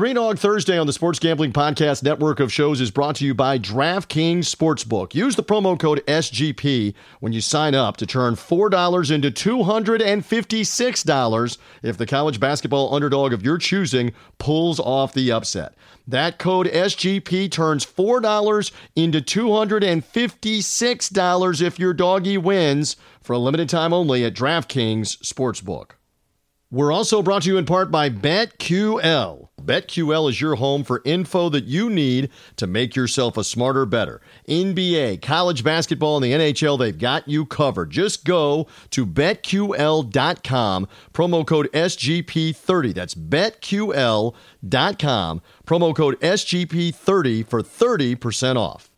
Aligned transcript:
Three 0.00 0.14
Dog 0.14 0.38
Thursday 0.38 0.78
on 0.78 0.86
the 0.86 0.94
Sports 0.94 1.18
Gambling 1.18 1.52
Podcast 1.52 2.02
network 2.02 2.40
of 2.40 2.50
shows 2.50 2.80
is 2.80 2.90
brought 2.90 3.16
to 3.16 3.26
you 3.26 3.34
by 3.34 3.58
DraftKings 3.58 4.46
Sportsbook. 4.46 5.14
Use 5.14 5.36
the 5.36 5.42
promo 5.42 5.78
code 5.78 6.02
SGP 6.06 6.94
when 7.18 7.34
you 7.34 7.42
sign 7.42 7.74
up 7.74 7.98
to 7.98 8.06
turn 8.06 8.34
$4 8.34 9.10
into 9.10 9.30
$256 9.30 11.58
if 11.82 11.98
the 11.98 12.06
college 12.06 12.40
basketball 12.40 12.94
underdog 12.94 13.34
of 13.34 13.42
your 13.42 13.58
choosing 13.58 14.12
pulls 14.38 14.80
off 14.80 15.12
the 15.12 15.30
upset. 15.30 15.74
That 16.08 16.38
code 16.38 16.68
SGP 16.68 17.50
turns 17.50 17.84
$4 17.84 18.72
into 18.96 19.20
$256 19.20 21.60
if 21.60 21.78
your 21.78 21.92
doggy 21.92 22.38
wins 22.38 22.96
for 23.20 23.34
a 23.34 23.38
limited 23.38 23.68
time 23.68 23.92
only 23.92 24.24
at 24.24 24.32
DraftKings 24.32 25.18
Sportsbook. 25.18 25.90
We're 26.72 26.92
also 26.92 27.20
brought 27.20 27.42
to 27.42 27.48
you 27.48 27.58
in 27.58 27.64
part 27.64 27.90
by 27.90 28.10
BetQL. 28.10 29.48
BetQL 29.60 30.30
is 30.30 30.40
your 30.40 30.54
home 30.54 30.84
for 30.84 31.02
info 31.04 31.48
that 31.48 31.64
you 31.64 31.90
need 31.90 32.30
to 32.54 32.68
make 32.68 32.94
yourself 32.94 33.36
a 33.36 33.42
smarter, 33.42 33.84
better. 33.84 34.20
NBA, 34.48 35.20
college 35.20 35.64
basketball, 35.64 36.16
and 36.16 36.24
the 36.24 36.30
NHL, 36.30 36.78
they've 36.78 36.96
got 36.96 37.26
you 37.28 37.44
covered. 37.44 37.90
Just 37.90 38.24
go 38.24 38.68
to 38.90 39.04
betql.com, 39.04 40.88
promo 41.12 41.44
code 41.44 41.72
SGP30. 41.72 42.94
That's 42.94 43.16
betql.com, 43.16 44.32
promo 45.66 45.96
code 45.96 46.20
SGP30 46.20 47.48
for 47.48 47.62
30% 47.62 48.56
off. 48.56 48.89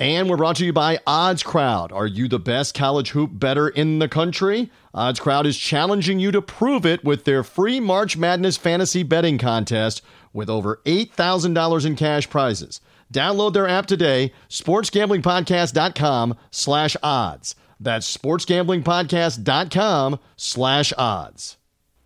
And 0.00 0.28
we're 0.28 0.36
brought 0.36 0.56
to 0.56 0.64
you 0.64 0.72
by 0.72 0.98
Odds 1.06 1.44
Crowd. 1.44 1.92
Are 1.92 2.06
you 2.06 2.26
the 2.26 2.40
best 2.40 2.74
college 2.74 3.10
hoop 3.10 3.30
better 3.34 3.68
in 3.68 4.00
the 4.00 4.08
country? 4.08 4.72
Odds 4.92 5.20
Crowd 5.20 5.46
is 5.46 5.56
challenging 5.56 6.18
you 6.18 6.32
to 6.32 6.42
prove 6.42 6.84
it 6.84 7.04
with 7.04 7.24
their 7.24 7.44
free 7.44 7.78
March 7.78 8.16
Madness 8.16 8.56
fantasy 8.56 9.04
betting 9.04 9.38
contest 9.38 10.02
with 10.32 10.50
over 10.50 10.80
$8,000 10.84 11.86
in 11.86 11.94
cash 11.94 12.28
prizes. 12.28 12.80
Download 13.12 13.52
their 13.52 13.68
app 13.68 13.86
today, 13.86 14.32
sportsgamblingpodcast.com 14.48 16.36
slash 16.50 16.96
odds. 17.00 17.54
That's 17.78 18.16
sportsgamblingpodcast.com 18.16 20.18
slash 20.36 20.92
odds. 20.98 21.56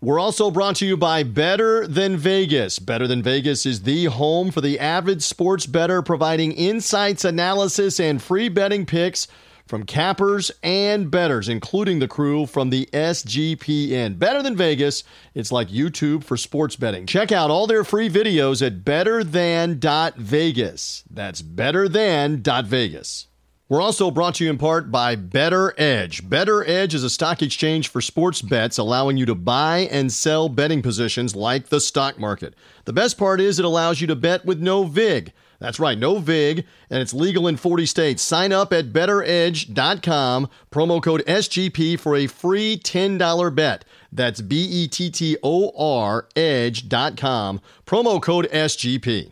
We're 0.01 0.19
also 0.19 0.49
brought 0.49 0.77
to 0.77 0.85
you 0.85 0.95
by 0.95 1.23
Better 1.23 1.85
Than 1.85 2.15
Vegas. 2.15 2.79
Better 2.79 3.05
Than 3.05 3.21
Vegas 3.21 3.65
is 3.65 3.81
the 3.81 4.05
home 4.05 4.49
for 4.49 4.61
the 4.61 4.79
avid 4.79 5.21
sports 5.21 5.65
better, 5.65 6.01
providing 6.01 6.53
insights, 6.53 7.25
analysis, 7.25 7.99
and 7.99 8.21
free 8.21 8.47
betting 8.47 8.85
picks 8.85 9.27
from 9.67 9.83
cappers 9.83 10.51
and 10.63 11.11
betters, 11.11 11.49
including 11.49 11.99
the 11.99 12.07
crew 12.07 12.45
from 12.45 12.69
the 12.69 12.87
SGPN. 12.93 14.17
Better 14.17 14.41
Than 14.41 14.55
Vegas, 14.55 15.03
it's 15.35 15.51
like 15.51 15.67
YouTube 15.67 16.23
for 16.23 16.37
sports 16.37 16.77
betting. 16.77 17.05
Check 17.05 17.33
out 17.33 17.51
all 17.51 17.67
their 17.67 17.83
free 17.83 18.09
videos 18.09 18.65
at 18.65 18.85
betterthan.vegas. 18.85 21.03
That's 21.11 21.41
betterthan.vegas. 21.41 23.28
We're 23.69 23.81
also 23.83 24.09
brought 24.09 24.33
to 24.35 24.43
you 24.43 24.49
in 24.49 24.57
part 24.57 24.89
by 24.89 25.15
BettorEdge. 25.15 26.27
Better 26.27 26.67
Edge 26.67 26.95
is 26.95 27.03
a 27.03 27.09
stock 27.09 27.43
exchange 27.43 27.87
for 27.87 28.01
sports 28.01 28.41
bets, 28.41 28.79
allowing 28.79 29.15
you 29.17 29.27
to 29.27 29.35
buy 29.35 29.87
and 29.91 30.11
sell 30.11 30.49
betting 30.49 30.81
positions 30.81 31.35
like 31.35 31.69
the 31.69 31.79
stock 31.79 32.17
market. 32.17 32.55
The 32.85 32.93
best 32.93 33.19
part 33.19 33.39
is 33.39 33.59
it 33.59 33.65
allows 33.65 34.01
you 34.01 34.07
to 34.07 34.15
bet 34.15 34.43
with 34.43 34.59
no 34.59 34.85
VIG. 34.85 35.33
That's 35.59 35.79
right, 35.79 35.99
no 35.99 36.17
VIG, 36.17 36.65
and 36.89 36.99
it's 36.99 37.13
legal 37.13 37.47
in 37.47 37.57
40 37.57 37.85
states. 37.85 38.23
Sign 38.23 38.51
up 38.51 38.73
at 38.73 38.91
bettoredge.com, 38.91 40.49
promo 40.71 41.03
code 41.03 41.23
SGP 41.27 41.99
for 41.99 42.15
a 42.15 42.25
free 42.25 42.75
$10 42.75 43.53
bet. 43.53 43.85
That's 44.11 44.41
B 44.41 44.63
E 44.63 44.87
T 44.87 45.11
T 45.11 45.37
O 45.43 45.71
R 45.77 46.27
edge.com, 46.35 47.61
promo 47.85 48.19
code 48.19 48.49
SGP. 48.49 49.31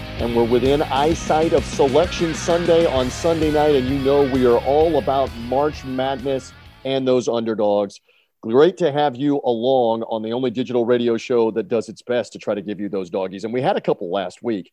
and 0.21 0.35
we're 0.35 0.43
within 0.43 0.83
eyesight 0.83 1.51
of 1.51 1.65
Selection 1.65 2.35
Sunday 2.35 2.85
on 2.85 3.09
Sunday 3.09 3.49
night. 3.49 3.73
And 3.73 3.87
you 3.87 3.97
know, 3.97 4.21
we 4.21 4.45
are 4.45 4.59
all 4.59 4.99
about 4.99 5.35
March 5.47 5.83
Madness 5.83 6.53
and 6.85 7.07
those 7.07 7.27
underdogs. 7.27 7.99
Great 8.43 8.77
to 8.77 8.91
have 8.91 9.15
you 9.15 9.41
along 9.43 10.03
on 10.03 10.21
the 10.21 10.31
only 10.31 10.51
digital 10.51 10.85
radio 10.85 11.17
show 11.17 11.49
that 11.49 11.69
does 11.69 11.89
its 11.89 12.03
best 12.03 12.33
to 12.33 12.39
try 12.39 12.53
to 12.53 12.61
give 12.61 12.79
you 12.79 12.87
those 12.87 13.09
doggies. 13.09 13.45
And 13.45 13.51
we 13.51 13.63
had 13.63 13.77
a 13.77 13.81
couple 13.81 14.11
last 14.11 14.43
week 14.43 14.71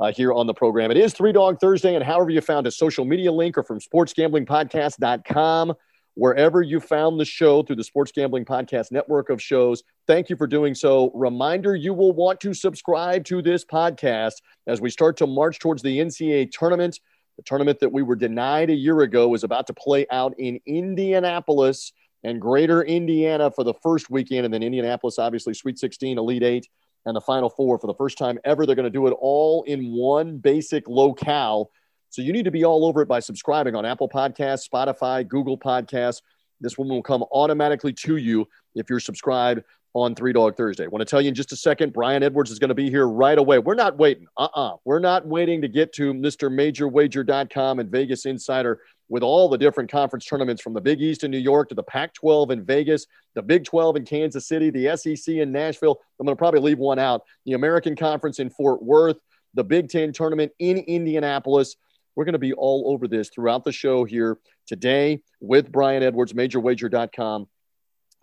uh, 0.00 0.10
here 0.10 0.32
on 0.32 0.48
the 0.48 0.54
program. 0.54 0.90
It 0.90 0.96
is 0.96 1.12
Three 1.12 1.30
Dog 1.30 1.60
Thursday, 1.60 1.94
and 1.94 2.02
however 2.02 2.30
you 2.30 2.40
found 2.40 2.66
a 2.66 2.70
social 2.72 3.04
media 3.04 3.30
link 3.30 3.56
or 3.56 3.62
from 3.62 3.78
sportsgamblingpodcast.com 3.78 5.74
wherever 6.18 6.62
you 6.62 6.80
found 6.80 7.20
the 7.20 7.24
show 7.24 7.62
through 7.62 7.76
the 7.76 7.84
Sports 7.84 8.10
Gambling 8.10 8.44
Podcast 8.44 8.90
network 8.90 9.30
of 9.30 9.40
shows. 9.40 9.84
Thank 10.08 10.28
you 10.28 10.34
for 10.34 10.48
doing 10.48 10.74
so. 10.74 11.12
Reminder 11.14 11.76
you 11.76 11.94
will 11.94 12.10
want 12.10 12.40
to 12.40 12.52
subscribe 12.52 13.24
to 13.26 13.40
this 13.40 13.64
podcast 13.64 14.32
as 14.66 14.80
we 14.80 14.90
start 14.90 15.16
to 15.18 15.28
march 15.28 15.60
towards 15.60 15.80
the 15.80 16.00
NCAA 16.00 16.50
tournament. 16.50 16.98
The 17.36 17.44
tournament 17.44 17.78
that 17.78 17.92
we 17.92 18.02
were 18.02 18.16
denied 18.16 18.68
a 18.68 18.74
year 18.74 19.02
ago 19.02 19.32
is 19.34 19.44
about 19.44 19.68
to 19.68 19.74
play 19.74 20.06
out 20.10 20.34
in 20.38 20.58
Indianapolis 20.66 21.92
and 22.24 22.40
Greater 22.40 22.82
Indiana 22.82 23.52
for 23.52 23.62
the 23.62 23.74
first 23.74 24.10
weekend, 24.10 24.44
and 24.44 24.52
then 24.52 24.64
Indianapolis, 24.64 25.20
obviously, 25.20 25.54
Sweet 25.54 25.78
16, 25.78 26.18
Elite 26.18 26.42
Eight, 26.42 26.68
and 27.06 27.14
the 27.14 27.20
Final 27.20 27.48
Four 27.48 27.78
for 27.78 27.86
the 27.86 27.94
first 27.94 28.18
time 28.18 28.40
ever. 28.44 28.66
They're 28.66 28.74
going 28.74 28.82
to 28.82 28.90
do 28.90 29.06
it 29.06 29.14
all 29.20 29.62
in 29.68 29.92
one 29.92 30.38
basic 30.38 30.88
locale 30.88 31.70
so 32.10 32.22
you 32.22 32.32
need 32.32 32.44
to 32.44 32.50
be 32.50 32.64
all 32.64 32.84
over 32.84 33.02
it 33.02 33.08
by 33.08 33.20
subscribing 33.20 33.74
on 33.74 33.84
Apple 33.84 34.08
Podcasts, 34.08 34.68
Spotify, 34.68 35.26
Google 35.26 35.58
Podcasts. 35.58 36.22
This 36.60 36.76
one 36.76 36.88
will 36.88 37.02
come 37.02 37.24
automatically 37.32 37.92
to 37.92 38.16
you 38.16 38.48
if 38.74 38.90
you're 38.90 39.00
subscribed 39.00 39.62
on 39.94 40.14
Three 40.14 40.32
Dog 40.32 40.56
Thursday. 40.56 40.84
I 40.84 40.88
want 40.88 41.00
to 41.00 41.06
tell 41.06 41.20
you 41.20 41.28
in 41.28 41.34
just 41.34 41.52
a 41.52 41.56
second, 41.56 41.92
Brian 41.92 42.22
Edwards 42.22 42.50
is 42.50 42.58
going 42.58 42.68
to 42.68 42.74
be 42.74 42.90
here 42.90 43.08
right 43.08 43.38
away. 43.38 43.58
We're 43.58 43.74
not 43.74 43.96
waiting. 43.96 44.26
Uh 44.36 44.44
uh-uh. 44.44 44.74
uh. 44.74 44.76
we 44.84 44.94
are 44.94 45.00
not 45.00 45.26
waiting 45.26 45.60
to 45.62 45.68
get 45.68 45.92
to 45.94 46.12
Mr. 46.12 46.50
MajorWager.com 46.50 47.78
and 47.78 47.90
Vegas 47.90 48.26
Insider 48.26 48.80
with 49.08 49.22
all 49.22 49.48
the 49.48 49.56
different 49.56 49.90
conference 49.90 50.26
tournaments 50.26 50.60
from 50.60 50.74
the 50.74 50.80
Big 50.80 51.00
East 51.00 51.24
in 51.24 51.30
New 51.30 51.38
York 51.38 51.68
to 51.70 51.74
the 51.74 51.82
Pac 51.82 52.12
12 52.14 52.50
in 52.50 52.64
Vegas, 52.64 53.06
the 53.34 53.42
Big 53.42 53.64
12 53.64 53.96
in 53.96 54.04
Kansas 54.04 54.46
City, 54.46 54.70
the 54.70 54.96
SEC 54.96 55.36
in 55.36 55.50
Nashville. 55.50 55.98
I'm 56.20 56.26
going 56.26 56.36
to 56.36 56.38
probably 56.38 56.60
leave 56.60 56.78
one 56.78 56.98
out 56.98 57.22
the 57.46 57.54
American 57.54 57.96
Conference 57.96 58.38
in 58.38 58.50
Fort 58.50 58.82
Worth, 58.82 59.16
the 59.54 59.64
Big 59.64 59.88
Ten 59.88 60.12
tournament 60.12 60.52
in 60.58 60.78
Indianapolis. 60.78 61.76
We're 62.18 62.24
going 62.24 62.32
to 62.32 62.40
be 62.40 62.52
all 62.52 62.82
over 62.88 63.06
this 63.06 63.28
throughout 63.28 63.62
the 63.62 63.70
show 63.70 64.02
here 64.02 64.38
today 64.66 65.22
with 65.40 65.70
Brian 65.70 66.02
Edwards, 66.02 66.32
MajorWager.com 66.32 67.46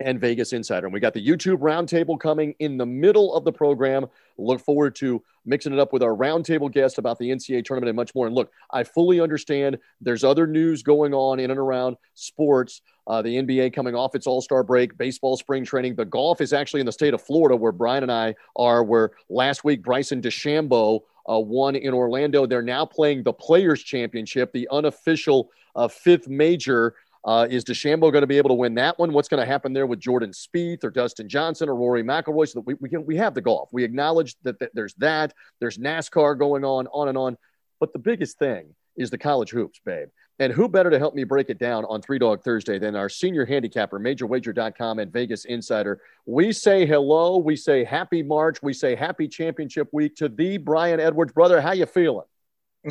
and 0.00 0.20
Vegas 0.20 0.52
Insider. 0.52 0.86
And 0.86 0.92
we 0.92 1.00
got 1.00 1.14
the 1.14 1.26
YouTube 1.26 1.60
roundtable 1.60 2.20
coming 2.20 2.54
in 2.58 2.76
the 2.76 2.84
middle 2.84 3.34
of 3.34 3.44
the 3.44 3.52
program. 3.54 4.04
Look 4.36 4.60
forward 4.60 4.96
to 4.96 5.22
mixing 5.46 5.72
it 5.72 5.78
up 5.78 5.94
with 5.94 6.02
our 6.02 6.14
roundtable 6.14 6.70
guest 6.70 6.98
about 6.98 7.18
the 7.18 7.30
NCAA 7.30 7.64
tournament 7.64 7.88
and 7.88 7.96
much 7.96 8.14
more. 8.14 8.26
And 8.26 8.34
look, 8.34 8.52
I 8.70 8.84
fully 8.84 9.18
understand 9.18 9.78
there's 10.02 10.24
other 10.24 10.46
news 10.46 10.82
going 10.82 11.14
on 11.14 11.40
in 11.40 11.50
and 11.50 11.58
around 11.58 11.96
sports. 12.12 12.82
Uh, 13.06 13.22
the 13.22 13.34
NBA 13.36 13.72
coming 13.72 13.94
off 13.94 14.14
its 14.14 14.26
All 14.26 14.42
Star 14.42 14.62
break, 14.62 14.98
baseball 14.98 15.38
spring 15.38 15.64
training. 15.64 15.94
The 15.94 16.04
golf 16.04 16.42
is 16.42 16.52
actually 16.52 16.80
in 16.80 16.86
the 16.86 16.92
state 16.92 17.14
of 17.14 17.22
Florida, 17.22 17.56
where 17.56 17.72
Brian 17.72 18.02
and 18.02 18.12
I 18.12 18.34
are. 18.56 18.84
Where 18.84 19.12
last 19.30 19.64
week 19.64 19.82
Bryson 19.82 20.20
DeChambeau 20.20 21.00
uh, 21.30 21.38
won 21.38 21.76
in 21.76 21.92
Orlando. 21.94 22.46
They're 22.46 22.62
now 22.62 22.84
playing 22.84 23.22
the 23.22 23.32
Players 23.32 23.82
Championship, 23.82 24.52
the 24.52 24.68
unofficial 24.70 25.50
uh, 25.74 25.88
fifth 25.88 26.28
major. 26.28 26.94
Uh, 27.24 27.44
is 27.50 27.64
DeChambeau 27.64 28.12
going 28.12 28.22
to 28.22 28.26
be 28.26 28.38
able 28.38 28.50
to 28.50 28.54
win 28.54 28.74
that 28.76 28.96
one? 29.00 29.12
What's 29.12 29.28
going 29.28 29.40
to 29.40 29.46
happen 29.46 29.72
there 29.72 29.86
with 29.86 29.98
Jordan 29.98 30.30
Spieth 30.30 30.84
or 30.84 30.90
Dustin 30.90 31.28
Johnson 31.28 31.68
or 31.68 31.74
Rory 31.74 32.04
McIlroy? 32.04 32.48
So 32.48 32.60
that 32.60 32.66
we, 32.66 32.74
we, 32.74 32.88
can, 32.88 33.04
we 33.04 33.16
have 33.16 33.34
the 33.34 33.40
golf. 33.40 33.68
We 33.72 33.82
acknowledge 33.82 34.36
that, 34.42 34.60
that 34.60 34.70
there's 34.74 34.94
that. 34.94 35.34
There's 35.58 35.76
NASCAR 35.76 36.38
going 36.38 36.64
on, 36.64 36.86
on 36.86 37.08
and 37.08 37.18
on. 37.18 37.36
But 37.80 37.92
the 37.92 37.98
biggest 37.98 38.38
thing 38.38 38.76
is 38.96 39.10
the 39.10 39.18
college 39.18 39.50
hoops, 39.50 39.80
babe. 39.84 40.08
And 40.38 40.52
who 40.52 40.68
better 40.68 40.90
to 40.90 40.98
help 40.98 41.14
me 41.14 41.24
break 41.24 41.48
it 41.48 41.58
down 41.58 41.86
on 41.86 42.02
Three 42.02 42.18
Dog 42.18 42.42
Thursday 42.42 42.78
than 42.78 42.94
our 42.94 43.08
senior 43.08 43.46
handicapper, 43.46 43.98
MajorWager.com 43.98 44.98
and 44.98 45.10
Vegas 45.10 45.46
Insider? 45.46 46.02
We 46.26 46.52
say 46.52 46.84
hello. 46.84 47.38
We 47.38 47.56
say 47.56 47.84
happy 47.84 48.22
March. 48.22 48.62
We 48.62 48.74
say 48.74 48.94
happy 48.94 49.28
championship 49.28 49.88
week 49.92 50.14
to 50.16 50.28
the 50.28 50.58
Brian 50.58 51.00
Edwards. 51.00 51.32
Brother, 51.32 51.60
how 51.62 51.72
you 51.72 51.86
feeling? 51.86 52.26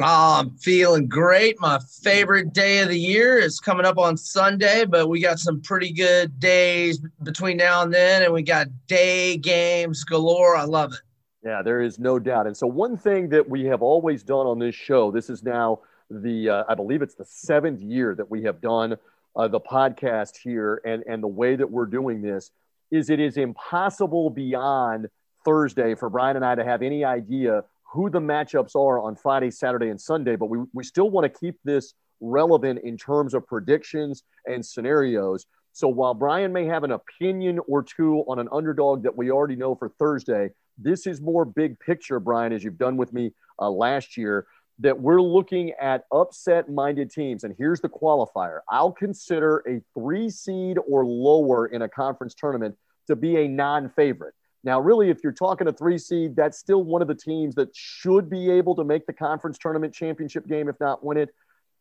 Oh, 0.01 0.39
I'm 0.39 0.57
feeling 0.57 1.07
great. 1.07 1.61
My 1.61 1.79
favorite 2.01 2.51
day 2.51 2.79
of 2.79 2.89
the 2.89 2.99
year 2.99 3.37
is 3.37 3.59
coming 3.59 3.85
up 3.85 3.97
on 3.97 4.17
Sunday, 4.17 4.83
but 4.83 5.07
we 5.07 5.21
got 5.21 5.39
some 5.39 5.61
pretty 5.61 5.93
good 5.93 6.37
days 6.39 6.99
between 7.23 7.57
now 7.57 7.83
and 7.83 7.93
then, 7.93 8.23
and 8.23 8.33
we 8.33 8.41
got 8.41 8.67
day 8.87 9.37
games 9.37 10.03
galore. 10.03 10.57
I 10.57 10.63
love 10.63 10.93
it. 10.93 10.99
Yeah, 11.45 11.61
there 11.61 11.79
is 11.79 11.99
no 11.99 12.19
doubt. 12.19 12.47
And 12.47 12.57
so, 12.57 12.67
one 12.67 12.97
thing 12.97 13.29
that 13.29 13.47
we 13.47 13.65
have 13.65 13.81
always 13.83 14.23
done 14.23 14.47
on 14.47 14.59
this 14.59 14.75
show, 14.75 15.11
this 15.11 15.29
is 15.29 15.43
now 15.43 15.79
the, 16.09 16.49
uh, 16.49 16.63
I 16.67 16.75
believe 16.75 17.01
it's 17.01 17.15
the 17.15 17.25
seventh 17.25 17.81
year 17.81 18.15
that 18.15 18.29
we 18.29 18.43
have 18.43 18.61
done 18.61 18.97
uh, 19.35 19.47
the 19.47 19.59
podcast 19.59 20.37
here, 20.37 20.81
and, 20.85 21.03
and 21.07 21.21
the 21.21 21.27
way 21.27 21.55
that 21.55 21.69
we're 21.69 21.85
doing 21.85 22.21
this 22.21 22.51
is 22.91 23.09
it 23.09 23.19
is 23.19 23.37
impossible 23.37 24.29
beyond 24.29 25.07
Thursday 25.43 25.95
for 25.95 26.09
Brian 26.09 26.35
and 26.35 26.45
I 26.45 26.55
to 26.55 26.63
have 26.63 26.81
any 26.81 27.03
idea 27.03 27.63
who 27.83 28.09
the 28.09 28.19
matchups 28.19 28.75
are 28.75 28.99
on 28.99 29.15
Friday, 29.15 29.51
Saturday, 29.51 29.89
and 29.89 29.99
Sunday, 29.99 30.35
but 30.35 30.47
we, 30.47 30.59
we 30.73 30.83
still 30.83 31.09
want 31.09 31.31
to 31.31 31.39
keep 31.39 31.57
this 31.63 31.93
relevant 32.21 32.79
in 32.83 32.97
terms 32.97 33.33
of 33.33 33.45
predictions 33.45 34.23
and 34.45 34.65
scenarios. 34.65 35.45
So 35.73 35.87
while 35.87 36.13
Brian 36.13 36.53
may 36.53 36.65
have 36.65 36.83
an 36.83 36.91
opinion 36.91 37.59
or 37.67 37.83
two 37.83 38.23
on 38.27 38.39
an 38.39 38.47
underdog 38.51 39.03
that 39.03 39.15
we 39.15 39.31
already 39.31 39.55
know 39.55 39.75
for 39.75 39.89
Thursday, 39.89 40.51
this 40.77 41.07
is 41.07 41.21
more 41.21 41.45
big 41.45 41.79
picture, 41.79 42.19
Brian, 42.19 42.53
as 42.53 42.63
you've 42.63 42.77
done 42.77 42.97
with 42.97 43.13
me 43.13 43.31
uh, 43.59 43.69
last 43.69 44.17
year, 44.17 44.47
that 44.79 44.99
we're 44.99 45.21
looking 45.21 45.71
at 45.79 46.03
upset 46.11 46.69
minded 46.69 47.09
teams. 47.09 47.43
And 47.43 47.55
here's 47.57 47.79
the 47.79 47.89
qualifier 47.89 48.59
I'll 48.69 48.91
consider 48.91 49.63
a 49.67 49.81
three 49.93 50.29
seed 50.29 50.77
or 50.87 51.05
lower 51.05 51.67
in 51.67 51.83
a 51.83 51.89
conference 51.89 52.33
tournament 52.33 52.75
to 53.07 53.15
be 53.15 53.37
a 53.37 53.47
non 53.47 53.89
favorite. 53.89 54.33
Now, 54.63 54.79
really, 54.79 55.09
if 55.09 55.19
you're 55.23 55.31
talking 55.31 55.67
a 55.67 55.73
three 55.73 55.99
seed, 55.99 56.35
that's 56.35 56.57
still 56.57 56.83
one 56.83 57.01
of 57.01 57.07
the 57.07 57.15
teams 57.15 57.53
that 57.55 57.69
should 57.75 58.29
be 58.29 58.49
able 58.49 58.75
to 58.75 58.83
make 58.83 59.05
the 59.05 59.13
conference 59.13 59.59
tournament 59.59 59.93
championship 59.93 60.47
game, 60.47 60.67
if 60.67 60.79
not 60.79 61.05
win 61.05 61.17
it. 61.17 61.29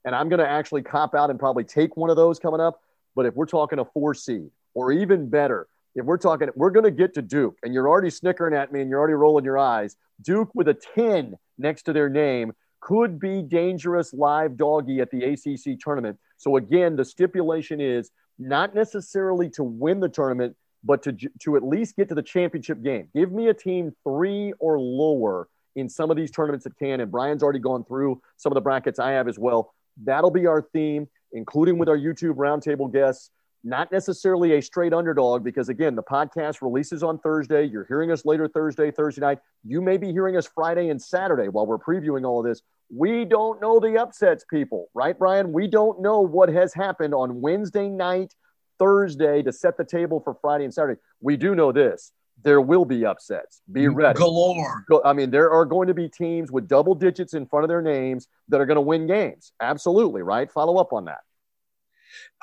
And 0.05 0.15
I'm 0.15 0.29
going 0.29 0.41
to 0.41 0.49
actually 0.49 0.83
cop 0.83 1.15
out 1.15 1.31
and 1.31 1.39
probably 1.39 1.65
take 1.65 1.97
one 1.97 2.11
of 2.11 2.17
those 2.17 2.39
coming 2.39 2.61
up. 2.61 2.83
But 3.17 3.25
if 3.25 3.35
we're 3.35 3.47
talking 3.47 3.79
a 3.79 3.87
four 3.87 4.13
seed, 4.13 4.51
or 4.75 4.93
even 4.93 5.31
better, 5.31 5.67
if 5.95 6.05
we're 6.05 6.19
talking, 6.19 6.49
we're 6.57 6.71
going 6.71 6.85
to 6.85 6.91
get 6.91 7.15
to 7.15 7.23
Duke, 7.23 7.57
and 7.63 7.73
you're 7.73 7.89
already 7.89 8.11
snickering 8.11 8.55
at 8.55 8.73
me 8.73 8.81
and 8.81 8.91
you're 8.91 8.99
already 8.99 9.15
rolling 9.15 9.45
your 9.45 9.59
eyes. 9.59 9.97
Duke 10.21 10.51
with 10.55 10.69
a 10.69 10.75
10 10.75 11.37
next 11.57 11.85
to 11.85 11.93
their 11.93 12.11
name 12.11 12.53
could 12.85 13.19
be 13.19 13.41
dangerous 13.41 14.13
live 14.13 14.59
doggy 14.59 15.01
at 15.01 15.11
the 15.11 15.25
ACC 15.25 15.81
tournament. 15.81 16.19
So, 16.37 16.59
again, 16.59 16.97
the 16.97 17.05
stipulation 17.05 17.81
is 17.81 18.11
not 18.39 18.75
necessarily 18.75 19.49
to 19.51 19.65
win 19.65 20.01
the 20.01 20.09
tournament, 20.09 20.55
but 20.85 21.03
to, 21.05 21.17
to 21.41 21.57
at 21.57 21.63
least 21.63 21.97
get 21.97 22.11
to 22.11 22.15
the 22.15 22.23
championship 22.23 22.83
game. 22.83 23.09
Give 23.15 23.33
me 23.33 23.49
a 23.49 23.55
team 23.55 23.95
three 24.05 24.53
or 24.59 24.79
lower 24.79 25.49
in 25.77 25.89
some 25.89 26.11
of 26.11 26.17
these 26.19 26.31
tournaments 26.31 26.65
that 26.65 26.77
can. 26.79 27.01
And 27.01 27.11
Brian's 27.11 27.43
already 27.43 27.59
gone 27.59 27.85
through 27.85 28.21
some 28.37 28.53
of 28.53 28.55
the 28.55 28.61
brackets 28.61 28.99
I 28.99 29.13
have 29.13 29.29
as 29.29 29.39
well. 29.39 29.73
That'll 30.03 30.31
be 30.31 30.47
our 30.47 30.61
theme, 30.61 31.09
including 31.33 31.79
with 31.79 31.89
our 31.89 31.97
YouTube 31.97 32.35
roundtable 32.35 32.93
guests. 32.93 33.31
Not 33.67 33.91
necessarily 33.91 34.59
a 34.59 34.61
straight 34.61 34.93
underdog, 34.93 35.43
because 35.43 35.71
again, 35.71 35.95
the 35.95 36.03
podcast 36.03 36.61
releases 36.61 37.03
on 37.03 37.19
Thursday. 37.19 37.65
You're 37.65 37.87
hearing 37.87 38.13
us 38.13 38.27
later 38.27 38.47
Thursday, 38.47 38.91
Thursday 38.91 39.23
night. 39.23 39.39
You 39.65 39.81
may 39.81 39.97
be 39.97 40.13
hearing 40.13 40.37
us 40.37 40.47
Friday 40.47 40.91
and 40.91 41.01
Saturday 41.01 41.49
while 41.49 41.67
we're 41.67 41.79
previewing 41.79 42.27
all 42.29 42.41
of 42.41 42.45
this. 42.45 42.61
We 42.95 43.25
don't 43.25 43.61
know 43.61 43.81
the 43.81 44.01
upsets, 44.01 44.45
people, 44.45 44.89
right, 44.95 45.19
Brian? 45.19 45.53
We 45.53 45.67
don't 45.67 46.01
know 46.01 46.21
what 46.21 46.49
has 46.49 46.75
happened 46.75 47.15
on 47.15 47.41
Wednesday 47.41 47.89
night 47.89 48.35
Thursday 48.79 49.43
to 49.43 49.53
set 49.53 49.77
the 49.77 49.85
table 49.85 50.21
for 50.21 50.35
Friday 50.41 50.65
and 50.65 50.75
Saturday. 50.75 51.01
We 51.21 51.37
do 51.37 51.55
know 51.55 51.73
this. 51.73 52.13
There 52.43 52.61
will 52.61 52.85
be 52.85 53.07
upsets. 53.07 53.63
Be 53.71 53.89
ready. 53.89 54.19
Galore. 54.19 54.85
I 55.05 55.13
mean, 55.13 55.31
there 55.31 55.51
are 55.51 55.65
going 55.65 55.89
to 55.89 55.95
be 55.95 56.09
teams 56.09 56.51
with 56.51 56.69
double 56.69 56.95
digits 56.95 57.33
in 57.33 57.47
front 57.47 57.65
of 57.65 57.69
their 57.69 57.81
names 57.81 58.29
that 58.49 58.61
are 58.61 58.67
going 58.67 58.77
to 58.77 58.83
win 58.83 59.07
games. 59.07 59.53
Absolutely, 59.61 60.23
right? 60.23 60.51
Follow 60.51 60.77
up 60.79 60.93
on 60.93 61.07
that. 61.07 61.21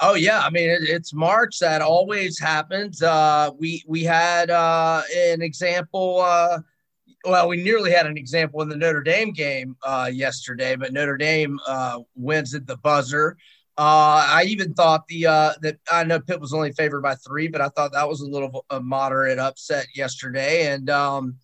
Oh 0.01 0.15
yeah, 0.15 0.41
I 0.41 0.49
mean 0.49 0.69
it, 0.69 0.81
it's 0.83 1.13
March. 1.13 1.59
That 1.59 1.81
always 1.81 2.39
happens. 2.39 3.01
Uh, 3.01 3.51
we 3.57 3.83
we 3.87 4.03
had 4.03 4.49
uh, 4.49 5.01
an 5.15 5.41
example. 5.41 6.19
Uh, 6.19 6.59
well, 7.25 7.47
we 7.47 7.57
nearly 7.57 7.91
had 7.91 8.05
an 8.05 8.17
example 8.17 8.61
in 8.61 8.69
the 8.69 8.75
Notre 8.75 9.01
Dame 9.01 9.31
game 9.31 9.75
uh, 9.83 10.09
yesterday, 10.11 10.75
but 10.75 10.93
Notre 10.93 11.17
Dame 11.17 11.59
uh, 11.67 11.99
wins 12.15 12.53
at 12.55 12.65
the 12.65 12.77
buzzer. 12.77 13.37
Uh, 13.77 14.25
I 14.27 14.43
even 14.47 14.73
thought 14.73 15.07
the 15.07 15.27
uh, 15.27 15.53
that 15.61 15.77
I 15.91 16.03
know 16.03 16.19
Pitt 16.19 16.41
was 16.41 16.53
only 16.53 16.71
favored 16.71 17.01
by 17.01 17.15
three, 17.15 17.47
but 17.47 17.61
I 17.61 17.69
thought 17.69 17.93
that 17.93 18.07
was 18.07 18.21
a 18.21 18.27
little 18.27 18.65
a 18.69 18.79
moderate 18.81 19.39
upset 19.39 19.87
yesterday. 19.95 20.67
And 20.67 20.89
um, 20.89 21.35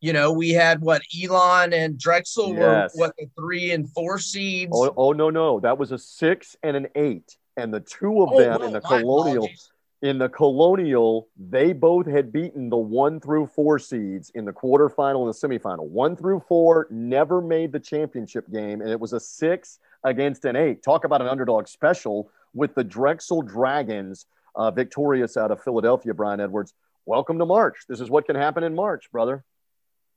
you 0.00 0.12
know, 0.12 0.32
we 0.32 0.50
had 0.50 0.80
what 0.80 1.02
Elon 1.22 1.72
and 1.72 1.98
Drexel 1.98 2.54
yes. 2.54 2.94
were 2.94 3.00
what 3.00 3.16
the 3.16 3.26
three 3.36 3.72
and 3.72 3.90
four 3.90 4.18
seeds. 4.18 4.72
Oh, 4.74 4.92
oh, 4.96 5.12
no, 5.12 5.30
no, 5.30 5.60
that 5.60 5.78
was 5.78 5.92
a 5.92 5.98
six 5.98 6.56
and 6.62 6.76
an 6.76 6.88
eight, 6.94 7.36
and 7.56 7.72
the 7.72 7.80
two 7.80 8.22
of 8.22 8.30
oh, 8.32 8.38
them 8.38 8.62
in 8.62 8.72
the 8.72 8.80
Colonial. 8.80 9.44
Apologies. 9.44 9.70
In 10.04 10.18
the 10.18 10.28
Colonial, 10.28 11.28
they 11.34 11.72
both 11.72 12.06
had 12.06 12.30
beaten 12.30 12.68
the 12.68 12.76
one 12.76 13.18
through 13.20 13.46
four 13.46 13.78
seeds 13.78 14.28
in 14.34 14.44
the 14.44 14.52
quarterfinal 14.52 15.24
and 15.24 15.32
the 15.32 15.58
semifinal. 15.58 15.88
One 15.88 16.14
through 16.14 16.40
four 16.40 16.86
never 16.90 17.40
made 17.40 17.72
the 17.72 17.80
championship 17.80 18.52
game, 18.52 18.82
and 18.82 18.90
it 18.90 19.00
was 19.00 19.14
a 19.14 19.18
six 19.18 19.78
against 20.04 20.44
an 20.44 20.56
eight. 20.56 20.82
Talk 20.82 21.04
about 21.04 21.22
an 21.22 21.28
underdog 21.28 21.68
special 21.68 22.28
with 22.52 22.74
the 22.74 22.84
Drexel 22.84 23.40
Dragons 23.40 24.26
uh, 24.54 24.70
victorious 24.70 25.38
out 25.38 25.50
of 25.50 25.64
Philadelphia, 25.64 26.12
Brian 26.12 26.38
Edwards. 26.38 26.74
Welcome 27.06 27.38
to 27.38 27.46
March. 27.46 27.86
This 27.88 28.02
is 28.02 28.10
what 28.10 28.26
can 28.26 28.36
happen 28.36 28.62
in 28.62 28.74
March, 28.74 29.10
brother. 29.10 29.42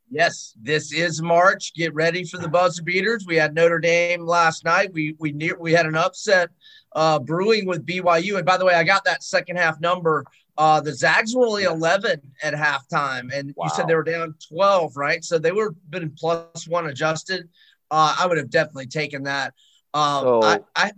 Yes, 0.09 0.54
this 0.62 0.94
is 0.94 1.21
March. 1.21 1.74
Get 1.74 1.94
ready 1.94 2.24
for 2.24 2.38
the 2.38 2.48
buzzer 2.48 2.81
beaters. 2.81 3.25
We 3.27 3.36
had 3.36 3.54
Notre 3.54 3.80
Dame 3.80 4.25
last 4.25 4.63
night. 4.63 4.94
We 4.94 5.15
we 5.19 5.33
near 5.33 5.57
we 5.59 5.74
had 5.74 5.86
an 5.86 5.95
upset 5.95 6.50
uh, 6.94 7.19
brewing 7.19 7.65
with 7.65 7.86
BYU. 7.86 8.38
And 8.38 8.45
by 8.45 8.57
the 8.57 8.65
way, 8.65 8.74
I 8.74 8.83
got 8.83 9.04
that 9.06 9.24
second 9.24 9.57
half 9.57 9.80
number. 9.80 10.25
Uh, 10.57 10.81
the 10.81 10.94
Zags 10.94 11.36
were 11.36 11.45
only 11.45 11.63
11 11.63 12.19
at 12.42 12.54
halftime, 12.54 13.31
and 13.31 13.54
wow. 13.56 13.65
you 13.65 13.69
said 13.75 13.88
they 13.88 13.94
were 13.94 14.04
down 14.04 14.33
12, 14.50 14.98
right? 14.98 15.24
So 15.24 15.38
they 15.38 15.51
were 15.51 15.75
been 15.89 16.10
plus 16.18 16.68
one 16.68 16.88
adjusted. 16.88 17.48
Uh, 17.92 18.15
I 18.19 18.25
would 18.25 18.38
have 18.38 18.50
definitely 18.50 18.88
taken 18.88 19.24
that. 19.24 19.53
Um, 19.94 20.24
so, 20.24 20.44
I, 20.44 20.60
I, 20.75 20.92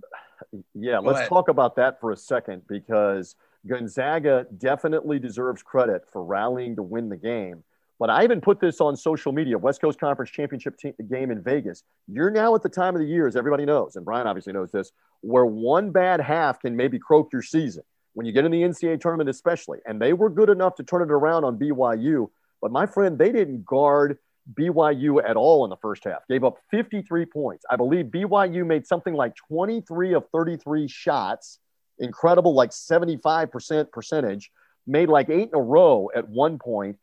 yeah, 0.73 0.99
let's 0.99 1.19
ahead. 1.19 1.29
talk 1.29 1.49
about 1.49 1.75
that 1.75 1.99
for 1.99 2.11
a 2.11 2.17
second 2.17 2.61
because 2.67 3.35
Gonzaga 3.67 4.47
definitely 4.57 5.19
deserves 5.19 5.61
credit 5.61 6.03
for 6.11 6.23
rallying 6.23 6.77
to 6.77 6.83
win 6.83 7.09
the 7.09 7.17
game. 7.17 7.63
But 7.99 8.09
I 8.09 8.23
even 8.23 8.39
put 8.39 8.61
this 8.61 8.79
on 8.79 8.95
social 8.95 9.33
media 9.33 9.57
West 9.57 9.81
Coast 9.81 9.99
Conference 9.99 10.31
Championship 10.31 10.79
game 11.11 11.31
in 11.31 11.43
Vegas. 11.43 11.83
You're 12.07 12.31
now 12.31 12.55
at 12.55 12.63
the 12.63 12.69
time 12.69 12.95
of 12.95 13.01
the 13.01 13.07
year, 13.07 13.27
as 13.27 13.35
everybody 13.35 13.65
knows, 13.65 13.97
and 13.97 14.05
Brian 14.05 14.25
obviously 14.25 14.53
knows 14.53 14.71
this, 14.71 14.93
where 15.21 15.45
one 15.45 15.91
bad 15.91 16.21
half 16.21 16.61
can 16.61 16.75
maybe 16.77 16.97
croak 16.97 17.33
your 17.33 17.41
season 17.41 17.83
when 18.13 18.25
you 18.25 18.31
get 18.31 18.45
in 18.45 18.51
the 18.51 18.61
NCAA 18.61 19.01
tournament, 19.01 19.29
especially. 19.29 19.79
And 19.85 20.01
they 20.01 20.13
were 20.13 20.29
good 20.29 20.49
enough 20.49 20.75
to 20.75 20.83
turn 20.83 21.01
it 21.01 21.11
around 21.11 21.43
on 21.43 21.59
BYU. 21.59 22.29
But 22.61 22.71
my 22.71 22.85
friend, 22.85 23.17
they 23.17 23.33
didn't 23.33 23.65
guard 23.65 24.17
BYU 24.53 25.21
at 25.23 25.35
all 25.35 25.65
in 25.65 25.69
the 25.69 25.77
first 25.77 26.05
half, 26.05 26.27
gave 26.27 26.43
up 26.43 26.57
53 26.71 27.25
points. 27.25 27.65
I 27.69 27.75
believe 27.75 28.05
BYU 28.05 28.65
made 28.65 28.87
something 28.87 29.13
like 29.13 29.35
23 29.35 30.13
of 30.13 30.25
33 30.31 30.87
shots, 30.87 31.59
incredible, 31.99 32.53
like 32.53 32.71
75% 32.71 33.91
percentage, 33.91 34.51
made 34.87 35.09
like 35.09 35.29
eight 35.29 35.49
in 35.49 35.55
a 35.55 35.61
row 35.61 36.09
at 36.15 36.27
one 36.27 36.57
point. 36.57 36.97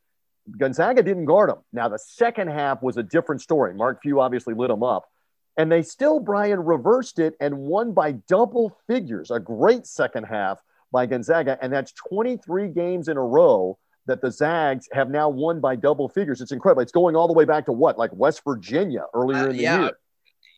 Gonzaga 0.58 1.02
didn't 1.02 1.24
guard 1.24 1.50
them. 1.50 1.58
Now, 1.72 1.88
the 1.88 1.98
second 1.98 2.48
half 2.48 2.82
was 2.82 2.96
a 2.96 3.02
different 3.02 3.40
story. 3.40 3.74
Mark 3.74 4.02
Few 4.02 4.20
obviously 4.20 4.54
lit 4.54 4.68
them 4.68 4.82
up. 4.82 5.08
And 5.56 5.72
they 5.72 5.82
still, 5.82 6.20
Brian, 6.20 6.60
reversed 6.60 7.18
it 7.18 7.34
and 7.40 7.56
won 7.56 7.92
by 7.92 8.12
double 8.12 8.76
figures. 8.86 9.30
A 9.30 9.40
great 9.40 9.86
second 9.86 10.24
half 10.24 10.60
by 10.92 11.06
Gonzaga. 11.06 11.58
And 11.62 11.72
that's 11.72 11.92
23 11.92 12.68
games 12.68 13.08
in 13.08 13.16
a 13.16 13.22
row 13.22 13.78
that 14.06 14.20
the 14.20 14.30
Zags 14.30 14.88
have 14.92 15.10
now 15.10 15.28
won 15.28 15.60
by 15.60 15.74
double 15.74 16.08
figures. 16.08 16.40
It's 16.40 16.52
incredible. 16.52 16.82
It's 16.82 16.92
going 16.92 17.16
all 17.16 17.26
the 17.26 17.32
way 17.32 17.44
back 17.44 17.64
to 17.66 17.72
what, 17.72 17.98
like 17.98 18.10
West 18.12 18.42
Virginia 18.44 19.04
earlier 19.14 19.38
uh, 19.38 19.46
in 19.46 19.56
the 19.56 19.62
yeah. 19.62 19.80
year. 19.80 19.98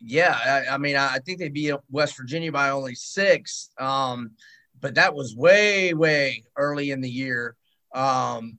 Yeah, 0.00 0.38
I, 0.45 0.75
I, 0.75 0.78
mean, 0.78 0.97
I 0.97 1.18
think 1.18 1.38
they 1.38 1.49
beat 1.49 1.75
West 1.90 2.16
Virginia 2.16 2.52
by 2.52 2.71
only 2.71 2.95
six, 2.95 3.71
um, 3.78 4.33
but 4.80 4.95
that 4.95 5.12
was 5.12 5.35
way, 5.35 5.92
way 5.92 6.45
early 6.57 6.92
in 6.92 7.00
the 7.00 7.11
year. 7.11 7.57
Um, 7.92 8.59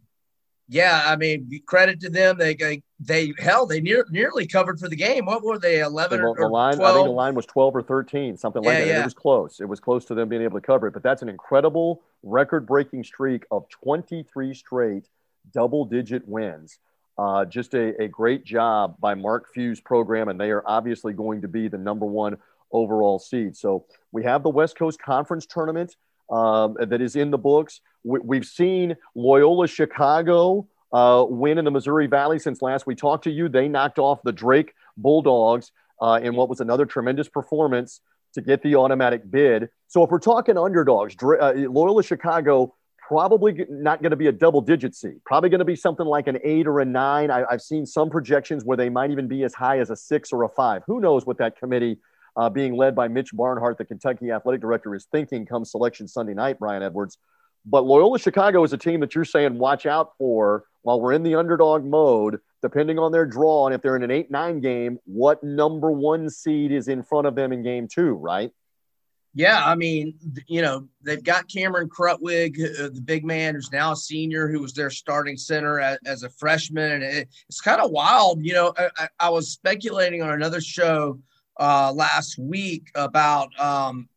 yeah, 0.72 1.04
I 1.08 1.16
mean, 1.16 1.50
credit 1.66 2.00
to 2.02 2.10
them. 2.12 2.38
They 2.38 2.54
they, 2.54 2.84
they 3.00 3.34
hell, 3.40 3.66
they 3.66 3.82
near, 3.82 4.06
nearly 4.12 4.46
covered 4.46 4.80
for 4.80 4.88
the 4.88 4.96
game. 4.96 5.26
What 5.26 5.44
were 5.44 5.58
they? 5.58 5.80
Eleven 5.80 6.22
the, 6.22 6.28
or, 6.28 6.36
the 6.36 6.48
line? 6.48 6.76
12? 6.76 6.90
I 6.90 6.94
think 6.94 7.08
the 7.08 7.12
line 7.12 7.34
was 7.34 7.48
twelve 7.48 7.76
or 7.76 7.82
thirteen, 7.82 8.38
something 8.38 8.62
like 8.62 8.74
yeah, 8.74 8.86
that. 8.86 8.88
Yeah. 8.88 9.02
It 9.02 9.06
was 9.06 9.16
close. 9.16 9.60
It 9.60 9.68
was 9.68 9.80
close 9.80 10.06
to 10.06 10.14
them 10.14 10.30
being 10.30 10.44
able 10.44 10.60
to 10.60 10.66
cover 10.66 10.88
it. 10.88 10.94
But 10.94 11.02
that's 11.02 11.24
an 11.24 11.30
incredible 11.30 12.04
record-breaking 12.22 13.04
streak 13.04 13.46
of 13.50 13.68
twenty-three 13.70 14.54
straight 14.54 15.10
double-digit 15.52 16.28
wins. 16.28 16.78
Uh, 17.18 17.46
just 17.46 17.74
a, 17.74 18.00
a 18.02 18.08
great 18.08 18.46
job 18.46 18.96
by 19.00 19.16
Mark 19.16 19.48
Few's 19.54 19.82
program, 19.82 20.30
and 20.30 20.40
they 20.40 20.52
are 20.52 20.64
obviously 20.68 21.14
going 21.14 21.42
to 21.42 21.48
be 21.48 21.68
the 21.68 21.80
number 21.80 22.06
one 22.06 22.38
overall 22.72 23.18
seed. 23.18 23.58
So 23.58 23.86
we 24.12 24.24
have 24.24 24.44
the 24.44 24.50
West 24.50 24.78
Coast 24.78 25.02
Conference 25.02 25.48
tournament 25.48 25.96
um, 26.32 26.78
that 26.80 27.02
is 27.02 27.16
in 27.16 27.32
the 27.32 27.38
books. 27.38 27.82
We, 28.04 28.38
have 28.38 28.46
seen 28.46 28.96
Loyola 29.16 29.68
Chicago 29.68 30.68
uh, 30.94 31.26
win 31.28 31.58
in 31.58 31.66
the 31.66 31.72
Missouri 31.72 32.08
Valley 32.08 32.40
since 32.40 32.62
last 32.62 32.88
we 32.88 32.96
talked 32.96 33.26
to 33.26 33.32
you. 33.32 33.50
They 33.50 33.68
knocked 33.68 34.00
off 34.00 34.20
the 34.24 34.32
Drake 34.32 34.74
Bulldogs. 34.98 35.72
uh, 36.02 36.20
in 36.22 36.36
what 36.36 36.50
was 36.50 36.62
another 36.62 36.86
tremendous 36.86 37.28
performance 37.28 38.02
to 38.34 38.42
get 38.42 38.62
the 38.62 38.76
automatic 38.76 39.30
bid. 39.30 39.70
So 39.88 40.04
if 40.04 40.10
we're 40.10 40.20
talking 40.20 40.58
underdogs, 40.58 41.16
uh, 41.22 41.54
Loyola 41.56 42.04
Chicago 42.04 42.76
probably 43.08 43.66
not 43.70 44.02
going 44.02 44.12
to 44.12 44.18
be 44.18 44.28
a 44.28 44.32
double 44.32 44.62
digit 44.62 44.96
seed, 44.96 45.20
probably 45.26 45.50
going 45.50 45.60
to 45.60 45.66
be 45.66 45.76
something 45.76 46.06
like 46.06 46.28
an 46.28 46.38
eight 46.44 46.68
or 46.68 46.80
a 46.80 46.86
nine. 46.86 47.32
I, 47.32 47.44
have 47.50 47.62
seen 47.62 47.86
some 47.86 48.10
projections 48.10 48.64
where 48.64 48.78
they 48.78 48.90
might 48.90 49.10
even 49.10 49.28
be 49.28 49.44
as 49.44 49.54
high 49.54 49.80
as 49.80 49.90
a 49.90 49.96
six 49.96 50.32
or 50.32 50.44
a 50.44 50.50
five. 50.50 50.84
Who 50.86 51.00
knows 51.00 51.26
what 51.26 51.40
that 51.40 51.58
committee, 51.58 51.98
uh, 52.36 52.50
being 52.50 52.76
led 52.76 52.96
by 52.96 53.08
Mitch 53.08 53.32
Barnhart, 53.34 53.78
the 53.78 53.86
Kentucky 53.86 54.32
athletic 54.32 54.62
director, 54.62 54.96
is 54.96 55.08
thinking 55.12 55.46
come 55.46 55.66
selection 55.66 56.08
Sunday 56.08 56.34
night, 56.34 56.60
Brian 56.60 56.84
Edwards. 56.84 57.18
But 57.66 57.86
Loyola 57.86 58.20
Chicago 58.20 58.64
is 58.64 58.74
a 58.74 58.78
team 58.78 59.02
that 59.02 59.16
you're 59.16 59.26
saying 59.26 59.58
watch 59.58 59.86
out 59.86 60.14
for 60.18 60.64
while 60.82 61.02
we're 61.02 61.14
in 61.14 61.24
the 61.24 61.36
underdog 61.36 61.84
mode, 61.84 62.40
depending 62.62 62.98
on 62.98 63.12
their 63.12 63.26
draw. 63.26 63.68
And 63.68 63.76
if 63.76 63.82
they're 63.82 63.96
in 63.96 64.04
an 64.04 64.12
8 64.12 64.32
9 64.32 64.60
game, 64.62 65.00
what 65.06 65.44
number 65.44 65.92
one 65.92 66.30
seed 66.30 66.72
is 66.72 66.88
in 66.88 67.04
front 67.04 67.28
of 67.28 67.36
them 67.36 67.52
in 67.52 67.64
game 67.64 67.88
two, 67.88 68.14
right? 68.14 68.52
Yeah, 69.36 69.64
I 69.64 69.76
mean, 69.76 70.16
you 70.48 70.64
know, 70.64 70.88
they've 71.04 71.24
got 71.24 71.48
Cameron 71.48 71.88
Krutwig, 71.88 72.60
uh, 72.60 72.90
the 72.92 73.02
big 73.02 73.24
man 73.24 73.54
who's 73.54 73.72
now 73.72 73.92
a 73.92 73.96
senior, 73.96 74.50
who 74.50 74.60
was 74.60 74.74
their 74.74 74.90
starting 74.90 75.38
center 75.38 75.80
as, 75.80 76.00
as 76.06 76.24
a 76.24 76.30
freshman. 76.30 76.94
And 76.94 77.04
it, 77.04 77.30
it's 77.48 77.62
kind 77.62 77.80
of 77.80 77.92
wild. 77.92 78.44
You 78.44 78.54
know, 78.54 78.74
I, 78.98 79.08
I, 79.20 79.30
was 79.30 79.52
speculating 79.52 80.24
on 80.24 80.32
another 80.32 80.60
show 80.60 81.20
uh, 81.60 81.92
last 81.94 82.40
week 82.40 82.90
about 82.96 83.58
um, 83.60 84.08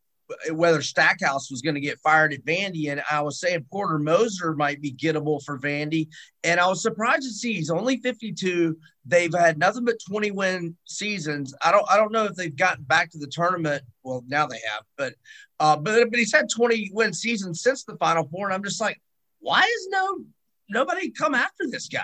whether 0.51 0.81
Stackhouse 0.81 1.51
was 1.51 1.61
going 1.61 1.75
to 1.75 1.81
get 1.81 1.99
fired 1.99 2.33
at 2.33 2.45
Vandy, 2.45 2.89
and 2.89 3.03
I 3.11 3.21
was 3.21 3.39
saying 3.39 3.65
Porter 3.71 3.99
Moser 3.99 4.53
might 4.53 4.81
be 4.81 4.91
gettable 4.91 5.43
for 5.43 5.59
Vandy, 5.59 6.07
and 6.43 6.59
I 6.59 6.67
was 6.67 6.81
surprised 6.81 7.23
to 7.23 7.29
see 7.29 7.53
he's 7.53 7.69
only 7.69 7.97
52. 7.97 8.77
They've 9.05 9.33
had 9.33 9.57
nothing 9.57 9.85
but 9.85 9.97
20 10.07 10.31
win 10.31 10.75
seasons. 10.85 11.53
I 11.61 11.71
don't 11.71 11.85
I 11.89 11.97
don't 11.97 12.11
know 12.11 12.25
if 12.25 12.35
they've 12.35 12.55
gotten 12.55 12.85
back 12.85 13.11
to 13.11 13.19
the 13.19 13.27
tournament. 13.27 13.83
Well, 14.03 14.23
now 14.27 14.47
they 14.47 14.59
have, 14.65 14.83
but 14.97 15.13
uh, 15.59 15.75
but 15.75 16.09
but 16.09 16.19
he's 16.19 16.33
had 16.33 16.49
20 16.49 16.91
win 16.93 17.13
seasons 17.13 17.61
since 17.61 17.83
the 17.83 17.97
Final 17.97 18.27
Four, 18.29 18.47
and 18.47 18.53
I'm 18.53 18.63
just 18.63 18.81
like, 18.81 19.01
why 19.39 19.61
is 19.61 19.87
no 19.89 20.19
nobody 20.69 21.11
come 21.11 21.35
after 21.35 21.67
this 21.69 21.89
guy? 21.89 22.01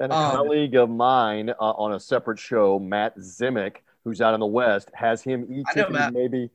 And 0.00 0.10
a 0.10 0.16
um, 0.16 0.32
colleague 0.32 0.74
of 0.74 0.90
mine 0.90 1.50
uh, 1.50 1.54
on 1.58 1.94
a 1.94 2.00
separate 2.00 2.40
show, 2.40 2.80
Matt 2.80 3.16
Zemek, 3.18 3.76
who's 4.04 4.20
out 4.20 4.34
in 4.34 4.40
the 4.40 4.46
West, 4.46 4.90
has 4.94 5.22
him 5.22 5.46
eat 5.50 5.66
maybe 6.12 6.50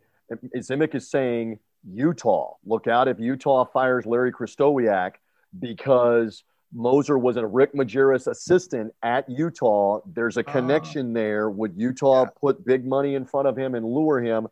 Zemek 0.58 0.96
is 0.96 1.10
saying 1.10 1.60
Utah. 1.90 2.54
Look 2.66 2.88
out 2.88 3.08
if 3.08 3.20
Utah 3.20 3.66
fires 3.66 4.06
Larry 4.06 4.32
Krystkowiak 4.32 5.14
because 5.58 6.44
Moser 6.74 7.18
was 7.18 7.38
a 7.38 7.46
Rick 7.46 7.74
Majerus 7.74 8.28
assistant 8.28 8.94
at 9.02 9.30
Utah. 9.30 10.02
There's 10.06 10.38
a 10.38 10.44
ah. 10.48 10.52
connection 10.52 11.14
there. 11.14 11.50
Would 11.50 11.74
Utah 11.78 12.24
yeah. 12.24 12.30
put 12.40 12.66
big 12.66 12.86
money 12.86 13.16
in 13.16 13.26
front 13.26 13.48
of 13.48 13.58
him 13.58 13.76
and 13.76 13.86
lure 13.86 14.22
him? 14.22 14.48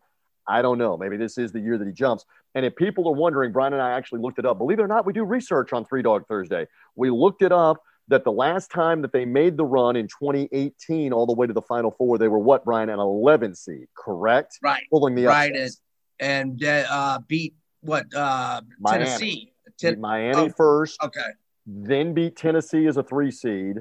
I 0.48 0.62
don't 0.62 0.78
know. 0.78 0.96
Maybe 0.96 1.16
this 1.16 1.38
is 1.38 1.52
the 1.52 1.60
year 1.60 1.76
that 1.76 1.86
he 1.86 1.92
jumps. 1.92 2.24
And 2.54 2.64
if 2.64 2.76
people 2.76 3.08
are 3.08 3.14
wondering, 3.14 3.52
Brian 3.52 3.72
and 3.72 3.82
I 3.82 3.90
actually 3.90 4.20
looked 4.20 4.38
it 4.38 4.46
up. 4.46 4.58
Believe 4.58 4.78
it 4.78 4.82
or 4.82 4.88
not, 4.88 5.04
we 5.04 5.12
do 5.12 5.24
research 5.24 5.72
on 5.72 5.84
Three 5.84 6.02
Dog 6.02 6.26
Thursday. 6.28 6.66
We 6.94 7.10
looked 7.10 7.42
it 7.42 7.52
up 7.52 7.82
that 8.08 8.24
the 8.24 8.32
last 8.32 8.70
time 8.70 9.02
that 9.02 9.12
they 9.12 9.24
made 9.24 9.56
the 9.56 9.64
run 9.64 9.96
in 9.96 10.06
2018 10.06 11.12
all 11.12 11.26
the 11.26 11.32
way 11.32 11.46
to 11.46 11.52
the 11.52 11.62
Final 11.62 11.90
Four, 11.90 12.18
they 12.18 12.28
were 12.28 12.38
what, 12.38 12.64
Brian, 12.64 12.88
an 12.88 12.98
11 12.98 13.54
seed, 13.54 13.86
correct? 13.96 14.58
Right. 14.62 14.82
Pulling 14.90 15.14
the 15.14 15.24
right 15.24 15.54
and, 15.54 15.70
and 16.20 16.64
uh, 16.64 17.18
beat 17.26 17.54
what 17.80 18.12
uh, 18.14 18.60
Miami. 18.78 19.04
Tennessee. 19.04 19.52
Ten- 19.78 20.00
Miami 20.00 20.36
oh, 20.36 20.48
first. 20.50 21.02
Okay. 21.02 21.20
Then 21.66 22.14
beat 22.14 22.36
Tennessee 22.36 22.86
as 22.86 22.96
a 22.96 23.02
three 23.02 23.30
seed, 23.30 23.78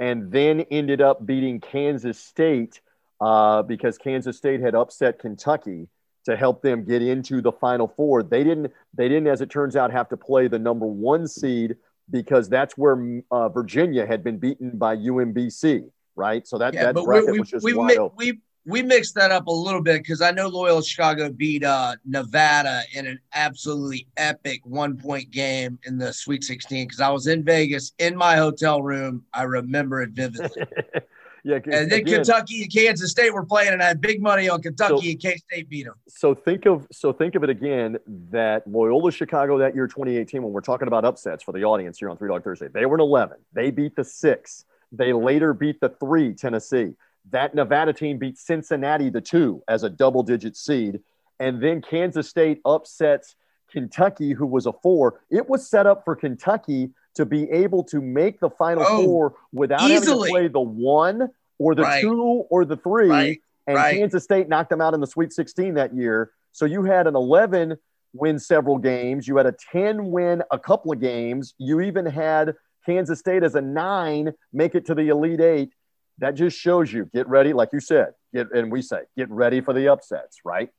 and 0.00 0.30
then 0.30 0.62
ended 0.70 1.00
up 1.00 1.24
beating 1.24 1.60
Kansas 1.60 2.18
State 2.18 2.80
uh, 3.20 3.62
because 3.62 3.96
Kansas 3.96 4.36
State 4.36 4.60
had 4.60 4.74
upset 4.74 5.18
Kentucky 5.18 5.88
to 6.24 6.36
help 6.36 6.62
them 6.62 6.84
get 6.84 7.00
into 7.00 7.40
the 7.40 7.52
Final 7.52 7.88
Four. 7.88 8.24
They 8.24 8.42
didn't. 8.42 8.72
They 8.94 9.08
didn't, 9.08 9.28
as 9.28 9.40
it 9.40 9.50
turns 9.50 9.76
out, 9.76 9.92
have 9.92 10.08
to 10.08 10.16
play 10.16 10.48
the 10.48 10.58
number 10.58 10.86
one 10.86 11.28
seed 11.28 11.76
because 12.10 12.48
that's 12.48 12.76
where 12.76 13.22
uh, 13.30 13.48
Virginia 13.48 14.06
had 14.06 14.24
been 14.24 14.38
beaten 14.38 14.70
by 14.76 14.96
UMBC, 14.96 15.90
right? 16.16 16.46
So 16.46 16.58
that, 16.58 16.74
yeah, 16.74 16.92
that 16.92 17.04
bracket 17.04 17.32
we, 17.32 17.40
was 17.40 17.50
just 17.50 17.64
we, 17.64 17.74
open. 17.74 18.10
We, 18.16 18.40
we 18.68 18.82
mixed 18.82 19.14
that 19.14 19.30
up 19.30 19.46
a 19.46 19.52
little 19.52 19.82
bit 19.82 20.02
because 20.02 20.20
I 20.20 20.30
know 20.30 20.48
Loyola 20.48 20.84
Chicago 20.84 21.30
beat 21.30 21.64
uh, 21.64 21.96
Nevada 22.04 22.82
in 22.94 23.06
an 23.06 23.18
absolutely 23.32 24.06
epic 24.18 24.60
one 24.64 24.98
point 24.98 25.30
game 25.30 25.78
in 25.84 25.96
the 25.96 26.12
Sweet 26.12 26.44
16 26.44 26.86
because 26.86 27.00
I 27.00 27.08
was 27.08 27.28
in 27.28 27.44
Vegas 27.44 27.92
in 27.98 28.14
my 28.14 28.36
hotel 28.36 28.82
room. 28.82 29.24
I 29.32 29.44
remember 29.44 30.02
it 30.02 30.10
vividly. 30.10 30.62
Yeah, 31.44 31.56
and 31.64 31.90
then 31.90 32.00
again, 32.00 32.16
Kentucky 32.16 32.62
and 32.62 32.72
Kansas 32.72 33.10
State 33.10 33.32
were 33.32 33.44
playing, 33.44 33.72
and 33.72 33.82
I 33.82 33.88
had 33.88 34.00
big 34.00 34.20
money 34.20 34.48
on 34.48 34.60
Kentucky, 34.62 35.02
so, 35.02 35.10
and 35.10 35.20
K 35.20 35.36
State 35.36 35.68
beat 35.68 35.84
them. 35.84 35.94
So 36.08 36.34
think 36.34 36.66
of 36.66 36.86
so 36.92 37.12
think 37.12 37.34
of 37.34 37.44
it 37.44 37.50
again 37.50 37.98
that 38.30 38.66
Loyola 38.66 39.12
Chicago 39.12 39.58
that 39.58 39.74
year, 39.74 39.86
2018, 39.86 40.42
when 40.42 40.52
we're 40.52 40.60
talking 40.60 40.88
about 40.88 41.04
upsets 41.04 41.42
for 41.42 41.52
the 41.52 41.64
audience 41.64 41.98
here 41.98 42.10
on 42.10 42.16
Three 42.16 42.28
Dog 42.28 42.44
Thursday, 42.44 42.68
they 42.68 42.86
were 42.86 42.96
an 42.96 43.00
11. 43.00 43.38
They 43.52 43.70
beat 43.70 43.96
the 43.96 44.04
six. 44.04 44.64
They 44.92 45.12
later 45.12 45.52
beat 45.52 45.80
the 45.80 45.90
three 45.90 46.34
Tennessee. 46.34 46.94
That 47.30 47.54
Nevada 47.54 47.92
team 47.92 48.18
beat 48.18 48.38
Cincinnati 48.38 49.10
the 49.10 49.20
two 49.20 49.62
as 49.68 49.82
a 49.82 49.90
double 49.90 50.22
digit 50.22 50.56
seed, 50.56 51.00
and 51.38 51.62
then 51.62 51.82
Kansas 51.82 52.28
State 52.28 52.60
upsets 52.64 53.36
Kentucky, 53.70 54.32
who 54.32 54.46
was 54.46 54.66
a 54.66 54.72
four. 54.72 55.20
It 55.30 55.48
was 55.48 55.68
set 55.68 55.86
up 55.86 56.04
for 56.04 56.16
Kentucky 56.16 56.90
to 57.18 57.26
be 57.26 57.50
able 57.50 57.82
to 57.82 58.00
make 58.00 58.38
the 58.38 58.48
final 58.48 58.84
oh, 58.86 59.04
four 59.04 59.34
without 59.52 59.90
easily. 59.90 59.94
having 59.94 60.24
to 60.24 60.30
play 60.30 60.48
the 60.48 60.60
one 60.60 61.28
or 61.58 61.74
the 61.74 61.82
right. 61.82 62.00
two 62.00 62.46
or 62.48 62.64
the 62.64 62.76
three. 62.76 63.08
Right. 63.08 63.40
And 63.66 63.74
right. 63.74 63.96
Kansas 63.96 64.22
State 64.22 64.48
knocked 64.48 64.70
them 64.70 64.80
out 64.80 64.94
in 64.94 65.00
the 65.00 65.06
Sweet 65.06 65.32
16 65.32 65.74
that 65.74 65.92
year. 65.96 66.30
So 66.52 66.64
you 66.64 66.84
had 66.84 67.08
an 67.08 67.16
11 67.16 67.76
win 68.12 68.38
several 68.38 68.78
games. 68.78 69.26
You 69.26 69.36
had 69.36 69.46
a 69.46 69.54
10 69.72 70.12
win 70.12 70.44
a 70.52 70.60
couple 70.60 70.92
of 70.92 71.00
games. 71.00 71.54
You 71.58 71.80
even 71.80 72.06
had 72.06 72.54
Kansas 72.86 73.18
State 73.18 73.42
as 73.42 73.56
a 73.56 73.60
nine 73.60 74.32
make 74.52 74.76
it 74.76 74.86
to 74.86 74.94
the 74.94 75.08
Elite 75.08 75.40
Eight. 75.40 75.72
That 76.18 76.36
just 76.36 76.56
shows 76.56 76.92
you 76.92 77.10
get 77.12 77.26
ready, 77.26 77.52
like 77.52 77.70
you 77.72 77.80
said, 77.80 78.12
get 78.32 78.52
and 78.52 78.70
we 78.70 78.80
say 78.80 79.02
get 79.16 79.28
ready 79.28 79.60
for 79.60 79.74
the 79.74 79.88
upsets, 79.88 80.38
right? 80.44 80.70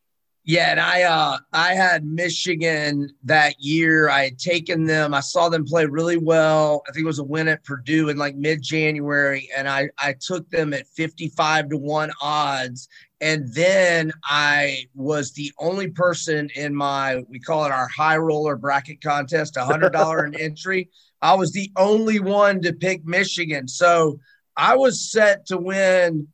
Yeah, 0.46 0.72
and 0.72 0.79
I 0.79 1.03
uh 1.03 1.38
I 1.53 1.74
had 1.75 2.05
Michigan 2.05 3.10
that 3.24 3.55
year. 3.60 4.10
I 4.10 4.24
had 4.25 4.39
taken 4.39 4.86
them. 4.86 5.13
I 5.13 5.19
saw 5.19 5.50
them 5.50 5.65
play 5.65 5.86
really 5.86 6.17
well. 6.17 6.81
I 6.88 6.91
think 6.91 7.03
it 7.03 7.08
was 7.08 7.19
a 7.19 7.24
win 7.24 7.48
at 7.48 7.63
Purdue 7.63 8.10
in 8.10 8.17
like 8.17 8.36
mid-January, 8.36 9.50
and 9.55 9.67
I 9.67 9.89
I 9.98 10.15
took 10.19 10.50
them 10.50 10.74
at 10.74 10.88
55 10.88 11.69
to 11.69 11.77
1 11.77 12.12
odds. 12.22 12.88
And 13.22 13.53
then 13.53 14.13
I 14.24 14.86
was 14.96 15.34
the 15.34 15.51
only 15.60 15.89
person 15.89 16.50
in 16.55 16.74
my 16.74 17.22
we 17.27 17.39
call 17.39 17.65
it 17.65 17.72
our 17.72 17.89
high 17.89 18.17
roller 18.17 18.55
bracket 18.55 19.01
contest, 19.01 19.58
a 19.58 19.65
hundred 19.65 19.91
dollar 19.91 20.24
an 20.24 20.36
entry. 20.39 20.89
I 21.22 21.34
was 21.36 21.51
the 21.51 21.69
only 21.75 22.19
one 22.22 22.62
to 22.62 22.72
pick 22.74 23.05
Michigan. 23.05 23.67
So 23.67 24.19
I 24.55 24.77
was 24.77 25.12
set 25.12 25.46
to 25.48 25.58
win, 25.58 26.29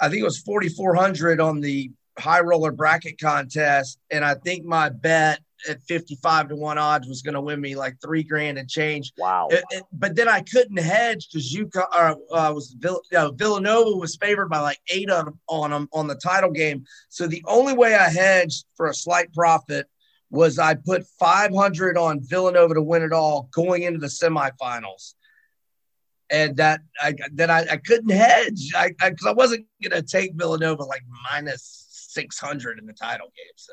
I 0.00 0.08
think 0.08 0.20
it 0.20 0.24
was 0.24 0.38
4,400 0.38 1.38
on 1.38 1.60
the 1.60 1.90
high 2.18 2.40
roller 2.40 2.72
bracket 2.72 3.20
contest, 3.20 3.98
and 4.10 4.24
I 4.24 4.34
think 4.34 4.64
my 4.64 4.88
bet 4.88 5.40
at 5.68 5.82
55 5.82 6.48
to 6.48 6.56
1 6.56 6.78
odds 6.78 7.08
was 7.08 7.22
going 7.22 7.34
to 7.34 7.40
win 7.40 7.60
me 7.60 7.76
like 7.76 8.00
three 8.00 8.22
grand 8.22 8.58
and 8.58 8.68
change. 8.68 9.12
Wow. 9.16 9.48
It, 9.50 9.64
it, 9.70 9.84
but 9.92 10.16
then 10.16 10.28
I 10.28 10.40
couldn't 10.40 10.78
hedge 10.78 11.28
because 11.30 11.52
you 11.52 11.70
uh, 11.76 12.14
uh, 12.30 12.52
was 12.54 12.74
Vill, 12.78 13.00
uh, 13.14 13.30
Villanova 13.32 13.96
was 13.96 14.16
favored 14.16 14.48
by 14.48 14.60
like 14.60 14.80
eight 14.88 15.10
on, 15.10 15.38
on 15.48 15.70
them 15.70 15.88
on 15.92 16.06
the 16.06 16.14
title 16.16 16.50
game. 16.50 16.84
So 17.08 17.26
the 17.26 17.44
only 17.46 17.74
way 17.74 17.94
I 17.94 18.08
hedged 18.08 18.64
for 18.76 18.88
a 18.88 18.94
slight 18.94 19.32
profit 19.32 19.86
was 20.30 20.58
I 20.58 20.74
put 20.74 21.06
500 21.18 21.98
on 21.98 22.20
Villanova 22.22 22.74
to 22.74 22.82
win 22.82 23.02
it 23.02 23.12
all 23.12 23.48
going 23.52 23.82
into 23.82 24.00
the 24.00 24.06
semifinals. 24.06 25.14
And 26.30 26.56
that 26.56 26.80
I 27.00 27.14
then 27.30 27.50
I, 27.50 27.66
I 27.72 27.76
couldn't 27.76 28.10
hedge 28.10 28.72
I 28.74 28.88
because 28.98 29.26
I, 29.26 29.30
I 29.30 29.34
wasn't 29.34 29.66
gonna 29.82 30.00
take 30.00 30.32
Villanova 30.34 30.82
like 30.84 31.02
minus 31.30 31.81
600 32.12 32.78
in 32.78 32.86
the 32.86 32.92
title 32.92 33.32
game. 33.36 33.52
So 33.56 33.72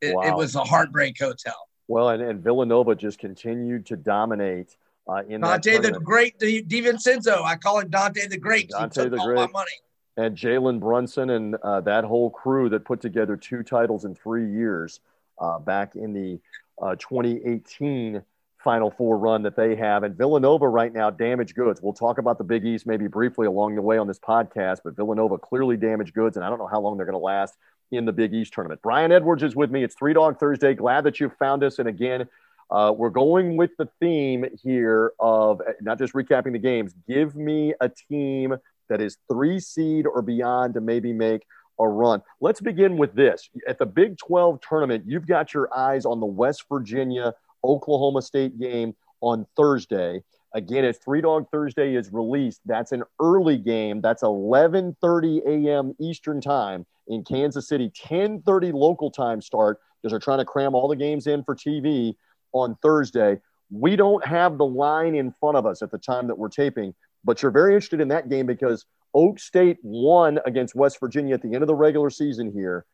it, 0.00 0.14
wow. 0.14 0.22
it 0.22 0.34
was 0.34 0.54
a 0.54 0.64
heartbreak 0.64 1.18
hotel. 1.18 1.68
Well, 1.88 2.10
and, 2.10 2.22
and 2.22 2.42
Villanova 2.42 2.94
just 2.94 3.18
continued 3.18 3.86
to 3.86 3.96
dominate 3.96 4.76
uh, 5.08 5.22
in 5.28 5.40
Dante 5.40 5.78
the 5.78 5.92
Great, 5.92 6.38
DiVincenzo. 6.38 7.42
I 7.42 7.56
call 7.56 7.80
him 7.80 7.88
Dante 7.88 8.26
the 8.26 8.36
Great. 8.36 8.68
Dante 8.68 9.08
the 9.08 9.16
Great. 9.16 9.50
money. 9.52 9.70
And 10.16 10.36
Jalen 10.36 10.80
Brunson 10.80 11.30
and 11.30 11.54
uh, 11.62 11.80
that 11.82 12.04
whole 12.04 12.28
crew 12.28 12.68
that 12.70 12.84
put 12.84 13.00
together 13.00 13.36
two 13.36 13.62
titles 13.62 14.04
in 14.04 14.14
three 14.14 14.50
years 14.50 15.00
uh, 15.38 15.58
back 15.58 15.94
in 15.94 16.12
the 16.12 16.40
uh, 16.82 16.96
2018 16.96 18.22
Final 18.68 18.90
Four 18.90 19.16
run 19.16 19.44
that 19.44 19.56
they 19.56 19.74
have. 19.76 20.02
And 20.02 20.14
Villanova 20.14 20.68
right 20.68 20.92
now, 20.92 21.08
damaged 21.08 21.54
goods. 21.54 21.80
We'll 21.80 21.94
talk 21.94 22.18
about 22.18 22.36
the 22.36 22.44
Big 22.44 22.66
East 22.66 22.86
maybe 22.86 23.06
briefly 23.06 23.46
along 23.46 23.76
the 23.76 23.80
way 23.80 23.96
on 23.96 24.06
this 24.06 24.18
podcast, 24.18 24.80
but 24.84 24.94
Villanova 24.94 25.38
clearly 25.38 25.78
damaged 25.78 26.12
goods, 26.12 26.36
and 26.36 26.44
I 26.44 26.50
don't 26.50 26.58
know 26.58 26.66
how 26.66 26.78
long 26.78 26.98
they're 26.98 27.06
going 27.06 27.14
to 27.14 27.18
last 27.18 27.56
in 27.92 28.04
the 28.04 28.12
Big 28.12 28.34
East 28.34 28.52
tournament. 28.52 28.82
Brian 28.82 29.10
Edwards 29.10 29.42
is 29.42 29.56
with 29.56 29.70
me. 29.70 29.84
It's 29.84 29.94
Three 29.94 30.12
Dog 30.12 30.38
Thursday. 30.38 30.74
Glad 30.74 31.04
that 31.04 31.18
you 31.18 31.32
found 31.38 31.64
us. 31.64 31.78
And 31.78 31.88
again, 31.88 32.28
uh, 32.70 32.92
we're 32.94 33.08
going 33.08 33.56
with 33.56 33.70
the 33.78 33.88
theme 34.00 34.44
here 34.62 35.12
of 35.18 35.62
not 35.80 35.96
just 35.96 36.12
recapping 36.12 36.52
the 36.52 36.58
games. 36.58 36.92
Give 37.08 37.34
me 37.34 37.72
a 37.80 37.88
team 37.88 38.54
that 38.90 39.00
is 39.00 39.16
three 39.32 39.60
seed 39.60 40.04
or 40.06 40.20
beyond 40.20 40.74
to 40.74 40.82
maybe 40.82 41.14
make 41.14 41.46
a 41.78 41.88
run. 41.88 42.20
Let's 42.42 42.60
begin 42.60 42.98
with 42.98 43.14
this. 43.14 43.48
At 43.66 43.78
the 43.78 43.86
Big 43.86 44.18
12 44.18 44.60
tournament, 44.60 45.04
you've 45.06 45.26
got 45.26 45.54
your 45.54 45.74
eyes 45.74 46.04
on 46.04 46.20
the 46.20 46.26
West 46.26 46.64
Virginia 46.68 47.32
Oklahoma 47.64 48.22
State 48.22 48.58
game 48.58 48.94
on 49.20 49.46
Thursday. 49.56 50.22
Again, 50.54 50.84
if 50.84 51.02
Three 51.02 51.20
Dog 51.20 51.46
Thursday 51.50 51.94
is 51.94 52.12
released, 52.12 52.60
that's 52.64 52.92
an 52.92 53.02
early 53.20 53.58
game. 53.58 54.00
That's 54.00 54.22
11:30 54.22 55.42
a.m. 55.46 55.94
Eastern 56.00 56.40
Time 56.40 56.86
in 57.06 57.22
Kansas 57.24 57.68
City. 57.68 57.90
10:30 57.90 58.72
local 58.72 59.10
time 59.10 59.42
start 59.42 59.78
because 60.00 60.12
they're 60.12 60.20
trying 60.20 60.38
to 60.38 60.44
cram 60.44 60.74
all 60.74 60.88
the 60.88 60.96
games 60.96 61.26
in 61.26 61.44
for 61.44 61.54
TV 61.54 62.14
on 62.52 62.76
Thursday. 62.82 63.40
We 63.70 63.96
don't 63.96 64.24
have 64.24 64.56
the 64.56 64.64
line 64.64 65.14
in 65.14 65.30
front 65.32 65.58
of 65.58 65.66
us 65.66 65.82
at 65.82 65.90
the 65.90 65.98
time 65.98 66.26
that 66.28 66.38
we're 66.38 66.48
taping, 66.48 66.94
but 67.24 67.42
you're 67.42 67.50
very 67.50 67.74
interested 67.74 68.00
in 68.00 68.08
that 68.08 68.30
game 68.30 68.46
because 68.46 68.86
Oak 69.14 69.38
State 69.38 69.78
won 69.82 70.38
against 70.46 70.74
West 70.74 70.98
Virginia 71.00 71.34
at 71.34 71.42
the 71.42 71.52
end 71.52 71.62
of 71.62 71.66
the 71.66 71.74
regular 71.74 72.08
season 72.08 72.50
here. 72.50 72.86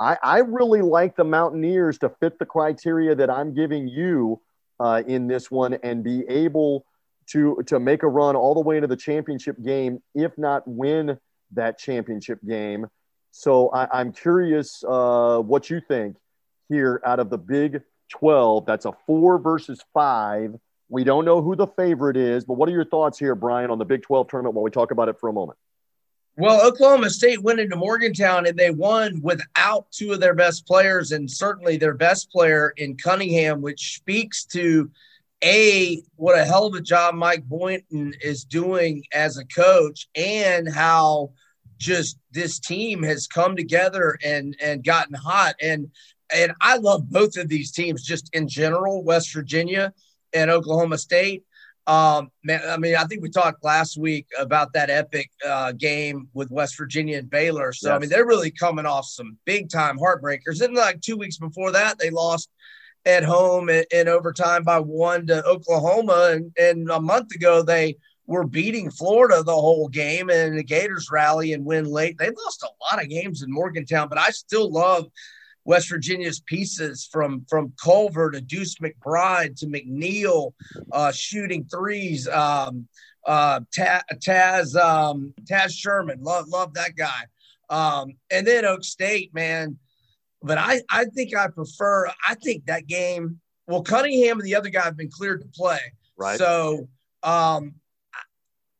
I, 0.00 0.16
I 0.22 0.38
really 0.38 0.80
like 0.80 1.14
the 1.14 1.24
Mountaineers 1.24 1.98
to 1.98 2.08
fit 2.08 2.38
the 2.38 2.46
criteria 2.46 3.14
that 3.14 3.28
I'm 3.28 3.54
giving 3.54 3.86
you 3.86 4.40
uh, 4.80 5.02
in 5.06 5.26
this 5.26 5.50
one 5.50 5.74
and 5.74 6.02
be 6.02 6.24
able 6.26 6.86
to 7.28 7.62
to 7.66 7.78
make 7.78 8.02
a 8.02 8.08
run 8.08 8.34
all 8.34 8.54
the 8.54 8.60
way 8.60 8.76
into 8.76 8.88
the 8.88 8.96
championship 8.96 9.62
game, 9.62 10.02
if 10.14 10.36
not 10.38 10.66
win 10.66 11.18
that 11.52 11.78
championship 11.78 12.40
game. 12.48 12.86
So 13.30 13.68
I, 13.68 14.00
am 14.00 14.12
curious 14.12 14.82
uh, 14.88 15.38
what 15.38 15.70
you 15.70 15.80
think 15.86 16.16
here 16.68 17.00
out 17.04 17.20
of 17.20 17.30
the 17.30 17.38
Big 17.38 17.82
12. 18.10 18.66
That's 18.66 18.86
a 18.86 18.92
four 19.06 19.38
versus 19.38 19.80
five. 19.94 20.54
We 20.88 21.04
don't 21.04 21.24
know 21.24 21.40
who 21.40 21.54
the 21.54 21.68
favorite 21.68 22.16
is, 22.16 22.44
but 22.44 22.54
what 22.54 22.68
are 22.68 22.72
your 22.72 22.84
thoughts 22.84 23.18
here, 23.18 23.36
Brian, 23.36 23.70
on 23.70 23.78
the 23.78 23.84
Big 23.84 24.02
12 24.02 24.28
tournament 24.28 24.56
while 24.56 24.64
we 24.64 24.70
talk 24.70 24.90
about 24.90 25.08
it 25.08 25.20
for 25.20 25.28
a 25.28 25.32
moment? 25.32 25.58
Well, 26.36 26.66
Oklahoma 26.66 27.10
State 27.10 27.42
went 27.42 27.60
into 27.60 27.76
Morgantown 27.76 28.46
and 28.46 28.58
they 28.58 28.70
won 28.70 29.20
without 29.22 29.90
two 29.90 30.12
of 30.12 30.20
their 30.20 30.34
best 30.34 30.66
players, 30.66 31.12
and 31.12 31.30
certainly 31.30 31.76
their 31.76 31.94
best 31.94 32.30
player 32.30 32.72
in 32.76 32.96
Cunningham, 32.96 33.60
which 33.60 33.96
speaks 33.96 34.44
to 34.46 34.90
a 35.42 36.02
what 36.16 36.38
a 36.38 36.44
hell 36.44 36.66
of 36.66 36.74
a 36.74 36.80
job 36.80 37.14
Mike 37.14 37.44
Boynton 37.44 38.14
is 38.22 38.44
doing 38.44 39.02
as 39.12 39.36
a 39.36 39.44
coach, 39.46 40.08
and 40.14 40.72
how 40.72 41.32
just 41.78 42.18
this 42.30 42.58
team 42.58 43.02
has 43.02 43.26
come 43.26 43.56
together 43.56 44.18
and 44.22 44.56
and 44.62 44.84
gotten 44.84 45.14
hot. 45.14 45.54
And 45.60 45.90
and 46.32 46.52
I 46.60 46.76
love 46.76 47.10
both 47.10 47.36
of 47.36 47.48
these 47.48 47.72
teams 47.72 48.04
just 48.04 48.30
in 48.34 48.48
general, 48.48 49.02
West 49.02 49.32
Virginia 49.32 49.92
and 50.32 50.50
Oklahoma 50.50 50.98
State. 50.98 51.44
Um, 51.86 52.30
man, 52.44 52.60
I 52.68 52.76
mean, 52.76 52.94
I 52.94 53.04
think 53.04 53.22
we 53.22 53.30
talked 53.30 53.64
last 53.64 53.98
week 53.98 54.26
about 54.38 54.72
that 54.74 54.90
epic 54.90 55.30
uh, 55.46 55.72
game 55.72 56.28
with 56.34 56.50
West 56.50 56.76
Virginia 56.76 57.18
and 57.18 57.28
Baylor. 57.30 57.72
So, 57.72 57.88
yes. 57.88 57.96
I 57.96 57.98
mean, 57.98 58.10
they're 58.10 58.26
really 58.26 58.50
coming 58.50 58.86
off 58.86 59.06
some 59.06 59.38
big 59.44 59.70
time 59.70 59.98
heartbreakers. 59.98 60.60
And 60.60 60.74
like 60.74 61.00
two 61.00 61.16
weeks 61.16 61.38
before 61.38 61.72
that, 61.72 61.98
they 61.98 62.10
lost 62.10 62.48
at 63.06 63.24
home 63.24 63.70
in, 63.70 63.84
in 63.90 64.08
overtime 64.08 64.62
by 64.62 64.78
one 64.78 65.26
to 65.28 65.42
Oklahoma. 65.44 66.30
And, 66.32 66.52
and 66.58 66.90
a 66.90 67.00
month 67.00 67.34
ago, 67.34 67.62
they 67.62 67.96
were 68.26 68.46
beating 68.46 68.90
Florida 68.90 69.42
the 69.42 69.52
whole 69.52 69.88
game 69.88 70.30
and 70.30 70.56
the 70.56 70.62
Gators 70.62 71.08
rally 71.10 71.52
and 71.52 71.64
win 71.64 71.86
late. 71.86 72.16
They 72.18 72.30
lost 72.30 72.62
a 72.62 72.94
lot 72.94 73.02
of 73.02 73.10
games 73.10 73.42
in 73.42 73.50
Morgantown, 73.52 74.08
but 74.08 74.18
I 74.18 74.30
still 74.30 74.70
love 74.70 75.06
West 75.70 75.88
Virginia's 75.88 76.40
pieces 76.40 77.08
from 77.12 77.46
from 77.48 77.72
Culver 77.80 78.32
to 78.32 78.40
Deuce 78.40 78.74
McBride 78.78 79.56
to 79.60 79.66
McNeil 79.66 80.52
uh, 80.90 81.12
shooting 81.12 81.64
threes. 81.64 82.26
Um, 82.26 82.88
uh, 83.24 83.60
Taz 83.72 84.74
um, 84.74 85.32
Taz 85.48 85.70
Sherman, 85.72 86.24
love 86.24 86.48
love 86.48 86.74
that 86.74 86.96
guy. 86.96 87.22
Um, 87.68 88.14
and 88.32 88.44
then 88.44 88.64
Oak 88.64 88.82
State, 88.82 89.32
man. 89.32 89.78
But 90.42 90.58
I 90.58 90.82
I 90.90 91.04
think 91.04 91.36
I 91.36 91.46
prefer. 91.46 92.08
I 92.26 92.34
think 92.34 92.66
that 92.66 92.88
game. 92.88 93.38
Well, 93.68 93.84
Cunningham 93.84 94.40
and 94.40 94.44
the 94.44 94.56
other 94.56 94.70
guy 94.70 94.82
have 94.82 94.96
been 94.96 95.12
cleared 95.12 95.40
to 95.42 95.48
play. 95.54 95.78
Right. 96.16 96.36
So 96.36 96.88
um, 97.22 97.76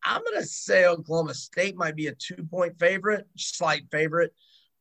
I'm 0.03 0.23
going 0.25 0.41
to 0.41 0.45
say 0.45 0.87
Oklahoma 0.87 1.35
State 1.35 1.77
might 1.77 1.95
be 1.95 2.09
a 2.09 2.15
two 2.17 2.43
point 2.51 2.81
favorite, 2.81 3.29
slight 3.37 3.85
favorite. 3.93 4.35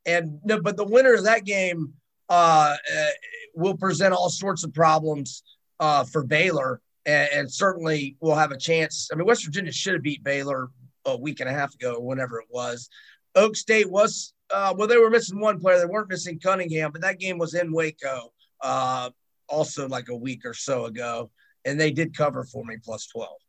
And 0.07 0.39
no, 0.43 0.59
but 0.59 0.75
the 0.75 0.85
winner 0.85 1.13
of 1.13 1.25
that 1.25 1.45
game 1.45 1.93
uh, 2.29 2.75
will 3.55 3.75
present 3.77 4.13
all 4.13 4.29
sorts 4.29 4.63
of 4.63 4.73
problems 4.73 5.43
uh, 5.79 6.03
for 6.03 6.23
Baylor, 6.23 6.81
and, 7.05 7.29
and, 7.33 7.51
certainly 7.51 8.17
will 8.19 8.35
have 8.35 8.51
a 8.51 8.57
chance. 8.57 9.09
I 9.11 9.15
mean, 9.15 9.25
West 9.25 9.45
Virginia 9.45 9.71
should 9.71 9.93
have 9.93 10.03
beat 10.03 10.23
Baylor 10.23 10.69
a 11.05 11.17
week 11.17 11.39
and 11.39 11.49
a 11.49 11.53
half 11.53 11.73
ago, 11.73 11.95
or 11.95 12.05
whenever 12.05 12.39
it 12.39 12.47
was. 12.49 12.89
Oak 13.35 13.55
State 13.55 13.89
was 13.89 14.33
uh, 14.51 14.73
well, 14.75 14.87
they 14.87 14.97
were 14.97 15.09
missing 15.09 15.39
one 15.39 15.59
player. 15.59 15.79
They 15.79 15.85
weren't 15.85 16.09
missing 16.09 16.39
Cunningham, 16.39 16.91
but 16.91 17.01
that 17.01 17.19
game 17.19 17.37
was 17.37 17.53
in 17.53 17.71
Waco, 17.71 18.33
uh, 18.61 19.09
also 19.47 19.87
like 19.87 20.09
a 20.09 20.15
week 20.15 20.45
or 20.45 20.53
so 20.53 20.85
ago, 20.85 21.31
and 21.65 21.79
they 21.79 21.91
did 21.91 22.17
cover 22.17 22.43
for 22.43 22.65
me 22.65 22.77
plus 22.83 23.07
twelve. 23.07 23.39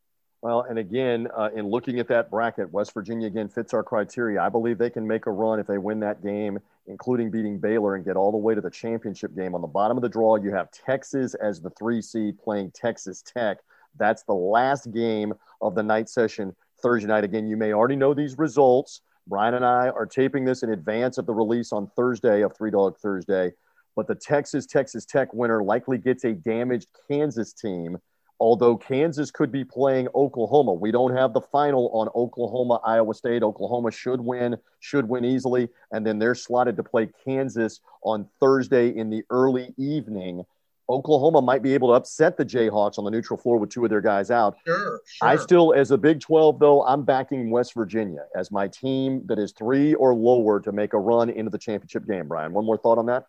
Well, 0.41 0.61
and 0.67 0.79
again, 0.79 1.27
uh, 1.37 1.49
in 1.55 1.67
looking 1.67 1.99
at 1.99 2.07
that 2.07 2.31
bracket, 2.31 2.73
West 2.73 2.95
Virginia 2.95 3.27
again 3.27 3.47
fits 3.47 3.75
our 3.75 3.83
criteria. 3.83 4.41
I 4.41 4.49
believe 4.49 4.79
they 4.79 4.89
can 4.89 5.07
make 5.07 5.27
a 5.27 5.31
run 5.31 5.59
if 5.59 5.67
they 5.67 5.77
win 5.77 5.99
that 5.99 6.23
game, 6.23 6.59
including 6.87 7.29
beating 7.29 7.59
Baylor 7.59 7.93
and 7.93 8.03
get 8.03 8.15
all 8.15 8.31
the 8.31 8.37
way 8.37 8.55
to 8.55 8.61
the 8.61 8.71
championship 8.71 9.35
game. 9.35 9.53
On 9.53 9.61
the 9.61 9.67
bottom 9.67 9.97
of 9.97 10.01
the 10.01 10.09
draw, 10.09 10.37
you 10.37 10.51
have 10.51 10.71
Texas 10.71 11.35
as 11.35 11.61
the 11.61 11.69
three 11.69 12.01
seed 12.01 12.39
playing 12.39 12.71
Texas 12.71 13.21
Tech. 13.21 13.59
That's 13.99 14.23
the 14.23 14.33
last 14.33 14.91
game 14.91 15.35
of 15.61 15.75
the 15.75 15.83
night 15.83 16.09
session 16.09 16.55
Thursday 16.81 17.07
night. 17.07 17.23
Again, 17.23 17.47
you 17.47 17.55
may 17.55 17.73
already 17.73 17.95
know 17.95 18.15
these 18.15 18.39
results. 18.39 19.01
Brian 19.27 19.53
and 19.53 19.63
I 19.65 19.89
are 19.89 20.07
taping 20.07 20.43
this 20.43 20.63
in 20.63 20.71
advance 20.71 21.19
of 21.19 21.27
the 21.27 21.33
release 21.35 21.71
on 21.71 21.85
Thursday 21.95 22.41
of 22.41 22.57
Three 22.57 22.71
Dog 22.71 22.97
Thursday. 22.97 23.51
But 23.95 24.07
the 24.07 24.15
Texas 24.15 24.65
Texas 24.65 25.05
Tech 25.05 25.33
winner 25.35 25.61
likely 25.61 25.99
gets 25.99 26.23
a 26.23 26.33
damaged 26.33 26.87
Kansas 27.07 27.53
team 27.53 27.99
although 28.41 28.75
Kansas 28.75 29.29
could 29.29 29.51
be 29.51 29.63
playing 29.63 30.07
Oklahoma. 30.15 30.73
We 30.73 30.91
don't 30.91 31.15
have 31.15 31.31
the 31.31 31.41
final 31.41 31.89
on 31.89 32.09
Oklahoma, 32.15 32.81
Iowa 32.83 33.13
State. 33.13 33.43
Oklahoma 33.43 33.91
should 33.91 34.19
win, 34.19 34.57
should 34.79 35.07
win 35.07 35.23
easily. 35.23 35.69
And 35.91 36.05
then 36.05 36.17
they're 36.17 36.33
slotted 36.33 36.75
to 36.77 36.83
play 36.83 37.07
Kansas 37.23 37.81
on 38.01 38.27
Thursday 38.39 38.89
in 38.89 39.11
the 39.11 39.23
early 39.29 39.75
evening. 39.77 40.43
Oklahoma 40.89 41.43
might 41.43 41.61
be 41.61 41.75
able 41.75 41.89
to 41.89 41.93
upset 41.93 42.35
the 42.35 42.43
Jayhawks 42.43 42.97
on 42.97 43.05
the 43.05 43.11
neutral 43.11 43.37
floor 43.37 43.59
with 43.59 43.69
two 43.69 43.83
of 43.83 43.91
their 43.91 44.01
guys 44.01 44.31
out. 44.31 44.57
Sure, 44.65 44.99
sure. 45.05 45.27
I 45.27 45.35
still, 45.35 45.71
as 45.73 45.91
a 45.91 45.97
Big 45.97 46.19
12, 46.19 46.57
though, 46.57 46.83
I'm 46.83 47.03
backing 47.03 47.51
West 47.51 47.75
Virginia 47.75 48.25
as 48.35 48.51
my 48.51 48.67
team 48.67 49.21
that 49.27 49.37
is 49.37 49.51
three 49.51 49.93
or 49.93 50.15
lower 50.15 50.59
to 50.61 50.71
make 50.71 50.93
a 50.93 50.99
run 50.99 51.29
into 51.29 51.51
the 51.51 51.59
championship 51.59 52.07
game. 52.07 52.27
Brian, 52.27 52.53
one 52.53 52.65
more 52.65 52.77
thought 52.77 52.97
on 52.97 53.05
that? 53.05 53.25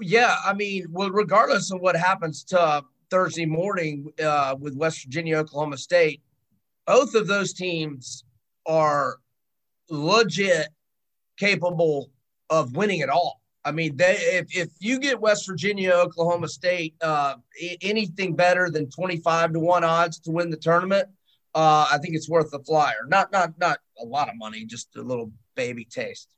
Yeah, 0.00 0.36
I 0.42 0.54
mean, 0.54 0.86
well, 0.90 1.10
regardless 1.10 1.70
of 1.70 1.80
what 1.80 1.96
happens 1.96 2.44
to 2.44 2.82
Thursday 3.12 3.44
morning 3.44 4.10
uh, 4.24 4.56
with 4.58 4.74
West 4.74 5.04
Virginia, 5.04 5.36
Oklahoma 5.36 5.76
State. 5.76 6.22
Both 6.86 7.14
of 7.14 7.26
those 7.26 7.52
teams 7.52 8.24
are 8.64 9.18
legit 9.90 10.68
capable 11.36 12.10
of 12.48 12.74
winning 12.74 13.00
it 13.00 13.10
all. 13.10 13.42
I 13.66 13.70
mean, 13.70 13.96
they 13.96 14.14
if, 14.14 14.46
if 14.56 14.70
you 14.80 14.98
get 14.98 15.20
West 15.20 15.46
Virginia, 15.46 15.90
Oklahoma 15.92 16.48
State, 16.48 16.94
uh, 17.02 17.34
anything 17.82 18.34
better 18.34 18.70
than 18.70 18.88
twenty 18.88 19.18
five 19.18 19.52
to 19.52 19.60
one 19.60 19.84
odds 19.84 20.18
to 20.20 20.30
win 20.30 20.48
the 20.48 20.56
tournament, 20.56 21.06
uh, 21.54 21.86
I 21.92 21.98
think 21.98 22.14
it's 22.14 22.30
worth 22.30 22.50
the 22.50 22.60
flyer. 22.60 23.04
Not 23.08 23.30
not 23.30 23.52
not 23.58 23.78
a 24.00 24.06
lot 24.06 24.30
of 24.30 24.36
money, 24.36 24.64
just 24.64 24.96
a 24.96 25.02
little 25.02 25.30
baby 25.54 25.84
taste. 25.84 26.28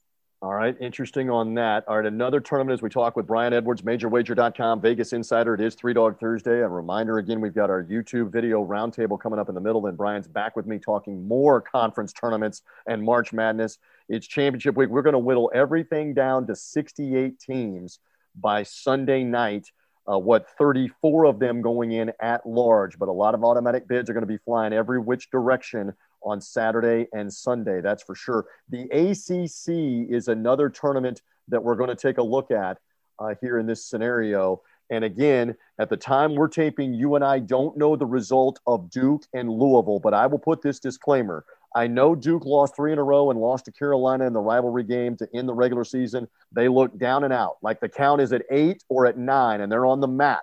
All 0.44 0.52
right, 0.52 0.76
interesting 0.78 1.30
on 1.30 1.54
that. 1.54 1.88
All 1.88 1.96
right, 1.96 2.04
another 2.04 2.38
tournament 2.38 2.74
as 2.74 2.82
we 2.82 2.90
talk 2.90 3.16
with 3.16 3.26
Brian 3.26 3.54
Edwards, 3.54 3.80
MajorWager.com, 3.80 4.82
Vegas 4.82 5.14
Insider. 5.14 5.54
It 5.54 5.62
is 5.62 5.74
Three 5.74 5.94
Dog 5.94 6.20
Thursday. 6.20 6.60
A 6.60 6.68
reminder 6.68 7.16
again, 7.16 7.40
we've 7.40 7.54
got 7.54 7.70
our 7.70 7.82
YouTube 7.82 8.30
video 8.30 8.62
roundtable 8.62 9.18
coming 9.18 9.38
up 9.38 9.48
in 9.48 9.54
the 9.54 9.60
middle, 9.62 9.86
and 9.86 9.96
Brian's 9.96 10.28
back 10.28 10.54
with 10.54 10.66
me 10.66 10.78
talking 10.78 11.26
more 11.26 11.62
conference 11.62 12.12
tournaments 12.12 12.60
and 12.86 13.02
March 13.02 13.32
Madness. 13.32 13.78
It's 14.10 14.26
championship 14.26 14.76
week. 14.76 14.90
We're 14.90 15.00
going 15.00 15.14
to 15.14 15.18
whittle 15.18 15.50
everything 15.54 16.12
down 16.12 16.46
to 16.48 16.54
68 16.54 17.40
teams 17.40 18.00
by 18.38 18.64
Sunday 18.64 19.24
night. 19.24 19.72
Uh, 20.06 20.18
what 20.18 20.50
34 20.58 21.24
of 21.24 21.38
them 21.38 21.62
going 21.62 21.92
in 21.92 22.12
at 22.20 22.44
large, 22.44 22.98
but 22.98 23.08
a 23.08 23.12
lot 23.12 23.34
of 23.34 23.42
automatic 23.42 23.88
bids 23.88 24.10
are 24.10 24.12
going 24.12 24.20
to 24.20 24.26
be 24.26 24.36
flying 24.36 24.74
every 24.74 25.00
which 25.00 25.30
direction 25.30 25.94
on 26.24 26.40
Saturday 26.40 27.06
and 27.12 27.32
Sunday. 27.32 27.80
That's 27.80 28.02
for 28.02 28.14
sure. 28.14 28.46
The 28.68 28.84
ACC 28.90 30.10
is 30.10 30.28
another 30.28 30.68
tournament 30.68 31.22
that 31.48 31.62
we're 31.62 31.76
going 31.76 31.90
to 31.90 31.96
take 31.96 32.18
a 32.18 32.22
look 32.22 32.50
at 32.50 32.78
uh, 33.18 33.34
here 33.40 33.58
in 33.58 33.66
this 33.66 33.84
scenario. 33.84 34.62
And 34.90 35.04
again, 35.04 35.56
at 35.78 35.88
the 35.88 35.96
time 35.96 36.34
we're 36.34 36.48
taping, 36.48 36.94
you 36.94 37.14
and 37.14 37.24
I 37.24 37.38
don't 37.38 37.76
know 37.76 37.96
the 37.96 38.06
result 38.06 38.60
of 38.66 38.90
Duke 38.90 39.24
and 39.32 39.50
Louisville, 39.50 40.00
but 40.00 40.14
I 40.14 40.26
will 40.26 40.38
put 40.38 40.62
this 40.62 40.78
disclaimer. 40.78 41.44
I 41.74 41.86
know 41.88 42.14
Duke 42.14 42.44
lost 42.44 42.76
three 42.76 42.92
in 42.92 42.98
a 42.98 43.02
row 43.02 43.30
and 43.30 43.40
lost 43.40 43.64
to 43.64 43.72
Carolina 43.72 44.26
in 44.26 44.32
the 44.32 44.40
rivalry 44.40 44.84
game 44.84 45.16
to 45.16 45.28
end 45.34 45.48
the 45.48 45.54
regular 45.54 45.84
season. 45.84 46.28
They 46.52 46.68
look 46.68 46.96
down 46.98 47.24
and 47.24 47.32
out, 47.32 47.56
like 47.62 47.80
the 47.80 47.88
count 47.88 48.20
is 48.20 48.32
at 48.32 48.42
eight 48.50 48.84
or 48.88 49.06
at 49.06 49.18
nine, 49.18 49.60
and 49.60 49.72
they're 49.72 49.86
on 49.86 50.00
the 50.00 50.06
mat 50.06 50.42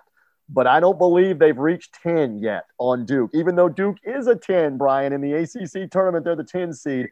but 0.52 0.66
I 0.66 0.80
don't 0.80 0.98
believe 0.98 1.38
they've 1.38 1.56
reached 1.56 1.94
10 2.02 2.38
yet 2.38 2.66
on 2.78 3.06
Duke, 3.06 3.30
even 3.32 3.56
though 3.56 3.68
Duke 3.68 3.96
is 4.04 4.26
a 4.26 4.36
10, 4.36 4.76
Brian, 4.76 5.12
in 5.12 5.20
the 5.20 5.32
ACC 5.32 5.90
tournament. 5.90 6.24
They're 6.24 6.36
the 6.36 6.44
10 6.44 6.74
seed. 6.74 7.08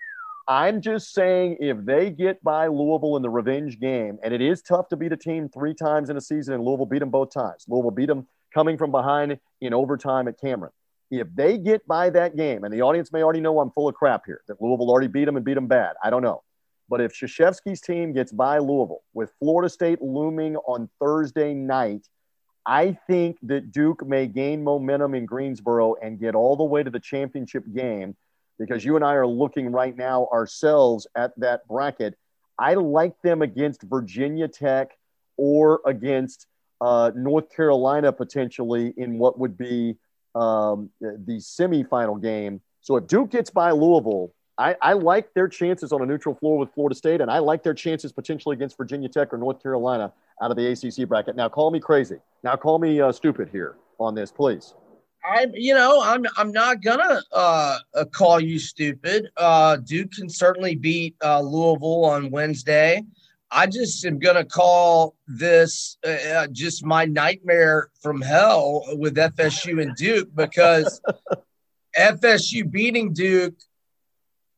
I'm 0.47 0.81
just 0.81 1.15
saying 1.15 1.57
if 1.61 1.79
they 1.85 2.11
get 2.11 2.43
by 2.43 2.67
Louisville 2.67 3.17
in 3.17 3.23
the 3.23 3.31
revenge 3.31 3.79
game, 3.81 4.19
and 4.23 4.35
it 4.35 4.41
is 4.41 4.63
tough 4.63 4.89
to 4.89 4.97
beat 4.97 5.13
a 5.13 5.17
team 5.17 5.49
three 5.49 5.75
times 5.75 6.11
in 6.11 6.17
a 6.17 6.21
season, 6.21 6.55
and 6.55 6.65
Louisville 6.65 6.87
beat 6.87 6.99
them 6.99 7.11
both 7.11 7.33
times. 7.33 7.65
Louisville 7.69 7.93
beat 7.93 8.07
them 8.07 8.27
coming 8.53 8.77
from 8.77 8.91
behind 8.91 9.39
in 9.61 9.73
overtime 9.73 10.29
at 10.29 10.39
Cameron. 10.39 10.73
If 11.11 11.29
they 11.35 11.57
get 11.57 11.87
by 11.87 12.11
that 12.11 12.37
game, 12.37 12.65
and 12.65 12.75
the 12.75 12.83
audience 12.83 13.13
may 13.13 13.23
already 13.23 13.41
know 13.41 13.61
I'm 13.61 13.71
full 13.71 13.89
of 13.89 13.95
crap 13.95 14.27
here, 14.27 14.43
that 14.49 14.61
Louisville 14.61 14.91
already 14.91 15.09
beat 15.09 15.25
them 15.25 15.37
and 15.37 15.45
beat 15.45 15.55
them 15.55 15.67
bad. 15.67 15.95
I 16.03 16.11
don't 16.11 16.23
know. 16.23 16.43
But 16.89 17.01
if 17.01 17.13
Krzyzewski's 17.13 17.81
team 17.81 18.13
gets 18.13 18.33
by 18.33 18.59
Louisville 18.59 19.03
with 19.15 19.33
Florida 19.39 19.69
State 19.69 20.03
looming 20.03 20.57
on 20.57 20.89
Thursday 21.01 21.55
night, 21.55 22.09
I 22.67 22.99
think 23.07 23.39
that 23.43 23.73
Duke 23.73 24.07
may 24.07 24.27
gain 24.27 24.63
momentum 24.63 25.15
in 25.15 25.27
Greensboro 25.27 25.95
and 26.03 26.21
get 26.21 26.35
all 26.35 26.57
the 26.57 26.65
way 26.65 26.83
to 26.83 26.91
the 26.91 27.01
championship 27.01 27.65
game 27.75 28.17
because 28.59 28.85
you 28.85 28.97
and 28.97 29.05
I 29.05 29.15
are 29.15 29.27
looking 29.27 29.73
right 29.73 29.97
now 29.97 30.29
ourselves 30.33 31.07
at 31.17 31.33
that 31.39 31.67
bracket. 31.67 32.17
I 32.59 32.75
like 32.75 33.15
them 33.23 33.41
against 33.41 33.83
Virginia 33.83 34.47
Tech 34.47 34.91
or 35.39 35.81
against 35.87 36.47
uh, 36.81 37.11
North 37.15 37.51
Carolina 37.55 38.13
potentially 38.13 38.93
in 38.97 39.19
what 39.19 39.39
would 39.39 39.57
be 39.57 39.97
um, 40.35 40.91
the 41.01 41.39
semifinal 41.39 42.21
game. 42.21 42.61
So 42.83 42.97
if 42.97 43.07
Duke 43.07 43.31
gets 43.31 43.51
by 43.51 43.71
Louisville, 43.71 44.33
I, 44.61 44.77
I, 44.83 44.93
like 44.93 45.33
their 45.33 45.49
chances 45.49 45.91
on 45.91 46.03
a 46.03 46.07
neutral 46.07 46.35
floor 46.35 46.59
with 46.59 46.71
Florida 46.75 46.95
State, 46.95 47.23
and 47.23 47.31
I 47.31 47.39
like 47.39 47.63
their 47.63 47.73
chances 47.73 48.13
potentially 48.13 48.55
against 48.55 48.77
Virginia 48.77 49.09
Tech 49.09 49.33
or 49.33 49.39
North 49.39 49.63
Carolina 49.63 50.13
out 50.43 50.51
of 50.51 50.57
the 50.59 50.67
ACC 50.67 51.09
bracket. 51.09 51.35
Now, 51.35 51.49
call 51.49 51.71
me 51.71 51.81
crazy. 51.81 52.19
Now, 52.45 52.57
call 52.57 52.79
me 52.79 53.01
uh, 53.01 53.11
stupid 53.11 53.49
here 53.51 53.77
on 53.99 54.15
this, 54.15 54.31
please. 54.31 54.75
I'm, 55.25 55.51
you 55.55 55.75
know, 55.75 56.03
I'm, 56.03 56.27
I'm 56.37 56.53
not 56.53 56.83
gonna 56.83 57.23
uh, 57.33 57.79
uh, 57.95 58.05
call 58.07 58.39
you 58.39 58.59
stupid. 58.59 59.31
Uh, 59.37 59.77
Duke 59.77 60.13
can 60.13 60.29
certainly 60.29 60.75
beat 60.75 61.17
uh, 61.25 61.41
Louisville 61.41 62.05
on 62.05 62.31
Wednesday. 62.31 63.03
I 63.51 63.67
just 63.67 64.05
am 64.05 64.19
gonna 64.19 64.45
call 64.45 65.17
this 65.27 65.97
uh, 66.07 66.11
uh 66.11 66.47
just 66.53 66.85
my 66.85 67.05
nightmare 67.05 67.89
from 68.01 68.21
hell 68.21 68.85
with 68.93 69.17
FSU 69.17 69.83
and 69.83 69.97
Duke 69.97 70.29
because 70.35 71.01
FSU 71.99 72.71
beating 72.71 73.13
Duke 73.13 73.55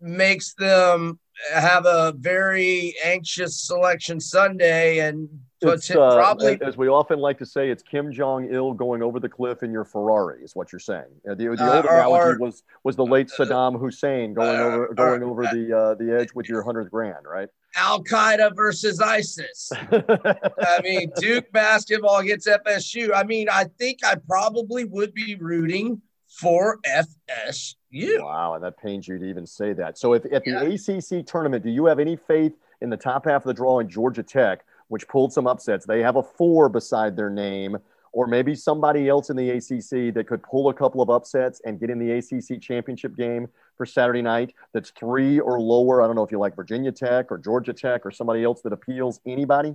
makes 0.02 0.54
them 0.54 1.18
have 1.52 1.86
a 1.86 2.12
very 2.18 2.94
anxious 3.04 3.60
selection 3.60 4.20
Sunday 4.20 4.98
and 5.00 5.28
it's, 5.64 5.90
uh, 5.90 5.94
probably 5.94 6.60
as 6.62 6.76
we 6.76 6.88
often 6.88 7.18
like 7.18 7.38
to 7.38 7.46
say, 7.46 7.70
it's 7.70 7.82
Kim 7.82 8.12
Jong 8.12 8.52
Il 8.52 8.72
going 8.72 9.02
over 9.02 9.20
the 9.20 9.28
cliff 9.28 9.62
in 9.62 9.70
your 9.70 9.84
Ferrari, 9.84 10.42
is 10.42 10.56
what 10.56 10.72
you're 10.72 10.80
saying. 10.80 11.06
the, 11.24 11.34
the 11.36 11.46
uh, 11.46 11.76
old 11.76 11.86
uh, 11.86 11.88
analogy 11.88 12.30
or, 12.30 12.38
was 12.38 12.62
was 12.84 12.96
the 12.96 13.06
late 13.06 13.28
Saddam 13.28 13.78
Hussein 13.78 14.34
going 14.34 14.58
uh, 14.58 14.64
over 14.64 14.94
going 14.94 15.22
over 15.22 15.42
the 15.42 15.76
uh, 15.76 15.94
the 15.94 16.18
edge 16.18 16.34
with 16.34 16.48
your 16.48 16.62
hundredth 16.62 16.90
grand, 16.90 17.26
right? 17.26 17.48
Al 17.76 18.02
Qaeda 18.02 18.56
versus 18.56 19.00
ISIS. 19.00 19.70
I 19.92 20.80
mean, 20.82 21.12
Duke 21.16 21.50
basketball 21.52 22.22
gets 22.22 22.48
FSU. 22.48 23.12
I 23.14 23.22
mean, 23.22 23.48
I 23.48 23.66
think 23.78 24.04
I 24.04 24.16
probably 24.16 24.84
would 24.84 25.14
be 25.14 25.36
rooting 25.36 26.02
for 26.40 26.78
FSU. 26.86 28.22
Wow, 28.22 28.54
and 28.54 28.64
that 28.64 28.78
pains 28.78 29.06
you 29.06 29.18
to 29.18 29.24
even 29.24 29.46
say 29.46 29.72
that. 29.74 29.98
So, 29.98 30.14
if 30.14 30.24
at 30.32 30.44
the 30.44 30.50
yeah. 30.50 31.18
ACC 31.18 31.26
tournament, 31.26 31.62
do 31.62 31.70
you 31.70 31.86
have 31.86 31.98
any 31.98 32.16
faith 32.16 32.52
in 32.80 32.90
the 32.90 32.96
top 32.96 33.26
half 33.26 33.42
of 33.42 33.46
the 33.46 33.54
draw 33.54 33.78
in 33.80 33.88
Georgia 33.88 34.22
Tech? 34.22 34.64
which 34.92 35.08
pulled 35.08 35.32
some 35.32 35.46
upsets. 35.46 35.86
They 35.86 36.02
have 36.02 36.16
a 36.16 36.22
four 36.22 36.68
beside 36.68 37.16
their 37.16 37.30
name, 37.30 37.78
or 38.12 38.26
maybe 38.26 38.54
somebody 38.54 39.08
else 39.08 39.30
in 39.30 39.36
the 39.36 39.48
ACC 39.48 40.12
that 40.12 40.26
could 40.28 40.42
pull 40.42 40.68
a 40.68 40.74
couple 40.74 41.00
of 41.00 41.08
upsets 41.08 41.62
and 41.64 41.80
get 41.80 41.88
in 41.88 41.98
the 41.98 42.12
ACC 42.12 42.60
championship 42.60 43.16
game 43.16 43.48
for 43.78 43.86
Saturday 43.86 44.20
night 44.20 44.52
that's 44.74 44.90
three 44.90 45.40
or 45.40 45.58
lower. 45.58 46.02
I 46.02 46.06
don't 46.06 46.14
know 46.14 46.24
if 46.24 46.30
you 46.30 46.38
like 46.38 46.54
Virginia 46.54 46.92
Tech 46.92 47.32
or 47.32 47.38
Georgia 47.38 47.72
Tech 47.72 48.04
or 48.04 48.10
somebody 48.10 48.44
else 48.44 48.60
that 48.60 48.74
appeals. 48.74 49.18
Anybody? 49.24 49.74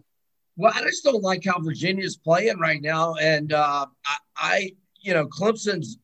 Well, 0.56 0.72
I 0.76 0.84
just 0.84 1.04
don't 1.04 1.24
like 1.24 1.44
how 1.44 1.60
Virginia's 1.62 2.16
playing 2.16 2.60
right 2.60 2.82
now. 2.84 3.16
And 3.16 3.54
uh, 3.54 3.88
I, 4.06 4.18
I, 4.36 4.72
you 5.02 5.16
know, 5.16 5.26
Clemson's 5.26 5.98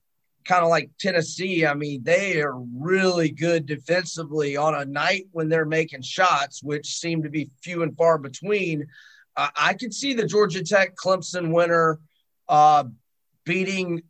kind 0.45 0.63
of 0.63 0.69
like 0.69 0.91
Tennessee. 0.99 1.65
I 1.65 1.73
mean, 1.73 2.03
they 2.03 2.41
are 2.41 2.59
really 2.77 3.29
good 3.29 3.65
defensively 3.65 4.57
on 4.57 4.75
a 4.75 4.85
night 4.85 5.27
when 5.31 5.49
they're 5.49 5.65
making 5.65 6.01
shots, 6.01 6.63
which 6.63 6.97
seem 6.97 7.23
to 7.23 7.29
be 7.29 7.51
few 7.61 7.83
and 7.83 7.95
far 7.97 8.17
between. 8.17 8.87
Uh, 9.35 9.49
I 9.55 9.73
could 9.73 9.93
see 9.93 10.13
the 10.13 10.25
Georgia 10.25 10.63
Tech 10.63 10.95
Clemson 10.95 11.51
winner 11.51 11.99
uh, 12.47 12.85
beating. 13.45 14.03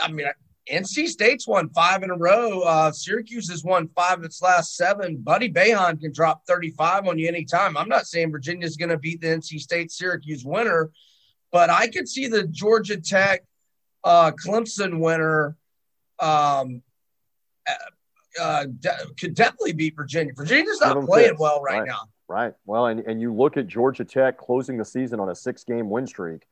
I 0.00 0.10
mean, 0.10 0.26
NC 0.70 1.08
State's 1.08 1.46
won 1.46 1.68
five 1.70 2.02
in 2.02 2.10
a 2.10 2.16
row. 2.16 2.60
Uh, 2.60 2.92
Syracuse 2.92 3.50
has 3.50 3.64
won 3.64 3.88
five 3.94 4.18
of 4.18 4.24
its 4.24 4.40
last 4.40 4.76
seven. 4.76 5.16
Buddy 5.16 5.50
Boeheim 5.50 6.00
can 6.00 6.12
drop 6.12 6.46
35 6.46 7.08
on 7.08 7.18
you 7.18 7.28
anytime. 7.28 7.76
I'm 7.76 7.88
not 7.88 8.06
saying 8.06 8.30
Virginia's 8.30 8.76
going 8.76 8.90
to 8.90 8.98
beat 8.98 9.20
the 9.20 9.28
NC 9.28 9.60
State 9.60 9.90
Syracuse 9.90 10.44
winner, 10.44 10.90
but 11.50 11.70
I 11.70 11.88
could 11.88 12.08
see 12.08 12.28
the 12.28 12.44
Georgia 12.44 13.00
Tech 13.00 13.42
uh, 14.04 14.32
Clemson 14.32 15.00
winner 15.00 15.56
um, 16.20 16.82
uh, 17.68 17.72
uh, 18.40 18.64
could 19.18 19.34
definitely 19.34 19.72
beat 19.72 19.96
Virginia. 19.96 20.32
Virginia's 20.36 20.80
not 20.80 21.04
playing 21.04 21.36
well 21.38 21.60
right, 21.62 21.80
right, 21.80 21.88
now. 21.88 22.08
Right. 22.28 22.54
Well, 22.64 22.86
and, 22.86 23.00
and 23.00 23.20
you 23.20 23.34
look 23.34 23.56
at 23.56 23.66
Georgia 23.66 24.04
Tech 24.04 24.38
closing 24.38 24.78
the 24.78 24.84
season 24.84 25.18
on 25.18 25.30
a 25.30 25.34
six 25.34 25.64
game 25.64 25.90
win 25.90 26.06
streak. 26.06 26.42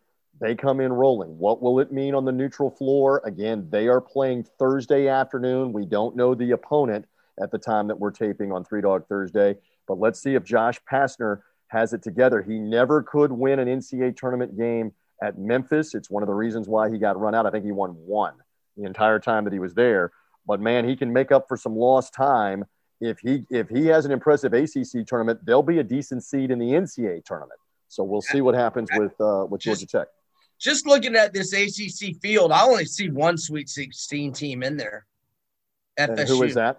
They 0.40 0.54
come 0.54 0.80
in 0.80 0.92
rolling. 0.92 1.38
What 1.38 1.62
will 1.62 1.80
it 1.80 1.92
mean 1.92 2.14
on 2.14 2.24
the 2.24 2.32
neutral 2.32 2.70
floor? 2.70 3.22
Again, 3.24 3.68
they 3.70 3.88
are 3.88 4.00
playing 4.00 4.44
Thursday 4.58 5.08
afternoon. 5.08 5.72
We 5.72 5.84
don't 5.84 6.16
know 6.16 6.34
the 6.34 6.52
opponent 6.52 7.06
at 7.40 7.50
the 7.50 7.58
time 7.58 7.88
that 7.88 7.98
we're 7.98 8.10
taping 8.10 8.52
on 8.52 8.64
Three 8.64 8.80
Dog 8.80 9.06
Thursday, 9.08 9.56
but 9.86 9.98
let's 9.98 10.20
see 10.20 10.34
if 10.34 10.44
Josh 10.44 10.80
Pastner 10.90 11.40
has 11.68 11.92
it 11.92 12.02
together. 12.02 12.42
He 12.42 12.58
never 12.58 13.02
could 13.02 13.32
win 13.32 13.58
an 13.58 13.68
NCAA 13.68 14.16
tournament 14.16 14.56
game 14.56 14.92
at 15.22 15.38
Memphis. 15.38 15.94
It's 15.94 16.10
one 16.10 16.22
of 16.22 16.28
the 16.28 16.34
reasons 16.34 16.68
why 16.68 16.90
he 16.90 16.98
got 16.98 17.18
run 17.18 17.34
out. 17.34 17.46
I 17.46 17.50
think 17.50 17.64
he 17.64 17.72
won 17.72 17.90
one 17.90 18.34
the 18.78 18.84
entire 18.84 19.18
time 19.18 19.44
that 19.44 19.52
he 19.52 19.58
was 19.58 19.74
there. 19.74 20.12
But 20.46 20.60
man, 20.60 20.88
he 20.88 20.96
can 20.96 21.12
make 21.12 21.30
up 21.30 21.46
for 21.48 21.56
some 21.56 21.76
lost 21.76 22.14
time 22.14 22.64
if 23.00 23.18
he 23.18 23.44
if 23.50 23.68
he 23.68 23.86
has 23.86 24.04
an 24.04 24.12
impressive 24.12 24.54
ACC 24.54 25.06
tournament. 25.06 25.40
There'll 25.44 25.62
be 25.62 25.78
a 25.78 25.84
decent 25.84 26.24
seed 26.24 26.50
in 26.50 26.58
the 26.58 26.70
NCAA 26.70 27.24
tournament. 27.24 27.60
So 27.88 28.04
we'll 28.04 28.22
see 28.22 28.40
what 28.40 28.54
happens 28.54 28.88
with 28.94 29.18
uh, 29.20 29.46
with 29.48 29.60
Georgia 29.60 29.86
Tech. 29.86 30.08
Just 30.58 30.86
looking 30.86 31.14
at 31.14 31.32
this 31.32 31.52
ACC 31.52 32.16
field, 32.20 32.50
I 32.50 32.64
only 32.64 32.84
see 32.84 33.10
one 33.10 33.38
Sweet 33.38 33.68
16 33.68 34.32
team 34.32 34.62
in 34.62 34.76
there. 34.76 35.06
FSU. 35.98 36.18
And 36.18 36.28
who 36.28 36.42
is 36.42 36.54
that? 36.54 36.78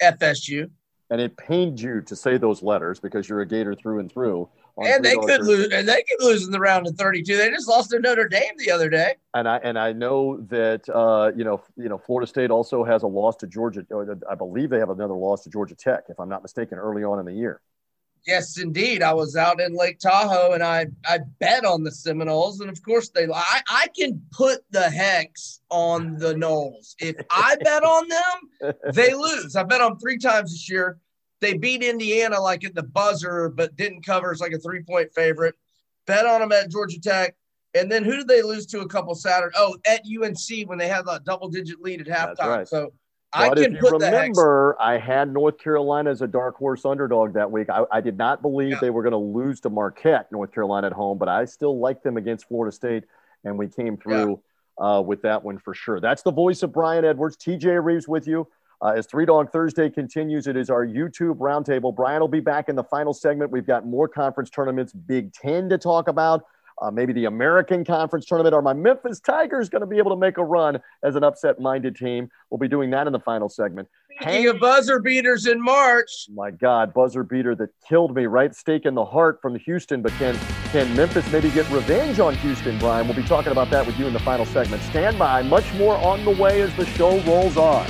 FSU. 0.00 0.70
And 1.10 1.20
it 1.20 1.36
pained 1.36 1.80
you 1.80 2.00
to 2.02 2.16
say 2.16 2.36
those 2.36 2.62
letters 2.62 3.00
because 3.00 3.28
you're 3.28 3.40
a 3.40 3.46
Gator 3.46 3.74
through 3.74 4.00
and 4.00 4.10
through. 4.10 4.48
And 4.78 5.04
they 5.04 5.16
could 5.16 5.42
lose, 5.42 5.68
and 5.72 5.88
they 5.88 6.02
could 6.02 6.24
lose 6.24 6.44
in 6.44 6.50
the 6.50 6.60
round 6.60 6.86
of 6.86 6.96
32. 6.96 7.36
They 7.36 7.50
just 7.50 7.66
lost 7.66 7.90
to 7.90 7.98
Notre 7.98 8.28
Dame 8.28 8.52
the 8.58 8.70
other 8.70 8.90
day. 8.90 9.14
And 9.32 9.48
I 9.48 9.56
and 9.58 9.78
I 9.78 9.92
know 9.92 10.38
that 10.48 10.86
uh, 10.90 11.32
you 11.34 11.44
know 11.44 11.62
you 11.76 11.88
know 11.88 11.96
Florida 11.96 12.26
State 12.26 12.50
also 12.50 12.84
has 12.84 13.02
a 13.02 13.06
loss 13.06 13.36
to 13.36 13.46
Georgia. 13.46 13.86
I 14.30 14.34
believe 14.34 14.68
they 14.68 14.78
have 14.78 14.90
another 14.90 15.14
loss 15.14 15.44
to 15.44 15.50
Georgia 15.50 15.74
Tech, 15.74 16.04
if 16.08 16.20
I'm 16.20 16.28
not 16.28 16.42
mistaken, 16.42 16.78
early 16.78 17.04
on 17.04 17.18
in 17.18 17.24
the 17.24 17.32
year. 17.32 17.62
Yes, 18.26 18.58
indeed. 18.58 19.02
I 19.02 19.14
was 19.14 19.36
out 19.36 19.60
in 19.60 19.76
Lake 19.76 20.00
Tahoe 20.00 20.52
and 20.52 20.62
I 20.62 20.86
I 21.06 21.20
bet 21.38 21.64
on 21.64 21.84
the 21.84 21.92
Seminoles, 21.92 22.60
and 22.60 22.68
of 22.68 22.82
course 22.82 23.08
they. 23.08 23.26
I 23.32 23.60
I 23.70 23.86
can 23.96 24.20
put 24.32 24.60
the 24.70 24.90
hex 24.90 25.60
on 25.70 26.18
the 26.18 26.34
Noles. 26.34 26.96
If 26.98 27.16
I 27.30 27.56
bet 27.62 27.84
on 27.84 28.08
them, 28.08 28.74
they 28.92 29.14
lose. 29.14 29.54
I 29.56 29.62
bet 29.62 29.80
on 29.80 29.98
three 29.98 30.18
times 30.18 30.52
this 30.52 30.68
year. 30.68 30.98
They 31.40 31.54
beat 31.54 31.82
Indiana 31.82 32.40
like 32.40 32.64
at 32.64 32.74
the 32.74 32.82
buzzer, 32.82 33.48
but 33.50 33.76
didn't 33.76 34.04
cover. 34.04 34.32
It's 34.32 34.40
like 34.40 34.52
a 34.52 34.58
three 34.58 34.82
point 34.82 35.12
favorite. 35.14 35.54
Bet 36.06 36.26
on 36.26 36.40
them 36.40 36.52
at 36.52 36.70
Georgia 36.70 37.00
Tech. 37.00 37.34
And 37.74 37.92
then 37.92 38.04
who 38.04 38.16
did 38.16 38.28
they 38.28 38.42
lose 38.42 38.64
to 38.66 38.80
a 38.80 38.88
couple 38.88 39.14
Saturday? 39.14 39.54
Oh, 39.58 39.76
at 39.86 40.00
UNC 40.06 40.68
when 40.68 40.78
they 40.78 40.88
had 40.88 41.04
a 41.08 41.20
double 41.20 41.48
digit 41.48 41.80
lead 41.80 42.00
at 42.00 42.06
halftime. 42.06 42.46
Right. 42.46 42.68
So 42.68 42.92
I 43.32 43.48
but 43.48 43.58
can 43.58 43.76
if 43.76 43.82
you 43.82 43.88
remember, 43.90 44.76
I 44.80 44.98
had 44.98 45.32
North 45.32 45.58
Carolina 45.58 46.10
as 46.10 46.22
a 46.22 46.26
dark 46.26 46.56
horse 46.56 46.86
underdog 46.86 47.34
that 47.34 47.50
week. 47.50 47.68
I, 47.68 47.84
I 47.92 48.00
did 48.00 48.16
not 48.16 48.40
believe 48.40 48.72
yeah. 48.72 48.78
they 48.80 48.90
were 48.90 49.02
going 49.02 49.12
to 49.12 49.18
lose 49.18 49.60
to 49.60 49.70
Marquette, 49.70 50.30
North 50.32 50.52
Carolina 50.52 50.86
at 50.86 50.92
home, 50.92 51.18
but 51.18 51.28
I 51.28 51.44
still 51.44 51.78
liked 51.78 52.02
them 52.02 52.16
against 52.16 52.48
Florida 52.48 52.74
State, 52.74 53.04
and 53.44 53.58
we 53.58 53.68
came 53.68 53.98
through 53.98 54.40
yeah. 54.80 54.86
uh, 54.86 55.00
with 55.02 55.22
that 55.22 55.44
one 55.44 55.58
for 55.58 55.74
sure. 55.74 56.00
That's 56.00 56.22
the 56.22 56.32
voice 56.32 56.62
of 56.62 56.72
Brian 56.72 57.04
Edwards. 57.04 57.36
TJ 57.36 57.84
Rives 57.84 58.08
with 58.08 58.26
you. 58.26 58.48
Uh, 58.82 58.92
as 58.96 59.06
Three 59.06 59.24
Dog 59.24 59.50
Thursday 59.52 59.88
continues, 59.88 60.46
it 60.46 60.56
is 60.56 60.68
our 60.68 60.86
YouTube 60.86 61.38
roundtable. 61.38 61.94
Brian 61.94 62.20
will 62.20 62.28
be 62.28 62.40
back 62.40 62.68
in 62.68 62.76
the 62.76 62.84
final 62.84 63.14
segment. 63.14 63.50
We've 63.50 63.66
got 63.66 63.86
more 63.86 64.06
conference 64.06 64.50
tournaments, 64.50 64.92
Big 64.92 65.32
Ten 65.32 65.68
to 65.70 65.78
talk 65.78 66.08
about. 66.08 66.44
Uh, 66.82 66.90
maybe 66.90 67.14
the 67.14 67.24
American 67.24 67.86
Conference 67.86 68.26
tournament. 68.26 68.54
Are 68.54 68.60
my 68.60 68.74
Memphis 68.74 69.18
Tigers 69.18 69.70
going 69.70 69.80
to 69.80 69.86
be 69.86 69.96
able 69.96 70.10
to 70.10 70.16
make 70.16 70.36
a 70.36 70.44
run 70.44 70.78
as 71.02 71.16
an 71.16 71.24
upset-minded 71.24 71.96
team? 71.96 72.28
We'll 72.50 72.58
be 72.58 72.68
doing 72.68 72.90
that 72.90 73.06
in 73.06 73.14
the 73.14 73.18
final 73.20 73.48
segment. 73.48 73.88
Of 74.20 74.60
buzzer 74.60 74.98
beaters 74.98 75.46
in 75.46 75.62
March, 75.62 76.26
my 76.34 76.50
God, 76.50 76.92
buzzer 76.92 77.22
beater 77.22 77.54
that 77.54 77.70
killed 77.86 78.14
me, 78.14 78.26
right? 78.26 78.54
Stake 78.54 78.84
in 78.84 78.94
the 78.94 79.04
heart 79.04 79.40
from 79.40 79.58
Houston. 79.58 80.02
But 80.02 80.12
can 80.12 80.38
can 80.70 80.94
Memphis 80.96 81.30
maybe 81.32 81.50
get 81.50 81.68
revenge 81.70 82.18
on 82.20 82.34
Houston, 82.36 82.78
Brian? 82.78 83.06
We'll 83.06 83.16
be 83.16 83.22
talking 83.22 83.52
about 83.52 83.70
that 83.70 83.86
with 83.86 83.98
you 83.98 84.06
in 84.06 84.12
the 84.12 84.18
final 84.18 84.44
segment. 84.46 84.82
Stand 84.84 85.18
by. 85.18 85.42
Much 85.42 85.72
more 85.74 85.96
on 85.98 86.24
the 86.24 86.30
way 86.30 86.60
as 86.62 86.74
the 86.76 86.86
show 86.86 87.20
rolls 87.20 87.56
on. 87.56 87.86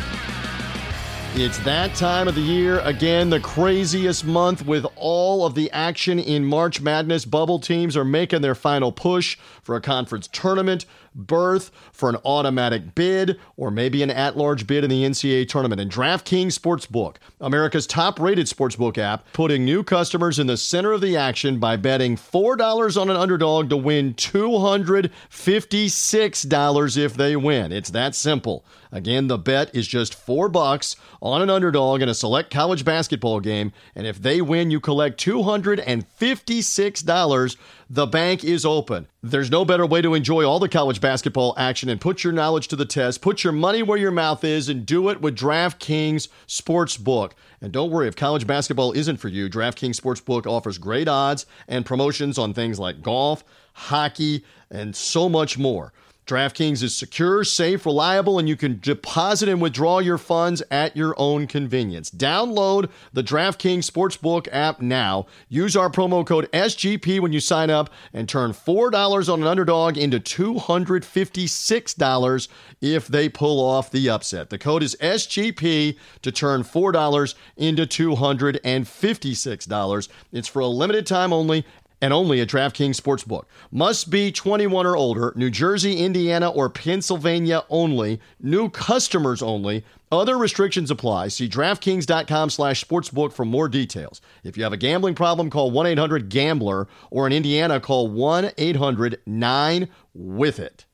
It's 1.39 1.59
that 1.59 1.95
time 1.95 2.29
of 2.29 2.35
the 2.35 2.41
year. 2.41 2.81
Again, 2.81 3.29
the 3.29 3.41
craziest 3.41 4.25
month 4.25 4.65
with 4.65 4.87
all 4.97 5.45
of 5.45 5.55
the 5.55 5.71
action 5.71 6.19
in 6.19 6.47
March 6.47 6.81
Madness. 6.81 7.27
Bubble 7.27 7.59
teams 7.59 7.95
are 7.95 8.07
making 8.07 8.41
their 8.41 8.55
final 8.55 8.91
push 8.91 9.37
for 9.63 9.77
a 9.77 9.83
conference 9.83 10.31
tournament 10.33 10.87
berth, 11.17 11.73
for 11.93 12.09
an 12.09 12.17
automatic 12.25 12.95
bid, 12.95 13.39
or 13.57 13.71
maybe 13.71 14.03
an 14.03 14.11
at 14.11 14.37
large 14.37 14.67
bid 14.67 14.83
in 14.85 14.91
the 14.91 15.05
NCAA 15.05 15.49
tournament. 15.49 15.81
And 15.81 15.91
DraftKings 15.91 16.59
Sportsbook, 16.59 17.17
America's 17.41 17.87
top 17.87 18.21
rated 18.21 18.47
sportsbook 18.47 18.99
app, 18.99 19.25
putting 19.33 19.65
new 19.65 19.83
customers 19.83 20.39
in 20.39 20.47
the 20.47 20.59
center 20.59 20.93
of 20.93 21.01
the 21.01 21.17
action 21.17 21.59
by 21.59 21.77
betting 21.77 22.17
$4 22.17 23.01
on 23.01 23.11
an 23.11 23.17
underdog 23.17 23.71
to 23.71 23.77
win 23.77 24.15
$256 24.15 26.97
if 26.97 27.15
they 27.15 27.37
win. 27.37 27.73
It's 27.73 27.91
that 27.91 28.15
simple. 28.15 28.65
Again, 28.93 29.29
the 29.29 29.39
bet 29.39 29.75
is 29.75 29.87
just 29.87 30.15
four 30.15 30.49
bucks 30.49 30.97
on 31.21 31.43
an 31.43 31.51
underdog 31.51 32.01
in 32.03 32.09
a 32.09 32.15
select 32.15 32.51
college 32.51 32.85
basketball 32.85 33.41
game, 33.41 33.73
and 33.95 34.07
if 34.07 34.23
they 34.23 34.41
win, 34.41 34.71
you 34.71 34.81
collect 34.81 35.23
$256. 35.25 37.57
The 37.89 38.07
bank 38.07 38.43
is 38.43 38.65
open. 38.65 39.07
There's 39.23 39.51
no 39.51 39.65
better 39.65 39.87
way 39.87 40.03
to 40.03 40.15
enjoy 40.15 40.45
all 40.45 40.59
the 40.59 40.69
college 40.69 41.01
basketball 41.01 41.55
action 41.57 41.89
and 41.89 42.01
put 42.01 42.25
your 42.25 42.33
knowledge 42.33 42.67
to 42.69 42.77
the 42.77 42.85
test. 42.85 43.23
Put 43.23 43.45
your 43.45 43.53
money 43.53 43.83
where 43.83 43.99
your 43.99 44.11
mouth 44.11 44.43
is 44.43 44.69
and 44.69 44.85
do 44.85 45.09
it 45.09 45.21
with 45.21 45.37
DraftKings 45.37 46.29
Sportsbook. 46.49 47.33
And 47.61 47.73
don't 47.73 47.91
worry, 47.91 48.09
if 48.09 48.17
college 48.17 48.47
basketball 48.47 48.93
isn't 48.93 49.19
for 49.19 49.29
you, 49.29 49.49
DraftKings 49.49 50.01
Sportsbook 50.01 50.47
offers 50.47 50.79
great 50.79 51.09
odds 51.09 51.47
and 51.69 51.87
promotions 51.87 52.39
on 52.39 52.55
things 52.55 52.79
like 52.79 53.03
golf, 53.03 53.45
hockey, 53.73 54.45
and 54.71 54.97
so 54.97 55.29
much 55.29 55.57
more. 55.57 55.93
DraftKings 56.27 56.83
is 56.83 56.95
secure, 56.97 57.45
safe, 57.45 57.87
reliable, 57.87 58.37
and 58.37 58.49
you 58.49 58.57
can 58.57 58.81
deposit 58.81 59.49
and 59.49 59.61
withdraw 59.61 60.01
your 60.01 60.19
funds 60.19 60.61
at 60.73 60.97
your 60.97 61.15
own 61.19 61.47
convenience. 61.47 62.11
Download 62.11 62.91
the 63.13 63.23
DraftKings 63.23 63.89
Sportsbook 63.89 64.49
app 64.51 64.81
now. 64.81 65.27
Use 65.49 65.77
our 65.77 65.89
promo 65.89 66.27
code 66.27 66.51
SGP 66.51 67.21
when 67.21 67.33
you 67.33 67.39
sign 67.39 67.71
up 67.71 67.91
and 68.13 68.29
turn 68.29 68.51
$4 68.51 69.33
on 69.33 69.41
an 69.41 69.47
underdog 69.47 69.97
into 69.97 70.19
$256 70.19 72.49
if 72.81 73.07
they 73.07 73.29
pull 73.29 73.65
off 73.65 73.93
the 73.93 74.11
upset. 74.11 74.51
The 74.51 74.59
code 74.59 74.83
is 74.83 74.97
SGP 75.01 75.97
to 76.23 76.33
turn 76.33 76.65
$4 76.65 77.35
into 77.57 77.87
$256. 77.87 80.09
It's 80.33 80.49
for 80.49 80.59
a 80.59 80.67
limited 80.67 81.07
time 81.07 81.33
only 81.33 81.65
and 82.01 82.13
only 82.13 82.41
at 82.41 82.49
DraftKings 82.49 83.01
Sportsbook. 83.01 83.45
Must 83.71 84.11
be 84.11 84.33
21 84.33 84.87
or 84.87 84.97
older, 84.97 85.33
New 85.37 85.51
Jersey, 85.51 85.99
Indiana, 85.99 86.51
or 86.51 86.69
Pennsylvania 86.69 87.63
only, 87.71 88.21
new 88.41 88.69
customers 88.69 89.43
only. 89.43 89.85
Other 90.13 90.39
restrictions 90.39 90.89
apply. 90.91 91.29
See 91.29 91.49
DraftKings.com 91.49 92.51
slash 92.51 92.85
sportsbook 92.85 93.33
for 93.33 93.45
more 93.45 93.69
details. 93.69 94.21
If 94.45 94.57
you 94.57 94.63
have 94.63 94.73
a 94.73 94.77
gambling 94.77 95.17
problem, 95.17 95.51
call 95.51 95.73
1-800-GAMBLER, 95.73 96.87
or 97.11 97.27
in 97.27 97.33
Indiana, 97.33 97.81
call 97.81 98.09
1-800-9-WITH-IT. 98.11 100.86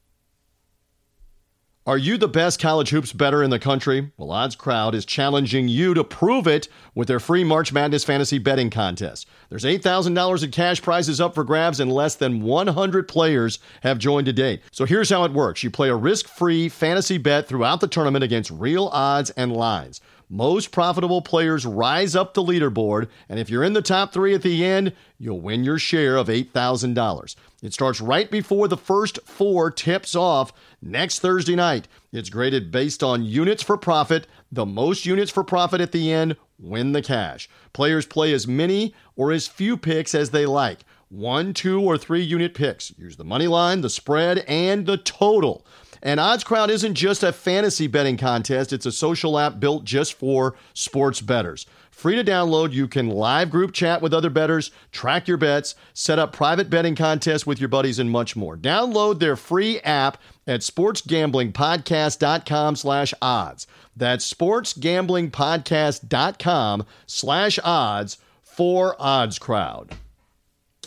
Are 1.85 1.99
you 1.99 2.16
the 2.16 2.29
best 2.29 2.61
college 2.61 2.90
hoops 2.90 3.12
better 3.12 3.42
in 3.42 3.51
the 3.51 3.59
country? 3.59 4.12
Well, 4.16 4.31
Odds 4.31 4.55
Crowd 4.55 4.95
is 4.95 5.05
challenging 5.05 5.66
you 5.66 5.95
to 5.95 6.05
prove 6.05 6.47
it 6.47 6.68
with 6.95 7.09
their 7.09 7.18
free 7.18 7.42
March 7.42 7.73
Madness 7.73 8.05
fantasy 8.05 8.38
betting 8.38 8.71
contest. 8.71 9.27
There's 9.49 9.64
$8,000 9.64 10.45
in 10.45 10.53
cash 10.53 10.81
prizes 10.81 11.21
up 11.21 11.35
for 11.35 11.42
grabs, 11.42 11.81
and 11.81 11.92
less 11.92 12.14
than 12.14 12.40
100 12.40 13.09
players 13.09 13.59
have 13.83 13.99
joined 13.99 14.27
to 14.27 14.33
date. 14.33 14.62
So 14.71 14.85
here's 14.85 15.11
how 15.11 15.25
it 15.25 15.33
works 15.33 15.64
you 15.64 15.71
play 15.73 15.88
a 15.88 15.97
risk 15.97 16.29
free 16.29 16.68
fantasy 16.68 17.18
bet 17.18 17.49
throughout 17.49 17.81
the 17.81 17.88
tournament 17.88 18.23
against 18.23 18.53
real 18.53 18.87
odds 18.92 19.31
and 19.31 19.53
lines. 19.53 20.01
Most 20.33 20.71
profitable 20.71 21.21
players 21.21 21.66
rise 21.66 22.16
up 22.16 22.33
the 22.33 22.42
leaderboard, 22.42 23.11
and 23.29 23.38
if 23.38 23.51
you're 23.51 23.62
in 23.62 23.75
the 23.75 23.83
top 23.83 24.14
three 24.14 24.33
at 24.33 24.40
the 24.40 24.64
end, 24.64 24.95
you'll 25.18 25.42
win 25.42 25.62
your 25.62 25.79
share 25.79 26.16
of 26.16 26.29
$8,000. 26.29 27.37
It 27.62 27.75
starts 27.75 28.01
right 28.01 28.31
before 28.31 28.66
the 28.66 28.79
first 28.79 29.18
four 29.27 29.71
tips 29.71 30.14
off 30.14 30.55
next 30.81 31.18
Thursday 31.18 31.55
night. 31.55 31.87
It's 32.14 32.31
graded 32.31 32.71
based 32.71 33.03
on 33.03 33.27
units 33.27 33.62
for 33.62 33.77
profit. 33.77 34.27
The 34.51 34.64
most 34.64 35.05
units 35.05 35.31
for 35.31 35.45
profit 35.45 35.83
at 35.83 35.92
the 35.92 36.11
end 36.11 36.37
win 36.59 36.92
the 36.92 37.03
cash. 37.03 37.51
Players 37.75 38.07
play 38.07 38.33
as 38.33 38.49
many 38.49 38.95
or 39.16 39.33
as 39.33 39.47
few 39.47 39.77
picks 39.77 40.14
as 40.14 40.31
they 40.31 40.47
like 40.47 40.79
one, 41.11 41.53
two, 41.53 41.79
or 41.83 41.99
three 41.99 42.23
unit 42.23 42.55
picks. 42.55 42.97
Use 42.97 43.16
the 43.16 43.25
money 43.25 43.47
line, 43.47 43.83
the 43.83 43.90
spread, 43.90 44.38
and 44.49 44.87
the 44.87 44.97
total. 44.97 45.66
And 46.03 46.19
Odds 46.19 46.43
Crowd 46.43 46.71
isn't 46.71 46.95
just 46.95 47.23
a 47.23 47.33
fantasy 47.33 47.87
betting 47.87 48.17
contest, 48.17 48.73
it's 48.73 48.87
a 48.87 48.93
social 48.93 49.38
app 49.38 49.61
built 49.61 49.85
just 49.85 50.15
for 50.15 50.57
sports 50.75 51.21
bettors. 51.21 51.67
Free 51.93 52.17
to 52.17 52.25
download, 52.25 52.73
you 52.73 52.88
can 52.88 53.09
live 53.09 53.51
group 53.51 53.71
chat 53.73 54.03
with 54.03 54.12
other 54.12 54.31
bettors, 54.31 54.73
track 54.91 55.29
your 55.29 55.37
bets, 55.37 55.77
set 55.95 56.19
up 56.19 56.33
private 56.33 56.69
betting 56.69 56.97
contests 56.97 57.47
with 57.47 57.61
your 57.61 57.69
buddies, 57.69 58.01
and 58.01 58.11
much 58.11 58.35
more. 58.35 58.57
Download 58.57 59.21
their 59.21 59.37
free 59.37 59.79
app 59.81 60.19
at 60.45 60.62
sportsgamblingpodcast.com 60.62 62.75
slash 62.75 63.15
odds. 63.23 63.69
That's 63.97 64.29
sportsgamblingpodcast.com 64.33 66.87
slash 67.07 67.59
odds 67.62 68.19
for 68.43 68.97
Odds 68.99 69.38
Crowd. 69.38 69.95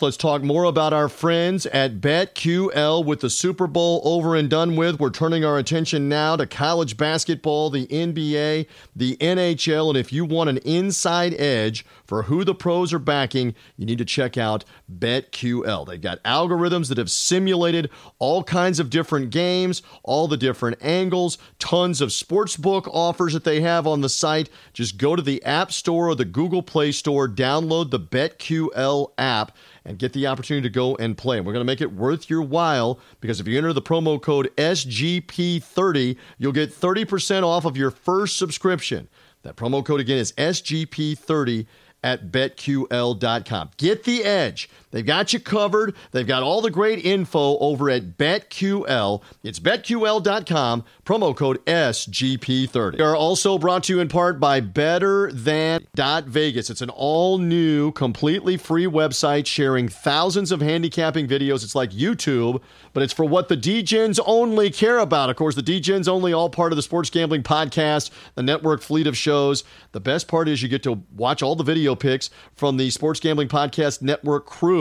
Let's 0.01 0.17
talk 0.17 0.43
more 0.43 0.65
about 0.65 0.91
our 0.91 1.07
friends 1.07 1.65
at 1.67 2.01
BetQL 2.01 3.05
with 3.05 3.21
the 3.21 3.29
Super 3.29 3.65
Bowl 3.65 4.01
over 4.03 4.35
and 4.35 4.49
done 4.49 4.75
with. 4.75 4.99
We're 4.99 5.09
turning 5.09 5.45
our 5.45 5.57
attention 5.57 6.09
now 6.09 6.35
to 6.35 6.45
college 6.45 6.97
basketball, 6.97 7.69
the 7.69 7.87
NBA, 7.87 8.67
the 8.93 9.15
NHL, 9.15 9.87
and 9.87 9.97
if 9.97 10.11
you 10.11 10.25
want 10.25 10.49
an 10.49 10.57
inside 10.57 11.33
edge 11.35 11.85
for 12.03 12.23
who 12.23 12.43
the 12.43 12.53
pros 12.53 12.91
are 12.91 12.99
backing, 12.99 13.55
you 13.77 13.85
need 13.85 13.99
to 13.99 14.03
check 14.03 14.37
out 14.37 14.65
BetQL. 14.93 15.87
They've 15.87 16.01
got 16.01 16.21
algorithms 16.23 16.89
that 16.89 16.97
have 16.97 17.09
simulated 17.09 17.89
all 18.19 18.43
kinds 18.43 18.81
of 18.81 18.89
different 18.89 19.29
games, 19.29 19.81
all 20.03 20.27
the 20.27 20.35
different 20.35 20.77
angles, 20.81 21.37
tons 21.57 22.01
of 22.01 22.09
sportsbook 22.09 22.85
offers 22.91 23.31
that 23.31 23.45
they 23.45 23.61
have 23.61 23.87
on 23.87 24.01
the 24.01 24.09
site. 24.09 24.49
Just 24.73 24.97
go 24.97 25.15
to 25.15 25.21
the 25.21 25.41
App 25.45 25.71
Store 25.71 26.09
or 26.09 26.15
the 26.15 26.25
Google 26.25 26.61
Play 26.61 26.91
Store, 26.91 27.29
download 27.29 27.91
the 27.91 27.99
BetQL 27.99 29.13
app 29.17 29.55
and 29.85 29.99
get 29.99 30.13
the 30.13 30.27
opportunity 30.27 30.67
to 30.67 30.73
go 30.73 30.95
and 30.95 31.17
play. 31.17 31.39
We're 31.39 31.53
going 31.53 31.65
to 31.65 31.71
make 31.71 31.81
it 31.81 31.93
worth 31.93 32.29
your 32.29 32.41
while 32.41 32.99
because 33.21 33.39
if 33.39 33.47
you 33.47 33.57
enter 33.57 33.71
the 33.71 33.81
promo 33.81 34.21
code 34.21 34.49
SGP30, 34.57 36.17
you'll 36.37 36.51
get 36.51 36.73
30% 36.73 37.43
off 37.43 37.65
of 37.65 37.77
your 37.77 37.91
first 37.91 38.37
subscription. 38.37 39.07
That 39.43 39.55
promo 39.55 39.85
code 39.85 39.99
again 39.99 40.17
is 40.17 40.31
SGP30 40.33 41.67
at 42.03 42.31
betql.com. 42.31 43.69
Get 43.77 44.03
the 44.03 44.23
edge. 44.23 44.69
They've 44.91 45.05
got 45.05 45.33
you 45.33 45.39
covered. 45.39 45.95
They've 46.11 46.25
got 46.25 46.43
all 46.43 46.61
the 46.61 46.71
great 46.71 47.03
info 47.05 47.57
over 47.57 47.89
at 47.89 48.17
BetQL. 48.17 49.21
It's 49.43 49.59
betql.com, 49.59 50.83
promo 51.05 51.35
code 51.35 51.65
SGP30. 51.65 52.97
We 52.97 53.03
are 53.03 53.15
also 53.15 53.57
brought 53.57 53.83
to 53.85 53.93
you 53.93 53.99
in 53.99 54.07
part 54.07 54.39
by 54.39 54.59
Better 54.61 55.31
Than 55.31 55.85
Vegas. 55.95 56.69
It's 56.69 56.81
an 56.81 56.89
all 56.89 57.37
new, 57.37 57.91
completely 57.91 58.57
free 58.57 58.85
website 58.85 59.45
sharing 59.47 59.87
thousands 59.89 60.51
of 60.51 60.61
handicapping 60.61 61.27
videos. 61.27 61.63
It's 61.63 61.75
like 61.75 61.91
YouTube, 61.91 62.61
but 62.93 63.03
it's 63.03 63.13
for 63.13 63.25
what 63.25 63.49
the 63.49 63.57
DGens 63.57 64.19
only 64.25 64.69
care 64.69 64.99
about. 64.99 65.29
Of 65.29 65.35
course, 65.35 65.55
the 65.55 65.63
DGens 65.63 66.07
only 66.07 66.31
all 66.31 66.49
part 66.49 66.71
of 66.71 66.75
the 66.75 66.81
Sports 66.81 67.09
Gambling 67.09 67.43
Podcast, 67.43 68.11
the 68.35 68.43
network 68.43 68.81
fleet 68.81 69.07
of 69.07 69.17
shows. 69.17 69.63
The 69.91 69.99
best 69.99 70.27
part 70.27 70.47
is 70.47 70.61
you 70.61 70.69
get 70.69 70.83
to 70.83 71.03
watch 71.15 71.41
all 71.41 71.55
the 71.55 71.63
video 71.63 71.95
picks 71.95 72.29
from 72.55 72.77
the 72.77 72.89
Sports 72.89 73.19
Gambling 73.19 73.49
Podcast 73.49 74.01
network 74.01 74.45
crew 74.45 74.74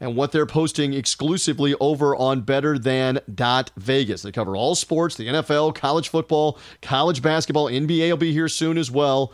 and 0.00 0.16
what 0.16 0.32
they're 0.32 0.46
posting 0.46 0.94
exclusively 0.94 1.74
over 1.80 2.14
on 2.16 2.42
Better 2.42 2.78
Than 2.78 3.20
Vegas. 3.76 4.22
They 4.22 4.32
cover 4.32 4.56
all 4.56 4.74
sports, 4.74 5.16
the 5.16 5.28
NFL, 5.28 5.74
college 5.74 6.08
football, 6.08 6.58
college 6.82 7.22
basketball, 7.22 7.66
NBA 7.66 8.10
will 8.10 8.16
be 8.16 8.32
here 8.32 8.48
soon 8.48 8.78
as 8.78 8.90
well. 8.90 9.32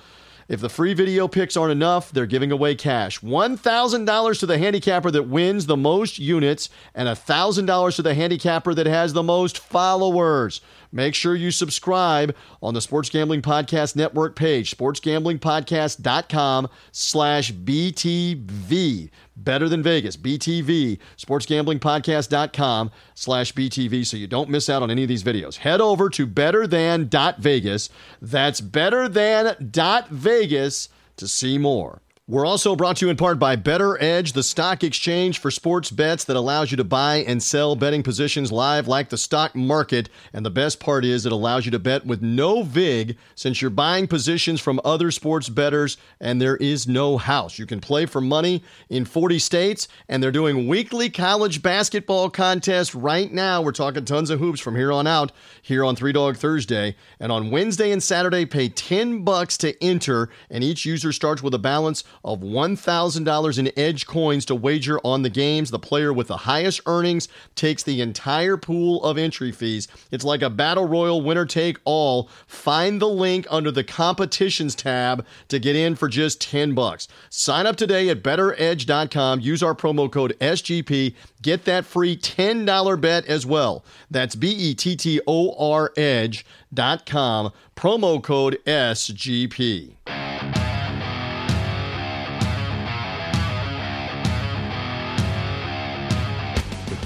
If 0.48 0.60
the 0.60 0.68
free 0.68 0.94
video 0.94 1.26
picks 1.26 1.56
aren't 1.56 1.72
enough, 1.72 2.12
they're 2.12 2.24
giving 2.24 2.52
away 2.52 2.76
cash. 2.76 3.20
$1,000 3.20 4.40
to 4.40 4.46
the 4.46 4.58
handicapper 4.58 5.10
that 5.10 5.24
wins 5.24 5.66
the 5.66 5.76
most 5.76 6.20
units 6.20 6.70
and 6.94 7.08
$1,000 7.08 7.96
to 7.96 8.02
the 8.02 8.14
handicapper 8.14 8.72
that 8.74 8.86
has 8.86 9.12
the 9.12 9.24
most 9.24 9.58
followers. 9.58 10.60
Make 10.92 11.14
sure 11.14 11.34
you 11.34 11.50
subscribe 11.50 12.34
on 12.62 12.74
the 12.74 12.80
Sports 12.80 13.10
Gambling 13.10 13.42
Podcast 13.42 13.96
Network 13.96 14.36
page, 14.36 14.76
sportsgamblingpodcast.com 14.76 16.68
slash 16.92 17.52
BTV. 17.52 19.10
Better 19.36 19.68
than 19.68 19.82
Vegas, 19.82 20.16
BTV, 20.16 20.98
sportsgamblingpodcast.com 21.18 22.90
slash 23.14 23.52
BTV 23.52 24.06
so 24.06 24.16
you 24.16 24.26
don't 24.26 24.48
miss 24.48 24.70
out 24.70 24.82
on 24.82 24.90
any 24.90 25.02
of 25.02 25.08
these 25.08 25.24
videos. 25.24 25.56
Head 25.56 25.80
over 25.80 26.08
to 26.10 26.26
better 26.26 26.66
than.vegas. 26.66 27.90
That's 28.22 28.60
better 28.60 29.08
than.vegas 29.08 30.88
to 31.16 31.28
see 31.28 31.58
more. 31.58 32.00
We're 32.28 32.44
also 32.44 32.74
brought 32.74 32.96
to 32.96 33.06
you 33.06 33.10
in 33.10 33.16
part 33.16 33.38
by 33.38 33.54
BettorEdge, 33.54 34.32
the 34.32 34.42
stock 34.42 34.82
exchange 34.82 35.38
for 35.38 35.48
sports 35.48 35.92
bets 35.92 36.24
that 36.24 36.34
allows 36.34 36.72
you 36.72 36.76
to 36.76 36.82
buy 36.82 37.18
and 37.18 37.40
sell 37.40 37.76
betting 37.76 38.02
positions 38.02 38.50
live 38.50 38.88
like 38.88 39.10
the 39.10 39.16
stock 39.16 39.54
market. 39.54 40.08
And 40.32 40.44
the 40.44 40.50
best 40.50 40.80
part 40.80 41.04
is 41.04 41.24
it 41.24 41.30
allows 41.30 41.66
you 41.66 41.70
to 41.70 41.78
bet 41.78 42.04
with 42.04 42.22
no 42.22 42.64
VIG 42.64 43.16
since 43.36 43.62
you're 43.62 43.70
buying 43.70 44.08
positions 44.08 44.60
from 44.60 44.80
other 44.84 45.12
sports 45.12 45.48
bettors 45.48 45.98
and 46.18 46.42
there 46.42 46.56
is 46.56 46.88
no 46.88 47.16
house. 47.16 47.60
You 47.60 47.64
can 47.66 47.78
play 47.78 48.06
for 48.06 48.20
money 48.20 48.64
in 48.90 49.04
40 49.04 49.38
states 49.38 49.86
and 50.08 50.20
they're 50.20 50.32
doing 50.32 50.66
weekly 50.66 51.08
college 51.08 51.62
basketball 51.62 52.28
contests 52.28 52.92
right 52.92 53.32
now. 53.32 53.62
We're 53.62 53.70
talking 53.70 54.04
tons 54.04 54.30
of 54.30 54.40
hoops 54.40 54.58
from 54.58 54.74
here 54.74 54.90
on 54.90 55.06
out 55.06 55.30
here 55.62 55.84
on 55.84 55.94
Three 55.94 56.10
Dog 56.10 56.38
Thursday. 56.38 56.96
And 57.20 57.30
on 57.30 57.52
Wednesday 57.52 57.92
and 57.92 58.02
Saturday, 58.02 58.46
pay 58.46 58.68
10 58.68 59.22
bucks 59.22 59.56
to 59.58 59.80
enter 59.80 60.28
and 60.50 60.64
each 60.64 60.84
user 60.84 61.12
starts 61.12 61.40
with 61.40 61.54
a 61.54 61.58
balance 61.60 62.02
of 62.26 62.40
$1,000 62.40 63.58
in 63.58 63.72
Edge 63.76 64.06
coins 64.06 64.44
to 64.46 64.54
wager 64.54 64.98
on 65.04 65.22
the 65.22 65.30
games. 65.30 65.70
The 65.70 65.78
player 65.78 66.12
with 66.12 66.26
the 66.26 66.38
highest 66.38 66.80
earnings 66.84 67.28
takes 67.54 67.82
the 67.82 68.00
entire 68.00 68.56
pool 68.56 69.02
of 69.04 69.16
entry 69.16 69.52
fees. 69.52 69.88
It's 70.10 70.24
like 70.24 70.42
a 70.42 70.50
battle 70.50 70.86
royal 70.86 71.22
winner 71.22 71.46
take 71.46 71.78
all. 71.84 72.28
Find 72.46 73.00
the 73.00 73.08
link 73.08 73.46
under 73.48 73.70
the 73.70 73.84
competitions 73.84 74.74
tab 74.74 75.24
to 75.48 75.58
get 75.58 75.76
in 75.76 75.94
for 75.94 76.08
just 76.08 76.40
10 76.40 76.74
bucks. 76.74 77.06
Sign 77.30 77.66
up 77.66 77.76
today 77.76 78.10
at 78.10 78.22
bettoredge.com. 78.22 79.40
Use 79.40 79.62
our 79.62 79.74
promo 79.74 80.10
code 80.10 80.36
SGP. 80.40 81.14
Get 81.42 81.64
that 81.66 81.86
free 81.86 82.16
$10 82.16 83.00
bet 83.00 83.24
as 83.26 83.46
well. 83.46 83.84
That's 84.10 84.34
B 84.34 84.50
E 84.50 84.74
T 84.74 84.96
T 84.96 85.20
O 85.26 85.54
R 85.74 85.92
edge.com. 85.96 87.52
Promo 87.76 88.22
code 88.22 88.58
SGP. 88.66 90.75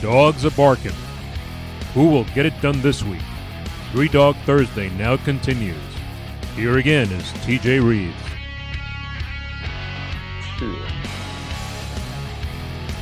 Dogs 0.01 0.47
are 0.47 0.51
barking. 0.53 0.95
Who 1.93 2.09
will 2.09 2.25
get 2.25 2.47
it 2.47 2.59
done 2.63 2.81
this 2.81 3.03
week? 3.03 3.21
Three 3.93 4.09
Dog 4.09 4.35
Thursday 4.47 4.89
now 4.91 5.19
continues. 5.19 5.77
Here 6.57 6.79
again 6.79 7.11
is 7.13 7.25
TJ 7.45 7.81
Rives. 7.83 8.31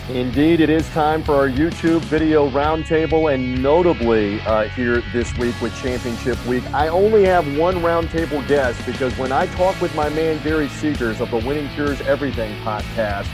Indeed, 0.08 0.60
it 0.60 0.70
is 0.70 0.88
time 0.88 1.22
for 1.22 1.34
our 1.34 1.48
YouTube 1.48 2.00
video 2.00 2.48
roundtable, 2.48 3.32
and 3.32 3.62
notably 3.62 4.40
uh, 4.40 4.64
here 4.70 5.02
this 5.12 5.36
week 5.36 5.60
with 5.60 5.76
Championship 5.80 6.42
Week, 6.46 6.64
I 6.72 6.88
only 6.88 7.24
have 7.26 7.46
one 7.58 7.76
roundtable 7.76 8.46
guest 8.48 8.84
because 8.86 9.16
when 9.18 9.32
I 9.32 9.46
talk 9.54 9.80
with 9.82 9.94
my 9.94 10.08
man 10.08 10.42
Gary 10.42 10.68
Seegers 10.68 11.20
of 11.20 11.30
the 11.30 11.46
Winning 11.46 11.68
Cures 11.74 12.00
Everything 12.00 12.58
podcast, 12.62 13.28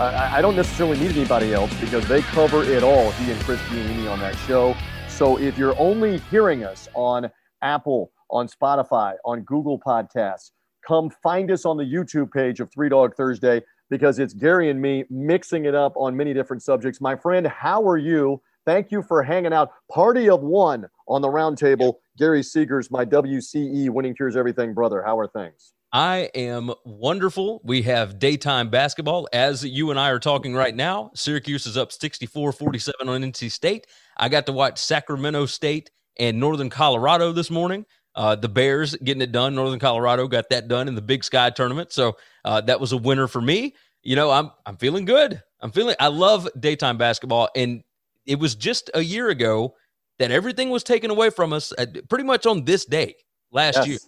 I, 0.00 0.38
I 0.38 0.42
don't 0.42 0.54
necessarily 0.54 0.96
need 0.98 1.16
anybody 1.16 1.52
else 1.52 1.74
because 1.80 2.06
they 2.06 2.22
cover 2.22 2.62
it 2.62 2.84
all, 2.84 3.10
he 3.12 3.32
and 3.32 3.40
Chris 3.40 3.60
Giannini 3.62 4.08
on 4.08 4.20
that 4.20 4.36
show. 4.46 4.76
So 5.08 5.38
if 5.40 5.58
you're 5.58 5.76
only 5.76 6.18
hearing 6.30 6.62
us 6.62 6.88
on 6.94 7.28
Apple, 7.62 8.12
on 8.30 8.46
Spotify, 8.46 9.14
on 9.24 9.40
Google 9.42 9.80
Podcasts, 9.80 10.52
come 10.86 11.10
find 11.10 11.50
us 11.50 11.64
on 11.64 11.76
the 11.76 11.84
YouTube 11.84 12.30
page 12.30 12.60
of 12.60 12.70
Three 12.72 12.88
Dog 12.88 13.16
Thursday 13.16 13.60
because 13.90 14.20
it's 14.20 14.34
Gary 14.34 14.70
and 14.70 14.80
me 14.80 15.04
mixing 15.10 15.64
it 15.64 15.74
up 15.74 15.94
on 15.96 16.16
many 16.16 16.32
different 16.32 16.62
subjects. 16.62 17.00
My 17.00 17.16
friend, 17.16 17.46
how 17.48 17.82
are 17.88 17.98
you? 17.98 18.40
Thank 18.64 18.92
you 18.92 19.02
for 19.02 19.24
hanging 19.24 19.52
out. 19.52 19.70
Party 19.90 20.28
of 20.30 20.42
one 20.42 20.86
on 21.08 21.22
the 21.22 21.28
roundtable. 21.28 21.94
Gary 22.18 22.42
Seegers, 22.42 22.88
my 22.90 23.04
WCE 23.04 23.90
Winning 23.90 24.14
Cures 24.14 24.36
Everything 24.36 24.74
brother. 24.74 25.02
How 25.02 25.18
are 25.18 25.26
things? 25.26 25.72
I 25.92 26.30
am 26.34 26.70
wonderful. 26.84 27.62
We 27.64 27.82
have 27.82 28.18
daytime 28.18 28.68
basketball 28.68 29.26
as 29.32 29.64
you 29.64 29.90
and 29.90 29.98
I 29.98 30.10
are 30.10 30.18
talking 30.18 30.54
right 30.54 30.74
now. 30.74 31.10
Syracuse 31.14 31.66
is 31.66 31.78
up 31.78 31.92
64 31.92 32.52
47 32.52 33.08
on 33.08 33.22
NC 33.22 33.50
State. 33.50 33.86
I 34.18 34.28
got 34.28 34.44
to 34.46 34.52
watch 34.52 34.78
Sacramento 34.78 35.46
State 35.46 35.90
and 36.18 36.38
Northern 36.38 36.68
Colorado 36.68 37.32
this 37.32 37.50
morning. 37.50 37.86
Uh, 38.14 38.34
the 38.34 38.48
Bears 38.48 38.96
getting 38.96 39.22
it 39.22 39.32
done. 39.32 39.54
Northern 39.54 39.78
Colorado 39.78 40.28
got 40.28 40.50
that 40.50 40.68
done 40.68 40.88
in 40.88 40.94
the 40.94 41.00
Big 41.00 41.24
Sky 41.24 41.48
tournament. 41.50 41.90
So 41.92 42.18
uh, 42.44 42.60
that 42.62 42.80
was 42.80 42.92
a 42.92 42.96
winner 42.96 43.26
for 43.26 43.40
me. 43.40 43.74
You 44.02 44.16
know, 44.16 44.30
I'm 44.30 44.50
I'm 44.66 44.76
feeling 44.76 45.06
good. 45.06 45.42
I'm 45.60 45.70
feeling. 45.70 45.96
I 45.98 46.08
love 46.08 46.48
daytime 46.58 46.98
basketball, 46.98 47.48
and 47.56 47.82
it 48.26 48.38
was 48.38 48.54
just 48.54 48.90
a 48.92 49.00
year 49.00 49.28
ago 49.30 49.74
that 50.18 50.30
everything 50.30 50.68
was 50.68 50.84
taken 50.84 51.10
away 51.10 51.30
from 51.30 51.52
us, 51.52 51.72
at, 51.78 52.08
pretty 52.08 52.24
much 52.24 52.44
on 52.44 52.64
this 52.64 52.84
day 52.84 53.14
last 53.52 53.76
yes. 53.76 53.86
year. 53.86 53.98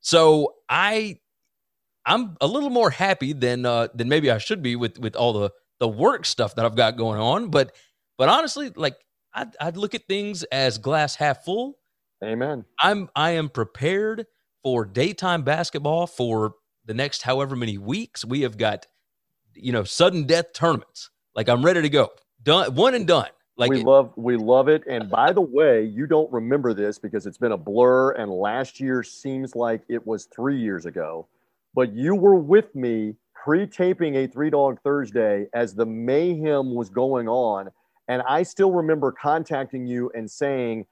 So 0.00 0.54
I 0.68 1.18
I'm 2.06 2.36
a 2.40 2.46
little 2.46 2.70
more 2.70 2.90
happy 2.90 3.32
than 3.32 3.66
uh, 3.66 3.88
than 3.92 4.08
maybe 4.08 4.30
I 4.30 4.38
should 4.38 4.62
be 4.62 4.76
with 4.76 4.98
with 4.98 5.16
all 5.16 5.32
the 5.32 5.50
the 5.80 5.88
work 5.88 6.24
stuff 6.24 6.54
that 6.54 6.64
I've 6.64 6.76
got 6.76 6.96
going 6.96 7.20
on. 7.20 7.50
But 7.50 7.74
but 8.16 8.28
honestly, 8.28 8.70
like 8.74 8.96
I'd, 9.34 9.54
I'd 9.60 9.76
look 9.76 9.94
at 9.94 10.06
things 10.06 10.44
as 10.44 10.78
glass 10.78 11.16
half 11.16 11.44
full. 11.44 11.78
Amen. 12.24 12.64
I'm 12.80 13.10
I 13.16 13.32
am 13.32 13.48
prepared 13.48 14.26
for 14.62 14.84
daytime 14.84 15.42
basketball 15.42 16.06
for 16.06 16.54
the 16.84 16.94
next 16.94 17.22
however 17.22 17.56
many 17.56 17.76
weeks. 17.76 18.24
We 18.24 18.42
have 18.42 18.56
got 18.56 18.86
you 19.54 19.72
know 19.72 19.84
sudden 19.84 20.24
death 20.24 20.52
tournaments. 20.54 21.10
Like 21.34 21.48
I'm 21.48 21.64
ready 21.64 21.82
to 21.82 21.90
go. 21.90 22.10
Done 22.42 22.74
one 22.76 22.94
and 22.94 23.06
done. 23.06 23.28
Like 23.58 23.70
we 23.70 23.80
it, 23.80 23.86
love 23.86 24.12
we 24.16 24.36
love 24.36 24.68
it. 24.68 24.84
And 24.88 25.10
by 25.10 25.32
the 25.32 25.40
way, 25.40 25.84
you 25.84 26.06
don't 26.06 26.30
remember 26.32 26.72
this 26.72 26.98
because 26.98 27.26
it's 27.26 27.38
been 27.38 27.52
a 27.52 27.56
blur 27.56 28.12
and 28.12 28.30
last 28.30 28.78
year 28.78 29.02
seems 29.02 29.56
like 29.56 29.82
it 29.88 30.06
was 30.06 30.26
3 30.26 30.60
years 30.60 30.86
ago 30.86 31.26
but 31.76 31.94
you 31.94 32.14
were 32.14 32.34
with 32.34 32.74
me 32.74 33.14
pre-taping 33.34 34.16
a 34.16 34.26
Three 34.26 34.50
Dog 34.50 34.80
Thursday 34.82 35.46
as 35.54 35.74
the 35.74 35.86
mayhem 35.86 36.74
was 36.74 36.88
going 36.88 37.28
on, 37.28 37.68
and 38.08 38.22
I 38.22 38.42
still 38.42 38.72
remember 38.72 39.12
contacting 39.12 39.86
you 39.86 40.10
and 40.14 40.28
saying 40.28 40.86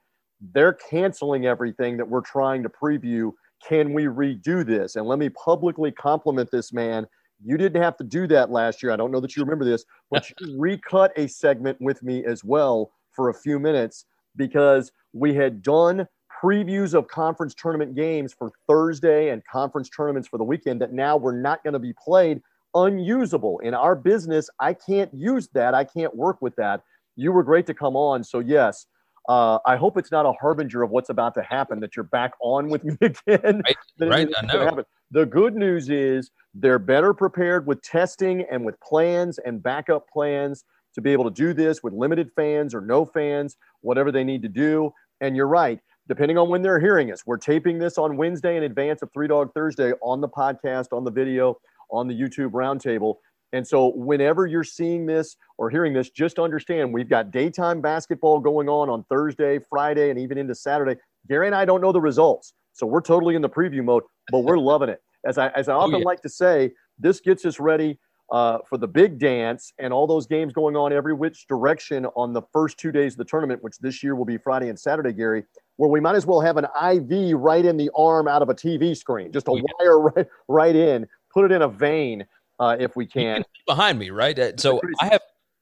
they're 0.53 0.77
canceling 0.89 1.47
everything 1.47 1.97
that 1.97 2.07
we're 2.07 2.21
trying 2.21 2.61
to 2.63 2.69
preview. 2.69 3.31
Can 3.67 3.93
we 3.93 4.03
redo 4.03 4.65
this? 4.65 4.95
And 4.95 5.07
let 5.07 5.17
me 5.17 5.29
publicly 5.29 5.91
compliment 5.91 6.51
this 6.51 6.71
man. 6.71 7.07
You 7.43 7.57
didn't 7.57 7.81
have 7.81 7.97
to 7.97 8.03
do 8.03 8.27
that 8.27 8.51
last 8.51 8.83
year. 8.83 8.91
I 8.91 8.95
don't 8.95 9.11
know 9.11 9.19
that 9.21 9.35
you 9.35 9.43
remember 9.43 9.65
this, 9.65 9.85
but 10.11 10.29
you 10.29 10.55
recut 10.59 11.11
a 11.17 11.27
segment 11.27 11.77
with 11.81 12.03
me 12.03 12.23
as 12.25 12.43
well 12.43 12.91
for 13.11 13.29
a 13.29 13.33
few 13.33 13.59
minutes 13.59 14.05
because 14.35 14.91
we 15.13 15.33
had 15.33 15.63
done 15.63 16.07
previews 16.45 16.93
of 16.93 17.07
conference 17.07 17.55
tournament 17.55 17.95
games 17.95 18.31
for 18.31 18.51
Thursday 18.67 19.29
and 19.29 19.43
conference 19.45 19.89
tournaments 19.89 20.27
for 20.27 20.37
the 20.37 20.43
weekend 20.43 20.79
that 20.79 20.93
now 20.93 21.17
were 21.17 21.33
not 21.33 21.63
going 21.63 21.73
to 21.73 21.79
be 21.79 21.93
played 21.93 22.39
unusable. 22.75 23.57
In 23.59 23.73
our 23.73 23.95
business, 23.95 24.47
I 24.59 24.73
can't 24.73 25.11
use 25.11 25.47
that. 25.53 25.73
I 25.73 25.83
can't 25.83 26.15
work 26.15 26.41
with 26.41 26.55
that. 26.57 26.83
You 27.15 27.31
were 27.31 27.41
great 27.41 27.65
to 27.67 27.73
come 27.73 27.95
on. 27.95 28.23
So, 28.23 28.39
yes, 28.39 28.85
uh, 29.27 29.57
I 29.65 29.75
hope 29.75 29.97
it's 29.97 30.11
not 30.11 30.27
a 30.27 30.33
harbinger 30.33 30.83
of 30.83 30.91
what's 30.91 31.09
about 31.09 31.33
to 31.33 31.41
happen 31.41 31.79
that 31.79 31.95
you're 31.95 32.03
back 32.03 32.33
on 32.39 32.69
with 32.69 32.83
me 32.83 32.95
again. 33.01 33.63
Right, 33.65 33.77
right 33.99 34.29
I 34.37 34.45
know. 34.45 34.83
The 35.09 35.25
good 35.25 35.55
news 35.55 35.89
is 35.89 36.29
they're 36.53 36.77
better 36.77 37.13
prepared 37.13 37.65
with 37.65 37.81
testing 37.81 38.45
and 38.51 38.63
with 38.63 38.79
plans 38.81 39.39
and 39.39 39.63
backup 39.63 40.07
plans 40.09 40.63
to 40.93 41.01
be 41.01 41.11
able 41.11 41.23
to 41.23 41.31
do 41.31 41.53
this 41.53 41.81
with 41.81 41.93
limited 41.93 42.29
fans 42.35 42.75
or 42.75 42.81
no 42.81 43.03
fans, 43.03 43.57
whatever 43.81 44.11
they 44.11 44.23
need 44.23 44.43
to 44.43 44.49
do. 44.49 44.93
And 45.21 45.35
you're 45.35 45.47
right 45.47 45.79
depending 46.07 46.37
on 46.37 46.49
when 46.49 46.61
they're 46.61 46.79
hearing 46.79 47.11
us. 47.11 47.25
We're 47.25 47.37
taping 47.37 47.79
this 47.79 47.97
on 47.97 48.17
Wednesday 48.17 48.57
in 48.57 48.63
advance 48.63 49.01
of 49.01 49.11
Three 49.13 49.27
Dog 49.27 49.53
Thursday 49.53 49.93
on 50.01 50.21
the 50.21 50.29
podcast, 50.29 50.95
on 50.95 51.03
the 51.03 51.11
video, 51.11 51.57
on 51.89 52.07
the 52.07 52.13
YouTube 52.13 52.51
roundtable. 52.51 53.15
And 53.53 53.65
so, 53.65 53.93
whenever 53.95 54.47
you're 54.47 54.63
seeing 54.63 55.05
this 55.05 55.37
or 55.57 55.69
hearing 55.69 55.93
this, 55.93 56.09
just 56.09 56.39
understand 56.39 56.93
we've 56.93 57.09
got 57.09 57.31
daytime 57.31 57.79
basketball 57.81 58.39
going 58.39 58.67
on 58.67 58.89
on 58.89 59.03
Thursday, 59.05 59.59
Friday, 59.69 60.09
and 60.09 60.19
even 60.19 60.37
into 60.37 60.53
Saturday. 60.53 60.99
Gary 61.29 61.47
and 61.47 61.55
I 61.55 61.65
don't 61.65 61.81
know 61.81 61.91
the 61.91 62.01
results. 62.01 62.53
So, 62.73 62.85
we're 62.85 63.01
totally 63.01 63.35
in 63.35 63.41
the 63.41 63.49
preview 63.49 63.83
mode, 63.83 64.03
but 64.29 64.39
we're 64.39 64.57
loving 64.59 64.89
it. 64.89 65.01
As 65.25 65.37
I, 65.37 65.49
as 65.49 65.69
I 65.69 65.73
often 65.73 65.95
oh, 65.95 65.99
yeah. 65.99 66.05
like 66.05 66.21
to 66.21 66.29
say, 66.29 66.71
this 66.99 67.19
gets 67.19 67.45
us 67.45 67.59
ready 67.59 67.97
uh, 68.31 68.59
for 68.67 68.77
the 68.77 68.87
big 68.87 69.19
dance 69.19 69.71
and 69.79 69.93
all 69.93 70.07
those 70.07 70.25
games 70.25 70.51
going 70.51 70.75
on 70.75 70.91
every 70.91 71.13
which 71.13 71.47
direction 71.47 72.05
on 72.15 72.33
the 72.33 72.41
first 72.51 72.77
two 72.77 72.91
days 72.91 73.13
of 73.13 73.19
the 73.19 73.25
tournament, 73.25 73.63
which 73.63 73.77
this 73.79 74.03
year 74.03 74.15
will 74.15 74.25
be 74.25 74.37
Friday 74.37 74.69
and 74.69 74.79
Saturday, 74.79 75.13
Gary 75.13 75.43
where 75.77 75.89
we 75.89 75.99
might 75.99 76.15
as 76.15 76.25
well 76.25 76.41
have 76.41 76.57
an 76.57 76.65
IV 76.65 77.37
right 77.37 77.65
in 77.65 77.77
the 77.77 77.89
arm 77.95 78.27
out 78.27 78.41
of 78.41 78.49
a 78.49 78.53
TV 78.53 78.95
screen, 78.95 79.31
just 79.31 79.47
a 79.47 79.51
yeah. 79.53 79.61
wire 79.79 79.99
right, 80.15 80.27
right 80.47 80.75
in, 80.75 81.07
put 81.33 81.45
it 81.45 81.51
in 81.51 81.61
a 81.61 81.67
vein 81.67 82.25
uh, 82.59 82.77
if 82.79 82.95
we 82.95 83.05
can. 83.05 83.43
Behind 83.67 83.99
me, 83.99 84.09
right? 84.09 84.37
Uh, 84.37 84.51
so 84.57 84.79
I 85.01 85.07
have 85.07 85.21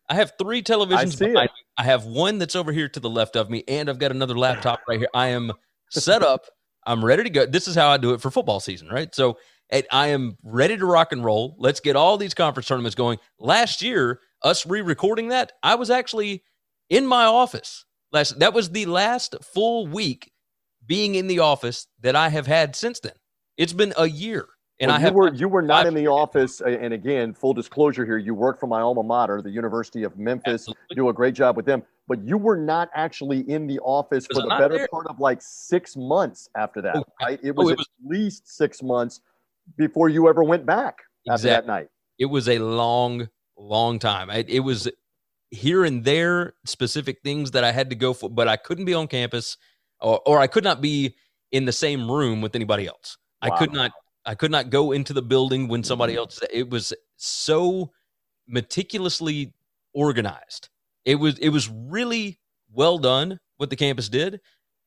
I 0.10 0.16
have 0.16 0.34
three 0.38 0.62
televisions 0.62 1.22
I 1.22 1.28
behind 1.28 1.48
it. 1.48 1.52
me. 1.52 1.64
I 1.78 1.84
have 1.84 2.06
one 2.06 2.38
that's 2.38 2.56
over 2.56 2.72
here 2.72 2.90
to 2.90 3.00
the 3.00 3.10
left 3.10 3.36
of 3.36 3.50
me, 3.50 3.64
and 3.68 3.90
I've 3.90 4.00
got 4.00 4.12
another 4.12 4.38
laptop 4.38 4.82
right 4.88 5.00
here. 5.00 5.10
I 5.14 5.28
am 5.28 5.52
set 5.90 6.22
up. 6.22 6.46
I'm 6.86 7.04
ready 7.04 7.24
to 7.24 7.30
go. 7.30 7.46
This 7.46 7.68
is 7.68 7.76
how 7.76 7.90
I 7.90 7.98
do 7.98 8.14
it 8.14 8.22
for 8.22 8.30
football 8.30 8.60
season, 8.60 8.90
right? 8.90 9.14
So 9.16 9.38
I 9.92 10.08
am 10.08 10.38
ready 10.44 10.78
to 10.78 10.86
rock 10.86 11.14
and 11.14 11.24
roll. 11.24 11.56
Let's 11.58 11.80
get 11.80 11.96
all 11.96 12.18
these 12.18 12.34
conference 12.34 12.68
tournaments 12.68 12.96
going. 12.96 13.18
Last 13.40 13.82
year, 13.82 14.20
us 14.44 14.66
re-recording 14.66 15.30
that, 15.30 15.54
I 15.64 15.76
was 15.76 15.90
actually 15.90 16.44
in 16.90 17.08
my 17.08 17.26
office 17.26 17.86
Last 18.14 18.40
that 18.40 18.54
was 18.54 18.70
the 18.70 18.86
last 18.86 19.36
full 19.42 19.88
week 19.88 20.32
being 20.86 21.16
in 21.16 21.28
the 21.28 21.40
office 21.40 21.88
that 22.02 22.16
I 22.16 22.30
have 22.30 22.48
had 22.48 22.76
since 22.76 23.00
then. 23.00 23.14
It's 23.58 23.74
been 23.74 23.94
a 23.98 24.08
year. 24.08 24.48
And 24.80 24.90
well, 24.90 24.96
I 24.96 25.00
you 25.00 25.06
have 25.06 25.14
were 25.14 25.34
you 25.34 25.48
were 25.48 25.62
not 25.62 25.84
five 25.84 25.88
in 25.88 25.94
the 25.96 26.08
office, 26.08 26.62
uh, 26.62 26.66
and 26.66 26.94
again, 26.94 27.34
full 27.34 27.54
disclosure 27.54 28.06
here, 28.06 28.18
you 28.18 28.34
work 28.34 28.60
for 28.60 28.68
my 28.68 28.82
alma 28.82 29.04
mater, 29.04 29.42
the 29.42 29.50
University 29.50 30.04
of 30.04 30.18
Memphis. 30.18 30.64
Absolutely. 30.64 30.96
Do 30.96 31.10
a 31.10 31.14
great 31.14 31.34
job 31.34 31.56
with 31.56 31.66
them, 31.66 31.84
but 32.08 32.24
you 32.24 32.38
were 32.38 32.58
not 32.58 32.90
actually 32.94 33.50
in 33.50 33.68
the 33.68 33.80
office 33.80 34.26
for 34.28 34.42
the 34.42 34.50
better 34.50 34.78
there? 34.78 34.88
part 34.90 35.08
of 35.08 35.20
like 35.20 35.42
six 35.42 35.96
months 35.96 36.50
after 36.56 36.82
that. 36.82 36.98
Oh, 36.98 37.06
right? 37.22 37.40
It 37.44 37.54
oh, 37.58 37.64
was 37.64 37.72
at 37.72 37.88
least 38.06 38.48
six 38.48 38.82
months 38.84 39.22
before 39.78 40.10
you 40.10 40.28
ever 40.28 40.44
went 40.44 40.66
back 40.66 41.00
after 41.30 41.48
that 41.48 41.68
night. 41.68 41.90
it 42.20 42.26
was 42.26 42.50
a 42.50 42.60
long, 42.60 43.30
long 43.58 44.00
time. 44.00 44.30
It, 44.30 44.50
it 44.50 44.60
was 44.60 44.90
here 45.54 45.86
and 45.86 46.04
there 46.04 46.56
specific 46.66 47.22
things 47.24 47.52
that 47.52 47.64
I 47.64 47.72
had 47.72 47.90
to 47.92 47.96
go 47.96 48.14
for, 48.14 48.30
but 48.30 48.48
I 48.48 48.58
couldn't 48.58 48.86
be 48.86 48.94
on 48.94 49.08
campus, 49.08 49.58
or, 50.02 50.20
or 50.26 50.40
I 50.40 50.48
could 50.48 50.64
not 50.64 50.82
be 50.82 51.16
in 51.52 51.66
the 51.66 51.72
same 51.72 52.10
room 52.10 52.42
with 52.42 52.56
anybody 52.56 52.88
else. 52.88 53.18
I 53.42 53.52
could 53.52 53.72
not. 53.72 53.92
I 54.26 54.36
could 54.36 54.52
not 54.52 54.70
go 54.70 54.94
into 54.94 55.12
the 55.12 55.22
building 55.22 55.68
when 55.68 55.84
somebody 55.84 56.16
else. 56.16 56.40
It 56.52 56.70
was 56.70 56.94
so 57.18 57.92
meticulously 58.48 59.54
organized. 59.94 60.70
It 61.06 61.16
was. 61.16 61.38
It 61.40 61.50
was 61.50 61.70
really 61.70 62.40
well 62.72 62.98
done 62.98 63.40
what 63.58 63.70
the 63.70 63.76
campus 63.76 64.10
did, 64.10 64.40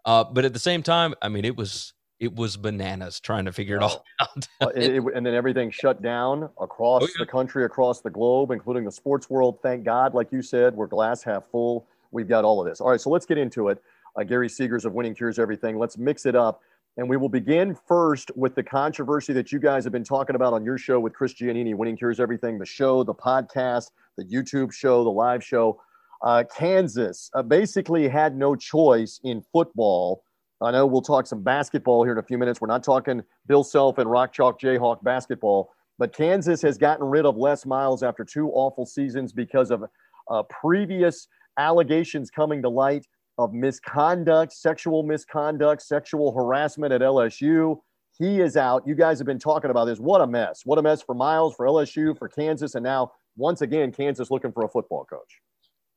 uh, 0.05 0.25
but 0.25 0.45
at 0.45 0.53
the 0.53 0.59
same 0.59 0.83
time, 0.83 1.15
I 1.23 1.29
mean, 1.29 1.45
it 1.45 1.57
was 1.57 1.93
it 2.21 2.35
was 2.35 2.57
bananas 2.57 3.21
trying 3.21 3.45
to 3.45 3.53
figure 3.53 3.77
it 3.77 3.83
all 3.83 4.05
out. 4.21 4.49
It- 4.75 4.95
it- 4.97 5.03
and 5.15 5.25
then 5.27 5.35
everything 5.35 5.71
shut 5.71 6.03
down 6.03 6.49
across 6.61 7.03
Oh, 7.03 7.07
yeah. 7.07 7.13
the 7.25 7.27
country, 7.27 7.65
across 7.65 8.01
the 8.01 8.11
globe, 8.11 8.51
including 8.51 8.85
the 8.85 8.93
sports 8.93 9.29
world. 9.29 9.59
Thank 9.63 9.85
God, 9.85 10.15
like 10.15 10.33
you 10.33 10.43
said, 10.43 10.75
we're 10.75 10.87
glass 10.87 11.23
half 11.23 11.45
full. 11.51 11.87
We've 12.13 12.29
got 12.29 12.45
all 12.45 12.61
of 12.61 12.67
this. 12.67 12.81
All 12.81 12.91
right, 12.91 13.01
so 13.01 13.11
let's 13.11 13.27
get 13.27 13.37
into 13.39 13.69
it. 13.69 13.83
Uh, 14.19 14.23
Gary 14.23 14.49
Seegers 14.49 14.85
of 14.87 14.93
Winning 14.95 15.15
Cures 15.15 15.39
Everything. 15.39 15.79
Let's 15.79 15.99
mix 15.99 16.25
it 16.25 16.35
up. 16.35 16.63
And 16.99 17.11
we 17.11 17.19
will 17.19 17.29
begin 17.29 17.77
first 17.87 18.31
with 18.35 18.55
the 18.55 18.63
controversy 18.63 19.35
that 19.35 19.53
you 19.53 19.59
guys 19.59 19.85
have 19.85 19.93
been 19.93 20.03
talking 20.05 20.35
about 20.35 20.55
on 20.55 20.65
your 20.65 20.79
show 20.79 20.99
with 20.99 21.13
Chris 21.13 21.35
Giannini, 21.35 21.75
Winning 21.75 21.95
Cures 21.99 22.19
Everything, 22.19 22.59
the 22.59 22.65
show, 22.65 23.05
the 23.05 23.13
podcast, 23.13 23.91
the 24.17 24.25
YouTube 24.25 24.73
show, 24.73 25.05
the 25.05 25.11
live 25.11 25.45
show. 25.45 25.79
Uh, 26.23 26.43
Kansas 26.57 27.31
uh, 27.35 27.43
basically 27.43 28.09
had 28.09 28.35
no 28.35 28.57
choice 28.57 29.21
in 29.25 29.43
football. 29.53 30.23
I 30.63 30.71
know 30.71 30.87
we'll 30.87 31.03
talk 31.03 31.27
some 31.27 31.43
basketball 31.43 32.03
here 32.05 32.13
in 32.13 32.19
a 32.19 32.23
few 32.23 32.39
minutes. 32.39 32.61
We're 32.61 32.69
not 32.69 32.83
talking 32.83 33.23
Bill 33.47 33.63
Self 33.63 33.99
and 33.99 34.11
Rock 34.11 34.33
Chalk 34.33 34.59
Jayhawk 34.61 35.03
basketball, 35.03 35.71
but 35.99 36.15
Kansas 36.15 36.63
has 36.63 36.79
gotten 36.79 37.05
rid 37.05 37.27
of 37.27 37.37
Les 37.37 37.67
Miles 37.67 38.03
after 38.03 38.25
two 38.25 38.51
awful 38.51 38.87
seasons 38.87 39.33
because 39.33 39.71
of 39.71 39.85
uh, 40.31 40.43
previous 40.45 41.29
allegations 41.59 42.31
coming 42.31 42.63
to 42.63 42.69
light 42.69 43.07
of 43.39 43.53
misconduct, 43.53 44.53
sexual 44.53 45.03
misconduct, 45.03 45.83
sexual 45.83 46.33
harassment 46.33 46.93
at 46.93 47.03
LSU. 47.03 47.79
He 48.19 48.41
is 48.41 48.57
out. 48.57 48.83
You 48.87 48.95
guys 48.95 49.19
have 49.19 49.27
been 49.27 49.39
talking 49.39 49.71
about 49.71 49.85
this. 49.85 49.99
What 49.99 50.23
a 50.23 50.27
mess. 50.27 50.63
What 50.65 50.79
a 50.79 50.83
mess 50.83 51.03
for 51.03 51.15
Miles, 51.15 51.55
for 51.55 51.67
LSU, 51.67 52.19
for 52.19 52.29
Kansas, 52.29 52.75
and 52.75 52.83
now 52.83 53.13
once 53.37 53.61
again, 53.61 53.93
Kansas 53.93 54.31
looking 54.31 54.53
for 54.53 54.65
a 54.65 54.69
football 54.69 55.05
coach. 55.05 55.41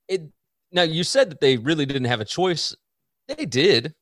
it 0.10 0.24
now 0.72 0.84
you 0.84 1.04
said 1.04 1.32
that 1.32 1.40
they 1.40 1.58
really 1.58 1.86
didn't 1.86 2.06
have 2.06 2.20
a 2.20 2.26
choice 2.26 2.76
they 3.28 3.46
did 3.46 3.94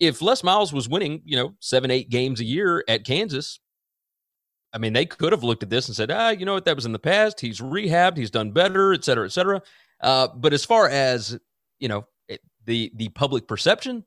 if 0.00 0.22
les 0.22 0.42
miles 0.42 0.72
was 0.72 0.88
winning 0.88 1.22
you 1.24 1.36
know 1.36 1.54
seven 1.60 1.90
eight 1.90 2.08
games 2.08 2.40
a 2.40 2.44
year 2.44 2.82
at 2.88 3.04
kansas 3.04 3.60
i 4.72 4.78
mean 4.78 4.92
they 4.94 5.06
could 5.06 5.32
have 5.32 5.44
looked 5.44 5.62
at 5.62 5.70
this 5.70 5.86
and 5.86 5.94
said 5.94 6.10
ah 6.10 6.30
you 6.30 6.44
know 6.44 6.54
what? 6.54 6.64
That 6.64 6.74
was 6.74 6.86
in 6.86 6.92
the 6.92 6.98
past. 6.98 7.40
He's 7.40 7.60
rehabbed. 7.60 8.16
He's 8.16 8.30
done 8.30 8.50
better 8.50 8.92
et 8.92 9.04
cetera 9.04 9.26
et 9.26 9.32
cetera. 9.32 9.62
Uh, 10.02 10.28
but 10.34 10.52
as 10.54 10.64
far 10.64 10.88
as 10.88 11.38
you 11.78 11.88
know 11.88 12.04
it, 12.28 12.40
the 12.64 12.90
the 12.96 13.10
public 13.10 13.46
perception 13.46 14.04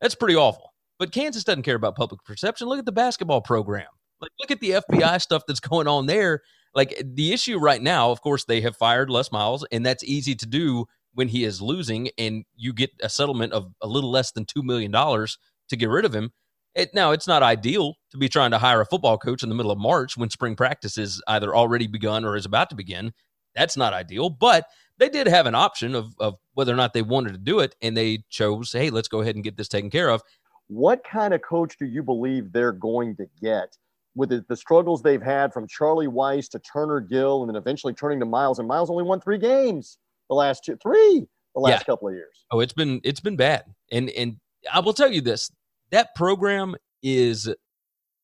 that's 0.00 0.14
pretty 0.14 0.34
awful. 0.34 0.74
But 0.98 1.12
kansas 1.12 1.44
doesn't 1.44 1.62
care 1.62 1.76
about 1.76 1.96
public 1.96 2.24
perception. 2.24 2.68
Look 2.68 2.78
at 2.78 2.86
the 2.86 2.92
basketball 2.92 3.40
program. 3.40 3.86
Like 4.20 4.32
look 4.40 4.50
at 4.50 4.60
the 4.60 4.82
fbi 4.90 5.20
stuff 5.20 5.44
that's 5.46 5.60
going 5.60 5.86
on 5.86 6.06
there. 6.06 6.42
Like 6.74 7.00
the 7.04 7.32
issue 7.32 7.58
right 7.58 7.80
now 7.80 8.10
of 8.10 8.20
course 8.20 8.44
they 8.44 8.60
have 8.62 8.76
fired 8.76 9.10
les 9.10 9.30
miles 9.30 9.64
and 9.70 9.86
that's 9.86 10.02
easy 10.04 10.34
to 10.34 10.46
do 10.46 10.86
when 11.16 11.28
he 11.28 11.44
is 11.44 11.62
losing 11.62 12.10
and 12.18 12.44
you 12.56 12.74
get 12.74 12.90
a 13.00 13.08
settlement 13.08 13.54
of 13.54 13.72
a 13.80 13.86
little 13.86 14.10
less 14.10 14.32
than 14.32 14.44
$2 14.44 14.62
million 14.62 14.92
to 14.92 15.76
get 15.76 15.88
rid 15.88 16.04
of 16.04 16.14
him. 16.14 16.30
It, 16.74 16.92
now, 16.92 17.12
it's 17.12 17.26
not 17.26 17.42
ideal 17.42 17.94
to 18.10 18.18
be 18.18 18.28
trying 18.28 18.50
to 18.50 18.58
hire 18.58 18.82
a 18.82 18.86
football 18.86 19.16
coach 19.16 19.42
in 19.42 19.48
the 19.48 19.54
middle 19.54 19.72
of 19.72 19.78
March 19.78 20.18
when 20.18 20.28
spring 20.28 20.54
practice 20.54 20.98
is 20.98 21.22
either 21.26 21.56
already 21.56 21.86
begun 21.86 22.26
or 22.26 22.36
is 22.36 22.44
about 22.44 22.68
to 22.68 22.76
begin. 22.76 23.14
That's 23.54 23.78
not 23.78 23.94
ideal, 23.94 24.28
but 24.28 24.66
they 24.98 25.08
did 25.08 25.26
have 25.26 25.46
an 25.46 25.54
option 25.54 25.94
of, 25.94 26.14
of 26.20 26.34
whether 26.52 26.70
or 26.70 26.76
not 26.76 26.92
they 26.92 27.00
wanted 27.00 27.32
to 27.32 27.38
do 27.38 27.60
it, 27.60 27.74
and 27.80 27.96
they 27.96 28.24
chose, 28.28 28.72
hey, 28.72 28.90
let's 28.90 29.08
go 29.08 29.22
ahead 29.22 29.36
and 29.36 29.44
get 29.44 29.56
this 29.56 29.68
taken 29.68 29.88
care 29.88 30.10
of. 30.10 30.20
What 30.66 31.02
kind 31.02 31.32
of 31.32 31.40
coach 31.40 31.78
do 31.78 31.86
you 31.86 32.02
believe 32.02 32.52
they're 32.52 32.72
going 32.72 33.16
to 33.16 33.26
get 33.40 33.74
with 34.14 34.28
the, 34.28 34.44
the 34.46 34.56
struggles 34.56 35.00
they've 35.00 35.22
had 35.22 35.54
from 35.54 35.66
Charlie 35.66 36.08
Weis 36.08 36.50
to 36.50 36.58
Turner 36.58 37.00
Gill 37.00 37.42
and 37.42 37.48
then 37.48 37.56
eventually 37.56 37.94
turning 37.94 38.20
to 38.20 38.26
Miles? 38.26 38.58
And 38.58 38.68
Miles 38.68 38.90
only 38.90 39.04
won 39.04 39.22
three 39.22 39.38
games 39.38 39.96
the 40.28 40.34
last 40.34 40.64
two, 40.64 40.76
three 40.76 41.26
the 41.54 41.60
last 41.60 41.80
Yeah. 41.80 41.84
couple 41.84 42.08
of 42.08 42.14
years. 42.14 42.44
Oh, 42.50 42.60
it's 42.60 42.72
been 42.72 43.00
it's 43.04 43.20
been 43.20 43.36
bad. 43.36 43.64
And 43.92 44.10
and 44.10 44.36
I 44.72 44.80
will 44.80 44.92
tell 44.92 45.10
you 45.10 45.20
this, 45.20 45.50
that 45.90 46.14
program 46.14 46.74
is 47.02 47.48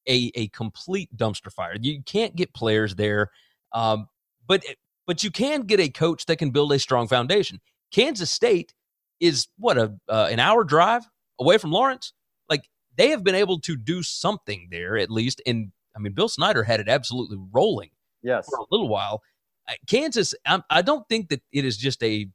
a 0.09 0.33
a 0.35 0.49
complete 0.49 1.15
dumpster 1.17 1.53
fire. 1.53 1.77
You 1.81 2.03
can't 2.03 2.35
get 2.37 2.53
players 2.55 2.95
there. 2.95 3.31
Um, 3.73 4.09
but 4.47 4.65
but 5.07 5.23
you 5.25 5.31
can 5.31 5.63
get 5.63 5.81
a 5.81 5.89
coach 5.89 6.27
that 6.27 6.37
can 6.37 6.51
build 6.51 6.73
a 6.73 6.79
strong 6.79 7.09
foundation. 7.09 7.61
Kansas 7.93 8.31
State 8.31 8.75
is 9.21 9.49
what 9.59 9.79
a 9.79 9.95
uh, 10.09 10.29
an 10.31 10.41
hour 10.41 10.65
drive 10.65 11.03
away 11.41 11.59
from 11.59 11.71
Lawrence. 11.71 12.13
Like 12.51 12.65
they 12.97 13.09
have 13.11 13.23
been 13.25 13.35
able 13.35 13.61
to 13.61 13.77
do 13.77 14.03
something 14.03 14.69
there 14.71 14.97
at 14.99 15.11
least. 15.11 15.41
And 15.47 15.73
I 15.97 16.01
mean, 16.01 16.13
Bill 16.13 16.29
Snyder 16.29 16.63
had 16.65 16.81
it 16.81 16.89
absolutely 16.89 17.39
rolling 17.53 17.91
Yes. 18.23 18.47
for 18.49 18.59
a 18.59 18.65
little 18.71 18.89
while. 18.89 19.23
Kansas, 19.87 20.35
I, 20.47 20.63
I 20.71 20.83
don't 20.83 21.09
think 21.09 21.29
that 21.31 21.43
it 21.53 21.65
is 21.65 21.77
just 21.77 22.03
a 22.03 22.29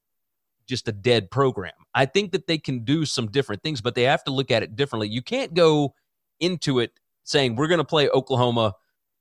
just 0.67 0.87
a 0.87 0.91
dead 0.91 1.31
program. 1.31 1.73
I 1.95 2.05
think 2.05 2.33
that 2.33 2.47
they 2.47 2.57
can 2.57 2.83
do 2.83 3.05
some 3.05 3.31
different 3.31 3.63
things, 3.63 3.81
but 3.81 3.95
they 3.95 4.03
have 4.03 4.23
to 4.25 4.31
look 4.31 4.51
at 4.51 4.63
it 4.63 4.75
differently. 4.75 5.07
You 5.07 5.21
can't 5.21 5.53
go 5.53 5.93
into 6.39 6.79
it 6.79 6.91
saying 7.23 7.55
we're 7.55 7.67
going 7.67 7.79
to 7.79 7.85
play 7.85 8.09
Oklahoma, 8.09 8.73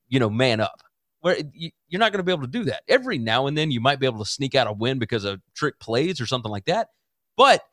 you 0.09 0.19
know, 0.19 0.29
man 0.29 0.59
up. 0.59 0.81
Where 1.21 1.37
you- 1.53 1.71
you're 1.87 1.99
not 1.99 2.11
going 2.11 2.19
to 2.19 2.23
be 2.23 2.31
able 2.33 2.43
to 2.43 2.47
do 2.51 2.65
that. 2.65 2.83
Every 2.87 3.17
now 3.17 3.47
and 3.47 3.57
then 3.57 3.71
you 3.71 3.79
might 3.79 3.99
be 3.99 4.05
able 4.05 4.19
to 4.19 4.29
sneak 4.29 4.55
out 4.55 4.67
a 4.67 4.73
win 4.73 4.99
because 4.99 5.23
of 5.23 5.41
trick 5.55 5.79
plays 5.79 6.19
or 6.19 6.25
something 6.25 6.51
like 6.51 6.65
that. 6.65 6.89
But 7.37 7.63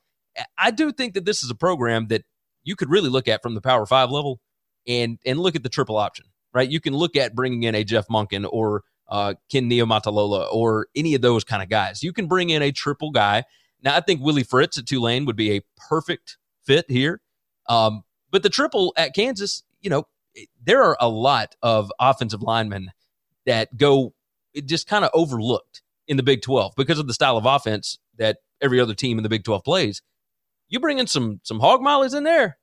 I 0.56 0.70
do 0.70 0.92
think 0.92 1.14
that 1.14 1.24
this 1.24 1.42
is 1.42 1.50
a 1.50 1.54
program 1.54 2.08
that 2.08 2.22
you 2.62 2.76
could 2.76 2.90
really 2.90 3.10
look 3.10 3.28
at 3.28 3.42
from 3.42 3.54
the 3.54 3.60
Power 3.60 3.86
Five 3.86 4.10
level 4.10 4.40
and 4.86 5.18
and 5.26 5.38
look 5.38 5.56
at 5.56 5.62
the 5.62 5.68
triple 5.68 5.96
option, 5.96 6.26
right? 6.52 6.68
You 6.70 6.80
can 6.80 6.94
look 6.94 7.16
at 7.16 7.34
bringing 7.34 7.64
in 7.64 7.74
a 7.74 7.84
Jeff 7.84 8.08
Monken 8.08 8.46
or 8.50 8.82
uh, 9.14 9.34
Ken 9.48 9.70
Niumatalolo 9.70 10.52
or 10.52 10.88
any 10.96 11.14
of 11.14 11.22
those 11.22 11.44
kind 11.44 11.62
of 11.62 11.68
guys. 11.68 12.02
You 12.02 12.12
can 12.12 12.26
bring 12.26 12.50
in 12.50 12.62
a 12.62 12.72
triple 12.72 13.12
guy. 13.12 13.44
Now, 13.80 13.94
I 13.94 14.00
think 14.00 14.20
Willie 14.20 14.42
Fritz 14.42 14.76
at 14.76 14.86
Tulane 14.86 15.24
would 15.24 15.36
be 15.36 15.56
a 15.56 15.60
perfect 15.88 16.36
fit 16.64 16.84
here. 16.88 17.20
Um, 17.68 18.02
but 18.32 18.42
the 18.42 18.50
triple 18.50 18.92
at 18.96 19.14
Kansas, 19.14 19.62
you 19.80 19.88
know, 19.88 20.08
there 20.60 20.82
are 20.82 20.96
a 21.00 21.08
lot 21.08 21.54
of 21.62 21.92
offensive 22.00 22.42
linemen 22.42 22.90
that 23.46 23.76
go 23.76 24.14
just 24.64 24.88
kind 24.88 25.04
of 25.04 25.12
overlooked 25.14 25.82
in 26.08 26.16
the 26.16 26.24
Big 26.24 26.42
12 26.42 26.72
because 26.76 26.98
of 26.98 27.06
the 27.06 27.14
style 27.14 27.36
of 27.36 27.46
offense 27.46 28.00
that 28.18 28.38
every 28.60 28.80
other 28.80 28.94
team 28.94 29.16
in 29.16 29.22
the 29.22 29.28
Big 29.28 29.44
12 29.44 29.62
plays. 29.62 30.02
You 30.68 30.80
bring 30.80 30.98
in 30.98 31.06
some 31.06 31.38
some 31.44 31.60
hog 31.60 31.82
mollies 31.82 32.14
in 32.14 32.24
there, 32.24 32.58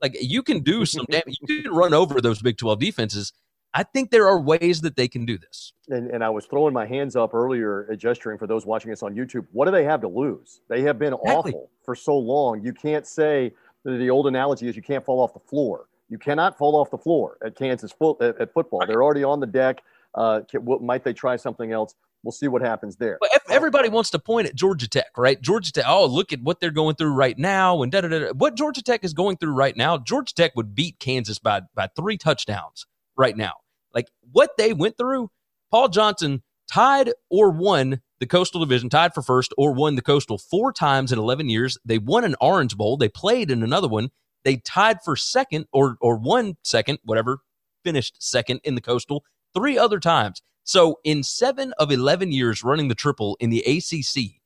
like 0.00 0.16
you 0.20 0.44
can 0.44 0.60
do 0.62 0.86
some 0.86 1.04
damn, 1.10 1.22
you 1.26 1.62
can 1.62 1.72
run 1.72 1.94
over 1.94 2.20
those 2.20 2.40
Big 2.40 2.58
12 2.58 2.78
defenses. 2.78 3.32
I 3.76 3.82
think 3.82 4.10
there 4.10 4.26
are 4.26 4.40
ways 4.40 4.80
that 4.80 4.96
they 4.96 5.06
can 5.06 5.26
do 5.26 5.36
this. 5.36 5.74
And, 5.90 6.10
and 6.10 6.24
I 6.24 6.30
was 6.30 6.46
throwing 6.46 6.72
my 6.72 6.86
hands 6.86 7.14
up 7.14 7.34
earlier, 7.34 7.86
uh, 7.92 7.94
gesturing 7.94 8.38
for 8.38 8.46
those 8.46 8.64
watching 8.64 8.90
us 8.90 9.02
on 9.02 9.14
YouTube. 9.14 9.46
What 9.52 9.66
do 9.66 9.70
they 9.70 9.84
have 9.84 10.00
to 10.00 10.08
lose? 10.08 10.62
They 10.68 10.80
have 10.80 10.98
been 10.98 11.12
Exactly. 11.12 11.52
awful 11.52 11.70
for 11.84 11.94
so 11.94 12.16
long. 12.16 12.64
You 12.64 12.72
can't 12.72 13.06
say 13.06 13.52
the 13.84 14.08
old 14.08 14.28
analogy 14.28 14.66
is 14.66 14.76
you 14.76 14.82
can't 14.82 15.04
fall 15.04 15.20
off 15.20 15.34
the 15.34 15.40
floor. 15.40 15.88
You 16.08 16.16
cannot 16.16 16.56
fall 16.56 16.74
off 16.74 16.90
the 16.90 16.96
floor 16.96 17.36
at 17.44 17.54
Kansas 17.54 17.92
foot 17.92 18.16
at, 18.22 18.40
at 18.40 18.54
football. 18.54 18.80
Right. 18.80 18.88
They're 18.88 19.02
already 19.02 19.24
on 19.24 19.40
the 19.40 19.46
deck. 19.46 19.82
Uh, 20.14 20.40
can, 20.50 20.64
what, 20.64 20.82
might 20.82 21.04
they 21.04 21.12
try 21.12 21.36
something 21.36 21.70
else? 21.70 21.94
We'll 22.22 22.32
see 22.32 22.48
what 22.48 22.62
happens 22.62 22.96
there. 22.96 23.18
But 23.20 23.30
everybody 23.50 23.90
wants 23.90 24.08
to 24.10 24.18
point 24.18 24.48
at 24.48 24.54
Georgia 24.54 24.88
Tech, 24.88 25.18
right? 25.18 25.38
Georgia 25.40 25.70
Tech. 25.70 25.84
Oh, 25.86 26.06
look 26.06 26.32
at 26.32 26.40
what 26.40 26.60
they're 26.60 26.70
going 26.70 26.96
through 26.96 27.12
right 27.12 27.38
now, 27.38 27.82
and 27.82 27.92
da 27.92 28.00
da 28.00 28.08
da. 28.08 28.32
What 28.32 28.56
Georgia 28.56 28.82
Tech 28.82 29.04
is 29.04 29.12
going 29.12 29.36
through 29.36 29.52
right 29.52 29.76
now, 29.76 29.98
Georgia 29.98 30.34
Tech 30.34 30.56
would 30.56 30.74
beat 30.74 30.98
Kansas 30.98 31.38
by 31.38 31.60
by 31.74 31.88
three 31.94 32.16
touchdowns 32.16 32.86
right 33.16 33.36
now. 33.36 33.52
Like 33.96 34.10
what 34.30 34.50
they 34.58 34.74
went 34.74 34.98
through, 34.98 35.30
Paul 35.70 35.88
Johnson 35.88 36.42
tied 36.70 37.12
or 37.30 37.50
won 37.50 38.02
the 38.20 38.26
Coastal 38.26 38.60
Division, 38.60 38.88
tied 38.88 39.14
for 39.14 39.22
first, 39.22 39.52
or 39.56 39.72
won 39.72 39.96
the 39.96 40.02
Coastal 40.02 40.38
four 40.38 40.72
times 40.72 41.10
in 41.10 41.18
eleven 41.18 41.48
years. 41.48 41.78
They 41.84 41.98
won 41.98 42.22
an 42.22 42.36
Orange 42.40 42.76
Bowl. 42.76 42.96
They 42.96 43.08
played 43.08 43.50
in 43.50 43.62
another 43.62 43.88
one. 43.88 44.10
They 44.44 44.58
tied 44.58 44.98
for 45.02 45.16
second 45.16 45.66
or 45.72 45.96
or 46.00 46.16
one 46.16 46.56
second, 46.62 46.98
whatever, 47.04 47.38
finished 47.82 48.22
second 48.22 48.60
in 48.64 48.74
the 48.74 48.80
Coastal 48.82 49.24
three 49.54 49.78
other 49.78 49.98
times. 49.98 50.42
So 50.62 50.98
in 51.04 51.22
seven 51.22 51.72
of 51.78 51.92
11 51.92 52.32
years 52.32 52.64
running 52.64 52.88
the 52.88 52.94
triple 52.94 53.36
in 53.40 53.50
the 53.50 53.60
ACC, 53.60 54.40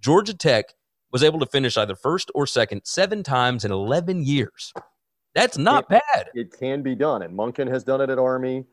Georgia 0.00 0.34
Tech 0.34 0.66
was 1.10 1.22
able 1.22 1.40
to 1.40 1.46
finish 1.46 1.76
either 1.76 1.96
first 1.96 2.30
or 2.34 2.46
second 2.46 2.82
seven 2.84 3.22
times 3.22 3.64
in 3.64 3.72
11 3.72 4.22
years. 4.24 4.72
That's 5.34 5.56
not 5.56 5.88
bad. 5.88 6.28
It 6.34 6.52
can 6.58 6.82
be 6.82 6.94
done, 6.94 7.22
and 7.22 7.36
Monken 7.36 7.68
has 7.68 7.84
done 7.84 8.02
it 8.02 8.10
at 8.10 8.18
Army. 8.18 8.66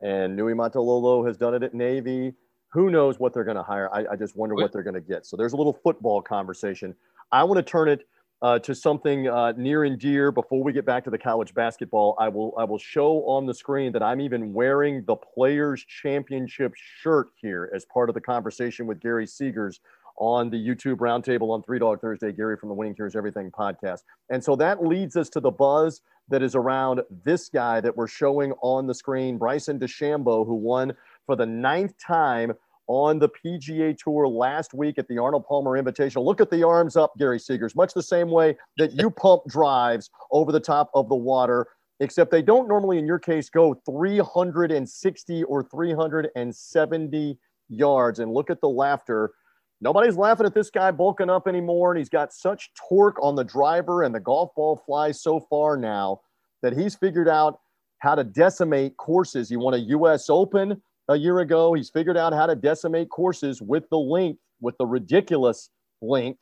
And 0.00 0.38
Niumatalolo 0.38 1.26
has 1.26 1.36
done 1.36 1.54
it 1.54 1.62
at 1.62 1.74
Navy. 1.74 2.34
Who 2.70 2.90
knows 2.90 3.18
what 3.18 3.32
they're 3.32 3.44
going 3.44 3.56
to 3.56 3.62
hire? 3.62 3.92
I, 3.94 4.12
I, 4.12 4.16
just 4.16 4.36
wonder 4.36 4.54
what 4.54 4.72
they're 4.72 4.82
going 4.82 4.94
to 4.94 5.00
get. 5.00 5.26
So 5.26 5.36
there's 5.36 5.54
a 5.54 5.56
little 5.56 5.72
football 5.72 6.20
conversation. 6.20 6.94
I 7.32 7.42
want 7.44 7.56
to 7.56 7.62
turn 7.62 7.88
it 7.88 8.06
uh, 8.40 8.58
to 8.60 8.74
something 8.74 9.26
uh, 9.26 9.52
near 9.56 9.84
and 9.84 9.98
dear 9.98 10.30
before 10.30 10.62
we 10.62 10.72
get 10.72 10.84
back 10.84 11.02
to 11.04 11.10
the 11.10 11.18
college 11.18 11.52
basketball. 11.54 12.14
I 12.18 12.28
will 12.28 12.54
I 12.56 12.64
will 12.64 12.78
show 12.78 13.24
on 13.26 13.46
the 13.46 13.54
screen 13.54 13.90
that 13.92 14.02
I'm 14.02 14.20
even 14.20 14.52
wearing 14.52 15.04
the 15.06 15.16
Players 15.16 15.84
Championship 15.84 16.72
shirt 16.76 17.28
here 17.36 17.70
as 17.74 17.84
part 17.86 18.08
of 18.08 18.14
the 18.14 18.20
conversation 18.20 18.86
with 18.86 19.00
Gary 19.00 19.26
Seegers 19.26 19.80
on 20.18 20.50
the 20.50 20.56
YouTube 20.56 20.96
roundtable 20.96 21.50
on 21.50 21.62
Three 21.62 21.78
Dog 21.78 22.00
Thursday, 22.00 22.32
Gary 22.32 22.56
from 22.56 22.68
the 22.68 22.74
Winning 22.74 22.94
Cures 22.94 23.16
Everything 23.16 23.50
podcast. 23.50 24.00
And 24.30 24.42
so 24.42 24.56
that 24.56 24.84
leads 24.84 25.16
us 25.16 25.28
to 25.30 25.40
the 25.40 25.50
buzz 25.50 26.00
that 26.28 26.42
is 26.42 26.54
around 26.54 27.02
this 27.24 27.48
guy 27.48 27.80
that 27.80 27.96
we're 27.96 28.08
showing 28.08 28.52
on 28.60 28.86
the 28.86 28.94
screen, 28.94 29.38
Bryson 29.38 29.78
DeChambeau, 29.78 30.46
who 30.46 30.54
won 30.54 30.92
for 31.26 31.36
the 31.36 31.46
ninth 31.46 31.94
time 31.98 32.52
on 32.88 33.18
the 33.18 33.28
PGA 33.28 33.96
Tour 33.96 34.26
last 34.26 34.74
week 34.74 34.98
at 34.98 35.06
the 35.08 35.18
Arnold 35.18 35.44
Palmer 35.46 35.80
Invitational. 35.80 36.24
Look 36.24 36.40
at 36.40 36.50
the 36.50 36.66
arms 36.66 36.96
up, 36.96 37.12
Gary 37.18 37.38
Seegers, 37.38 37.76
much 37.76 37.94
the 37.94 38.02
same 38.02 38.30
way 38.30 38.56
that 38.78 38.92
you 38.94 39.10
pump 39.22 39.42
drives 39.46 40.10
over 40.32 40.50
the 40.50 40.60
top 40.60 40.90
of 40.94 41.08
the 41.08 41.14
water, 41.14 41.66
except 42.00 42.30
they 42.30 42.42
don't 42.42 42.66
normally, 42.66 42.98
in 42.98 43.06
your 43.06 43.18
case, 43.18 43.50
go 43.50 43.74
360 43.86 45.44
or 45.44 45.62
370 45.62 47.38
yards. 47.68 48.18
And 48.18 48.32
look 48.32 48.50
at 48.50 48.60
the 48.60 48.68
laughter. 48.68 49.32
Nobody's 49.80 50.16
laughing 50.16 50.46
at 50.46 50.54
this 50.54 50.70
guy 50.70 50.90
bulking 50.90 51.30
up 51.30 51.46
anymore. 51.46 51.92
And 51.92 51.98
he's 51.98 52.08
got 52.08 52.32
such 52.32 52.70
torque 52.88 53.22
on 53.22 53.36
the 53.36 53.44
driver, 53.44 54.02
and 54.02 54.14
the 54.14 54.20
golf 54.20 54.54
ball 54.54 54.82
flies 54.84 55.22
so 55.22 55.40
far 55.40 55.76
now 55.76 56.20
that 56.62 56.76
he's 56.76 56.94
figured 56.94 57.28
out 57.28 57.60
how 58.00 58.14
to 58.14 58.24
decimate 58.24 58.96
courses. 58.96 59.50
You 59.50 59.60
want 59.60 59.76
a 59.76 59.80
U.S. 59.80 60.28
Open 60.28 60.80
a 61.08 61.16
year 61.16 61.40
ago. 61.40 61.74
He's 61.74 61.90
figured 61.90 62.16
out 62.16 62.32
how 62.32 62.46
to 62.46 62.54
decimate 62.54 63.08
courses 63.10 63.62
with 63.62 63.88
the 63.90 63.98
length, 63.98 64.40
with 64.60 64.76
the 64.78 64.86
ridiculous 64.86 65.70
length. 66.02 66.40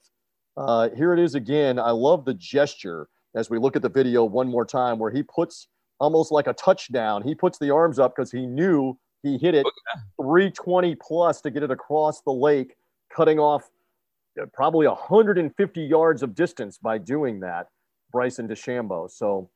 Uh, 0.57 0.89
here 0.97 1.13
it 1.13 1.19
is 1.19 1.35
again. 1.35 1.79
I 1.79 1.91
love 1.91 2.25
the 2.25 2.35
gesture 2.35 3.09
as 3.35 3.51
we 3.51 3.59
look 3.59 3.77
at 3.77 3.83
the 3.83 3.89
video 3.89 4.25
one 4.25 4.49
more 4.49 4.65
time 4.65 4.99
where 4.99 5.11
he 5.11 5.23
puts 5.23 5.69
almost 6.01 6.33
like 6.33 6.47
a 6.47 6.53
touchdown. 6.55 7.23
He 7.23 7.35
puts 7.35 7.59
the 7.59 7.71
arms 7.71 7.99
up 7.99 8.15
because 8.17 8.33
he 8.33 8.47
knew 8.47 8.99
he 9.23 9.39
hit 9.39 9.55
it 9.55 9.67
320 10.21 10.97
plus 10.97 11.41
to 11.43 11.51
get 11.51 11.63
it 11.63 11.71
across 11.71 12.23
the 12.23 12.33
lake, 12.33 12.75
cutting 13.17 13.39
off 13.39 13.71
uh, 14.41 14.45
probably 14.53 14.87
150 14.87 15.81
yards 15.81 16.23
of 16.23 16.35
distance 16.35 16.77
by 16.79 16.99
doing 16.99 17.41
that. 17.41 17.69
Bryson 18.13 18.47
DeChambeau. 18.47 19.11
So 19.11 19.51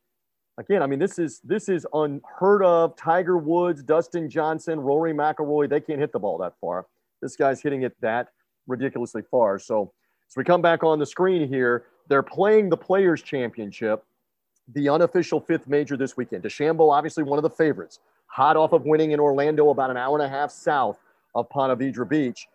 again, 0.59 0.83
I 0.83 0.87
mean, 0.87 0.99
this 0.99 1.19
is 1.19 1.41
this 1.45 1.69
is 1.69 1.87
unheard 1.93 2.63
of. 2.63 2.97
Tiger 2.97 3.39
Woods, 3.39 3.83
Dustin 3.83 4.29
Johnson, 4.29 4.81
Rory 4.81 5.13
McIlroy, 5.13 5.69
they 5.69 5.81
can't 5.81 6.01
hit 6.01 6.13
the 6.13 6.19
ball 6.19 6.39
that 6.39 6.55
far. 6.61 6.87
This 7.23 7.37
guy's 7.37 7.61
hitting 7.61 7.83
it 7.83 7.95
that 8.01 8.29
ridiculously 8.67 9.23
far. 9.31 9.59
So 9.59 9.93
as 10.29 10.37
we 10.37 10.45
come 10.45 10.63
back 10.63 10.83
on 10.83 10.99
the 10.99 11.07
screen 11.07 11.47
here, 11.49 11.85
they're 12.09 12.23
playing 12.23 12.71
the 12.71 12.77
Players 12.77 13.23
Championship, 13.23 14.05
the 14.73 14.89
unofficial 14.89 15.41
fifth 15.41 15.69
major 15.69 15.97
this 15.97 16.17
weekend. 16.17 16.43
DeChambeau, 16.43 16.93
obviously 16.93 17.25
one 17.25 17.39
of 17.39 17.43
the 17.43 17.51
favorites, 17.51 18.01
hot 18.27 18.57
off 18.57 18.73
of 18.73 18.85
winning 18.85 19.13
in 19.13 19.21
Orlando, 19.21 19.71
about 19.71 19.91
an 19.91 19.97
hour 19.97 20.19
and 20.19 20.27
a 20.27 20.29
half 20.29 20.51
south 20.51 20.99
of 21.35 21.49
Ponte 21.51 21.79
Vedra 21.79 22.09
Beach. 22.09 22.49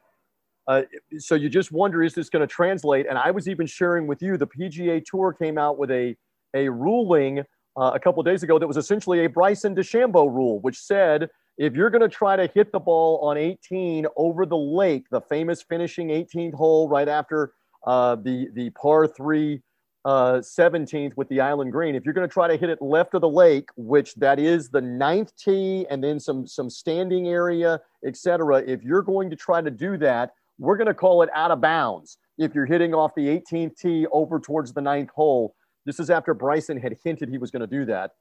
Uh, 0.67 0.81
so 1.17 1.35
you 1.35 1.49
just 1.49 1.71
wonder, 1.71 2.01
is 2.01 2.13
this 2.13 2.29
going 2.29 2.41
to 2.41 2.51
translate? 2.51 3.05
And 3.07 3.17
I 3.17 3.31
was 3.31 3.47
even 3.47 3.67
sharing 3.67 4.07
with 4.07 4.21
you, 4.21 4.37
the 4.37 4.47
PGA 4.47 5.03
Tour 5.05 5.33
came 5.33 5.57
out 5.57 5.77
with 5.77 5.91
a 5.91 6.15
a 6.55 6.69
ruling 6.69 7.39
uh, 7.77 7.91
a 7.93 7.99
couple 7.99 8.23
days 8.23 8.41
ago 8.41 8.57
that 8.57 8.67
was 8.67 8.77
essentially 8.77 9.25
a 9.25 9.29
Bryson 9.29 9.75
DeChambeau 9.75 10.33
rule, 10.33 10.59
which 10.61 10.77
said 10.77 11.29
if 11.57 11.73
you're 11.73 11.89
going 11.89 12.01
to 12.01 12.09
try 12.09 12.35
to 12.35 12.49
hit 12.53 12.71
the 12.71 12.79
ball 12.79 13.19
on 13.19 13.37
18 13.37 14.07
over 14.15 14.45
the 14.45 14.57
lake, 14.57 15.05
the 15.11 15.21
famous 15.21 15.61
finishing 15.61 16.09
18th 16.09 16.53
hole 16.53 16.89
right 16.89 17.07
after 17.07 17.53
uh, 17.85 18.15
the 18.15 18.47
the 18.53 18.69
par 18.71 19.07
three 19.07 19.61
uh, 20.05 20.39
17th 20.39 21.13
with 21.17 21.27
the 21.29 21.41
island 21.41 21.71
green, 21.71 21.95
if 21.95 22.05
you're 22.05 22.13
going 22.13 22.27
to 22.27 22.33
try 22.33 22.47
to 22.47 22.57
hit 22.57 22.69
it 22.69 22.79
left 22.81 23.15
of 23.15 23.21
the 23.21 23.29
lake, 23.29 23.69
which 23.75 24.13
that 24.15 24.39
is 24.39 24.69
the 24.69 24.81
ninth 24.81 25.31
tee 25.35 25.85
and 25.89 26.03
then 26.03 26.19
some 26.19 26.47
some 26.47 26.69
standing 26.69 27.27
area, 27.27 27.79
etc. 28.05 28.63
If 28.65 28.83
you're 28.83 29.01
going 29.01 29.29
to 29.29 29.35
try 29.35 29.61
to 29.61 29.71
do 29.71 29.97
that, 29.97 30.33
we're 30.57 30.77
going 30.77 30.87
to 30.87 30.93
call 30.93 31.21
it 31.21 31.29
out 31.33 31.51
of 31.51 31.61
bounds. 31.61 32.17
If 32.37 32.53
you're 32.53 32.65
hitting 32.65 32.93
off 32.93 33.11
the 33.15 33.27
18th 33.27 33.77
tee 33.77 34.07
over 34.11 34.39
towards 34.39 34.73
the 34.73 34.81
ninth 34.81 35.09
hole, 35.15 35.55
this 35.85 35.99
is 35.99 36.09
after 36.09 36.33
Bryson 36.33 36.77
had 36.77 36.95
hinted 37.03 37.29
he 37.29 37.37
was 37.37 37.51
going 37.51 37.61
to 37.61 37.67
do 37.67 37.85
that. 37.85 38.11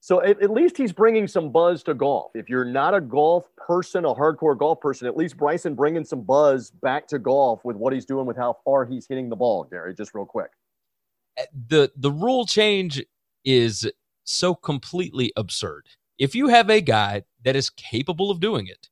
So 0.00 0.22
at, 0.22 0.40
at, 0.42 0.50
least 0.50 0.76
he's 0.76 0.92
bringing 0.92 1.26
some 1.26 1.50
buzz 1.50 1.82
to 1.84 1.94
golf. 1.94 2.30
If 2.34 2.48
you're 2.48 2.64
not 2.64 2.94
a 2.94 3.00
golf 3.00 3.48
person, 3.56 4.04
a 4.04 4.14
hardcore 4.14 4.56
golf 4.56 4.80
person, 4.80 5.08
at 5.08 5.16
least 5.16 5.36
Bryson 5.36 5.74
bringing 5.74 6.04
some 6.04 6.22
buzz 6.22 6.70
back 6.70 7.08
to 7.08 7.18
golf 7.18 7.64
with 7.64 7.76
what 7.76 7.92
he's 7.92 8.04
doing 8.04 8.26
with 8.26 8.36
how 8.36 8.56
far 8.64 8.84
he's 8.86 9.06
hitting 9.08 9.28
the 9.28 9.36
ball. 9.36 9.64
Gary, 9.64 9.94
just 9.94 10.14
real 10.14 10.24
quick. 10.24 10.50
Uh, 11.38 11.44
the 11.68 11.90
the 11.96 12.12
rule 12.12 12.46
change 12.46 13.04
is 13.44 13.90
so 14.24 14.54
completely 14.54 15.32
absurd. 15.36 15.86
If 16.18 16.34
you 16.34 16.48
have 16.48 16.70
a 16.70 16.80
guy 16.80 17.24
that 17.44 17.56
is 17.56 17.70
capable 17.70 18.30
of 18.30 18.40
doing 18.40 18.66
it, 18.66 18.88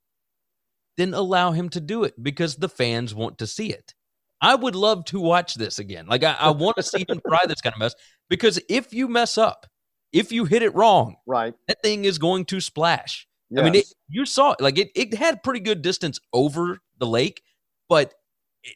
then 0.96 1.14
allow 1.14 1.52
him 1.52 1.68
to 1.70 1.80
do 1.80 2.04
it 2.04 2.22
because 2.22 2.56
the 2.56 2.68
fans 2.68 3.14
want 3.14 3.38
to 3.38 3.46
see 3.46 3.70
it. 3.70 3.94
I 4.40 4.54
would 4.54 4.74
love 4.74 5.04
to 5.06 5.20
watch 5.20 5.54
this 5.54 5.78
again. 5.78 6.06
Like 6.06 6.22
I, 6.22 6.32
I 6.32 6.50
want 6.50 6.76
to 6.76 6.82
see 6.82 7.04
him 7.08 7.20
try 7.26 7.40
this 7.46 7.60
kind 7.60 7.74
of 7.74 7.80
mess 7.80 7.94
because 8.28 8.60
if 8.68 8.92
you 8.92 9.08
mess 9.08 9.38
up, 9.38 9.66
if 10.12 10.30
you 10.32 10.44
hit 10.44 10.62
it 10.62 10.74
wrong, 10.74 11.16
right, 11.26 11.54
that 11.68 11.82
thing 11.82 12.04
is 12.04 12.18
going 12.18 12.44
to 12.46 12.60
splash. 12.60 13.26
Yes. 13.50 13.60
I 13.60 13.64
mean, 13.64 13.74
it, 13.76 13.86
you 14.08 14.26
saw 14.26 14.52
it. 14.52 14.60
Like 14.60 14.78
it, 14.78 14.90
it 14.94 15.14
had 15.14 15.42
pretty 15.42 15.60
good 15.60 15.82
distance 15.82 16.20
over 16.32 16.80
the 16.98 17.06
lake, 17.06 17.42
but 17.88 18.14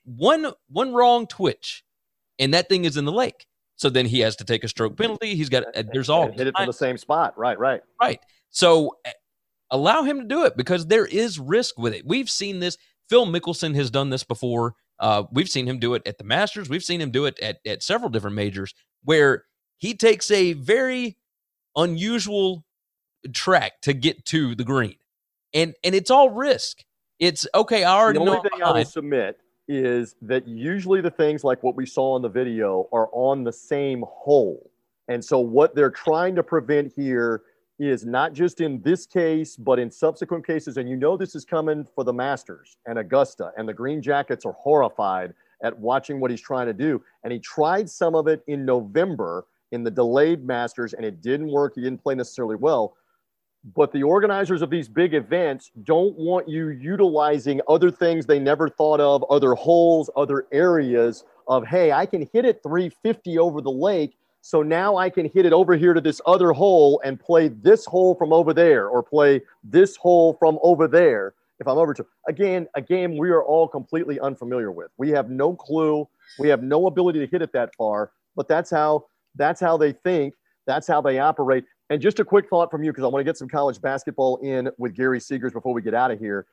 one 0.04 0.52
one 0.68 0.92
wrong 0.92 1.26
twitch, 1.26 1.84
and 2.38 2.54
that 2.54 2.68
thing 2.68 2.84
is 2.84 2.96
in 2.96 3.04
the 3.04 3.12
lake. 3.12 3.46
So 3.76 3.88
then 3.88 4.06
he 4.06 4.20
has 4.20 4.36
to 4.36 4.44
take 4.44 4.62
a 4.62 4.68
stroke 4.68 4.96
penalty. 4.96 5.34
He's 5.34 5.48
got 5.48 5.64
there's 5.92 6.10
all 6.10 6.30
hit 6.30 6.46
it 6.46 6.56
from 6.56 6.66
the 6.66 6.72
same 6.72 6.98
spot. 6.98 7.38
Right, 7.38 7.58
right, 7.58 7.80
right. 8.00 8.20
So 8.50 8.96
eh, 9.04 9.12
allow 9.70 10.02
him 10.02 10.20
to 10.20 10.26
do 10.26 10.44
it 10.44 10.56
because 10.56 10.86
there 10.86 11.06
is 11.06 11.38
risk 11.38 11.78
with 11.78 11.94
it. 11.94 12.06
We've 12.06 12.30
seen 12.30 12.60
this. 12.60 12.76
Phil 13.08 13.26
Mickelson 13.26 13.74
has 13.74 13.90
done 13.90 14.10
this 14.10 14.24
before. 14.24 14.74
Uh, 14.98 15.24
we've 15.32 15.48
seen 15.48 15.66
him 15.66 15.78
do 15.78 15.94
it 15.94 16.02
at 16.06 16.18
the 16.18 16.24
Masters. 16.24 16.68
We've 16.68 16.82
seen 16.82 17.00
him 17.00 17.10
do 17.10 17.24
it 17.24 17.38
at, 17.40 17.58
at 17.66 17.82
several 17.82 18.10
different 18.10 18.36
majors 18.36 18.74
where 19.04 19.44
he 19.78 19.94
takes 19.94 20.30
a 20.30 20.52
very 20.52 21.16
unusual 21.76 22.64
track 23.32 23.80
to 23.82 23.92
get 23.92 24.24
to 24.26 24.54
the 24.54 24.64
green. 24.64 24.96
And 25.52 25.74
and 25.82 25.94
it's 25.94 26.10
all 26.10 26.30
risk. 26.30 26.84
It's 27.18 27.46
okay, 27.54 27.84
I 27.84 27.98
already 27.98 28.18
the 28.18 28.24
only 28.24 28.36
know. 28.36 28.42
thing 28.42 28.62
I 28.62 28.72
will 28.72 28.84
submit 28.84 29.40
is 29.68 30.16
that 30.22 30.46
usually 30.48 31.00
the 31.00 31.10
things 31.10 31.44
like 31.44 31.62
what 31.62 31.76
we 31.76 31.86
saw 31.86 32.16
in 32.16 32.22
the 32.22 32.28
video 32.28 32.88
are 32.92 33.08
on 33.12 33.44
the 33.44 33.52
same 33.52 34.04
hole. 34.08 34.70
And 35.08 35.24
so 35.24 35.38
what 35.38 35.74
they're 35.74 35.90
trying 35.90 36.34
to 36.36 36.42
prevent 36.42 36.92
here 36.94 37.42
is 37.88 38.04
not 38.04 38.32
just 38.32 38.60
in 38.60 38.82
this 38.82 39.06
case, 39.06 39.56
but 39.56 39.78
in 39.78 39.90
subsequent 39.90 40.46
cases. 40.46 40.76
And 40.76 40.88
you 40.88 40.96
know, 40.96 41.16
this 41.16 41.34
is 41.34 41.44
coming 41.44 41.86
for 41.94 42.04
the 42.04 42.12
Masters 42.12 42.76
and 42.86 42.98
Augusta, 42.98 43.52
and 43.56 43.68
the 43.68 43.72
Green 43.72 44.02
Jackets 44.02 44.44
are 44.44 44.52
horrified 44.52 45.32
at 45.62 45.78
watching 45.78 46.20
what 46.20 46.30
he's 46.30 46.40
trying 46.40 46.66
to 46.66 46.72
do. 46.72 47.02
And 47.24 47.32
he 47.32 47.38
tried 47.38 47.88
some 47.88 48.14
of 48.14 48.26
it 48.26 48.42
in 48.46 48.64
November 48.64 49.46
in 49.72 49.84
the 49.84 49.90
delayed 49.90 50.44
Masters, 50.44 50.94
and 50.94 51.04
it 51.04 51.22
didn't 51.22 51.50
work. 51.50 51.74
He 51.74 51.80
didn't 51.80 52.02
play 52.02 52.14
necessarily 52.14 52.56
well. 52.56 52.96
But 53.76 53.92
the 53.92 54.02
organizers 54.02 54.62
of 54.62 54.70
these 54.70 54.88
big 54.88 55.12
events 55.12 55.70
don't 55.84 56.16
want 56.16 56.48
you 56.48 56.68
utilizing 56.68 57.60
other 57.68 57.90
things 57.90 58.24
they 58.24 58.38
never 58.38 58.68
thought 58.68 59.00
of, 59.00 59.24
other 59.30 59.54
holes, 59.54 60.08
other 60.16 60.46
areas 60.50 61.24
of, 61.46 61.66
hey, 61.66 61.92
I 61.92 62.06
can 62.06 62.28
hit 62.32 62.46
it 62.46 62.62
350 62.62 63.38
over 63.38 63.60
the 63.60 63.70
lake 63.70 64.16
so 64.40 64.62
now 64.62 64.96
I 64.96 65.10
can 65.10 65.28
hit 65.28 65.46
it 65.46 65.52
over 65.52 65.76
here 65.76 65.94
to 65.94 66.00
this 66.00 66.20
other 66.26 66.52
hole 66.52 67.00
and 67.04 67.20
play 67.20 67.48
this 67.48 67.84
hole 67.84 68.14
from 68.14 68.32
over 68.32 68.54
there 68.54 68.88
or 68.88 69.02
play 69.02 69.42
this 69.62 69.96
hole 69.96 70.34
from 70.34 70.58
over 70.62 70.88
there 70.88 71.34
if 71.60 71.68
I'm 71.68 71.76
over 71.76 71.92
to. 71.94 72.06
Again, 72.26 72.66
a 72.74 72.80
game 72.80 73.18
we 73.18 73.30
are 73.30 73.44
all 73.44 73.68
completely 73.68 74.18
unfamiliar 74.18 74.72
with. 74.72 74.90
We 74.96 75.10
have 75.10 75.30
no 75.30 75.54
clue. 75.54 76.08
We 76.38 76.48
have 76.48 76.62
no 76.62 76.86
ability 76.86 77.20
to 77.20 77.26
hit 77.26 77.42
it 77.42 77.52
that 77.52 77.74
far, 77.76 78.12
but 78.34 78.48
that's 78.48 78.70
how 78.70 79.06
that's 79.36 79.60
how 79.60 79.76
they 79.76 79.92
think. 79.92 80.34
That's 80.66 80.86
how 80.86 81.00
they 81.00 81.18
operate. 81.18 81.64
And 81.90 82.00
just 82.00 82.20
a 82.20 82.24
quick 82.24 82.48
thought 82.48 82.70
from 82.70 82.82
you, 82.82 82.92
because 82.92 83.04
I 83.04 83.08
want 83.08 83.20
to 83.20 83.24
get 83.24 83.36
some 83.36 83.48
college 83.48 83.80
basketball 83.80 84.36
in 84.38 84.70
with 84.78 84.94
Gary 84.94 85.18
Seegers 85.18 85.52
before 85.52 85.74
we 85.74 85.82
get 85.82 85.94
out 85.94 86.10
of 86.10 86.18
here. 86.18 86.46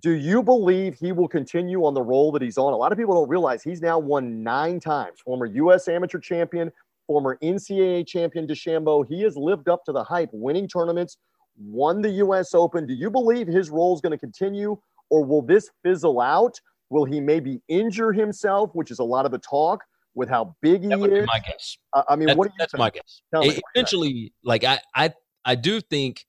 Do 0.00 0.12
you 0.12 0.42
believe 0.42 0.94
he 0.94 1.12
will 1.12 1.28
continue 1.28 1.84
on 1.84 1.92
the 1.92 2.02
role 2.02 2.32
that 2.32 2.40
he's 2.40 2.56
on? 2.56 2.72
A 2.72 2.76
lot 2.76 2.92
of 2.92 2.98
people 2.98 3.14
don't 3.14 3.28
realize 3.28 3.62
he's 3.62 3.82
now 3.82 3.98
won 3.98 4.42
nine 4.42 4.80
times, 4.80 5.20
former 5.20 5.46
U.S. 5.46 5.88
amateur 5.88 6.18
champion, 6.18 6.72
former 7.06 7.38
NCAA 7.42 8.06
champion 8.06 8.46
DeChambeau. 8.46 9.04
He 9.08 9.22
has 9.22 9.36
lived 9.36 9.68
up 9.68 9.84
to 9.86 9.92
the 9.92 10.04
hype, 10.04 10.30
winning 10.32 10.68
tournaments, 10.68 11.16
won 11.56 12.02
the 12.02 12.10
U.S. 12.10 12.54
Open. 12.54 12.86
Do 12.86 12.94
you 12.94 13.10
believe 13.10 13.46
his 13.46 13.70
role 13.70 13.94
is 13.94 14.00
going 14.00 14.12
to 14.12 14.18
continue, 14.18 14.76
or 15.10 15.24
will 15.24 15.42
this 15.42 15.70
fizzle 15.84 16.20
out? 16.20 16.58
Will 16.90 17.04
he 17.04 17.20
maybe 17.20 17.60
injure 17.68 18.12
himself, 18.12 18.70
which 18.74 18.90
is 18.90 18.98
a 18.98 19.04
lot 19.04 19.24
of 19.24 19.32
the 19.32 19.38
talk 19.38 19.80
with 20.14 20.28
how 20.28 20.54
big 20.60 20.82
he 20.82 20.88
that 20.88 21.00
would 21.00 21.12
is? 21.12 21.20
Be 21.20 21.26
my 21.26 21.40
guess. 21.40 21.76
I 22.08 22.16
mean, 22.16 22.26
that's, 22.26 22.38
what 22.38 22.48
do 22.48 22.52
you 22.52 22.58
That's 22.58 22.72
think? 22.72 22.78
my 22.80 22.90
guess. 22.90 23.22
It, 23.32 23.62
eventually, 23.74 24.32
like 24.44 24.64
I, 24.64 24.78
I, 24.94 25.12
I 25.44 25.54
do 25.54 25.80
think 25.80 26.24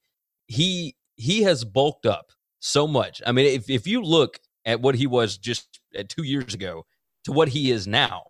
he 0.47 0.95
he 1.15 1.43
has 1.43 1.63
bulked 1.63 2.05
up 2.05 2.28
so 2.59 2.88
much. 2.88 3.21
I 3.26 3.32
mean, 3.32 3.45
if 3.45 3.69
if 3.69 3.88
you 3.88 4.01
look 4.01 4.39
at 4.65 4.82
what 4.82 4.95
he 4.95 5.07
was 5.07 5.38
just 5.38 5.80
uh, 5.97 6.03
two 6.07 6.24
years 6.24 6.53
ago 6.53 6.86
to 7.26 7.32
what 7.32 7.49
he 7.49 7.71
is 7.71 7.88
now, 7.88 8.24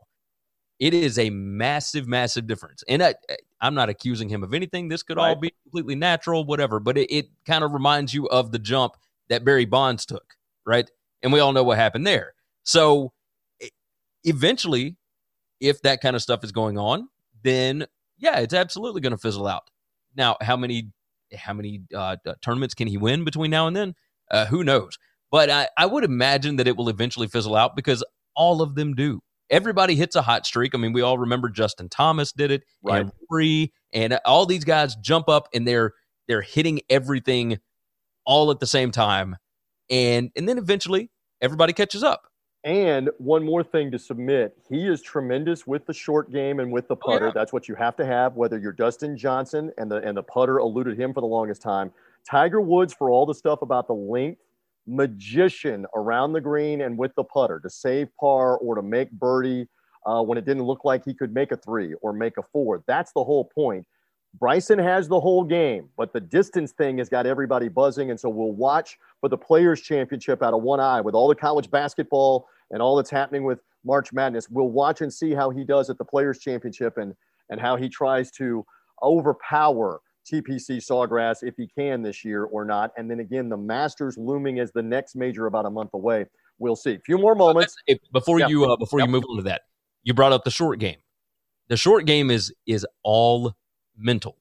it 0.83 0.93
is 0.93 1.17
a 1.17 1.29
massive, 1.29 2.09
massive 2.09 2.45
difference. 2.45 2.83
And 2.89 3.01
I, 3.01 3.15
I'm 3.61 3.73
not 3.73 3.87
accusing 3.87 4.27
him 4.27 4.43
of 4.43 4.53
anything. 4.53 4.89
This 4.89 5.01
could 5.01 5.15
right. 5.15 5.29
all 5.29 5.35
be 5.37 5.53
completely 5.63 5.95
natural, 5.95 6.43
whatever. 6.43 6.81
But 6.81 6.97
it, 6.97 7.09
it 7.09 7.27
kind 7.45 7.63
of 7.63 7.71
reminds 7.71 8.13
you 8.13 8.27
of 8.27 8.51
the 8.51 8.59
jump 8.59 8.97
that 9.29 9.45
Barry 9.45 9.63
Bonds 9.63 10.05
took, 10.05 10.35
right? 10.65 10.91
And 11.21 11.31
we 11.31 11.39
all 11.39 11.53
know 11.53 11.63
what 11.63 11.77
happened 11.77 12.05
there. 12.05 12.33
So 12.63 13.13
eventually, 14.25 14.97
if 15.61 15.81
that 15.83 16.01
kind 16.01 16.17
of 16.17 16.21
stuff 16.21 16.43
is 16.43 16.51
going 16.51 16.77
on, 16.77 17.07
then 17.43 17.85
yeah, 18.17 18.39
it's 18.39 18.53
absolutely 18.53 18.99
going 18.99 19.11
to 19.11 19.17
fizzle 19.17 19.47
out. 19.47 19.69
Now, 20.17 20.35
how 20.41 20.57
many 20.57 20.91
how 21.33 21.53
many 21.53 21.83
uh, 21.95 22.17
tournaments 22.41 22.73
can 22.73 22.89
he 22.89 22.97
win 22.97 23.23
between 23.23 23.51
now 23.51 23.67
and 23.67 23.75
then? 23.75 23.95
Uh, 24.29 24.47
who 24.47 24.65
knows? 24.65 24.99
But 25.31 25.49
I, 25.49 25.69
I 25.77 25.85
would 25.85 26.03
imagine 26.03 26.57
that 26.57 26.67
it 26.67 26.75
will 26.75 26.89
eventually 26.89 27.29
fizzle 27.29 27.55
out 27.55 27.73
because 27.73 28.03
all 28.35 28.61
of 28.61 28.75
them 28.75 28.95
do. 28.95 29.21
Everybody 29.49 29.95
hits 29.95 30.15
a 30.15 30.21
hot 30.21 30.45
streak. 30.45 30.73
I 30.73 30.77
mean, 30.77 30.93
we 30.93 31.01
all 31.01 31.17
remember 31.17 31.49
Justin 31.49 31.89
Thomas 31.89 32.31
did 32.31 32.51
it, 32.51 32.63
right. 32.81 33.01
and 33.01 33.11
Rory, 33.29 33.73
and 33.91 34.17
all 34.25 34.45
these 34.45 34.63
guys 34.63 34.95
jump 34.95 35.29
up 35.29 35.47
and 35.53 35.67
they're 35.67 35.93
they're 36.27 36.41
hitting 36.41 36.81
everything 36.89 37.59
all 38.25 38.51
at 38.51 38.59
the 38.59 38.67
same 38.67 38.91
time, 38.91 39.35
and 39.89 40.31
and 40.35 40.47
then 40.47 40.57
eventually 40.57 41.11
everybody 41.41 41.73
catches 41.73 42.03
up. 42.03 42.23
And 42.63 43.09
one 43.17 43.43
more 43.43 43.61
thing 43.61 43.91
to 43.91 43.99
submit, 43.99 44.57
he 44.69 44.87
is 44.87 45.01
tremendous 45.01 45.67
with 45.67 45.85
the 45.85 45.93
short 45.93 46.31
game 46.31 46.61
and 46.61 46.71
with 46.71 46.87
the 46.87 46.95
putter. 46.95 47.25
Oh, 47.25 47.27
yeah. 47.27 47.33
That's 47.35 47.51
what 47.51 47.67
you 47.67 47.75
have 47.75 47.97
to 47.97 48.05
have, 48.05 48.35
whether 48.35 48.57
you're 48.57 48.71
Dustin 48.71 49.17
Johnson 49.17 49.71
and 49.77 49.91
the 49.91 49.97
and 49.97 50.15
the 50.15 50.23
putter 50.23 50.59
eluded 50.59 50.97
him 50.97 51.13
for 51.13 51.19
the 51.19 51.27
longest 51.27 51.61
time. 51.61 51.91
Tiger 52.29 52.61
Woods 52.61 52.93
for 52.93 53.09
all 53.09 53.25
the 53.25 53.33
stuff 53.33 53.61
about 53.61 53.87
the 53.87 53.93
length, 53.93 54.39
magician 54.87 55.85
around 55.95 56.33
the 56.33 56.41
green 56.41 56.81
and 56.81 56.97
with 56.97 57.13
the 57.15 57.23
putter 57.23 57.59
to 57.59 57.69
save 57.69 58.07
par 58.19 58.57
or 58.57 58.75
to 58.75 58.81
make 58.81 59.11
birdie 59.11 59.67
uh, 60.05 60.21
when 60.21 60.37
it 60.37 60.45
didn't 60.45 60.63
look 60.63 60.83
like 60.83 61.03
he 61.05 61.13
could 61.13 61.33
make 61.33 61.51
a 61.51 61.57
three 61.57 61.93
or 62.01 62.13
make 62.13 62.37
a 62.37 62.43
four. 62.51 62.83
That's 62.87 63.11
the 63.13 63.23
whole 63.23 63.45
point. 63.45 63.85
Bryson 64.39 64.79
has 64.79 65.07
the 65.07 65.19
whole 65.19 65.43
game, 65.43 65.89
but 65.95 66.11
the 66.11 66.19
distance 66.19 66.71
thing 66.71 66.97
has 66.97 67.07
got 67.07 67.25
everybody 67.25 67.69
buzzing. 67.69 68.09
And 68.09 68.19
so 68.19 68.29
we'll 68.29 68.51
watch 68.51 68.97
for 69.21 69.29
the 69.29 69.37
Players' 69.37 69.81
Championship 69.81 70.41
out 70.41 70.53
of 70.53 70.63
one 70.63 70.79
eye 70.79 71.01
with 71.01 71.13
all 71.13 71.27
the 71.27 71.35
college 71.35 71.69
basketball 71.69 72.47
and 72.71 72.81
all 72.81 72.95
that's 72.95 73.11
happening 73.11 73.43
with 73.43 73.59
March 73.85 74.11
Madness. 74.11 74.49
We'll 74.49 74.69
watch 74.69 75.01
and 75.01 75.13
see 75.13 75.33
how 75.33 75.51
he 75.51 75.63
does 75.63 75.89
at 75.89 75.97
the 75.99 76.05
Players' 76.05 76.39
Championship 76.39 76.97
and, 76.97 77.13
and 77.49 77.61
how 77.61 77.75
he 77.75 77.89
tries 77.89 78.31
to 78.31 78.65
overpower 79.03 80.01
TPC 80.25 80.77
Sawgrass 80.77 81.37
if 81.41 81.55
he 81.57 81.67
can 81.67 82.01
this 82.01 82.23
year 82.23 82.45
or 82.45 82.65
not. 82.65 82.91
And 82.97 83.09
then 83.09 83.19
again, 83.19 83.49
the 83.49 83.57
Masters 83.57 84.17
looming 84.17 84.59
as 84.59 84.71
the 84.71 84.81
next 84.83 85.15
major 85.15 85.47
about 85.47 85.65
a 85.65 85.69
month 85.69 85.91
away. 85.93 86.25
We'll 86.59 86.75
see. 86.75 86.93
A 86.93 86.99
few 86.99 87.17
more 87.17 87.35
moments. 87.35 87.75
Before 88.11 88.39
yeah. 88.39 88.47
you 88.47 88.65
uh, 88.65 88.77
before 88.77 88.99
you 88.99 89.07
move 89.07 89.23
on 89.29 89.37
to 89.37 89.43
that, 89.43 89.63
you 90.03 90.13
brought 90.13 90.33
up 90.33 90.43
the 90.43 90.51
short 90.51 90.79
game. 90.79 90.97
The 91.67 91.77
short 91.77 92.05
game 92.05 92.29
is 92.29 92.53
is 92.65 92.85
all 93.03 93.53
mental. 93.97 94.37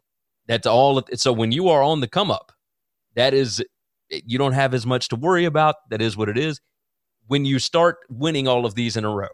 That's 0.47 0.67
all. 0.67 1.03
So 1.15 1.33
when 1.33 1.53
you 1.53 1.69
are 1.69 1.83
on 1.83 2.01
the 2.01 2.09
come 2.09 2.31
up, 2.31 2.53
that 3.15 3.35
is, 3.35 3.65
you 4.11 4.39
don't 4.39 4.53
have 4.53 4.75
as 4.75 4.87
much 4.87 5.09
to 5.09 5.17
worry 5.17 5.45
about. 5.45 5.77
That 5.91 6.03
is 6.03 6.17
what 6.17 6.29
it 6.29 6.39
is. 6.39 6.61
When 7.29 7.45
you 7.45 7.59
start 7.59 7.99
winning 8.11 8.49
all 8.49 8.67
of 8.67 8.75
these 8.75 8.97
in 8.97 9.05
a 9.05 9.11
row, 9.11 9.29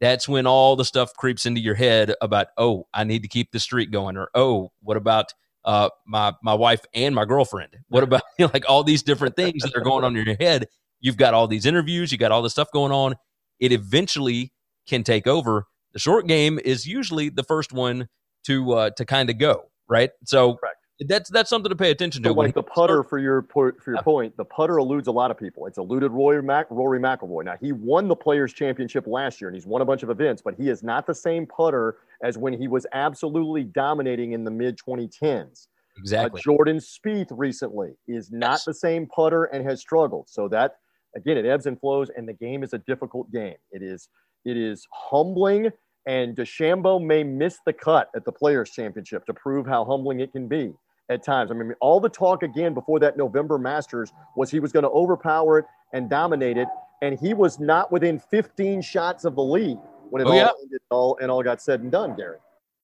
that's 0.00 0.28
when 0.28 0.46
all 0.46 0.76
the 0.76 0.84
stuff 0.84 1.14
creeps 1.14 1.46
into 1.46 1.60
your 1.60 1.74
head 1.74 2.14
about, 2.20 2.48
oh, 2.58 2.86
I 2.92 3.04
need 3.04 3.22
to 3.22 3.28
keep 3.28 3.52
the 3.52 3.60
streak 3.60 3.90
going, 3.90 4.16
or 4.16 4.28
oh, 4.34 4.70
what 4.82 4.96
about 4.96 5.32
uh, 5.64 5.88
my 6.06 6.32
my 6.42 6.54
wife 6.54 6.80
and 6.94 7.14
my 7.14 7.24
girlfriend? 7.24 7.76
What 7.88 8.02
about 8.02 8.22
you 8.38 8.46
know, 8.46 8.50
like 8.52 8.68
all 8.68 8.84
these 8.84 9.02
different 9.02 9.36
things 9.36 9.62
that 9.62 9.74
are 9.76 9.82
going 9.82 10.04
on 10.04 10.16
in 10.16 10.26
your 10.26 10.36
head? 10.40 10.66
You've 11.00 11.16
got 11.16 11.34
all 11.34 11.46
these 11.46 11.66
interviews, 11.66 12.12
you 12.12 12.18
got 12.18 12.32
all 12.32 12.42
this 12.42 12.52
stuff 12.52 12.70
going 12.72 12.92
on. 12.92 13.14
It 13.60 13.72
eventually 13.72 14.52
can 14.88 15.02
take 15.02 15.26
over. 15.26 15.66
The 15.92 15.98
short 15.98 16.26
game 16.26 16.58
is 16.64 16.86
usually 16.86 17.28
the 17.28 17.44
first 17.44 17.72
one 17.72 18.08
to 18.46 18.72
uh, 18.72 18.90
to 18.90 19.04
kind 19.04 19.30
of 19.30 19.38
go 19.38 19.70
right. 19.88 20.10
So 20.24 20.54
Correct. 20.54 20.73
That's 21.00 21.28
that's 21.30 21.50
something 21.50 21.70
to 21.70 21.76
pay 21.76 21.90
attention 21.90 22.22
to. 22.22 22.28
So 22.28 22.34
like 22.34 22.54
the 22.54 22.62
putter 22.62 23.02
for 23.02 23.18
your 23.18 23.46
for 23.52 23.74
your 23.86 24.02
point, 24.02 24.36
the 24.36 24.44
putter 24.44 24.78
eludes 24.78 25.08
a 25.08 25.12
lot 25.12 25.30
of 25.30 25.38
people. 25.38 25.66
It's 25.66 25.78
eluded 25.78 26.12
Rory 26.12 26.42
Mac 26.42 26.66
Rory 26.70 27.00
McIlroy. 27.00 27.44
Now 27.44 27.56
he 27.60 27.72
won 27.72 28.06
the 28.06 28.14
Players 28.14 28.52
Championship 28.52 29.06
last 29.06 29.40
year 29.40 29.48
and 29.48 29.56
he's 29.56 29.66
won 29.66 29.82
a 29.82 29.84
bunch 29.84 30.04
of 30.04 30.10
events, 30.10 30.40
but 30.40 30.54
he 30.54 30.68
is 30.68 30.82
not 30.82 31.06
the 31.06 31.14
same 31.14 31.46
putter 31.46 31.96
as 32.22 32.38
when 32.38 32.52
he 32.52 32.68
was 32.68 32.86
absolutely 32.92 33.64
dominating 33.64 34.32
in 34.32 34.44
the 34.44 34.50
mid 34.50 34.78
2010s. 34.78 35.66
Exactly. 35.98 36.40
Uh, 36.40 36.42
Jordan 36.42 36.78
Spieth 36.78 37.28
recently 37.30 37.94
is 38.06 38.30
not 38.30 38.52
yes. 38.52 38.64
the 38.64 38.74
same 38.74 39.06
putter 39.06 39.44
and 39.44 39.66
has 39.68 39.80
struggled. 39.80 40.28
So 40.28 40.48
that 40.48 40.76
again, 41.16 41.36
it 41.36 41.44
ebbs 41.44 41.66
and 41.66 41.78
flows, 41.78 42.08
and 42.16 42.28
the 42.28 42.32
game 42.32 42.62
is 42.62 42.72
a 42.72 42.78
difficult 42.78 43.32
game. 43.32 43.56
It 43.72 43.82
is 43.82 44.08
it 44.44 44.56
is 44.56 44.86
humbling 44.92 45.70
and 46.06 46.36
DeChambeau 46.36 47.02
may 47.02 47.24
miss 47.24 47.58
the 47.64 47.72
cut 47.72 48.10
at 48.14 48.26
the 48.26 48.32
Players' 48.32 48.70
Championship 48.70 49.24
to 49.24 49.32
prove 49.32 49.66
how 49.66 49.86
humbling 49.86 50.20
it 50.20 50.32
can 50.32 50.48
be 50.48 50.74
at 51.08 51.22
times. 51.22 51.50
I 51.50 51.54
mean, 51.54 51.74
all 51.80 52.00
the 52.00 52.08
talk 52.08 52.42
again 52.42 52.74
before 52.74 52.98
that 53.00 53.16
November 53.16 53.58
Masters 53.58 54.12
was 54.36 54.50
he 54.50 54.60
was 54.60 54.72
going 54.72 54.84
to 54.84 54.90
overpower 54.90 55.58
it 55.60 55.64
and 55.92 56.08
dominate 56.08 56.56
it, 56.56 56.68
and 57.02 57.18
he 57.18 57.34
was 57.34 57.60
not 57.60 57.92
within 57.92 58.18
15 58.18 58.82
shots 58.82 59.24
of 59.24 59.34
the 59.34 59.42
lead 59.42 59.78
when 60.10 60.22
it, 60.22 60.26
oh, 60.26 60.30
all, 60.30 60.36
yeah. 60.36 60.50
ended, 60.62 60.80
all 60.90 61.18
and 61.20 61.30
all 61.30 61.42
got 61.42 61.60
said 61.60 61.80
and 61.80 61.92
done, 61.92 62.16
Gary. 62.16 62.38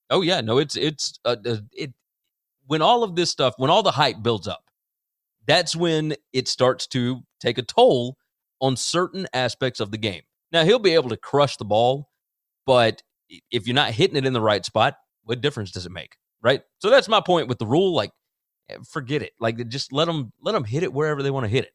Oh 0.09 0.21
yeah, 0.21 0.41
no, 0.41 0.57
it's 0.57 0.75
it's 0.75 1.19
uh, 1.25 1.37
it 1.71 1.93
when 2.67 2.81
all 2.81 3.03
of 3.03 3.15
this 3.15 3.29
stuff, 3.29 3.53
when 3.57 3.69
all 3.69 3.83
the 3.83 3.91
hype 3.91 4.21
builds 4.21 4.47
up, 4.47 4.65
that's 5.47 5.75
when 5.75 6.15
it 6.33 6.47
starts 6.47 6.87
to 6.87 7.21
take 7.39 7.57
a 7.57 7.63
toll 7.63 8.17
on 8.59 8.75
certain 8.75 9.27
aspects 9.33 9.79
of 9.79 9.91
the 9.91 9.97
game. 9.97 10.21
Now 10.51 10.65
he'll 10.65 10.79
be 10.79 10.93
able 10.93 11.09
to 11.09 11.17
crush 11.17 11.57
the 11.57 11.65
ball, 11.65 12.09
but 12.65 13.01
if 13.49 13.65
you're 13.65 13.75
not 13.75 13.91
hitting 13.91 14.17
it 14.17 14.25
in 14.25 14.33
the 14.33 14.41
right 14.41 14.63
spot, 14.65 14.97
what 15.23 15.41
difference 15.41 15.71
does 15.71 15.85
it 15.85 15.91
make? 15.91 16.17
Right. 16.41 16.61
So 16.79 16.89
that's 16.89 17.07
my 17.07 17.21
point 17.21 17.47
with 17.47 17.59
the 17.59 17.67
rule. 17.67 17.93
Like, 17.93 18.11
eh, 18.69 18.77
forget 18.89 19.21
it. 19.21 19.33
Like, 19.39 19.67
just 19.67 19.93
let 19.93 20.05
them 20.05 20.31
let 20.41 20.53
them 20.53 20.63
hit 20.63 20.83
it 20.83 20.93
wherever 20.93 21.21
they 21.21 21.31
want 21.31 21.45
to 21.45 21.49
hit 21.49 21.65
it. 21.65 21.71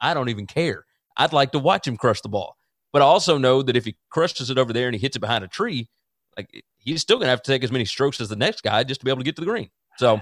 I 0.00 0.14
don't 0.14 0.28
even 0.28 0.46
care. 0.46 0.84
I'd 1.16 1.32
like 1.32 1.52
to 1.52 1.58
watch 1.58 1.86
him 1.86 1.96
crush 1.96 2.20
the 2.20 2.28
ball, 2.28 2.56
but 2.92 3.02
I 3.02 3.04
also 3.04 3.38
know 3.38 3.62
that 3.62 3.76
if 3.76 3.84
he 3.84 3.96
crushes 4.10 4.50
it 4.50 4.58
over 4.58 4.72
there 4.72 4.86
and 4.86 4.94
he 4.94 5.00
hits 5.00 5.16
it 5.16 5.20
behind 5.20 5.44
a 5.44 5.48
tree, 5.48 5.88
like 6.36 6.64
he's 6.76 7.02
still 7.02 7.18
gonna 7.18 7.30
have 7.30 7.42
to 7.42 7.50
take 7.50 7.64
as 7.64 7.72
many 7.72 7.84
strokes 7.84 8.20
as 8.20 8.28
the 8.28 8.36
next 8.36 8.62
guy 8.62 8.84
just 8.84 9.00
to 9.00 9.04
be 9.04 9.10
able 9.10 9.20
to 9.20 9.24
get 9.24 9.34
to 9.36 9.40
the 9.40 9.46
green. 9.46 9.70
So 9.96 10.20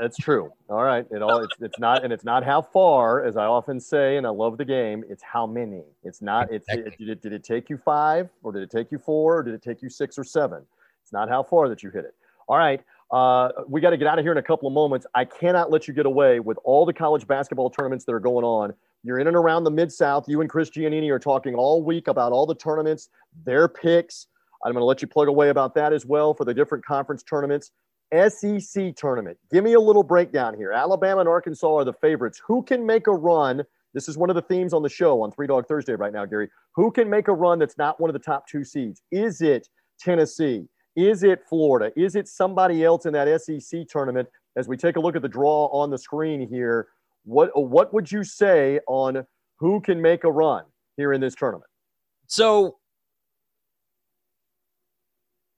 that's 0.00 0.16
true. 0.16 0.52
All 0.68 0.84
right. 0.84 1.04
It 1.10 1.22
all 1.22 1.38
it's, 1.38 1.56
it's 1.60 1.78
not 1.78 2.04
and 2.04 2.12
it's 2.12 2.24
not 2.24 2.44
how 2.44 2.62
far, 2.62 3.24
as 3.24 3.36
I 3.36 3.46
often 3.46 3.80
say, 3.80 4.16
and 4.16 4.26
I 4.26 4.30
love 4.30 4.56
the 4.56 4.64
game. 4.64 5.04
It's 5.08 5.22
how 5.22 5.46
many. 5.46 5.82
It's 6.04 6.22
not. 6.22 6.52
It's 6.52 6.66
it, 6.68 6.96
did 6.98 7.08
it 7.08 7.22
did 7.22 7.32
it 7.32 7.42
take 7.42 7.68
you 7.68 7.76
five 7.76 8.30
or 8.44 8.52
did 8.52 8.62
it 8.62 8.70
take 8.70 8.92
you 8.92 8.98
four 8.98 9.38
or 9.38 9.42
did 9.42 9.54
it 9.54 9.62
take 9.62 9.82
you 9.82 9.90
six 9.90 10.16
or 10.16 10.24
seven? 10.24 10.64
It's 11.02 11.12
not 11.12 11.28
how 11.28 11.42
far 11.42 11.68
that 11.68 11.82
you 11.82 11.90
hit 11.90 12.04
it. 12.04 12.14
All 12.48 12.56
right. 12.56 12.80
Uh, 13.12 13.50
we 13.68 13.80
got 13.80 13.90
to 13.90 13.98
get 13.98 14.08
out 14.08 14.18
of 14.18 14.24
here 14.24 14.32
in 14.32 14.38
a 14.38 14.42
couple 14.42 14.66
of 14.66 14.72
moments. 14.72 15.06
I 15.14 15.26
cannot 15.26 15.70
let 15.70 15.86
you 15.86 15.92
get 15.92 16.06
away 16.06 16.40
with 16.40 16.58
all 16.64 16.86
the 16.86 16.94
college 16.94 17.26
basketball 17.26 17.68
tournaments 17.68 18.06
that 18.06 18.12
are 18.12 18.20
going 18.20 18.44
on. 18.44 18.72
You're 19.04 19.18
in 19.18 19.26
and 19.26 19.36
around 19.36 19.64
the 19.64 19.70
Mid 19.70 19.92
South. 19.92 20.28
You 20.28 20.40
and 20.40 20.48
Chris 20.48 20.70
Giannini 20.70 21.10
are 21.10 21.18
talking 21.18 21.54
all 21.54 21.82
week 21.82 22.08
about 22.08 22.32
all 22.32 22.46
the 22.46 22.54
tournaments, 22.54 23.10
their 23.44 23.68
picks. 23.68 24.28
I'm 24.64 24.72
going 24.72 24.80
to 24.80 24.86
let 24.86 25.02
you 25.02 25.08
plug 25.08 25.28
away 25.28 25.50
about 25.50 25.74
that 25.74 25.92
as 25.92 26.06
well 26.06 26.32
for 26.32 26.44
the 26.44 26.54
different 26.54 26.84
conference 26.84 27.22
tournaments. 27.22 27.72
SEC 28.12 28.94
tournament. 28.94 29.38
Give 29.50 29.64
me 29.64 29.74
a 29.74 29.80
little 29.80 30.02
breakdown 30.02 30.54
here. 30.54 30.72
Alabama 30.72 31.20
and 31.20 31.28
Arkansas 31.28 31.74
are 31.74 31.84
the 31.84 31.94
favorites. 31.94 32.40
Who 32.46 32.62
can 32.62 32.86
make 32.86 33.06
a 33.08 33.12
run? 33.12 33.62
This 33.94 34.08
is 34.08 34.16
one 34.16 34.30
of 34.30 34.36
the 34.36 34.42
themes 34.42 34.72
on 34.72 34.82
the 34.82 34.88
show 34.88 35.22
on 35.22 35.32
Three 35.32 35.46
Dog 35.46 35.66
Thursday 35.66 35.94
right 35.94 36.12
now, 36.12 36.24
Gary. 36.24 36.48
Who 36.76 36.90
can 36.90 37.10
make 37.10 37.28
a 37.28 37.34
run 37.34 37.58
that's 37.58 37.76
not 37.76 38.00
one 38.00 38.08
of 38.08 38.14
the 38.14 38.20
top 38.20 38.46
two 38.46 38.64
seeds? 38.64 39.02
Is 39.10 39.42
it 39.42 39.68
Tennessee? 39.98 40.66
Is 40.96 41.22
it 41.22 41.42
Florida? 41.48 41.92
Is 41.96 42.16
it 42.16 42.28
somebody 42.28 42.84
else 42.84 43.06
in 43.06 43.12
that 43.14 43.40
SEC 43.40 43.88
tournament? 43.88 44.28
As 44.56 44.68
we 44.68 44.76
take 44.76 44.96
a 44.96 45.00
look 45.00 45.16
at 45.16 45.22
the 45.22 45.28
draw 45.28 45.66
on 45.66 45.90
the 45.90 45.98
screen 45.98 46.46
here, 46.48 46.88
what 47.24 47.50
what 47.54 47.94
would 47.94 48.10
you 48.10 48.24
say 48.24 48.80
on 48.86 49.24
who 49.58 49.80
can 49.80 50.02
make 50.02 50.24
a 50.24 50.30
run 50.30 50.64
here 50.96 51.12
in 51.12 51.20
this 51.20 51.34
tournament? 51.34 51.70
So 52.26 52.78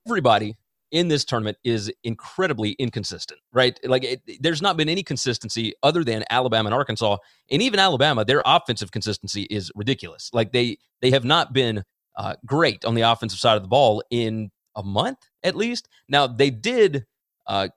everybody 0.07 0.57
in 0.93 1.09
this 1.09 1.25
tournament 1.25 1.57
is 1.65 1.93
incredibly 2.05 2.73
inconsistent, 2.73 3.41
right? 3.53 3.81
Like 3.83 4.05
it, 4.05 4.23
there's 4.41 4.63
not 4.63 4.77
been 4.77 4.89
any 4.89 5.03
consistency 5.03 5.75
other 5.83 6.05
than 6.05 6.25
Alabama 6.31 6.69
and 6.69 6.75
Arkansas, 6.75 7.17
and 7.51 7.61
even 7.61 7.81
Alabama, 7.81 8.25
their 8.25 8.43
offensive 8.47 8.93
consistency 8.93 9.43
is 9.51 9.73
ridiculous. 9.75 10.31
Like 10.33 10.53
they 10.53 10.79
they 11.01 11.11
have 11.11 11.25
not 11.25 11.53
been 11.53 11.83
uh, 12.17 12.37
great 12.47 12.85
on 12.85 12.95
the 12.95 13.03
offensive 13.03 13.41
side 13.41 13.57
of 13.57 13.63
the 13.63 13.69
ball 13.69 14.05
in 14.11 14.53
a 14.77 14.83
month 14.83 15.19
at 15.43 15.55
least. 15.55 15.89
Now 16.09 16.27
they 16.27 16.51
did 16.51 17.07
uh, 17.47 17.69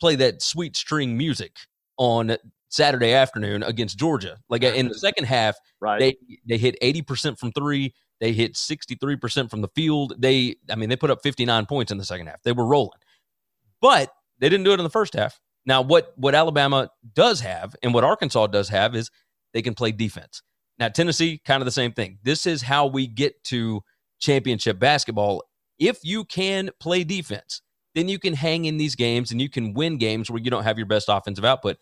play 0.00 0.16
that 0.16 0.42
sweet 0.42 0.76
string 0.76 1.16
music 1.16 1.56
on 1.96 2.36
Saturday 2.68 3.12
afternoon 3.12 3.62
against 3.62 3.98
Georgia. 3.98 4.38
Like 4.48 4.62
in 4.62 4.88
the 4.88 4.94
second 4.94 5.24
half, 5.24 5.56
right. 5.80 5.98
they 5.98 6.16
they 6.46 6.58
hit 6.58 6.76
eighty 6.80 7.02
percent 7.02 7.38
from 7.38 7.52
three. 7.52 7.94
They 8.20 8.32
hit 8.32 8.52
63% 8.52 9.48
from 9.48 9.62
the 9.62 9.68
field. 9.74 10.12
They, 10.18 10.56
I 10.70 10.76
mean, 10.76 10.90
they 10.90 10.96
put 10.96 11.10
up 11.10 11.22
59 11.22 11.64
points 11.64 11.90
in 11.90 11.96
the 11.96 12.04
second 12.04 12.26
half. 12.26 12.42
They 12.42 12.52
were 12.52 12.66
rolling, 12.66 12.98
but 13.80 14.12
they 14.38 14.50
didn't 14.50 14.64
do 14.64 14.72
it 14.72 14.78
in 14.78 14.84
the 14.84 14.90
first 14.90 15.14
half. 15.14 15.40
Now, 15.66 15.82
what 15.82 16.12
what 16.16 16.34
Alabama 16.34 16.90
does 17.14 17.40
have 17.40 17.76
and 17.82 17.92
what 17.92 18.04
Arkansas 18.04 18.46
does 18.48 18.68
have 18.68 18.94
is 18.94 19.10
they 19.52 19.62
can 19.62 19.74
play 19.74 19.92
defense. 19.92 20.42
Now, 20.78 20.88
Tennessee, 20.88 21.40
kind 21.44 21.60
of 21.60 21.66
the 21.66 21.72
same 21.72 21.92
thing. 21.92 22.18
This 22.22 22.46
is 22.46 22.62
how 22.62 22.86
we 22.86 23.06
get 23.06 23.42
to 23.44 23.82
championship 24.18 24.78
basketball. 24.78 25.44
If 25.80 25.98
you 26.04 26.24
can 26.24 26.70
play 26.78 27.02
defense, 27.02 27.62
then 27.94 28.08
you 28.08 28.18
can 28.18 28.34
hang 28.34 28.66
in 28.66 28.76
these 28.76 28.94
games 28.94 29.32
and 29.32 29.40
you 29.40 29.48
can 29.48 29.74
win 29.74 29.96
games 29.96 30.30
where 30.30 30.40
you 30.40 30.50
don't 30.50 30.62
have 30.62 30.78
your 30.78 30.86
best 30.86 31.08
offensive 31.08 31.44
output. 31.44 31.78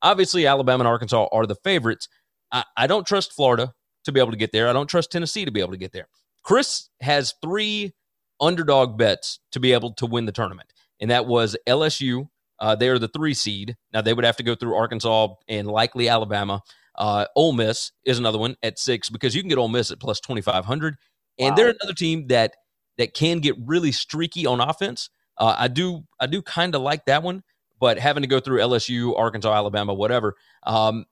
Obviously, 0.00 0.46
Alabama 0.46 0.80
and 0.80 0.88
Arkansas 0.88 1.28
are 1.30 1.46
the 1.46 1.54
favorites. 1.54 2.08
I, 2.50 2.64
I 2.76 2.86
don't 2.86 3.06
trust 3.06 3.32
Florida 3.32 3.72
to 4.04 4.12
be 4.12 4.18
able 4.18 4.32
to 4.32 4.36
get 4.36 4.52
there. 4.52 4.68
I 4.68 4.72
don't 4.72 4.88
trust 4.88 5.12
Tennessee 5.12 5.44
to 5.44 5.52
be 5.52 5.60
able 5.60 5.70
to 5.70 5.76
get 5.76 5.92
there. 5.92 6.08
Chris 6.42 6.88
has 7.00 7.34
three 7.40 7.92
underdog 8.40 8.98
bets 8.98 9.38
to 9.52 9.60
be 9.60 9.72
able 9.72 9.92
to 9.94 10.06
win 10.06 10.26
the 10.26 10.32
tournament, 10.32 10.72
and 11.00 11.10
that 11.10 11.26
was 11.26 11.56
LSU. 11.68 12.28
Uh, 12.58 12.74
they 12.74 12.88
are 12.88 12.98
the 12.98 13.08
three 13.08 13.34
seed. 13.34 13.76
Now 13.92 14.02
they 14.02 14.12
would 14.12 14.24
have 14.24 14.36
to 14.38 14.42
go 14.42 14.54
through 14.54 14.74
Arkansas 14.74 15.28
and 15.48 15.68
likely 15.68 16.08
Alabama. 16.08 16.62
Uh, 16.96 17.26
Ole 17.36 17.52
Miss 17.52 17.92
is 18.04 18.18
another 18.18 18.38
one 18.38 18.56
at 18.62 18.78
six 18.78 19.08
because 19.08 19.34
you 19.34 19.42
can 19.42 19.48
get 19.48 19.58
Ole 19.58 19.68
Miss 19.68 19.90
at 19.90 20.00
plus 20.00 20.20
twenty 20.20 20.42
five 20.42 20.64
hundred, 20.64 20.96
and 21.38 21.50
wow. 21.50 21.56
they're 21.56 21.74
another 21.80 21.94
team 21.94 22.26
that 22.28 22.56
that 22.98 23.14
can 23.14 23.38
get 23.38 23.56
really 23.64 23.92
streaky 23.92 24.46
on 24.46 24.60
offense. 24.60 25.10
Uh, 25.38 25.54
I 25.58 25.68
do 25.68 26.04
I 26.20 26.26
do 26.26 26.42
kind 26.42 26.74
of 26.74 26.82
like 26.82 27.06
that 27.06 27.22
one, 27.22 27.42
but 27.80 27.98
having 27.98 28.22
to 28.22 28.28
go 28.28 28.40
through 28.40 28.60
LSU, 28.60 29.18
Arkansas, 29.18 29.52
Alabama, 29.52 29.94
whatever. 29.94 30.36
Um, 30.64 31.06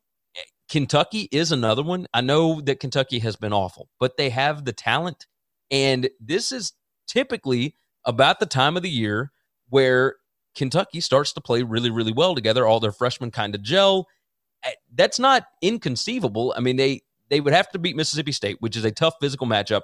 Kentucky 0.68 1.28
is 1.32 1.50
another 1.50 1.82
one. 1.82 2.06
I 2.14 2.20
know 2.20 2.60
that 2.60 2.78
Kentucky 2.78 3.18
has 3.18 3.34
been 3.34 3.52
awful, 3.52 3.88
but 3.98 4.16
they 4.16 4.30
have 4.30 4.64
the 4.64 4.72
talent. 4.72 5.26
And 5.70 6.08
this 6.20 6.52
is 6.52 6.72
typically 7.08 7.74
about 8.04 8.38
the 8.38 8.46
time 8.46 8.76
of 8.76 8.84
the 8.84 8.90
year 8.90 9.32
where 9.68 10.16
Kentucky 10.54 11.00
starts 11.00 11.32
to 11.32 11.40
play 11.40 11.62
really, 11.64 11.90
really 11.90 12.12
well 12.12 12.36
together. 12.36 12.66
All 12.66 12.78
their 12.78 12.92
freshmen 12.92 13.32
kind 13.32 13.54
of 13.54 13.62
gel. 13.62 14.06
Eh, 14.64 14.72
that's 14.94 15.18
not 15.18 15.44
inconceivable. 15.60 16.54
I 16.56 16.60
mean, 16.60 16.76
they 16.76 17.02
they 17.30 17.40
would 17.40 17.52
have 17.52 17.70
to 17.70 17.78
beat 17.78 17.96
Mississippi 17.96 18.32
State, 18.32 18.56
which 18.60 18.76
is 18.76 18.84
a 18.84 18.90
tough 18.90 19.14
physical 19.20 19.46
matchup. 19.46 19.82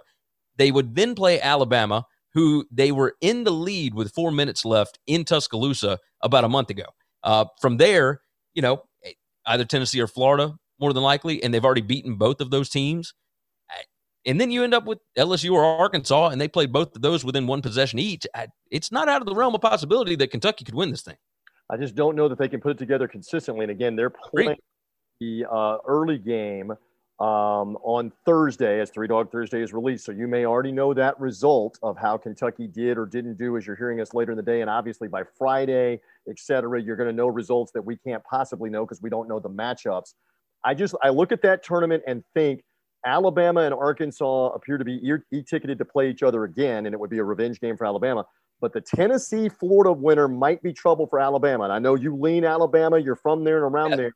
They 0.57 0.71
would 0.71 0.95
then 0.95 1.15
play 1.15 1.41
Alabama, 1.41 2.07
who 2.35 2.67
they 2.71 2.93
were 2.93 3.17
in 3.21 3.45
the 3.45 3.51
lead 3.51 3.95
with 3.95 4.13
four 4.13 4.31
minutes 4.31 4.65
left 4.65 4.99
in 5.07 5.25
Tuscaloosa 5.25 5.99
about 6.23 6.45
a 6.45 6.49
month 6.49 6.71
ago. 6.71 6.85
Uh, 7.23 7.47
from 7.61 7.77
there, 7.77 8.21
you 8.55 8.63
know, 8.63 8.83
either 9.47 9.65
Tennessee 9.65 10.01
or 10.01 10.07
Florida 10.07 10.55
more 10.79 10.93
than 10.93 11.03
likely, 11.03 11.43
and 11.43 11.53
they've 11.53 11.65
already 11.65 11.81
beaten 11.81 12.17
both 12.17 12.41
of 12.41 12.51
those 12.51 12.69
teams. 12.69 13.15
And 14.27 14.41
then 14.41 14.51
you 14.51 14.65
end 14.65 14.75
up 14.75 14.87
with 14.87 14.99
LSU 15.17 15.53
or 15.53 15.65
Arkansas, 15.65 16.29
and 16.31 16.41
they 16.41 16.49
played 16.49 16.73
both 16.73 16.97
of 16.97 17.01
those 17.01 17.25
within 17.25 17.47
one 17.47 17.63
possession 17.63 18.01
each. 18.01 18.27
It's 18.71 18.91
not 18.91 19.09
out 19.09 19.23
of 19.23 19.27
the 19.27 19.35
realm 19.35 19.55
of 19.55 19.61
possibility 19.61 20.17
that 20.17 20.33
Kentucky 20.33 20.65
could 20.65 20.75
win 20.75 20.91
this 20.91 21.03
thing. 21.03 21.17
I 21.71 21.77
just 21.77 21.95
don't 21.95 22.17
know 22.17 22.29
that 22.29 22.39
they 22.39 22.49
can 22.49 22.61
put 22.61 22.73
it 22.73 22.79
together 22.79 23.07
consistently. 23.07 23.65
And 23.65 23.71
again, 23.71 23.95
they're 23.95 24.11
playing 24.11 24.49
Great. 24.49 24.61
the 25.21 25.47
uh, 25.51 25.79
early 25.87 26.19
game 26.19 26.73
um, 27.19 27.77
on 27.83 28.13
Thursday 28.27 28.81
as 28.81 28.91
Three 28.91 29.09
Dog 29.09 29.33
Thursday 29.33 29.63
is 29.63 29.73
released. 29.73 30.05
So 30.05 30.13
you 30.13 30.29
may 30.29 30.45
already 30.45 30.73
know 30.73 30.93
that 30.95 31.19
result 31.19 31.79
of 31.83 31.97
how 31.97 32.19
Kentucky 32.19 32.67
did 32.67 32.99
or 32.99 33.07
didn't 33.07 33.39
do 33.39 33.57
as 33.57 33.67
you're 33.67 33.77
hearing 33.77 34.01
us 34.01 34.13
later 34.13 34.33
in 34.33 34.37
the 34.37 34.43
day. 34.43 34.61
And 34.61 34.69
obviously 34.69 35.09
by 35.09 35.23
Friday, 35.39 36.01
et 36.29 36.39
cetera, 36.39 36.81
you're 36.81 36.97
going 36.97 37.09
to 37.09 37.15
know 37.15 37.29
results 37.29 37.73
that 37.73 37.83
we 37.83 37.97
can't 37.97 38.23
possibly 38.25 38.69
know 38.69 38.85
because 38.85 39.01
we 39.01 39.09
don't 39.09 39.29
know 39.29 39.41
the 39.41 39.49
matchups. 39.49 40.15
I 40.65 40.75
just 40.75 40.95
I 41.03 41.09
look 41.09 41.33
at 41.33 41.43
that 41.43 41.63
tournament 41.63 42.03
and 42.07 42.23
think 42.35 42.63
Alabama 43.05 43.61
and 43.61 43.73
Arkansas 43.73 44.49
appear 44.49 44.79
to 44.79 44.85
be 44.85 45.01
e-ticketed 45.31 45.79
to 45.79 45.85
play 45.85 46.11
each 46.11 46.23
other 46.23 46.45
again, 46.45 46.87
and 46.87 46.95
it 46.95 46.99
would 46.99 47.11
be 47.11 47.19
a 47.19 47.25
revenge 47.25 47.61
game 47.61 47.77
for 47.77 47.87
Alabama. 47.87 48.27
But 48.61 48.73
the 48.73 48.81
Tennessee 48.81 49.49
Florida 49.49 49.93
winner 49.93 50.29
might 50.29 50.63
be 50.63 50.73
trouble 50.73 51.07
for 51.07 51.21
Alabama. 51.21 51.65
And 51.65 51.73
I 51.73 51.79
know 51.79 51.95
you 51.95 52.17
lean 52.17 52.45
Alabama, 52.45 52.99
you're 52.99 53.15
from 53.17 53.45
there 53.45 53.65
and 53.65 53.75
around 53.75 53.91
yeah. 53.91 53.97
there. 53.97 54.13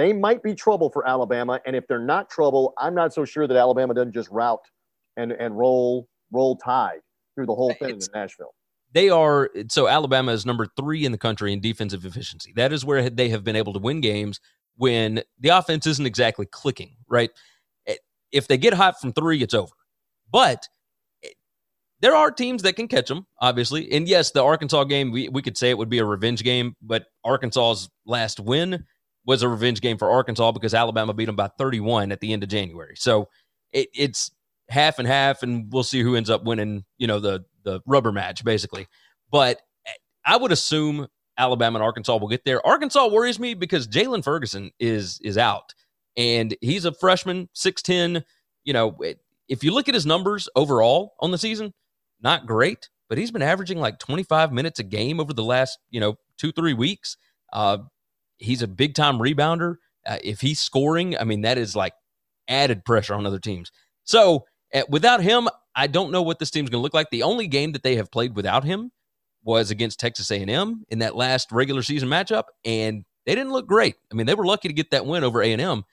They 0.00 0.14
might 0.14 0.42
be 0.42 0.54
trouble 0.54 0.88
for 0.88 1.06
Alabama. 1.06 1.60
And 1.66 1.76
if 1.76 1.86
they're 1.86 1.98
not 1.98 2.30
trouble, 2.30 2.72
I'm 2.78 2.94
not 2.94 3.12
so 3.12 3.26
sure 3.26 3.46
that 3.46 3.54
Alabama 3.54 3.92
doesn't 3.92 4.14
just 4.14 4.30
route 4.30 4.64
and, 5.18 5.30
and 5.30 5.58
roll 5.58 6.08
roll 6.32 6.56
tide 6.56 7.00
through 7.34 7.44
the 7.44 7.54
whole 7.54 7.74
thing 7.74 7.96
it's, 7.96 8.06
in 8.06 8.12
Nashville. 8.18 8.54
They 8.92 9.10
are 9.10 9.50
so 9.68 9.88
Alabama 9.88 10.32
is 10.32 10.46
number 10.46 10.66
three 10.74 11.04
in 11.04 11.12
the 11.12 11.18
country 11.18 11.52
in 11.52 11.60
defensive 11.60 12.06
efficiency. 12.06 12.54
That 12.56 12.72
is 12.72 12.82
where 12.82 13.10
they 13.10 13.28
have 13.28 13.44
been 13.44 13.56
able 13.56 13.74
to 13.74 13.78
win 13.78 14.00
games 14.00 14.40
when 14.76 15.22
the 15.38 15.50
offense 15.50 15.86
isn't 15.86 16.06
exactly 16.06 16.46
clicking, 16.46 16.96
right? 17.06 17.28
Eh, 17.86 17.96
if 18.32 18.48
they 18.48 18.56
get 18.56 18.72
hot 18.72 18.98
from 19.02 19.12
three, 19.12 19.42
it's 19.42 19.52
over. 19.52 19.74
But 20.32 20.66
eh, 21.22 21.28
there 22.00 22.16
are 22.16 22.30
teams 22.30 22.62
that 22.62 22.76
can 22.76 22.88
catch 22.88 23.08
them, 23.08 23.26
obviously. 23.38 23.92
And 23.92 24.08
yes, 24.08 24.30
the 24.30 24.42
Arkansas 24.42 24.84
game, 24.84 25.10
we, 25.10 25.28
we 25.28 25.42
could 25.42 25.58
say 25.58 25.68
it 25.68 25.76
would 25.76 25.90
be 25.90 25.98
a 25.98 26.06
revenge 26.06 26.42
game, 26.42 26.74
but 26.80 27.04
Arkansas's 27.22 27.90
last 28.06 28.40
win 28.40 28.86
was 29.24 29.42
a 29.42 29.48
revenge 29.48 29.80
game 29.80 29.98
for 29.98 30.10
Arkansas 30.10 30.52
because 30.52 30.74
Alabama 30.74 31.12
beat 31.12 31.26
them 31.26 31.36
by 31.36 31.48
31 31.58 32.12
at 32.12 32.20
the 32.20 32.32
end 32.32 32.42
of 32.42 32.48
January. 32.48 32.94
So 32.96 33.28
it, 33.72 33.88
it's 33.94 34.30
half 34.68 34.98
and 34.98 35.06
half, 35.06 35.42
and 35.42 35.72
we'll 35.72 35.82
see 35.82 36.00
who 36.00 36.16
ends 36.16 36.30
up 36.30 36.44
winning, 36.44 36.84
you 36.98 37.06
know, 37.06 37.20
the, 37.20 37.44
the 37.64 37.80
rubber 37.86 38.12
match, 38.12 38.44
basically. 38.44 38.86
But 39.30 39.60
I 40.24 40.36
would 40.36 40.52
assume 40.52 41.08
Alabama 41.38 41.78
and 41.78 41.84
Arkansas 41.84 42.16
will 42.16 42.28
get 42.28 42.44
there. 42.44 42.64
Arkansas 42.66 43.08
worries 43.08 43.38
me 43.38 43.54
because 43.54 43.88
Jalen 43.88 44.22
Ferguson 44.22 44.70
is 44.78 45.18
is 45.22 45.38
out, 45.38 45.74
and 46.16 46.54
he's 46.60 46.84
a 46.84 46.92
freshman, 46.92 47.48
six 47.52 47.82
ten. 47.82 48.24
You 48.64 48.72
know, 48.72 48.98
if 49.48 49.64
you 49.64 49.72
look 49.72 49.88
at 49.88 49.94
his 49.94 50.06
numbers 50.06 50.48
overall 50.54 51.14
on 51.20 51.30
the 51.30 51.38
season, 51.38 51.72
not 52.20 52.46
great, 52.46 52.88
but 53.08 53.16
he's 53.16 53.30
been 53.30 53.42
averaging 53.42 53.78
like 53.78 53.98
25 53.98 54.52
minutes 54.52 54.78
a 54.78 54.82
game 54.84 55.18
over 55.18 55.32
the 55.32 55.42
last 55.42 55.78
you 55.90 56.00
know 56.00 56.16
two 56.36 56.52
three 56.52 56.74
weeks. 56.74 57.16
Uh, 57.52 57.78
he's 58.40 58.62
a 58.62 58.68
big 58.68 58.94
time 58.94 59.18
rebounder. 59.18 59.76
Uh, 60.06 60.18
if 60.24 60.40
he's 60.40 60.60
scoring, 60.60 61.16
I 61.16 61.24
mean 61.24 61.42
that 61.42 61.58
is 61.58 61.76
like 61.76 61.92
added 62.48 62.84
pressure 62.84 63.14
on 63.14 63.26
other 63.26 63.38
teams. 63.38 63.70
So 64.04 64.46
uh, 64.74 64.82
without 64.88 65.22
him, 65.22 65.48
I 65.74 65.86
don't 65.86 66.10
know 66.10 66.22
what 66.22 66.38
this 66.38 66.50
team's 66.50 66.70
going 66.70 66.80
to 66.80 66.82
look 66.82 66.94
like. 66.94 67.10
The 67.10 67.22
only 67.22 67.46
game 67.46 67.72
that 67.72 67.82
they 67.82 67.96
have 67.96 68.10
played 68.10 68.34
without 68.34 68.64
him 68.64 68.90
was 69.44 69.70
against 69.70 70.00
Texas 70.00 70.30
A&M 70.30 70.84
in 70.88 70.98
that 70.98 71.16
last 71.16 71.52
regular 71.52 71.82
season 71.82 72.08
matchup, 72.08 72.44
and 72.64 73.04
they 73.24 73.34
didn't 73.34 73.52
look 73.52 73.66
great. 73.66 73.96
I 74.10 74.14
mean, 74.14 74.26
they 74.26 74.34
were 74.34 74.44
lucky 74.44 74.68
to 74.68 74.74
get 74.74 74.90
that 74.90 75.06
win 75.06 75.24
over 75.24 75.42
A&M. 75.42 75.84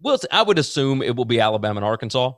Well, 0.00 0.18
I 0.32 0.42
would 0.42 0.58
assume 0.58 1.02
it 1.02 1.16
will 1.16 1.24
be 1.24 1.40
Alabama 1.40 1.78
and 1.78 1.84
Arkansas, 1.84 2.32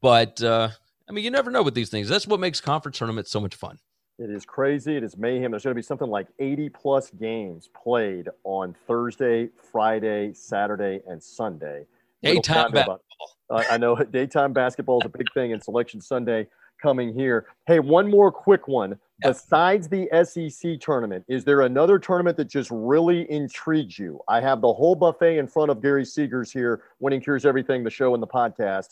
but 0.00 0.42
uh, 0.42 0.68
I 1.08 1.12
mean, 1.12 1.24
you 1.24 1.30
never 1.30 1.50
know 1.50 1.62
with 1.62 1.74
these 1.74 1.90
things. 1.90 2.08
That's 2.08 2.26
what 2.26 2.40
makes 2.40 2.60
conference 2.60 2.98
tournaments 2.98 3.30
so 3.30 3.40
much 3.40 3.54
fun. 3.54 3.78
It 4.18 4.30
is 4.30 4.44
crazy. 4.44 4.96
It 4.96 5.02
is 5.02 5.16
mayhem. 5.16 5.50
There's 5.50 5.64
going 5.64 5.74
to 5.74 5.78
be 5.78 5.82
something 5.82 6.08
like 6.08 6.28
80 6.38 6.68
plus 6.68 7.10
games 7.10 7.68
played 7.74 8.28
on 8.44 8.76
Thursday, 8.86 9.48
Friday, 9.72 10.32
Saturday, 10.34 11.00
and 11.08 11.20
Sunday. 11.20 11.84
Daytime 12.22 12.70
basketball. 12.70 13.02
I 13.50 13.76
know 13.76 13.96
daytime 14.12 14.52
basketball 14.52 15.00
is 15.00 15.06
a 15.06 15.08
big 15.08 15.26
thing 15.34 15.50
in 15.50 15.60
Selection 15.60 16.00
Sunday 16.00 16.46
coming 16.80 17.12
here. 17.12 17.46
Hey, 17.66 17.80
one 17.80 18.08
more 18.08 18.30
quick 18.30 18.68
one. 18.68 18.98
Besides 19.22 19.88
the 19.88 20.08
SEC 20.24 20.80
tournament, 20.80 21.24
is 21.28 21.44
there 21.44 21.62
another 21.62 21.98
tournament 21.98 22.36
that 22.36 22.48
just 22.48 22.70
really 22.70 23.30
intrigues 23.30 23.98
you? 23.98 24.20
I 24.28 24.40
have 24.40 24.60
the 24.60 24.72
whole 24.72 24.94
buffet 24.94 25.38
in 25.38 25.46
front 25.46 25.70
of 25.70 25.80
Gary 25.80 26.04
Seegers 26.04 26.52
here, 26.52 26.82
Winning 27.00 27.20
Cures 27.20 27.46
Everything, 27.46 27.84
the 27.84 27.90
show 27.90 28.14
and 28.14 28.22
the 28.22 28.26
podcast. 28.26 28.90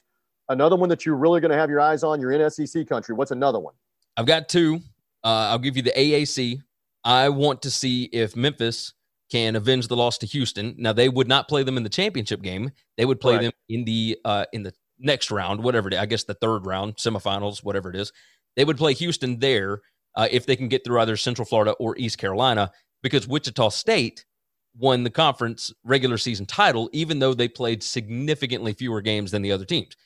Another 0.48 0.76
one 0.76 0.88
that 0.88 1.06
you're 1.06 1.16
really 1.16 1.40
going 1.40 1.50
to 1.50 1.56
have 1.56 1.70
your 1.70 1.80
eyes 1.80 2.02
on. 2.02 2.20
You're 2.20 2.32
in 2.32 2.50
SEC 2.50 2.88
country. 2.88 3.14
What's 3.14 3.30
another 3.30 3.58
one? 3.58 3.74
I've 4.16 4.26
got 4.26 4.48
two. 4.48 4.80
Uh, 5.24 5.50
I'll 5.50 5.58
give 5.58 5.76
you 5.76 5.82
the 5.82 5.92
AAC. 5.92 6.60
I 7.04 7.28
want 7.28 7.62
to 7.62 7.70
see 7.70 8.04
if 8.04 8.36
Memphis 8.36 8.92
can 9.30 9.56
avenge 9.56 9.88
the 9.88 9.96
loss 9.96 10.18
to 10.18 10.26
Houston. 10.26 10.74
Now 10.78 10.92
they 10.92 11.08
would 11.08 11.28
not 11.28 11.48
play 11.48 11.62
them 11.62 11.76
in 11.76 11.82
the 11.82 11.88
championship 11.88 12.42
game. 12.42 12.70
They 12.96 13.04
would 13.04 13.20
play 13.20 13.34
right. 13.34 13.42
them 13.42 13.52
in 13.68 13.84
the 13.84 14.18
uh, 14.24 14.44
in 14.52 14.62
the 14.62 14.74
next 14.98 15.30
round, 15.30 15.62
whatever 15.62 15.88
it 15.88 15.94
is. 15.94 16.00
I 16.00 16.06
guess 16.06 16.24
the 16.24 16.34
third 16.34 16.66
round, 16.66 16.96
semifinals, 16.96 17.64
whatever 17.64 17.90
it 17.90 17.96
is. 17.96 18.12
They 18.56 18.64
would 18.64 18.76
play 18.76 18.94
Houston 18.94 19.38
there 19.38 19.80
uh, 20.14 20.28
if 20.30 20.46
they 20.46 20.56
can 20.56 20.68
get 20.68 20.84
through 20.84 21.00
either 21.00 21.16
Central 21.16 21.46
Florida 21.46 21.72
or 21.72 21.96
East 21.96 22.18
Carolina, 22.18 22.70
because 23.02 23.26
Wichita 23.26 23.70
State 23.70 24.24
won 24.78 25.02
the 25.02 25.10
conference 25.10 25.72
regular 25.84 26.18
season 26.18 26.46
title, 26.46 26.88
even 26.92 27.18
though 27.18 27.34
they 27.34 27.48
played 27.48 27.82
significantly 27.82 28.72
fewer 28.72 29.00
games 29.00 29.30
than 29.30 29.42
the 29.42 29.52
other 29.52 29.64
teams. 29.64 29.96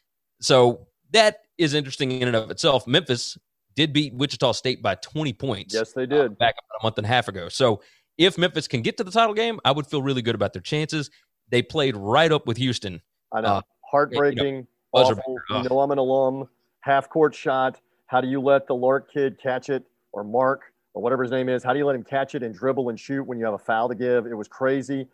So 0.40 0.86
that 1.12 1.38
is 1.58 1.74
interesting 1.74 2.12
in 2.12 2.28
and 2.28 2.36
of 2.36 2.50
itself. 2.50 2.86
Memphis 2.86 3.36
did 3.76 3.92
beat 3.92 4.14
Wichita 4.14 4.52
State 4.52 4.82
by 4.82 4.96
20 4.96 5.32
points. 5.34 5.74
Yes, 5.74 5.92
they 5.92 6.06
did. 6.06 6.20
Uh, 6.20 6.28
back 6.28 6.54
about 6.58 6.80
a 6.80 6.82
month 6.82 6.98
and 6.98 7.04
a 7.04 7.08
half 7.08 7.28
ago. 7.28 7.48
So 7.48 7.82
if 8.18 8.36
Memphis 8.36 8.66
can 8.66 8.82
get 8.82 8.96
to 8.96 9.04
the 9.04 9.10
title 9.10 9.34
game, 9.34 9.60
I 9.64 9.70
would 9.70 9.86
feel 9.86 10.02
really 10.02 10.22
good 10.22 10.34
about 10.34 10.52
their 10.52 10.62
chances. 10.62 11.10
They 11.50 11.62
played 11.62 11.96
right 11.96 12.32
up 12.32 12.46
with 12.46 12.56
Houston. 12.56 13.00
I 13.32 13.42
know. 13.42 13.48
Uh, 13.48 13.60
Heartbreaking. 13.90 14.54
You 14.54 14.60
know, 14.62 14.66
awful. 14.92 15.38
You 15.50 15.68
know 15.68 15.78
I'm 15.78 15.92
an 15.92 15.98
alum. 15.98 16.48
Half 16.80 17.08
court 17.08 17.34
shot. 17.34 17.80
How 18.06 18.20
do 18.20 18.28
you 18.28 18.40
let 18.40 18.66
the 18.66 18.74
Lark 18.74 19.12
kid 19.12 19.38
catch 19.40 19.68
it? 19.68 19.84
or 20.16 20.24
Mark 20.24 20.72
or 20.94 21.02
whatever 21.02 21.22
his 21.22 21.30
name 21.30 21.48
is. 21.48 21.62
How 21.62 21.72
do 21.72 21.78
you 21.78 21.86
let 21.86 21.94
him 21.94 22.02
catch 22.02 22.34
it 22.34 22.42
and 22.42 22.54
dribble 22.54 22.88
and 22.88 22.98
shoot 22.98 23.22
when 23.22 23.38
you 23.38 23.44
have 23.44 23.54
a 23.54 23.58
foul 23.58 23.88
to 23.88 23.94
give? 23.94 24.26
It 24.26 24.34
was 24.34 24.48
crazy. 24.48 25.06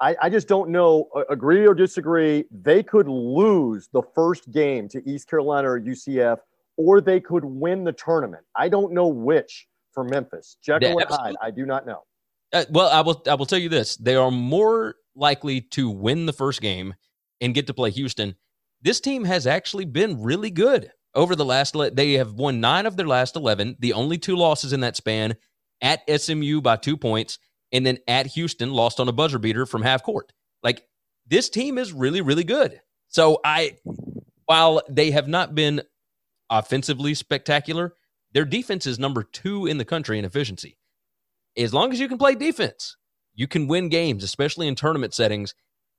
I, 0.00 0.14
I 0.22 0.28
just 0.28 0.46
don't 0.46 0.70
know. 0.70 1.08
Agree 1.30 1.66
or 1.66 1.74
disagree? 1.74 2.44
They 2.50 2.82
could 2.82 3.08
lose 3.08 3.88
the 3.92 4.02
first 4.14 4.50
game 4.50 4.88
to 4.90 5.08
East 5.08 5.30
Carolina 5.30 5.70
or 5.70 5.80
UCF, 5.80 6.38
or 6.78 7.02
they 7.02 7.20
could 7.20 7.44
win 7.44 7.84
the 7.84 7.92
tournament. 7.92 8.44
I 8.56 8.70
don't 8.70 8.94
know 8.94 9.08
which 9.08 9.66
for 9.92 10.04
Memphis. 10.04 10.56
Jekyll 10.64 10.90
yeah, 10.90 11.06
and 11.06 11.10
Hyde. 11.10 11.34
I 11.42 11.50
do 11.50 11.66
not 11.66 11.84
know. 11.86 12.04
Uh, 12.52 12.64
well, 12.70 12.88
I 12.88 13.02
will. 13.02 13.22
I 13.28 13.34
will 13.34 13.44
tell 13.44 13.58
you 13.58 13.68
this: 13.68 13.96
they 13.96 14.14
are 14.14 14.30
more 14.30 14.94
likely 15.14 15.60
to 15.60 15.90
win 15.90 16.24
the 16.24 16.32
first 16.32 16.62
game 16.62 16.94
and 17.42 17.54
get 17.54 17.66
to 17.66 17.74
play 17.74 17.90
Houston. 17.90 18.36
This 18.80 19.00
team 19.00 19.24
has 19.24 19.46
actually 19.46 19.84
been 19.84 20.22
really 20.22 20.50
good 20.50 20.90
over 21.14 21.36
the 21.36 21.44
last. 21.44 21.76
They 21.92 22.14
have 22.14 22.32
won 22.32 22.60
nine 22.60 22.86
of 22.86 22.96
their 22.96 23.06
last 23.06 23.36
eleven. 23.36 23.76
The 23.80 23.92
only 23.92 24.16
two 24.16 24.36
losses 24.36 24.72
in 24.72 24.80
that 24.80 24.96
span 24.96 25.36
at 25.82 26.02
SMU 26.08 26.60
by 26.62 26.76
two 26.76 26.96
points, 26.96 27.38
and 27.72 27.84
then 27.84 27.98
at 28.06 28.28
Houston 28.28 28.72
lost 28.72 29.00
on 29.00 29.08
a 29.08 29.12
buzzer 29.12 29.38
beater 29.38 29.66
from 29.66 29.82
half 29.82 30.02
court. 30.02 30.32
Like 30.62 30.84
this 31.26 31.48
team 31.50 31.76
is 31.76 31.92
really, 31.92 32.20
really 32.20 32.44
good. 32.44 32.80
So 33.08 33.40
I, 33.44 33.76
while 34.46 34.82
they 34.88 35.10
have 35.10 35.28
not 35.28 35.54
been 35.54 35.82
offensively 36.50 37.14
spectacular, 37.14 37.94
their 38.32 38.44
defense 38.44 38.86
is 38.86 38.98
number 38.98 39.22
two 39.22 39.66
in 39.66 39.78
the 39.78 39.84
country 39.84 40.18
in 40.18 40.24
efficiency. 40.24 40.76
As 41.56 41.74
long 41.74 41.92
as 41.92 42.00
you 42.00 42.08
can 42.08 42.18
play 42.18 42.34
defense, 42.34 42.96
you 43.34 43.46
can 43.46 43.66
win 43.66 43.88
games, 43.88 44.22
especially 44.24 44.68
in 44.68 44.74
tournament 44.74 45.14
settings. 45.14 45.54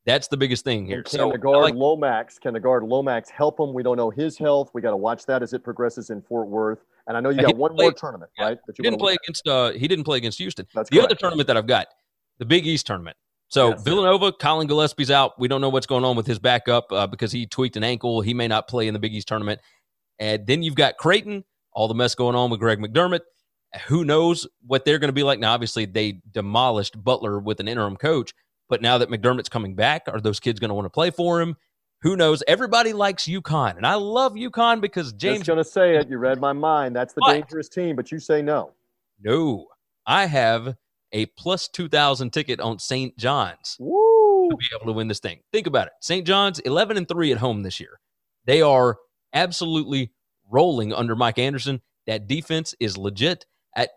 That's 0.05 0.27
the 0.27 0.37
biggest 0.37 0.63
thing 0.63 0.85
here. 0.85 0.97
And 0.97 1.05
can 1.05 1.19
so 1.19 1.31
the 1.31 1.37
guard 1.37 1.63
like, 1.63 1.75
Lomax? 1.75 2.39
Can 2.39 2.53
the 2.53 2.59
guard 2.59 2.83
Lomax 2.83 3.29
help 3.29 3.59
him? 3.59 3.73
We 3.73 3.83
don't 3.83 3.97
know 3.97 4.09
his 4.09 4.37
health. 4.37 4.71
We 4.73 4.81
got 4.81 4.91
to 4.91 4.97
watch 4.97 5.25
that 5.25 5.43
as 5.43 5.53
it 5.53 5.63
progresses 5.63 6.09
in 6.09 6.21
Fort 6.21 6.47
Worth. 6.47 6.79
And 7.07 7.17
I 7.17 7.19
know 7.19 7.29
you 7.29 7.41
got 7.41 7.57
one 7.57 7.75
play, 7.75 7.85
more 7.85 7.93
tournament, 7.93 8.31
yeah, 8.37 8.45
right? 8.45 8.59
That 8.65 8.77
you 8.77 8.83
he 8.83 8.89
didn't 8.89 8.99
play 8.99 9.17
against. 9.23 9.47
Uh, 9.47 9.71
he 9.71 9.87
didn't 9.87 10.05
play 10.05 10.17
against 10.17 10.37
Houston. 10.37 10.67
That's 10.73 10.89
the 10.89 10.97
correct. 10.97 11.11
other 11.11 11.19
tournament 11.19 11.47
that 11.47 11.57
I've 11.57 11.67
got, 11.67 11.87
the 12.37 12.45
Big 12.45 12.65
East 12.65 12.87
tournament. 12.87 13.17
So 13.49 13.69
yes, 13.69 13.83
Villanova, 13.83 14.31
Collin 14.31 14.67
Gillespie's 14.67 15.09
out. 15.09 15.39
We 15.39 15.47
don't 15.47 15.59
know 15.59 15.69
what's 15.69 15.87
going 15.87 16.05
on 16.05 16.15
with 16.15 16.27
his 16.27 16.37
backup 16.37 16.91
uh, 16.91 17.07
because 17.07 17.31
he 17.31 17.47
tweaked 17.47 17.77
an 17.77 17.83
ankle. 17.83 18.21
He 18.21 18.33
may 18.33 18.47
not 18.47 18.67
play 18.67 18.87
in 18.87 18.93
the 18.93 18.99
Big 18.99 19.13
East 19.13 19.27
tournament. 19.27 19.59
And 20.19 20.45
then 20.45 20.63
you've 20.63 20.75
got 20.75 20.97
Creighton, 20.97 21.43
all 21.71 21.87
the 21.87 21.93
mess 21.93 22.15
going 22.15 22.35
on 22.35 22.49
with 22.49 22.59
Greg 22.59 22.79
McDermott. 22.79 23.21
Who 23.87 24.03
knows 24.03 24.47
what 24.65 24.83
they're 24.83 24.99
going 24.99 25.09
to 25.09 25.13
be 25.13 25.23
like? 25.23 25.39
Now, 25.39 25.53
obviously, 25.53 25.85
they 25.85 26.21
demolished 26.31 27.01
Butler 27.01 27.39
with 27.39 27.59
an 27.59 27.67
interim 27.67 27.97
coach, 27.97 28.33
but 28.67 28.81
now 28.81 28.97
that 28.97 29.09
McDermott's 29.09 29.49
coming 29.49 29.75
back, 29.75 30.03
are 30.07 30.19
those 30.19 30.39
kids 30.39 30.59
going 30.59 30.69
to 30.69 30.75
want 30.75 30.85
to 30.85 30.89
play 30.89 31.11
for 31.11 31.39
him? 31.39 31.55
Who 32.01 32.15
knows? 32.15 32.41
Everybody 32.47 32.93
likes 32.93 33.25
UConn, 33.25 33.75
and 33.75 33.85
I 33.85 33.95
love 33.95 34.33
UConn 34.33 34.79
because 34.79 35.11
James. 35.13 35.45
going 35.45 35.57
to 35.57 35.63
say 35.65 35.97
it. 35.97 36.09
You 36.09 36.17
read 36.17 36.39
my 36.39 36.53
mind. 36.53 36.95
That's 36.95 37.13
the 37.13 37.21
dangerous 37.27 37.67
team, 37.67 37.95
but 37.95 38.11
you 38.11 38.19
say 38.19 38.41
no. 38.41 38.71
No, 39.21 39.67
I 40.05 40.25
have 40.25 40.75
a 41.11 41.25
plus 41.25 41.67
two 41.67 41.89
thousand 41.89 42.31
ticket 42.31 42.61
on 42.61 42.79
St. 42.79 43.17
John's 43.17 43.75
Woo. 43.79 44.47
to 44.49 44.55
be 44.55 44.65
able 44.73 44.85
to 44.85 44.93
win 44.93 45.09
this 45.09 45.19
thing. 45.19 45.41
Think 45.51 45.67
about 45.67 45.87
it. 45.87 45.93
St. 45.99 46.25
John's 46.25 46.59
eleven 46.59 46.95
and 46.95 47.07
three 47.07 47.33
at 47.33 47.37
home 47.37 47.63
this 47.63 47.81
year. 47.81 47.99
They 48.45 48.61
are 48.61 48.97
absolutely 49.33 50.11
rolling 50.49 50.93
under 50.93 51.15
Mike 51.15 51.39
Anderson. 51.39 51.81
That 52.07 52.27
defense 52.27 52.75
is 52.79 52.97
legit. 52.97 53.45
At 53.75 53.89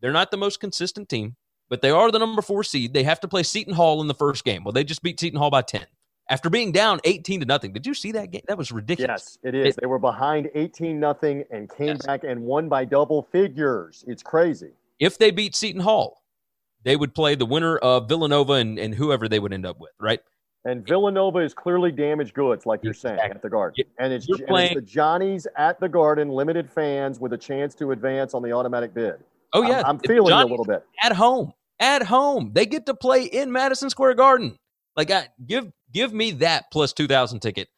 they're 0.00 0.12
not 0.12 0.30
the 0.30 0.36
most 0.36 0.60
consistent 0.60 1.08
team, 1.08 1.36
but 1.68 1.82
they 1.82 1.90
are 1.90 2.10
the 2.10 2.18
number 2.18 2.42
four 2.42 2.64
seed. 2.64 2.94
They 2.94 3.02
have 3.04 3.20
to 3.20 3.28
play 3.28 3.42
Seton 3.42 3.74
Hall 3.74 4.00
in 4.00 4.08
the 4.08 4.14
first 4.14 4.44
game. 4.44 4.64
Well, 4.64 4.72
they 4.72 4.84
just 4.84 5.02
beat 5.02 5.20
Seton 5.20 5.38
Hall 5.38 5.50
by 5.50 5.62
ten 5.62 5.86
after 6.28 6.50
being 6.50 6.72
down 6.72 7.00
18 7.04 7.40
to 7.40 7.46
nothing. 7.46 7.72
Did 7.72 7.86
you 7.86 7.94
see 7.94 8.12
that 8.12 8.30
game? 8.30 8.42
That 8.48 8.58
was 8.58 8.70
ridiculous. 8.70 9.38
Yes, 9.42 9.54
it 9.54 9.54
is. 9.54 9.74
It, 9.74 9.80
they 9.80 9.86
were 9.86 9.98
behind 9.98 10.50
18 10.54 11.00
nothing 11.00 11.44
and 11.50 11.68
came 11.74 11.88
yes. 11.88 12.06
back 12.06 12.24
and 12.24 12.42
won 12.42 12.68
by 12.68 12.84
double 12.84 13.22
figures. 13.32 14.04
It's 14.06 14.22
crazy. 14.22 14.72
If 14.98 15.18
they 15.18 15.30
beat 15.30 15.54
Seton 15.54 15.80
Hall, 15.80 16.22
they 16.84 16.96
would 16.96 17.14
play 17.14 17.34
the 17.34 17.46
winner 17.46 17.76
of 17.76 18.08
Villanova 18.08 18.54
and, 18.54 18.78
and 18.78 18.94
whoever 18.94 19.28
they 19.28 19.38
would 19.38 19.52
end 19.52 19.66
up 19.66 19.80
with, 19.80 19.92
right? 20.00 20.20
And 20.68 20.86
Villanova 20.86 21.38
is 21.38 21.54
clearly 21.54 21.90
damaged 21.90 22.34
goods, 22.34 22.66
like 22.66 22.80
you're 22.82 22.92
saying, 22.92 23.18
at 23.18 23.40
the 23.40 23.48
Garden. 23.48 23.86
And 23.98 24.12
it's, 24.12 24.28
and 24.28 24.50
it's, 24.50 24.74
the 24.74 24.82
Johnnies 24.82 25.46
at 25.56 25.80
the 25.80 25.88
Garden, 25.88 26.28
limited 26.28 26.70
fans 26.70 27.18
with 27.18 27.32
a 27.32 27.38
chance 27.38 27.74
to 27.76 27.92
advance 27.92 28.34
on 28.34 28.42
the 28.42 28.52
automatic 28.52 28.92
bid. 28.92 29.14
Oh, 29.54 29.62
yeah. 29.62 29.78
I'm, 29.78 29.86
I'm 29.86 29.98
feeling 30.00 30.30
it 30.30 30.42
a 30.42 30.44
little 30.44 30.66
bit. 30.66 30.84
At 31.02 31.12
home. 31.12 31.54
At 31.80 32.02
home. 32.02 32.50
They 32.52 32.66
get 32.66 32.84
to 32.84 32.92
play 32.92 33.24
in 33.24 33.50
Madison 33.50 33.88
Square 33.88 34.14
Garden. 34.14 34.58
Like, 34.94 35.10
I, 35.10 35.28
give 35.46 35.72
give 35.90 36.12
me 36.12 36.32
that 36.32 36.66
plus 36.70 36.92
2,000 36.92 37.40
ticket 37.40 37.68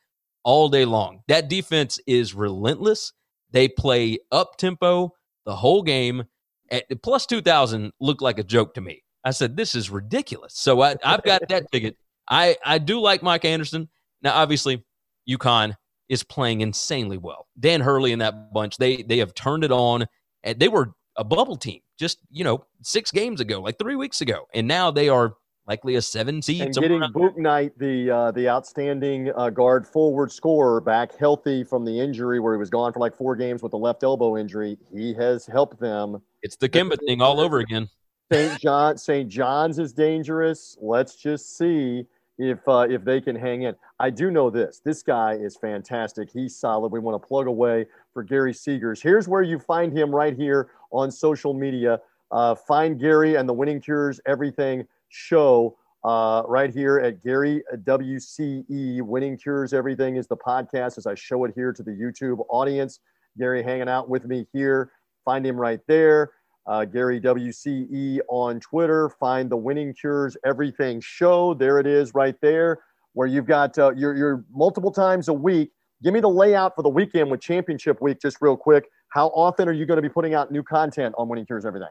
all 0.42 0.68
day 0.68 0.84
long. 0.84 1.20
That 1.28 1.48
defense 1.48 2.00
is 2.08 2.34
relentless. 2.34 3.12
They 3.52 3.68
play 3.68 4.18
up 4.32 4.56
tempo 4.56 5.12
the 5.46 5.54
whole 5.54 5.82
game. 5.82 6.24
At 6.72 6.86
plus 7.04 7.24
2,000 7.26 7.92
looked 8.00 8.22
like 8.22 8.40
a 8.40 8.44
joke 8.44 8.74
to 8.74 8.80
me. 8.80 9.04
I 9.24 9.30
said, 9.30 9.56
this 9.56 9.76
is 9.76 9.90
ridiculous. 9.90 10.54
So 10.56 10.80
I, 10.80 10.96
I've 11.04 11.22
got 11.22 11.42
that 11.50 11.66
ticket. 11.72 11.96
I, 12.30 12.56
I 12.64 12.78
do 12.78 13.00
like 13.00 13.22
Mike 13.22 13.44
Anderson. 13.44 13.88
Now, 14.22 14.34
obviously, 14.34 14.84
UConn 15.28 15.74
is 16.08 16.22
playing 16.22 16.60
insanely 16.60 17.18
well. 17.18 17.48
Dan 17.58 17.80
Hurley 17.80 18.12
and 18.12 18.22
that 18.22 18.52
bunch, 18.52 18.76
they 18.76 19.02
they 19.02 19.18
have 19.18 19.34
turned 19.34 19.64
it 19.64 19.72
on. 19.72 20.06
And 20.42 20.58
they 20.58 20.68
were 20.68 20.94
a 21.16 21.24
bubble 21.24 21.56
team 21.56 21.80
just, 21.98 22.18
you 22.30 22.44
know, 22.44 22.64
six 22.82 23.10
games 23.10 23.40
ago, 23.40 23.60
like 23.60 23.78
three 23.78 23.96
weeks 23.96 24.20
ago. 24.20 24.46
And 24.54 24.66
now 24.66 24.90
they 24.90 25.08
are 25.08 25.34
likely 25.66 25.96
a 25.96 26.02
seven 26.02 26.40
seed. 26.40 26.62
And 26.62 26.74
getting 26.74 27.00
Bouknight, 27.00 27.72
the 27.76 28.10
uh, 28.10 28.30
the 28.32 28.48
outstanding 28.48 29.32
uh, 29.36 29.50
guard 29.50 29.86
forward 29.86 30.32
scorer, 30.32 30.80
back 30.80 31.16
healthy 31.16 31.62
from 31.64 31.84
the 31.84 32.00
injury 32.00 32.40
where 32.40 32.54
he 32.54 32.58
was 32.58 32.70
gone 32.70 32.92
for 32.92 33.00
like 33.00 33.16
four 33.16 33.36
games 33.36 33.62
with 33.62 33.72
a 33.72 33.76
left 33.76 34.02
elbow 34.02 34.36
injury, 34.36 34.78
he 34.92 35.14
has 35.14 35.46
helped 35.46 35.78
them. 35.78 36.22
It's 36.42 36.56
the 36.56 36.68
Kemba 36.68 36.98
thing 37.06 37.20
all 37.20 37.40
over 37.40 37.58
again. 37.58 37.88
St. 38.32 38.60
John, 38.60 38.96
St. 38.96 39.28
John's 39.28 39.78
is 39.78 39.92
dangerous. 39.92 40.76
Let's 40.80 41.16
just 41.16 41.58
see 41.58 42.06
if 42.40 42.66
uh, 42.66 42.86
if 42.88 43.04
they 43.04 43.20
can 43.20 43.36
hang 43.36 43.62
in. 43.62 43.76
I 43.98 44.08
do 44.08 44.30
know 44.30 44.48
this. 44.48 44.80
This 44.82 45.02
guy 45.02 45.34
is 45.34 45.56
fantastic. 45.56 46.30
He's 46.32 46.56
solid. 46.56 46.90
We 46.90 46.98
want 46.98 47.20
to 47.20 47.26
plug 47.26 47.46
away 47.46 47.86
for 48.14 48.22
Gary 48.22 48.54
Seegers. 48.54 49.02
Here's 49.02 49.28
where 49.28 49.42
you 49.42 49.58
find 49.58 49.96
him 49.96 50.12
right 50.12 50.34
here 50.34 50.70
on 50.90 51.10
social 51.10 51.52
media. 51.52 52.00
Uh, 52.32 52.54
find 52.54 52.98
Gary 52.98 53.34
and 53.34 53.46
the 53.48 53.52
Winning 53.52 53.80
Cures 53.80 54.20
Everything 54.26 54.86
show 55.10 55.76
uh, 56.02 56.42
right 56.46 56.72
here 56.72 56.98
at 56.98 57.22
Gary 57.22 57.62
WCE. 57.84 59.02
Winning 59.02 59.36
Cures 59.36 59.74
Everything 59.74 60.16
is 60.16 60.26
the 60.26 60.36
podcast 60.36 60.96
as 60.96 61.06
I 61.06 61.14
show 61.14 61.44
it 61.44 61.52
here 61.54 61.72
to 61.74 61.82
the 61.82 61.90
YouTube 61.90 62.42
audience. 62.48 63.00
Gary 63.38 63.62
hanging 63.62 63.88
out 63.88 64.08
with 64.08 64.24
me 64.24 64.46
here. 64.52 64.92
Find 65.26 65.44
him 65.44 65.56
right 65.56 65.80
there. 65.86 66.32
Uh, 66.70 66.84
Gary 66.84 67.20
WCE 67.20 68.20
on 68.28 68.60
Twitter. 68.60 69.10
Find 69.18 69.50
the 69.50 69.56
Winning 69.56 69.92
Cures 69.92 70.36
Everything 70.44 71.00
show. 71.00 71.52
There 71.54 71.80
it 71.80 71.86
is 71.86 72.14
right 72.14 72.36
there, 72.40 72.78
where 73.14 73.26
you've 73.26 73.46
got 73.46 73.76
uh, 73.76 73.92
your, 73.94 74.16
your 74.16 74.44
multiple 74.52 74.92
times 74.92 75.26
a 75.26 75.32
week. 75.32 75.72
Give 76.02 76.14
me 76.14 76.20
the 76.20 76.30
layout 76.30 76.76
for 76.76 76.82
the 76.82 76.88
weekend 76.88 77.30
with 77.30 77.40
Championship 77.40 78.00
Week, 78.00 78.20
just 78.22 78.38
real 78.40 78.56
quick. 78.56 78.88
How 79.08 79.26
often 79.28 79.68
are 79.68 79.72
you 79.72 79.84
going 79.84 79.96
to 79.96 80.02
be 80.02 80.08
putting 80.08 80.32
out 80.32 80.52
new 80.52 80.62
content 80.62 81.14
on 81.18 81.28
Winning 81.28 81.44
Cures 81.44 81.66
Everything? 81.66 81.90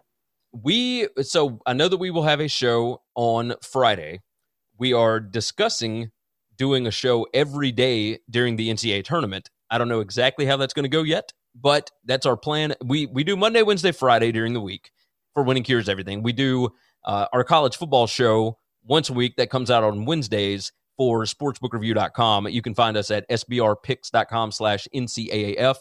we 0.51 1.07
so 1.21 1.59
I 1.65 1.73
know 1.73 1.87
that 1.87 1.97
we 1.97 2.11
will 2.11 2.23
have 2.23 2.39
a 2.39 2.47
show 2.47 3.01
on 3.15 3.53
Friday. 3.61 4.21
We 4.77 4.93
are 4.93 5.19
discussing 5.19 6.11
doing 6.57 6.87
a 6.87 6.91
show 6.91 7.27
every 7.33 7.71
day 7.71 8.19
during 8.29 8.55
the 8.55 8.69
NCAA 8.69 9.03
tournament. 9.03 9.49
I 9.69 9.77
don't 9.77 9.89
know 9.89 9.99
exactly 9.99 10.45
how 10.45 10.57
that's 10.57 10.73
going 10.73 10.83
to 10.83 10.89
go 10.89 11.03
yet, 11.03 11.33
but 11.55 11.91
that's 12.05 12.25
our 12.25 12.37
plan. 12.37 12.73
We 12.83 13.05
we 13.07 13.23
do 13.23 13.35
Monday, 13.35 13.61
Wednesday, 13.61 13.91
Friday 13.91 14.31
during 14.31 14.53
the 14.53 14.61
week 14.61 14.91
for 15.33 15.43
Winning 15.43 15.63
Cures 15.63 15.89
Everything. 15.89 16.23
We 16.23 16.33
do 16.33 16.69
uh, 17.05 17.27
our 17.33 17.43
college 17.43 17.77
football 17.77 18.07
show 18.07 18.57
once 18.83 19.09
a 19.09 19.13
week 19.13 19.35
that 19.37 19.49
comes 19.49 19.71
out 19.71 19.83
on 19.83 20.05
Wednesdays 20.05 20.71
for 20.97 21.23
sportsbookreview.com. 21.23 22.49
You 22.49 22.61
can 22.61 22.73
find 22.73 22.97
us 22.97 23.09
at 23.09 23.27
sbrpicks.com 23.29 24.51
slash 24.51 24.87
NCAAF. 24.93 25.75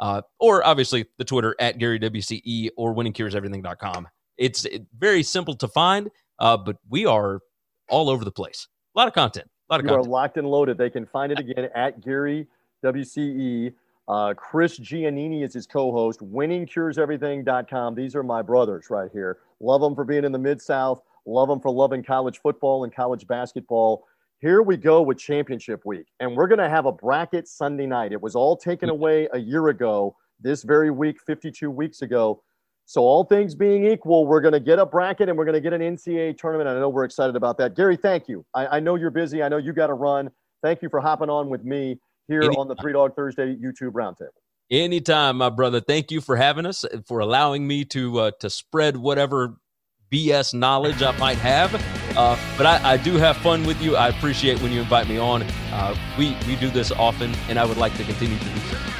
Uh, 0.00 0.22
or 0.40 0.66
obviously 0.66 1.06
the 1.18 1.24
Twitter 1.24 1.54
at 1.60 1.78
Gary 1.78 2.00
WCE 2.00 2.70
or 2.76 2.92
winningcureseverything.com. 2.92 4.08
It's 4.36 4.66
very 4.98 5.22
simple 5.22 5.54
to 5.54 5.68
find, 5.68 6.10
uh, 6.40 6.56
but 6.56 6.76
we 6.88 7.06
are 7.06 7.40
all 7.88 8.10
over 8.10 8.24
the 8.24 8.32
place. 8.32 8.66
A 8.96 8.98
lot 8.98 9.06
of 9.06 9.14
content. 9.14 9.46
A 9.46 9.74
lot 9.74 9.80
of 9.80 9.84
you 9.84 9.90
content. 9.90 10.08
are 10.08 10.10
locked 10.10 10.36
and 10.36 10.48
loaded. 10.48 10.76
They 10.76 10.90
can 10.90 11.06
find 11.06 11.30
it 11.30 11.38
again 11.38 11.68
at 11.74 12.00
Gary 12.00 12.48
WCE. 12.84 13.72
Uh, 14.06 14.34
Chris 14.34 14.78
Giannini 14.78 15.44
is 15.44 15.54
his 15.54 15.66
co-host. 15.66 16.20
WinningCuresEverything.com. 16.20 17.94
These 17.94 18.14
are 18.14 18.22
my 18.22 18.42
brothers 18.42 18.90
right 18.90 19.10
here. 19.12 19.38
Love 19.60 19.80
them 19.80 19.94
for 19.94 20.04
being 20.04 20.24
in 20.24 20.32
the 20.32 20.38
Mid 20.38 20.60
South. 20.60 21.02
Love 21.26 21.48
them 21.48 21.60
for 21.60 21.70
loving 21.70 22.02
college 22.02 22.40
football 22.40 22.84
and 22.84 22.94
college 22.94 23.26
basketball. 23.26 24.04
Here 24.40 24.60
we 24.60 24.76
go 24.76 25.00
with 25.00 25.16
championship 25.16 25.86
week, 25.86 26.06
and 26.20 26.36
we're 26.36 26.48
going 26.48 26.58
to 26.58 26.68
have 26.68 26.84
a 26.84 26.92
bracket 26.92 27.48
Sunday 27.48 27.86
night. 27.86 28.12
It 28.12 28.20
was 28.20 28.36
all 28.36 28.56
taken 28.58 28.90
away 28.90 29.26
a 29.32 29.38
year 29.38 29.68
ago, 29.68 30.16
this 30.38 30.64
very 30.64 30.90
week, 30.90 31.18
52 31.26 31.70
weeks 31.70 32.02
ago. 32.02 32.42
So, 32.84 33.00
all 33.00 33.24
things 33.24 33.54
being 33.54 33.86
equal, 33.86 34.26
we're 34.26 34.42
going 34.42 34.52
to 34.52 34.60
get 34.60 34.78
a 34.78 34.84
bracket 34.84 35.30
and 35.30 35.38
we're 35.38 35.46
going 35.46 35.54
to 35.54 35.62
get 35.62 35.72
an 35.72 35.80
NCAA 35.80 36.36
tournament. 36.36 36.68
I 36.68 36.74
know 36.74 36.90
we're 36.90 37.04
excited 37.04 37.36
about 37.36 37.56
that. 37.56 37.74
Gary, 37.74 37.96
thank 37.96 38.28
you. 38.28 38.44
I, 38.52 38.66
I 38.66 38.80
know 38.80 38.96
you're 38.96 39.10
busy. 39.10 39.42
I 39.42 39.48
know 39.48 39.56
you 39.56 39.72
got 39.72 39.86
to 39.86 39.94
run. 39.94 40.30
Thank 40.62 40.82
you 40.82 40.90
for 40.90 41.00
hopping 41.00 41.30
on 41.30 41.48
with 41.48 41.64
me 41.64 41.98
here 42.28 42.42
Anytime. 42.42 42.60
on 42.60 42.68
the 42.68 42.76
Three 42.76 42.92
Dog 42.92 43.14
Thursday 43.14 43.56
YouTube 43.56 43.92
Roundtable. 43.92 44.28
Anytime, 44.70 45.36
my 45.36 45.50
brother. 45.50 45.80
Thank 45.80 46.10
you 46.10 46.20
for 46.20 46.36
having 46.36 46.66
us, 46.66 46.84
for 47.06 47.20
allowing 47.20 47.66
me 47.66 47.84
to 47.86 48.18
uh, 48.18 48.30
to 48.40 48.48
spread 48.48 48.96
whatever 48.96 49.56
BS 50.10 50.54
knowledge 50.54 51.02
I 51.02 51.16
might 51.18 51.38
have. 51.38 51.74
Uh, 52.16 52.38
but 52.56 52.66
I, 52.66 52.92
I, 52.92 52.96
do 52.96 53.14
have 53.14 53.36
fun 53.38 53.66
with 53.66 53.82
you. 53.82 53.96
I 53.96 54.08
appreciate 54.08 54.62
when 54.62 54.72
you 54.72 54.80
invite 54.80 55.08
me 55.08 55.18
on. 55.18 55.42
Uh, 55.72 55.96
we 56.18 56.36
we 56.46 56.56
do 56.56 56.70
this 56.70 56.92
often, 56.92 57.34
and 57.48 57.58
I 57.58 57.64
would 57.64 57.76
like 57.76 57.96
to 57.96 58.04
continue 58.04 58.38
to 58.38 58.44
do 58.44 58.60
so. 58.70 58.93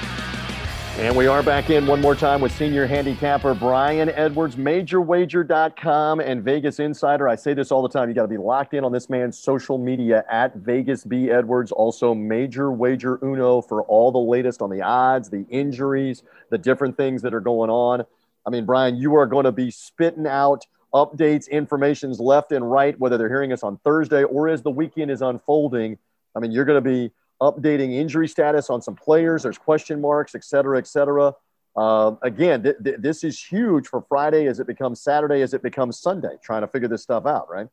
And 0.96 1.16
we 1.16 1.26
are 1.26 1.42
back 1.42 1.70
in 1.70 1.88
one 1.88 2.00
more 2.00 2.14
time 2.14 2.40
with 2.40 2.52
senior 2.52 2.86
handicapper 2.86 3.52
Brian 3.52 4.10
Edwards, 4.10 4.54
majorwager.com 4.54 6.20
and 6.20 6.40
Vegas 6.44 6.78
Insider. 6.78 7.28
I 7.28 7.34
say 7.34 7.52
this 7.52 7.72
all 7.72 7.82
the 7.82 7.88
time. 7.88 8.08
You 8.08 8.14
got 8.14 8.22
to 8.22 8.28
be 8.28 8.36
locked 8.36 8.74
in 8.74 8.84
on 8.84 8.92
this 8.92 9.10
man's 9.10 9.36
social 9.36 9.76
media 9.76 10.24
at 10.30 10.54
Vegas 10.54 11.02
B 11.02 11.32
Edwards. 11.32 11.72
Also, 11.72 12.14
Major 12.14 12.70
Wager 12.70 13.18
Uno 13.24 13.60
for 13.60 13.82
all 13.82 14.12
the 14.12 14.20
latest 14.20 14.62
on 14.62 14.70
the 14.70 14.82
odds, 14.82 15.28
the 15.28 15.44
injuries, 15.50 16.22
the 16.50 16.58
different 16.58 16.96
things 16.96 17.22
that 17.22 17.34
are 17.34 17.40
going 17.40 17.70
on. 17.70 18.04
I 18.46 18.50
mean, 18.50 18.64
Brian, 18.64 18.96
you 18.96 19.16
are 19.16 19.26
going 19.26 19.46
to 19.46 19.52
be 19.52 19.72
spitting 19.72 20.28
out 20.28 20.64
updates, 20.94 21.50
informations 21.50 22.20
left 22.20 22.52
and 22.52 22.70
right, 22.70 22.96
whether 23.00 23.18
they're 23.18 23.28
hearing 23.28 23.52
us 23.52 23.64
on 23.64 23.78
Thursday 23.78 24.22
or 24.22 24.48
as 24.48 24.62
the 24.62 24.70
weekend 24.70 25.10
is 25.10 25.22
unfolding. 25.22 25.98
I 26.36 26.38
mean, 26.38 26.52
you're 26.52 26.64
going 26.64 26.82
to 26.82 26.88
be 26.88 27.10
updating 27.40 27.94
injury 27.94 28.28
status 28.28 28.70
on 28.70 28.80
some 28.82 28.94
players. 28.94 29.42
There's 29.42 29.58
question 29.58 30.00
marks, 30.00 30.34
et 30.34 30.44
cetera, 30.44 30.78
et 30.78 30.86
cetera. 30.86 31.34
Uh, 31.76 32.12
again, 32.22 32.62
th- 32.62 32.76
th- 32.84 32.96
this 33.00 33.24
is 33.24 33.42
huge 33.42 33.88
for 33.88 34.04
Friday 34.08 34.46
as 34.46 34.60
it 34.60 34.66
becomes 34.66 35.02
Saturday, 35.02 35.42
as 35.42 35.54
it 35.54 35.62
becomes 35.62 35.98
Sunday, 35.98 36.36
trying 36.42 36.60
to 36.62 36.68
figure 36.68 36.88
this 36.88 37.02
stuff 37.02 37.26
out, 37.26 37.50
right? 37.50 37.66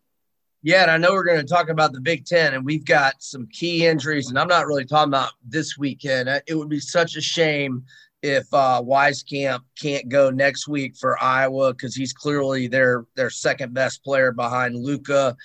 Yeah, 0.63 0.83
and 0.83 0.91
I 0.91 0.97
know 0.97 1.13
we're 1.13 1.23
going 1.23 1.39
to 1.39 1.53
talk 1.53 1.69
about 1.69 1.91
the 1.91 2.01
Big 2.01 2.25
Ten, 2.25 2.53
and 2.53 2.63
we've 2.63 2.85
got 2.85 3.15
some 3.19 3.47
key 3.47 3.85
injuries, 3.85 4.29
and 4.29 4.37
I'm 4.37 4.47
not 4.47 4.67
really 4.67 4.85
talking 4.85 5.09
about 5.09 5.31
this 5.43 5.77
weekend. 5.77 6.29
It 6.45 6.55
would 6.55 6.69
be 6.69 6.79
such 6.79 7.15
a 7.15 7.21
shame 7.21 7.83
if 8.21 8.45
uh, 8.53 8.81
Wieskamp 8.83 9.61
can't 9.79 10.07
go 10.07 10.29
next 10.29 10.67
week 10.67 10.95
for 10.95 11.21
Iowa 11.21 11.73
because 11.73 11.95
he's 11.95 12.13
clearly 12.13 12.67
their 12.67 13.05
their 13.15 13.31
second 13.31 13.73
best 13.73 14.03
player 14.03 14.31
behind 14.31 14.75
Luka 14.75 15.35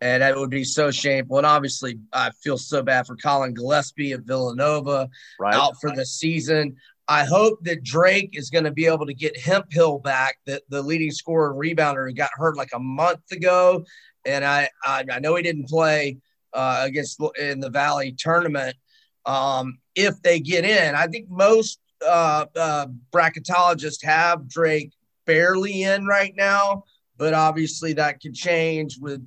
and 0.00 0.22
that 0.22 0.36
would 0.36 0.50
be 0.50 0.64
so 0.64 0.90
shameful. 0.90 1.38
And 1.38 1.46
obviously, 1.46 1.98
I 2.12 2.30
feel 2.42 2.58
so 2.58 2.82
bad 2.82 3.06
for 3.06 3.16
Collin 3.16 3.54
Gillespie 3.54 4.12
of 4.12 4.24
Villanova 4.24 5.08
right. 5.40 5.54
out 5.54 5.74
for 5.80 5.94
the 5.94 6.06
season. 6.06 6.76
I 7.08 7.24
hope 7.24 7.64
that 7.64 7.82
Drake 7.82 8.30
is 8.34 8.50
going 8.50 8.64
to 8.64 8.70
be 8.70 8.86
able 8.86 9.06
to 9.06 9.14
get 9.14 9.38
Hemphill 9.38 9.98
back, 9.98 10.36
the, 10.44 10.62
the 10.68 10.82
leading 10.82 11.10
scorer 11.10 11.50
and 11.50 11.58
rebounder 11.58 12.06
who 12.06 12.14
got 12.14 12.30
hurt 12.34 12.56
like 12.56 12.70
a 12.74 12.78
month 12.78 13.32
ago. 13.32 13.84
And 14.26 14.44
I, 14.44 14.68
I, 14.84 15.04
I 15.10 15.18
know 15.18 15.34
he 15.36 15.42
didn't 15.42 15.68
play 15.68 16.18
uh, 16.52 16.82
against 16.84 17.20
in 17.40 17.60
the 17.60 17.70
Valley 17.70 18.14
tournament. 18.16 18.76
Um, 19.24 19.78
if 19.94 20.20
they 20.22 20.38
get 20.38 20.64
in, 20.64 20.94
I 20.94 21.06
think 21.06 21.28
most 21.30 21.80
uh, 22.06 22.46
uh, 22.54 22.86
bracketologists 23.10 24.04
have 24.04 24.48
Drake 24.48 24.92
barely 25.26 25.82
in 25.82 26.06
right 26.06 26.34
now, 26.36 26.84
but 27.16 27.34
obviously 27.34 27.94
that 27.94 28.20
could 28.20 28.34
change 28.34 28.98
with 29.00 29.26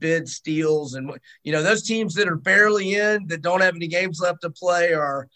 bid 0.00 0.28
steals 0.28 0.94
and 0.94 1.12
you 1.44 1.52
know 1.52 1.62
those 1.62 1.82
teams 1.82 2.14
that 2.14 2.28
are 2.28 2.36
barely 2.36 2.94
in 2.94 3.26
that 3.26 3.42
don't 3.42 3.60
have 3.60 3.74
any 3.74 3.86
games 3.86 4.20
left 4.20 4.40
to 4.42 4.50
play 4.50 4.92
are 4.92 5.28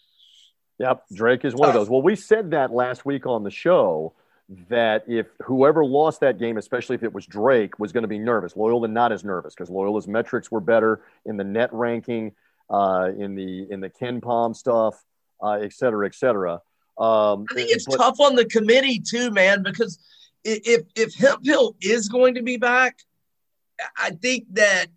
yep 0.79 1.03
drake 1.13 1.45
is 1.45 1.53
one 1.53 1.67
tough. 1.67 1.75
of 1.75 1.81
those. 1.81 1.89
Well 1.89 2.01
we 2.01 2.15
said 2.15 2.51
that 2.51 2.71
last 2.71 3.05
week 3.05 3.25
on 3.25 3.43
the 3.43 3.51
show 3.51 4.13
that 4.69 5.05
if 5.07 5.27
whoever 5.43 5.85
lost 5.85 6.19
that 6.19 6.37
game 6.37 6.57
especially 6.57 6.95
if 6.95 7.03
it 7.03 7.13
was 7.13 7.25
drake 7.25 7.79
was 7.79 7.91
going 7.91 8.03
to 8.03 8.07
be 8.07 8.19
nervous. 8.19 8.55
Loyola 8.55 8.87
not 8.87 9.11
as 9.11 9.23
nervous 9.23 9.53
because 9.53 9.69
loyola's 9.69 10.07
metrics 10.07 10.51
were 10.51 10.61
better 10.61 11.01
in 11.25 11.37
the 11.37 11.43
net 11.43 11.71
ranking 11.71 12.33
uh, 12.69 13.09
in 13.17 13.35
the 13.35 13.67
in 13.71 13.79
the 13.79 13.89
KenPom 13.89 14.55
stuff 14.55 15.03
uh, 15.41 15.53
et 15.53 15.73
cetera 15.73 16.05
et 16.05 16.15
cetera. 16.15 16.61
Um, 16.97 17.45
i 17.51 17.55
think 17.55 17.71
it's 17.71 17.85
but, 17.85 17.97
tough 17.97 18.19
on 18.21 18.35
the 18.35 18.45
committee 18.45 18.99
too 18.99 19.29
man 19.29 19.63
because 19.63 19.99
if 20.45 20.83
if 20.95 21.13
Hemphill 21.15 21.75
is 21.81 22.07
going 22.07 22.35
to 22.35 22.43
be 22.43 22.57
back 22.57 22.99
I 23.97 24.11
think 24.11 24.45
that 24.53 24.87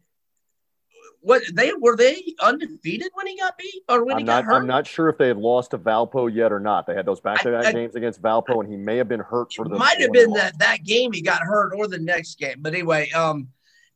what 1.20 1.42
they 1.52 1.72
were 1.72 1.96
they 1.96 2.22
undefeated 2.40 3.08
when 3.14 3.26
he 3.26 3.36
got 3.36 3.58
beat 3.58 3.82
or 3.88 4.04
when 4.04 4.14
I'm 4.14 4.18
he 4.20 4.24
not, 4.24 4.44
got 4.44 4.52
hurt. 4.52 4.60
I'm 4.60 4.66
not 4.66 4.86
sure 4.86 5.08
if 5.08 5.18
they 5.18 5.28
had 5.28 5.36
lost 5.36 5.72
to 5.72 5.78
Valpo 5.78 6.32
yet 6.32 6.52
or 6.52 6.60
not. 6.60 6.86
They 6.86 6.94
had 6.94 7.06
those 7.06 7.20
back-to-back 7.20 7.74
games 7.74 7.96
against 7.96 8.22
Valpo, 8.22 8.60
and 8.60 8.70
he 8.70 8.76
may 8.76 8.96
have 8.96 9.08
been 9.08 9.20
hurt 9.20 9.52
for 9.52 9.68
the. 9.68 9.76
Might 9.76 10.00
have 10.00 10.12
been 10.12 10.32
that 10.32 10.58
that 10.58 10.84
game 10.84 11.12
he 11.12 11.20
got 11.20 11.40
hurt 11.42 11.72
or 11.76 11.88
the 11.88 11.98
next 11.98 12.38
game, 12.38 12.56
but 12.60 12.72
anyway, 12.72 13.10
um, 13.10 13.48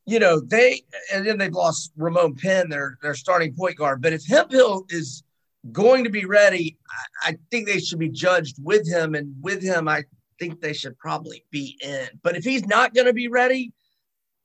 you 0.04 0.18
know 0.18 0.40
they 0.40 0.82
and 1.12 1.26
then 1.26 1.38
they've 1.38 1.52
lost 1.52 1.92
Roman 1.96 2.34
Penn, 2.34 2.68
their 2.68 2.98
their 3.02 3.14
starting 3.14 3.54
point 3.54 3.76
guard. 3.76 4.02
But 4.02 4.12
if 4.12 4.26
Hemphill 4.26 4.86
is 4.88 5.22
going 5.70 6.04
to 6.04 6.10
be 6.10 6.24
ready, 6.24 6.76
I, 7.24 7.30
I 7.30 7.38
think 7.50 7.66
they 7.66 7.78
should 7.78 8.00
be 8.00 8.08
judged 8.10 8.56
with 8.62 8.86
him, 8.88 9.14
and 9.14 9.34
with 9.40 9.62
him, 9.62 9.88
I 9.88 10.04
think 10.40 10.60
they 10.60 10.72
should 10.72 10.98
probably 10.98 11.44
be 11.50 11.78
in. 11.82 12.08
But 12.22 12.36
if 12.36 12.42
he's 12.42 12.66
not 12.66 12.94
going 12.94 13.06
to 13.06 13.12
be 13.12 13.28
ready 13.28 13.72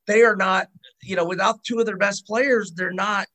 they 0.08 0.24
are 0.24 0.36
not, 0.36 0.68
you 1.04 1.16
know, 1.16 1.26
without 1.26 1.64
two 1.64 1.80
of 1.80 1.86
their 1.86 1.98
best 1.98 2.26
players, 2.26 2.72
they're 2.72 2.92
not 2.92 3.28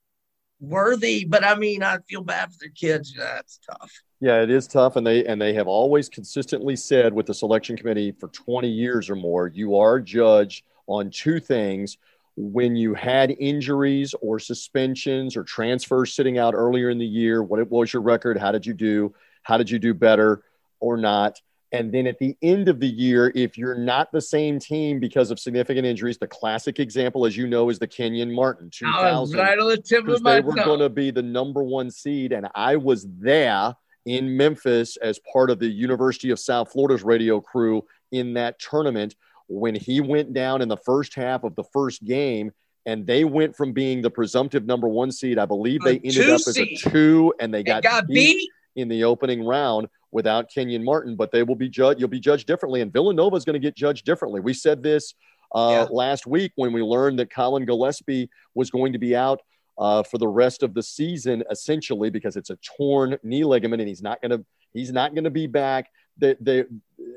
worthy. 0.61 1.25
But 1.25 1.45
I 1.45 1.55
mean, 1.55 1.83
I 1.83 1.99
feel 2.09 2.23
bad 2.23 2.51
for 2.51 2.59
their 2.61 2.71
kids. 2.71 3.15
That's 3.17 3.61
tough. 3.71 3.93
Yeah, 4.21 4.41
it 4.41 4.51
is 4.51 4.69
tough, 4.69 4.97
and 4.97 5.07
they 5.07 5.25
and 5.27 5.41
they 5.41 5.53
have 5.55 5.67
always 5.67 6.09
consistently 6.09 6.77
said 6.77 7.13
with 7.13 7.27
the 7.27 7.35
selection 7.35 7.77
committee 7.77 8.13
for 8.13 8.29
20 8.29 8.69
years 8.69 9.11
or 9.11 9.17
more, 9.17 9.49
you 9.49 9.77
are 9.77 10.01
judged 10.01 10.65
on 10.87 11.11
two 11.11 11.41
things. 11.41 11.99
When 12.37 12.77
you 12.77 12.95
had 12.95 13.37
injuries 13.39 14.15
or 14.23 14.39
suspensions 14.39 15.37
or 15.37 15.45
transfers 15.45 16.15
sitting 16.15 16.39
out 16.39 16.55
earlier 16.55 16.89
in 16.89 16.99
the 16.99 17.07
year, 17.07 17.43
what 17.43 17.69
was 17.71 17.93
your 17.93 18.01
record? 18.01 18.39
How 18.39 18.53
did 18.53 18.65
you 18.65 18.73
do? 18.73 19.13
How 19.43 19.59
did 19.59 19.69
you 19.69 19.79
do 19.79 19.93
better 19.93 20.43
or 20.81 20.97
not? 20.97 21.41
And 21.73 21.91
then 21.91 22.07
at 22.07 22.19
the 22.19 22.37
end 22.43 22.69
of 22.69 22.81
the 22.81 22.89
year, 22.89 23.33
if 23.35 23.57
you're 23.57 23.75
not 23.75 24.13
the 24.13 24.21
same 24.21 24.59
team 24.59 25.01
because 25.01 25.31
of 25.31 25.41
significant 25.41 25.87
injuries, 25.87 26.19
the 26.19 26.27
classic 26.27 26.79
example, 26.79 27.25
as 27.25 27.35
you 27.35 27.47
know, 27.47 27.71
is 27.71 27.79
the 27.79 27.87
Kenyon 27.87 28.35
Martin 28.35 28.69
2000. 28.71 29.39
Right 29.39 29.59
on 29.59 29.69
the 29.69 29.79
tip 29.79 30.07
of 30.07 30.21
my 30.21 30.35
They 30.35 30.41
were 30.43 30.55
going 30.55 30.81
to 30.81 30.91
be 30.91 31.11
the 31.11 31.23
number 31.23 31.63
one 31.63 31.91
seed, 31.91 32.33
and 32.33 32.47
I 32.55 32.77
was 32.77 33.07
there 33.19 33.75
in 34.05 34.37
Memphis 34.37 34.99
as 34.99 35.19
part 35.33 35.49
of 35.49 35.61
the 35.61 35.69
University 35.69 36.31
of 36.31 36.39
South 36.39 36.71
Florida's 36.71 37.03
radio 37.03 37.41
crew 37.41 37.87
in 38.11 38.35
that 38.35 38.59
tournament 38.59 39.15
when 39.49 39.75
he 39.75 40.01
went 40.01 40.35
down 40.35 40.61
in 40.61 40.69
the 40.69 40.77
first 40.77 41.15
half 41.15 41.43
of 41.45 41.55
the 41.55 41.65
first 41.73 42.05
game. 42.05 42.53
And 42.85 43.07
they 43.07 43.25
went 43.25 43.57
from 43.57 43.73
being 43.73 44.03
the 44.03 44.11
presumptive 44.11 44.67
number 44.67 44.89
one 44.89 45.13
seed, 45.13 45.39
I 45.39 45.47
believe 45.47 45.83
they 45.83 45.99
ended 45.99 46.29
up 46.29 46.41
as 46.47 46.59
a 46.59 46.75
two, 46.75 47.33
and 47.39 47.55
they 47.55 47.63
got, 47.63 47.85
got 47.85 48.09
beat, 48.09 48.37
beat 48.37 48.51
in 48.75 48.89
the 48.89 49.05
opening 49.05 49.45
round 49.47 49.89
without 50.13 50.51
Kenyon 50.51 50.85
Martin, 50.85 51.17
but 51.17 51.33
they 51.33 51.43
will 51.43 51.57
be 51.57 51.69
judged. 51.69 51.99
You'll 51.99 52.09
be 52.09 52.21
judged 52.21 52.47
differently, 52.47 52.81
and 52.81 52.93
Villanova 52.93 53.37
is 53.37 53.45
going 53.45 53.55
to 53.55 53.61
get 53.61 53.75
judged 53.75 54.05
differently. 54.05 54.41
We 54.41 54.55
said 54.55 54.83
this 54.83 55.15
uh, 55.55 55.87
yeah. 55.89 55.95
last 55.95 56.27
week 56.27 56.53
when 56.57 56.73
we 56.73 56.83
learned 56.83 57.19
that 57.19 57.31
Collin 57.31 57.65
Gillespie 57.65 58.31
was 58.55 58.71
going 58.71 58.93
to 58.93 58.99
be 58.99 59.17
out 59.17 59.41
uh, 59.79 60.03
for 60.03 60.19
the 60.19 60.29
rest 60.29 60.63
of 60.63 60.75
the 60.75 60.83
season, 60.83 61.43
essentially 61.51 62.11
because 62.11 62.37
it's 62.37 62.51
a 62.51 62.57
torn 62.57 63.19
knee 63.23 63.45
ligament, 63.45 63.81
and 63.81 63.89
he's 63.89 64.03
not 64.03 64.21
going 64.21 64.31
to 64.31 64.45
he's 64.73 64.93
not 64.93 65.15
going 65.15 65.25
to 65.25 65.31
be 65.31 65.47
back. 65.47 65.91
They, 66.19 66.37
they, 66.41 66.57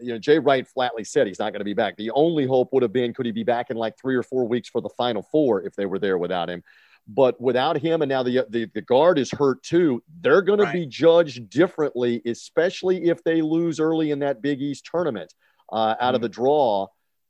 you 0.02 0.14
know, 0.14 0.18
Jay 0.18 0.40
Wright 0.40 0.66
flatly 0.66 1.04
said 1.04 1.28
he's 1.28 1.40
not 1.40 1.52
going 1.52 1.60
to 1.60 1.66
be 1.66 1.74
back. 1.74 1.98
The 1.98 2.12
only 2.12 2.46
hope 2.46 2.70
would 2.72 2.82
have 2.82 2.94
been 2.94 3.14
could 3.14 3.26
he 3.26 3.34
be 3.34 3.44
back 3.44 3.70
in 3.70 3.78
like 3.78 3.98
three 4.00 4.16
or 4.16 4.24
four 4.24 4.48
weeks 4.48 4.70
for 4.70 4.82
the 4.82 4.90
Final 4.90 5.22
Four 5.22 5.64
if 5.64 5.76
they 5.76 5.86
were 5.86 6.00
there 6.00 6.18
without 6.18 6.50
him. 6.50 6.64
But 7.08 7.40
without 7.40 7.78
him, 7.78 8.02
and 8.02 8.10
now 8.10 8.24
the 8.24 8.46
the, 8.50 8.70
the 8.74 8.82
guard 8.82 9.20
is 9.20 9.30
hurt 9.32 9.62
too, 9.62 10.02
they're 10.22 10.42
going 10.42 10.60
right. 10.60 10.72
to 10.72 10.80
be 10.80 10.86
judged 10.88 11.50
differently, 11.50 12.22
especially 12.26 13.06
if 13.10 13.24
they 13.24 13.42
lose 13.42 13.80
early 13.80 14.10
in 14.12 14.20
that 14.20 14.42
Big 14.42 14.62
East 14.62 14.88
tournament 14.90 15.34
uh, 15.72 15.76
out 15.76 15.98
mm-hmm. 16.00 16.16
of 16.16 16.22
the 16.22 16.30
draw. 16.30 16.88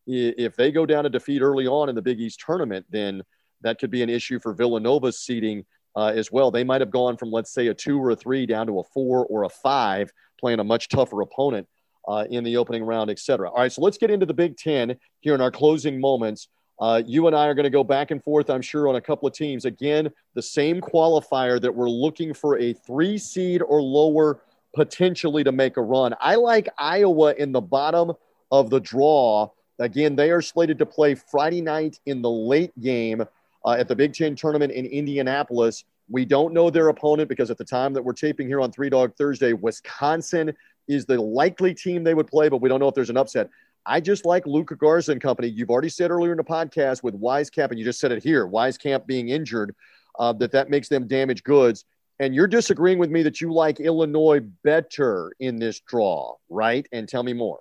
If 0.08 0.56
they 0.56 0.72
go 0.72 0.86
down 0.86 1.06
a 1.06 1.10
defeat 1.10 1.42
early 1.42 1.68
on 1.68 1.90
in 1.90 1.96
the 1.96 2.02
Big 2.02 2.20
East 2.22 2.40
tournament, 2.46 2.86
then 2.90 3.24
that 3.62 3.80
could 3.80 3.90
be 3.90 4.04
an 4.04 4.10
issue 4.10 4.40
for 4.40 4.54
Villanova's 4.54 5.20
seeding 5.20 5.66
uh, 5.96 6.14
as 6.16 6.32
well. 6.32 6.52
They 6.52 6.64
might 6.64 6.82
have 6.82 6.92
gone 6.92 7.18
from, 7.18 7.32
let's 7.32 7.52
say, 7.52 7.68
a 7.68 7.74
two 7.74 8.00
or 8.00 8.12
a 8.12 8.16
three 8.16 8.46
down 8.46 8.68
to 8.68 8.80
a 8.80 8.84
four 8.84 9.26
or 9.26 9.44
a 9.44 9.50
five, 9.50 10.12
playing 10.40 10.60
a 10.60 10.64
much 10.64 10.90
tougher 10.90 11.22
opponent 11.22 11.68
uh, 12.08 12.26
in 12.30 12.44
the 12.44 12.58
opening 12.58 12.84
round, 12.84 13.10
et 13.10 13.18
cetera. 13.18 13.50
All 13.50 13.58
right, 13.58 13.72
so 13.72 13.82
let's 13.82 13.98
get 13.98 14.12
into 14.12 14.28
the 14.28 14.34
Big 14.34 14.58
Ten 14.58 14.96
here 15.22 15.34
in 15.34 15.42
our 15.42 15.52
closing 15.52 16.00
moments. 16.00 16.48
Uh, 16.80 17.02
you 17.06 17.28
and 17.28 17.36
I 17.36 17.48
are 17.48 17.54
going 17.54 17.64
to 17.64 17.70
go 17.70 17.84
back 17.84 18.12
and 18.12 18.24
forth, 18.24 18.50
I'm 18.50 18.62
sure, 18.62 18.88
on 18.88 18.96
a 18.96 19.02
couple 19.02 19.28
of 19.28 19.34
teams. 19.34 19.66
Again, 19.66 20.12
the 20.34 20.42
same 20.42 20.82
qualifier 20.82 21.62
that 21.62 21.74
we're 21.74 21.90
looking 21.90 22.34
for 22.34 22.58
a 22.60 22.74
three 22.74 23.18
seed 23.18 23.62
or 23.62 23.82
lower 23.82 24.42
potentially 24.74 25.44
to 25.44 25.52
make 25.52 25.78
a 25.78 25.82
run. 25.82 26.14
I 26.20 26.36
like 26.36 26.68
Iowa 26.78 27.34
in 27.38 27.54
the 27.54 27.62
bottom 27.62 28.12
of 28.52 28.70
the 28.70 28.80
draw. 28.80 29.50
Again, 29.80 30.16
they 30.16 30.32
are 30.32 30.42
slated 30.42 30.78
to 30.80 30.86
play 30.86 31.16
Friday 31.16 31.62
night 31.62 32.00
in 32.06 32.22
the 32.22 32.30
late 32.30 32.78
game 32.82 33.24
uh, 33.66 33.72
at 33.72 33.88
the 33.88 33.96
Big 33.96 34.14
Ten 34.14 34.36
tournament 34.36 34.72
in 34.72 34.86
Indianapolis. 34.86 35.86
We 36.10 36.26
don't 36.26 36.54
know 36.54 36.70
their 36.70 36.90
opponent 36.90 37.30
because 37.30 37.50
at 37.50 37.58
the 37.58 37.66
time 37.66 37.94
that 37.94 38.04
we're 38.04 38.14
taping 38.14 38.48
here 38.48 38.62
on 38.62 38.72
Three 38.72 38.90
Dog 38.90 39.16
Thursday, 39.16 39.54
Wisconsin 39.54 40.54
is 40.88 41.06
the 41.06 41.20
likely 41.20 41.74
team 41.74 42.04
they 42.04 42.14
would 42.14 42.28
play, 42.28 42.48
but 42.48 42.62
we 42.62 42.70
don't 42.70 42.80
know 42.80 42.88
if 42.88 42.94
there's 42.94 43.10
an 43.10 43.18
upset. 43.18 43.50
I 43.86 44.02
just 44.02 44.26
like 44.26 44.48
Luka 44.48 44.76
Garza 44.76 45.12
and 45.12 45.22
company. 45.22 45.48
You've 45.48 45.70
already 45.70 45.90
said 45.90 46.12
earlier 46.12 46.32
in 46.32 46.38
the 46.38 46.44
podcast 46.44 47.04
with 47.04 47.20
Wieskamp, 47.20 47.70
and 47.70 47.80
you 47.80 47.86
just 47.86 48.00
said 48.00 48.12
it 48.12 48.24
here, 48.24 48.48
Wieskamp 48.48 49.06
being 49.06 49.30
injured, 49.30 49.76
uh, 50.18 50.34
that 50.34 50.52
that 50.52 50.70
makes 50.70 50.90
them 50.90 51.08
damaged 51.08 51.44
goods. 51.44 51.86
And 52.20 52.34
you're 52.34 52.48
disagreeing 52.48 52.98
with 52.98 53.12
me 53.12 53.24
that 53.24 53.42
you 53.42 53.52
like 53.52 53.80
Illinois 53.80 54.40
better 54.64 55.34
in 55.40 55.58
this 55.58 55.82
draw, 55.82 56.36
right? 56.50 56.88
And 56.92 57.10
tell 57.10 57.24
me 57.24 57.34
more. 57.34 57.60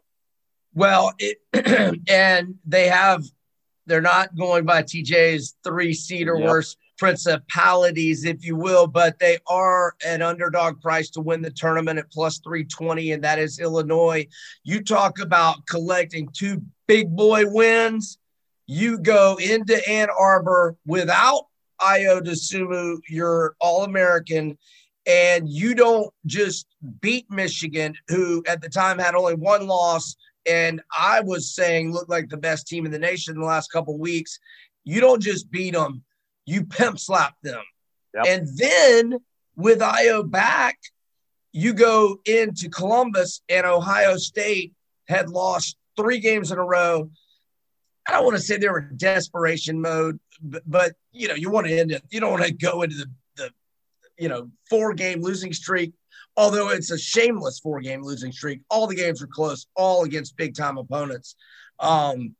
Well, 0.75 1.13
it, 1.19 1.39
and 2.09 2.55
they 2.65 2.89
have, 2.89 3.25
they're 3.87 4.01
not 4.01 4.37
going 4.37 4.65
by 4.65 4.83
TJ's 4.83 5.57
three 5.65 5.93
seed 5.93 6.29
or 6.29 6.39
yep. 6.39 6.49
worse 6.49 6.77
principalities, 6.99 8.25
if 8.25 8.45
you 8.45 8.57
will, 8.57 8.87
but 8.87 9.19
they 9.19 9.39
are 9.47 9.95
an 10.05 10.23
underdog 10.23 10.81
price 10.81 11.11
to 11.11 11.21
win 11.21 11.43
the 11.43 11.51
tournament 11.51 11.99
at 11.99 12.11
plus 12.11 12.39
320, 12.39 13.13
and 13.13 13.25
that 13.25 13.39
is 13.39 13.59
Illinois. 13.59 14.27
You 14.63 14.83
talk 14.83 15.19
about 15.21 15.67
collecting 15.67 16.29
two 16.33 16.63
big 16.87 17.15
boy 17.15 17.45
wins. 17.47 18.19
You 18.67 18.99
go 18.99 19.37
into 19.43 19.87
Ann 19.89 20.09
Arbor 20.17 20.77
without 20.87 21.47
Ayo 21.81 22.21
Dosunmu, 22.21 22.99
your 23.09 23.57
All 23.61 23.85
American, 23.85 24.57
and 25.07 25.49
you 25.49 25.75
don't 25.75 26.13
just 26.27 26.67
beat 27.01 27.31
Michigan, 27.31 27.95
who 28.09 28.43
at 28.47 28.63
the 28.63 28.69
time 28.69 28.99
had 28.99 29.15
only 29.15 29.35
one 29.35 29.67
loss, 29.67 30.17
and 30.47 30.81
I 30.97 31.21
was 31.21 31.55
saying 31.55 31.93
looked 31.93 32.11
like 32.11 32.29
the 32.29 32.37
best 32.37 32.67
team 32.67 32.87
in 32.87 32.93
the 32.93 32.99
nation 32.99 33.35
in 33.35 33.41
the 33.41 33.47
last 33.47 33.71
couple 33.73 33.99
weeks. 33.99 34.39
You 34.85 35.01
don't 35.01 35.23
just 35.23 35.51
beat 35.51 35.75
them, 35.75 36.04
you 36.47 36.65
pimp 36.65 36.99
slap 36.99 37.35
them. 37.43 37.63
Yep. 38.15 38.25
And 38.27 38.49
then 38.57 39.19
with 39.57 39.81
Ayo 39.81 40.29
back, 40.29 40.79
you 41.53 41.73
go 41.73 42.19
into 42.25 42.69
Columbus 42.69 43.43
and 43.49 43.67
Ohio 43.67 44.17
State 44.17 44.73
had 45.07 45.31
lost 45.31 45.77
three 45.97 46.19
games 46.19 46.51
in 46.51 46.59
a 46.59 46.65
row. 46.65 47.11
I 48.07 48.13
don't 48.13 48.25
want 48.25 48.37
to 48.37 48.43
say 48.43 48.57
they 48.57 48.69
were 48.69 48.81
in 48.81 48.97
desperation 48.97 49.81
mode, 49.81 50.19
but, 50.43 50.63
but 50.67 50.93
you 51.13 51.29
know, 51.29 51.35
you 51.35 51.51
want 51.51 51.67
to 51.67 51.79
end 51.79 51.93
it. 51.93 52.03
You 52.11 52.21
don't 52.21 52.33
want 52.33 52.45
to 52.45 52.53
go 52.53 52.83
into 52.83 52.97
the, 52.97 53.07
the 53.37 53.51
you 54.19 54.29
know, 54.29 54.51
four 54.69 54.95
game 54.95 55.23
losing 55.23 55.53
streak. 55.53 55.93
Although 56.37 56.71
it's 56.71 56.91
a 56.91 56.99
shameless 56.99 57.61
four 57.61 57.81
game 57.81 58.03
losing 58.03 58.33
streak, 58.33 58.61
all 58.69 58.89
the 58.89 58.97
games 58.97 59.21
were 59.21 59.29
close, 59.29 59.67
all 59.77 60.03
against 60.03 60.37
big 60.37 60.57
time 60.57 60.79
opponents. 60.79 61.37
Um, 61.79 62.35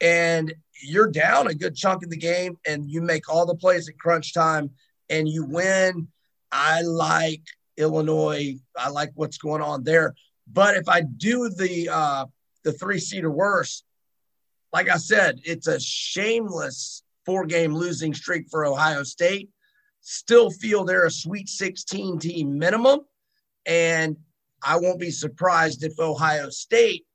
and 0.00 0.54
you're 0.82 1.10
down 1.10 1.46
a 1.46 1.54
good 1.54 1.74
chunk 1.74 2.02
of 2.02 2.10
the 2.10 2.16
game 2.16 2.58
and 2.66 2.90
you 2.90 3.00
make 3.00 3.28
all 3.28 3.46
the 3.46 3.54
plays 3.54 3.88
at 3.88 3.98
crunch 3.98 4.34
time 4.34 4.70
and 5.08 5.28
you 5.28 5.44
win. 5.44 6.08
I 6.50 6.82
like 6.82 7.42
Illinois. 7.76 8.56
I 8.76 8.90
like 8.90 9.10
what's 9.14 9.38
going 9.38 9.62
on 9.62 9.84
there. 9.84 10.14
But 10.52 10.76
if 10.76 10.88
I 10.88 11.02
do 11.02 11.48
the 11.48 11.88
uh, 11.90 12.26
the 12.64 12.72
three 12.72 12.98
seed 12.98 13.24
or 13.24 13.30
worse, 13.30 13.84
like 14.72 14.88
I 14.88 14.96
said, 14.96 15.40
it's 15.44 15.66
a 15.66 15.80
shameless 15.80 17.02
four 17.24 17.46
game 17.46 17.74
losing 17.74 18.14
streak 18.14 18.48
for 18.50 18.66
Ohio 18.66 19.02
State. 19.02 19.50
Still 20.00 20.50
feel 20.50 20.84
they're 20.84 21.06
a 21.06 21.10
Sweet 21.10 21.48
16 21.48 22.18
team 22.18 22.58
minimum. 22.58 23.00
And 23.66 24.16
I 24.62 24.76
won't 24.76 25.00
be 25.00 25.10
surprised 25.10 25.84
if 25.84 25.98
Ohio 25.98 26.50
State, 26.50 27.06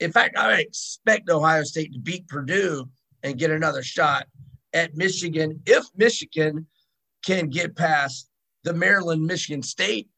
in 0.00 0.12
fact, 0.12 0.36
I 0.36 0.60
expect 0.60 1.30
Ohio 1.30 1.62
State 1.62 1.92
to 1.92 1.98
beat 1.98 2.28
Purdue 2.28 2.88
and 3.22 3.38
get 3.38 3.50
another 3.50 3.82
shot 3.82 4.26
at 4.72 4.94
Michigan 4.96 5.60
if 5.66 5.84
Michigan 5.96 6.66
can 7.24 7.48
get 7.48 7.76
past 7.76 8.28
the 8.64 8.74
Maryland 8.74 9.24
Michigan 9.24 9.62
State 9.62 10.08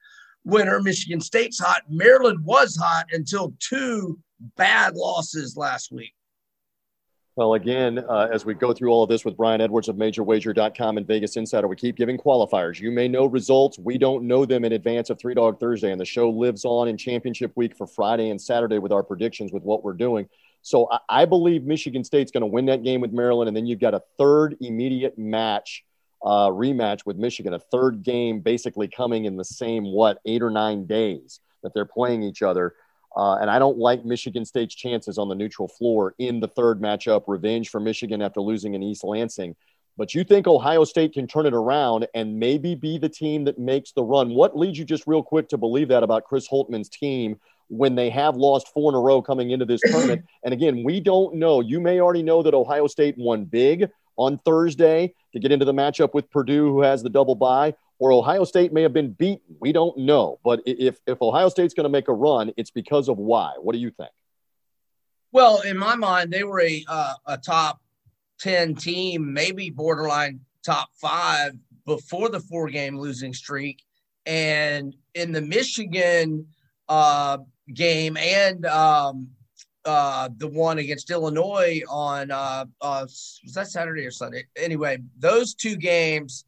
winner. 0.44 0.80
Michigan 0.80 1.20
State's 1.20 1.58
hot. 1.58 1.82
Maryland 1.88 2.44
was 2.44 2.76
hot 2.76 3.06
until 3.12 3.54
two 3.60 4.18
bad 4.56 4.94
losses 4.94 5.56
last 5.56 5.92
week. 5.92 6.14
Well, 7.38 7.54
again, 7.54 8.00
uh, 8.00 8.26
as 8.32 8.44
we 8.44 8.54
go 8.54 8.72
through 8.72 8.90
all 8.90 9.04
of 9.04 9.08
this 9.08 9.24
with 9.24 9.36
Brian 9.36 9.60
Edwards 9.60 9.88
of 9.88 9.94
MajorWager.com 9.94 10.96
and 10.96 11.06
Vegas 11.06 11.36
Insider, 11.36 11.68
we 11.68 11.76
keep 11.76 11.94
giving 11.94 12.18
qualifiers. 12.18 12.80
You 12.80 12.90
may 12.90 13.06
know 13.06 13.26
results. 13.26 13.78
We 13.78 13.96
don't 13.96 14.24
know 14.24 14.44
them 14.44 14.64
in 14.64 14.72
advance 14.72 15.08
of 15.08 15.20
Three 15.20 15.34
Dog 15.34 15.60
Thursday, 15.60 15.92
and 15.92 16.00
the 16.00 16.04
show 16.04 16.30
lives 16.30 16.64
on 16.64 16.88
in 16.88 16.96
championship 16.96 17.52
week 17.54 17.76
for 17.76 17.86
Friday 17.86 18.30
and 18.30 18.42
Saturday 18.42 18.78
with 18.80 18.90
our 18.90 19.04
predictions 19.04 19.52
with 19.52 19.62
what 19.62 19.84
we're 19.84 19.92
doing. 19.92 20.28
So 20.62 20.88
I, 20.90 20.98
I 21.08 21.24
believe 21.26 21.62
Michigan 21.62 22.02
State's 22.02 22.32
going 22.32 22.40
to 22.40 22.48
win 22.48 22.66
that 22.66 22.82
game 22.82 23.00
with 23.00 23.12
Maryland, 23.12 23.46
and 23.46 23.56
then 23.56 23.66
you've 23.66 23.78
got 23.78 23.94
a 23.94 24.02
third 24.18 24.56
immediate 24.60 25.16
match, 25.16 25.84
uh, 26.24 26.48
rematch 26.48 27.06
with 27.06 27.18
Michigan, 27.18 27.54
a 27.54 27.60
third 27.60 28.02
game 28.02 28.40
basically 28.40 28.88
coming 28.88 29.26
in 29.26 29.36
the 29.36 29.44
same, 29.44 29.84
what, 29.84 30.18
eight 30.24 30.42
or 30.42 30.50
nine 30.50 30.86
days 30.86 31.38
that 31.62 31.72
they're 31.72 31.84
playing 31.84 32.24
each 32.24 32.42
other. 32.42 32.74
Uh, 33.18 33.34
and 33.40 33.50
I 33.50 33.58
don't 33.58 33.78
like 33.78 34.04
Michigan 34.04 34.44
State's 34.44 34.76
chances 34.76 35.18
on 35.18 35.28
the 35.28 35.34
neutral 35.34 35.66
floor 35.66 36.14
in 36.18 36.38
the 36.38 36.46
third 36.46 36.80
matchup. 36.80 37.24
Revenge 37.26 37.68
for 37.68 37.80
Michigan 37.80 38.22
after 38.22 38.40
losing 38.40 38.74
in 38.74 38.82
East 38.82 39.02
Lansing. 39.02 39.56
But 39.96 40.14
you 40.14 40.22
think 40.22 40.46
Ohio 40.46 40.84
State 40.84 41.14
can 41.14 41.26
turn 41.26 41.44
it 41.44 41.52
around 41.52 42.06
and 42.14 42.38
maybe 42.38 42.76
be 42.76 42.96
the 42.96 43.08
team 43.08 43.42
that 43.46 43.58
makes 43.58 43.90
the 43.90 44.04
run? 44.04 44.30
What 44.30 44.56
leads 44.56 44.78
you 44.78 44.84
just 44.84 45.08
real 45.08 45.24
quick 45.24 45.48
to 45.48 45.56
believe 45.56 45.88
that 45.88 46.04
about 46.04 46.24
Chris 46.24 46.48
Holtmann's 46.48 46.88
team 46.88 47.40
when 47.66 47.96
they 47.96 48.08
have 48.08 48.36
lost 48.36 48.68
four 48.68 48.92
in 48.92 48.94
a 48.94 49.00
row 49.00 49.20
coming 49.20 49.50
into 49.50 49.64
this 49.64 49.80
tournament? 49.80 50.24
And 50.44 50.54
again, 50.54 50.84
we 50.84 51.00
don't 51.00 51.34
know. 51.34 51.60
You 51.60 51.80
may 51.80 52.00
already 52.00 52.22
know 52.22 52.44
that 52.44 52.54
Ohio 52.54 52.86
State 52.86 53.18
won 53.18 53.44
big 53.44 53.90
on 54.16 54.38
Thursday 54.38 55.12
to 55.32 55.40
get 55.40 55.50
into 55.50 55.64
the 55.64 55.74
matchup 55.74 56.14
with 56.14 56.30
Purdue, 56.30 56.68
who 56.68 56.82
has 56.82 57.02
the 57.02 57.10
double 57.10 57.34
bye 57.34 57.74
or 57.98 58.12
Ohio 58.12 58.44
State 58.44 58.72
may 58.72 58.82
have 58.82 58.92
been 58.92 59.10
beaten. 59.10 59.56
We 59.60 59.72
don't 59.72 59.96
know. 59.98 60.38
But 60.44 60.62
if, 60.66 61.00
if 61.06 61.20
Ohio 61.20 61.48
State's 61.48 61.74
going 61.74 61.84
to 61.84 61.90
make 61.90 62.08
a 62.08 62.12
run, 62.12 62.52
it's 62.56 62.70
because 62.70 63.08
of 63.08 63.18
why. 63.18 63.54
What 63.60 63.72
do 63.72 63.78
you 63.78 63.90
think? 63.90 64.10
Well, 65.32 65.60
in 65.62 65.76
my 65.76 65.96
mind, 65.96 66.32
they 66.32 66.44
were 66.44 66.60
a, 66.60 66.84
uh, 66.88 67.14
a 67.26 67.38
top 67.38 67.80
10 68.40 68.76
team, 68.76 69.32
maybe 69.32 69.70
borderline 69.70 70.40
top 70.64 70.88
five 70.94 71.52
before 71.86 72.28
the 72.28 72.40
four 72.40 72.68
game 72.68 72.98
losing 72.98 73.34
streak. 73.34 73.82
And 74.26 74.94
in 75.14 75.32
the 75.32 75.42
Michigan 75.42 76.46
uh, 76.88 77.38
game 77.74 78.16
and 78.16 78.64
um, 78.66 79.28
uh, 79.84 80.28
the 80.36 80.48
one 80.48 80.78
against 80.78 81.10
Illinois 81.10 81.82
on, 81.90 82.30
uh, 82.30 82.64
uh, 82.80 83.00
was 83.02 83.40
that 83.54 83.68
Saturday 83.68 84.06
or 84.06 84.10
Sunday? 84.12 84.46
Anyway, 84.56 84.98
those 85.18 85.54
two 85.54 85.76
games 85.76 86.44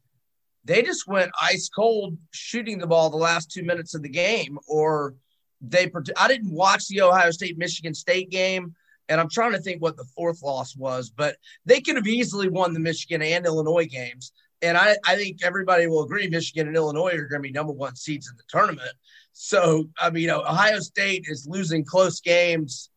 they 0.63 0.83
just 0.83 1.07
went 1.07 1.31
ice 1.41 1.69
cold 1.69 2.17
shooting 2.31 2.77
the 2.77 2.87
ball 2.87 3.09
the 3.09 3.17
last 3.17 3.51
two 3.51 3.63
minutes 3.63 3.95
of 3.95 4.03
the 4.03 4.09
game, 4.09 4.59
or 4.67 5.15
they. 5.61 5.91
I 6.17 6.27
didn't 6.27 6.53
watch 6.53 6.87
the 6.87 7.01
Ohio 7.01 7.31
State 7.31 7.57
Michigan 7.57 7.93
State 7.93 8.29
game, 8.29 8.75
and 9.09 9.19
I'm 9.19 9.29
trying 9.29 9.53
to 9.53 9.59
think 9.59 9.81
what 9.81 9.97
the 9.97 10.05
fourth 10.15 10.41
loss 10.43 10.75
was, 10.75 11.09
but 11.09 11.37
they 11.65 11.81
could 11.81 11.95
have 11.95 12.07
easily 12.07 12.47
won 12.49 12.73
the 12.73 12.79
Michigan 12.79 13.21
and 13.21 13.45
Illinois 13.45 13.87
games. 13.87 14.31
And 14.61 14.77
I, 14.77 14.95
I 15.05 15.15
think 15.15 15.43
everybody 15.43 15.87
will 15.87 16.03
agree 16.03 16.27
Michigan 16.29 16.67
and 16.67 16.75
Illinois 16.75 17.15
are 17.15 17.25
going 17.25 17.41
to 17.41 17.47
be 17.47 17.51
number 17.51 17.73
one 17.73 17.95
seeds 17.95 18.29
in 18.29 18.37
the 18.37 18.43
tournament. 18.47 18.91
So, 19.33 19.89
I 19.99 20.11
mean, 20.11 20.29
Ohio 20.29 20.79
State 20.79 21.25
is 21.27 21.47
losing 21.49 21.83
close 21.83 22.21
games 22.21 22.91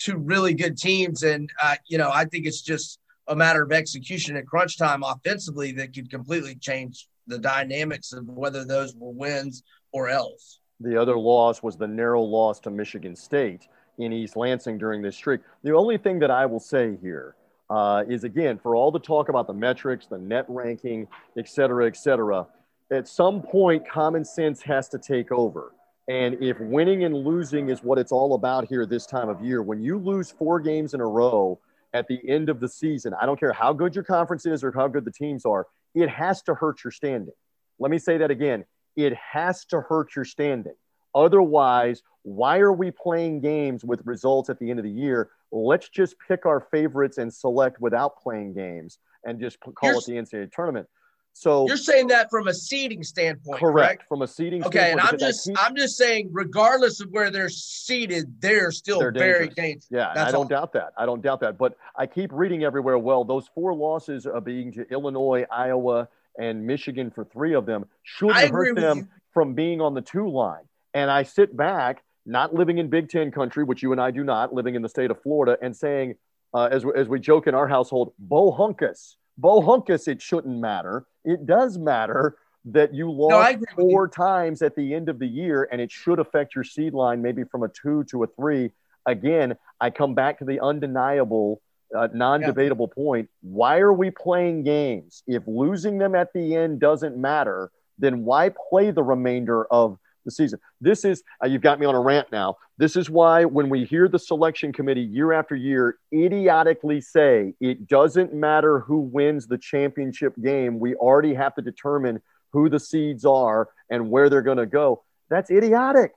to 0.00 0.16
really 0.16 0.54
good 0.54 0.78
teams. 0.78 1.24
And, 1.24 1.50
uh, 1.60 1.76
you 1.88 1.98
know, 1.98 2.10
I 2.12 2.26
think 2.26 2.46
it's 2.46 2.62
just 2.62 2.99
a 3.28 3.36
matter 3.36 3.62
of 3.62 3.72
execution 3.72 4.36
at 4.36 4.46
crunch 4.46 4.78
time 4.78 5.02
offensively 5.02 5.72
that 5.72 5.94
could 5.94 6.10
completely 6.10 6.54
change 6.56 7.06
the 7.26 7.38
dynamics 7.38 8.12
of 8.12 8.26
whether 8.26 8.64
those 8.64 8.94
were 8.96 9.12
wins 9.12 9.62
or 9.92 10.08
else. 10.08 10.60
The 10.80 11.00
other 11.00 11.18
loss 11.18 11.62
was 11.62 11.76
the 11.76 11.86
narrow 11.86 12.22
loss 12.22 12.58
to 12.60 12.70
Michigan 12.70 13.14
State 13.14 13.68
in 13.98 14.12
East 14.12 14.36
Lansing 14.36 14.78
during 14.78 15.02
this 15.02 15.14
streak. 15.14 15.42
The 15.62 15.74
only 15.74 15.98
thing 15.98 16.18
that 16.20 16.30
I 16.30 16.46
will 16.46 16.60
say 16.60 16.96
here 17.02 17.36
uh, 17.68 18.04
is 18.08 18.24
again, 18.24 18.58
for 18.58 18.74
all 18.74 18.90
the 18.90 18.98
talk 18.98 19.28
about 19.28 19.46
the 19.46 19.52
metrics, 19.52 20.06
the 20.06 20.18
net 20.18 20.46
ranking, 20.48 21.06
et 21.36 21.48
cetera, 21.48 21.86
et 21.86 21.96
cetera, 21.96 22.46
at 22.90 23.06
some 23.06 23.42
point, 23.42 23.88
common 23.88 24.24
sense 24.24 24.62
has 24.62 24.88
to 24.88 24.98
take 24.98 25.30
over. 25.30 25.72
And 26.08 26.42
if 26.42 26.58
winning 26.58 27.04
and 27.04 27.14
losing 27.14 27.68
is 27.68 27.84
what 27.84 27.98
it's 27.98 28.10
all 28.10 28.34
about 28.34 28.66
here 28.66 28.84
this 28.86 29.06
time 29.06 29.28
of 29.28 29.44
year, 29.44 29.62
when 29.62 29.80
you 29.80 29.98
lose 29.98 30.32
four 30.32 30.58
games 30.58 30.94
in 30.94 31.00
a 31.00 31.06
row 31.06 31.60
at 31.92 32.06
the 32.08 32.20
end 32.28 32.48
of 32.48 32.60
the 32.60 32.68
season, 32.68 33.14
I 33.20 33.26
don't 33.26 33.38
care 33.38 33.52
how 33.52 33.72
good 33.72 33.94
your 33.94 34.04
conference 34.04 34.46
is 34.46 34.62
or 34.62 34.72
how 34.72 34.88
good 34.88 35.04
the 35.04 35.12
teams 35.12 35.44
are, 35.44 35.66
it 35.94 36.08
has 36.08 36.42
to 36.42 36.54
hurt 36.54 36.84
your 36.84 36.90
standing. 36.90 37.34
Let 37.78 37.90
me 37.90 37.98
say 37.98 38.18
that 38.18 38.30
again. 38.30 38.64
It 38.96 39.14
has 39.14 39.64
to 39.66 39.80
hurt 39.80 40.14
your 40.14 40.24
standing. 40.24 40.74
Otherwise, 41.14 42.02
why 42.22 42.58
are 42.58 42.72
we 42.72 42.90
playing 42.90 43.40
games 43.40 43.84
with 43.84 44.00
results 44.04 44.50
at 44.50 44.58
the 44.58 44.70
end 44.70 44.78
of 44.78 44.84
the 44.84 44.90
year? 44.90 45.30
Let's 45.50 45.88
just 45.88 46.16
pick 46.28 46.46
our 46.46 46.60
favorites 46.60 47.18
and 47.18 47.32
select 47.32 47.80
without 47.80 48.18
playing 48.18 48.54
games 48.54 48.98
and 49.24 49.40
just 49.40 49.58
call 49.60 49.74
You're, 49.82 49.98
it 49.98 50.04
the 50.04 50.12
NCAA 50.12 50.52
tournament. 50.52 50.86
So 51.32 51.66
you're 51.66 51.76
saying 51.76 52.08
that 52.08 52.28
from 52.28 52.48
a 52.48 52.54
seating 52.54 53.02
standpoint, 53.02 53.60
correct? 53.60 53.74
correct? 53.74 54.08
From 54.08 54.22
a 54.22 54.26
seating 54.26 54.64
okay, 54.64 54.90
and 54.90 55.00
I'm 55.00 55.18
just 55.18 55.50
I'm 55.56 55.74
just 55.74 55.96
saying, 55.96 56.28
regardless 56.32 57.00
of 57.00 57.08
where 57.10 57.30
they're 57.30 57.48
seated, 57.48 58.40
they're 58.40 58.70
still 58.70 58.98
they're 58.98 59.12
very 59.12 59.48
dangerous. 59.48 59.86
Yeah, 59.90 60.10
I 60.10 60.30
don't 60.30 60.34
all. 60.34 60.44
doubt 60.44 60.72
that. 60.74 60.92
I 60.98 61.06
don't 61.06 61.22
doubt 61.22 61.40
that. 61.40 61.56
But 61.56 61.76
I 61.96 62.06
keep 62.06 62.30
reading 62.32 62.64
everywhere. 62.64 62.98
Well, 62.98 63.24
those 63.24 63.48
four 63.54 63.74
losses 63.74 64.26
are 64.26 64.40
being 64.40 64.72
to 64.72 64.86
Illinois, 64.90 65.46
Iowa, 65.50 66.08
and 66.38 66.66
Michigan 66.66 67.10
for 67.10 67.24
three 67.24 67.54
of 67.54 67.64
them 67.64 67.86
shouldn't 68.02 68.50
hurt 68.50 68.76
them 68.76 69.08
from 69.32 69.54
being 69.54 69.80
on 69.80 69.94
the 69.94 70.02
two 70.02 70.28
line. 70.28 70.64
And 70.92 71.10
I 71.10 71.22
sit 71.22 71.56
back, 71.56 72.02
not 72.26 72.52
living 72.52 72.78
in 72.78 72.88
Big 72.88 73.08
Ten 73.08 73.30
country, 73.30 73.64
which 73.64 73.82
you 73.82 73.92
and 73.92 74.00
I 74.00 74.10
do 74.10 74.24
not, 74.24 74.52
living 74.52 74.74
in 74.74 74.82
the 74.82 74.88
state 74.88 75.10
of 75.10 75.22
Florida, 75.22 75.56
and 75.62 75.74
saying, 75.74 76.16
uh, 76.52 76.68
as 76.70 76.84
as 76.96 77.08
we 77.08 77.20
joke 77.20 77.46
in 77.46 77.54
our 77.54 77.68
household, 77.68 78.12
"Bo 78.18 78.52
hunkus." 78.52 79.16
Bohunkus, 79.40 80.08
it 80.08 80.20
shouldn't 80.20 80.58
matter. 80.58 81.06
It 81.24 81.46
does 81.46 81.78
matter 81.78 82.36
that 82.66 82.94
you 82.94 83.10
lost 83.10 83.58
no, 83.58 83.66
four 83.76 84.08
times 84.08 84.60
at 84.62 84.76
the 84.76 84.94
end 84.94 85.08
of 85.08 85.18
the 85.18 85.26
year, 85.26 85.68
and 85.72 85.80
it 85.80 85.90
should 85.90 86.18
affect 86.18 86.54
your 86.54 86.64
seed 86.64 86.92
line 86.92 87.22
maybe 87.22 87.44
from 87.44 87.62
a 87.62 87.68
two 87.68 88.04
to 88.04 88.22
a 88.22 88.26
three. 88.26 88.70
Again, 89.06 89.56
I 89.80 89.90
come 89.90 90.14
back 90.14 90.38
to 90.40 90.44
the 90.44 90.60
undeniable 90.60 91.62
uh, 91.96 92.08
non-debatable 92.12 92.90
yeah. 92.96 93.02
point. 93.02 93.30
Why 93.40 93.78
are 93.78 93.92
we 93.92 94.10
playing 94.10 94.62
games? 94.64 95.22
If 95.26 95.42
losing 95.46 95.98
them 95.98 96.14
at 96.14 96.32
the 96.32 96.54
end 96.54 96.80
doesn't 96.80 97.16
matter, 97.16 97.70
then 97.98 98.24
why 98.24 98.52
play 98.70 98.90
the 98.90 99.02
remainder 99.02 99.64
of 99.66 99.98
the 100.24 100.30
season? 100.30 100.58
This 100.80 101.04
is 101.04 101.22
uh, 101.42 101.46
you've 101.46 101.62
got 101.62 101.80
me 101.80 101.86
on 101.86 101.94
a 101.94 102.00
rant 102.00 102.30
now. 102.32 102.56
This 102.78 102.96
is 102.96 103.10
why 103.10 103.44
when 103.44 103.68
we 103.68 103.84
hear 103.84 104.08
the 104.08 104.18
selection 104.18 104.72
committee 104.72 105.02
year 105.02 105.32
after 105.32 105.54
year 105.54 105.98
idiotically 106.12 107.00
say 107.00 107.54
it 107.60 107.86
doesn't 107.86 108.32
matter 108.32 108.80
who 108.80 109.00
wins 109.00 109.46
the 109.46 109.58
championship 109.58 110.34
game, 110.42 110.78
we 110.78 110.94
already 110.94 111.34
have 111.34 111.54
to 111.56 111.62
determine 111.62 112.20
who 112.52 112.68
the 112.68 112.80
seeds 112.80 113.24
are 113.24 113.68
and 113.90 114.10
where 114.10 114.28
they're 114.28 114.42
going 114.42 114.58
to 114.58 114.66
go. 114.66 115.02
That's 115.28 115.50
idiotic 115.50 116.12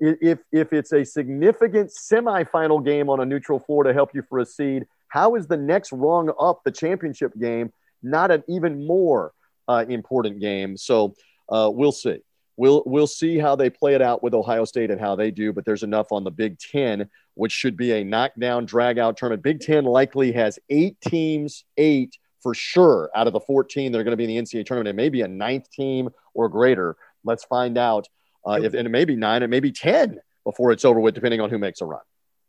if 0.00 0.38
if 0.52 0.72
it's 0.72 0.92
a 0.92 1.04
significant 1.04 1.90
semifinal 1.90 2.84
game 2.84 3.08
on 3.08 3.20
a 3.20 3.24
neutral 3.24 3.58
floor 3.58 3.84
to 3.84 3.92
help 3.92 4.10
you 4.14 4.22
for 4.22 4.38
a 4.38 4.46
seed, 4.46 4.86
how 5.08 5.34
is 5.34 5.46
the 5.46 5.56
next 5.56 5.92
rung 5.92 6.30
up 6.38 6.62
the 6.64 6.70
championship 6.70 7.32
game 7.38 7.72
not 8.02 8.30
an 8.30 8.44
even 8.48 8.86
more 8.86 9.32
uh, 9.68 9.84
important 9.88 10.40
game? 10.40 10.76
So 10.76 11.14
uh, 11.48 11.70
we'll 11.72 11.92
see. 11.92 12.18
We'll 12.56 12.82
we'll 12.86 13.06
see 13.06 13.38
how 13.38 13.56
they 13.56 13.68
play 13.68 13.94
it 13.94 14.02
out 14.02 14.22
with 14.22 14.34
Ohio 14.34 14.64
State 14.64 14.90
and 14.90 15.00
how 15.00 15.14
they 15.14 15.30
do. 15.30 15.52
But 15.52 15.64
there's 15.64 15.82
enough 15.82 16.10
on 16.10 16.24
the 16.24 16.30
Big 16.30 16.58
Ten, 16.58 17.08
which 17.34 17.52
should 17.52 17.76
be 17.76 17.92
a 17.92 18.04
knockdown, 18.04 18.64
drag 18.64 18.98
out 18.98 19.16
tournament. 19.16 19.42
Big 19.42 19.60
Ten 19.60 19.84
likely 19.84 20.32
has 20.32 20.58
eight 20.70 21.00
teams, 21.00 21.64
eight 21.76 22.16
for 22.42 22.54
sure 22.54 23.10
out 23.14 23.26
of 23.26 23.32
the 23.32 23.40
14 23.40 23.90
that 23.90 23.98
are 23.98 24.04
going 24.04 24.12
to 24.12 24.16
be 24.16 24.24
in 24.24 24.28
the 24.28 24.40
NCAA 24.40 24.64
tournament. 24.64 24.88
It 24.88 24.96
may 24.96 25.08
be 25.08 25.22
a 25.22 25.28
ninth 25.28 25.68
team 25.70 26.10
or 26.32 26.48
greater. 26.48 26.96
Let's 27.24 27.44
find 27.44 27.76
out 27.76 28.08
uh, 28.46 28.60
if, 28.62 28.72
and 28.74 28.86
it 28.86 28.90
may 28.90 29.04
be 29.04 29.16
nine, 29.16 29.42
it 29.42 29.50
may 29.50 29.60
be 29.60 29.72
10 29.72 30.20
before 30.44 30.70
it's 30.70 30.84
over 30.84 31.00
with, 31.00 31.14
depending 31.14 31.40
on 31.40 31.50
who 31.50 31.58
makes 31.58 31.80
a 31.80 31.86
run. 31.86 32.02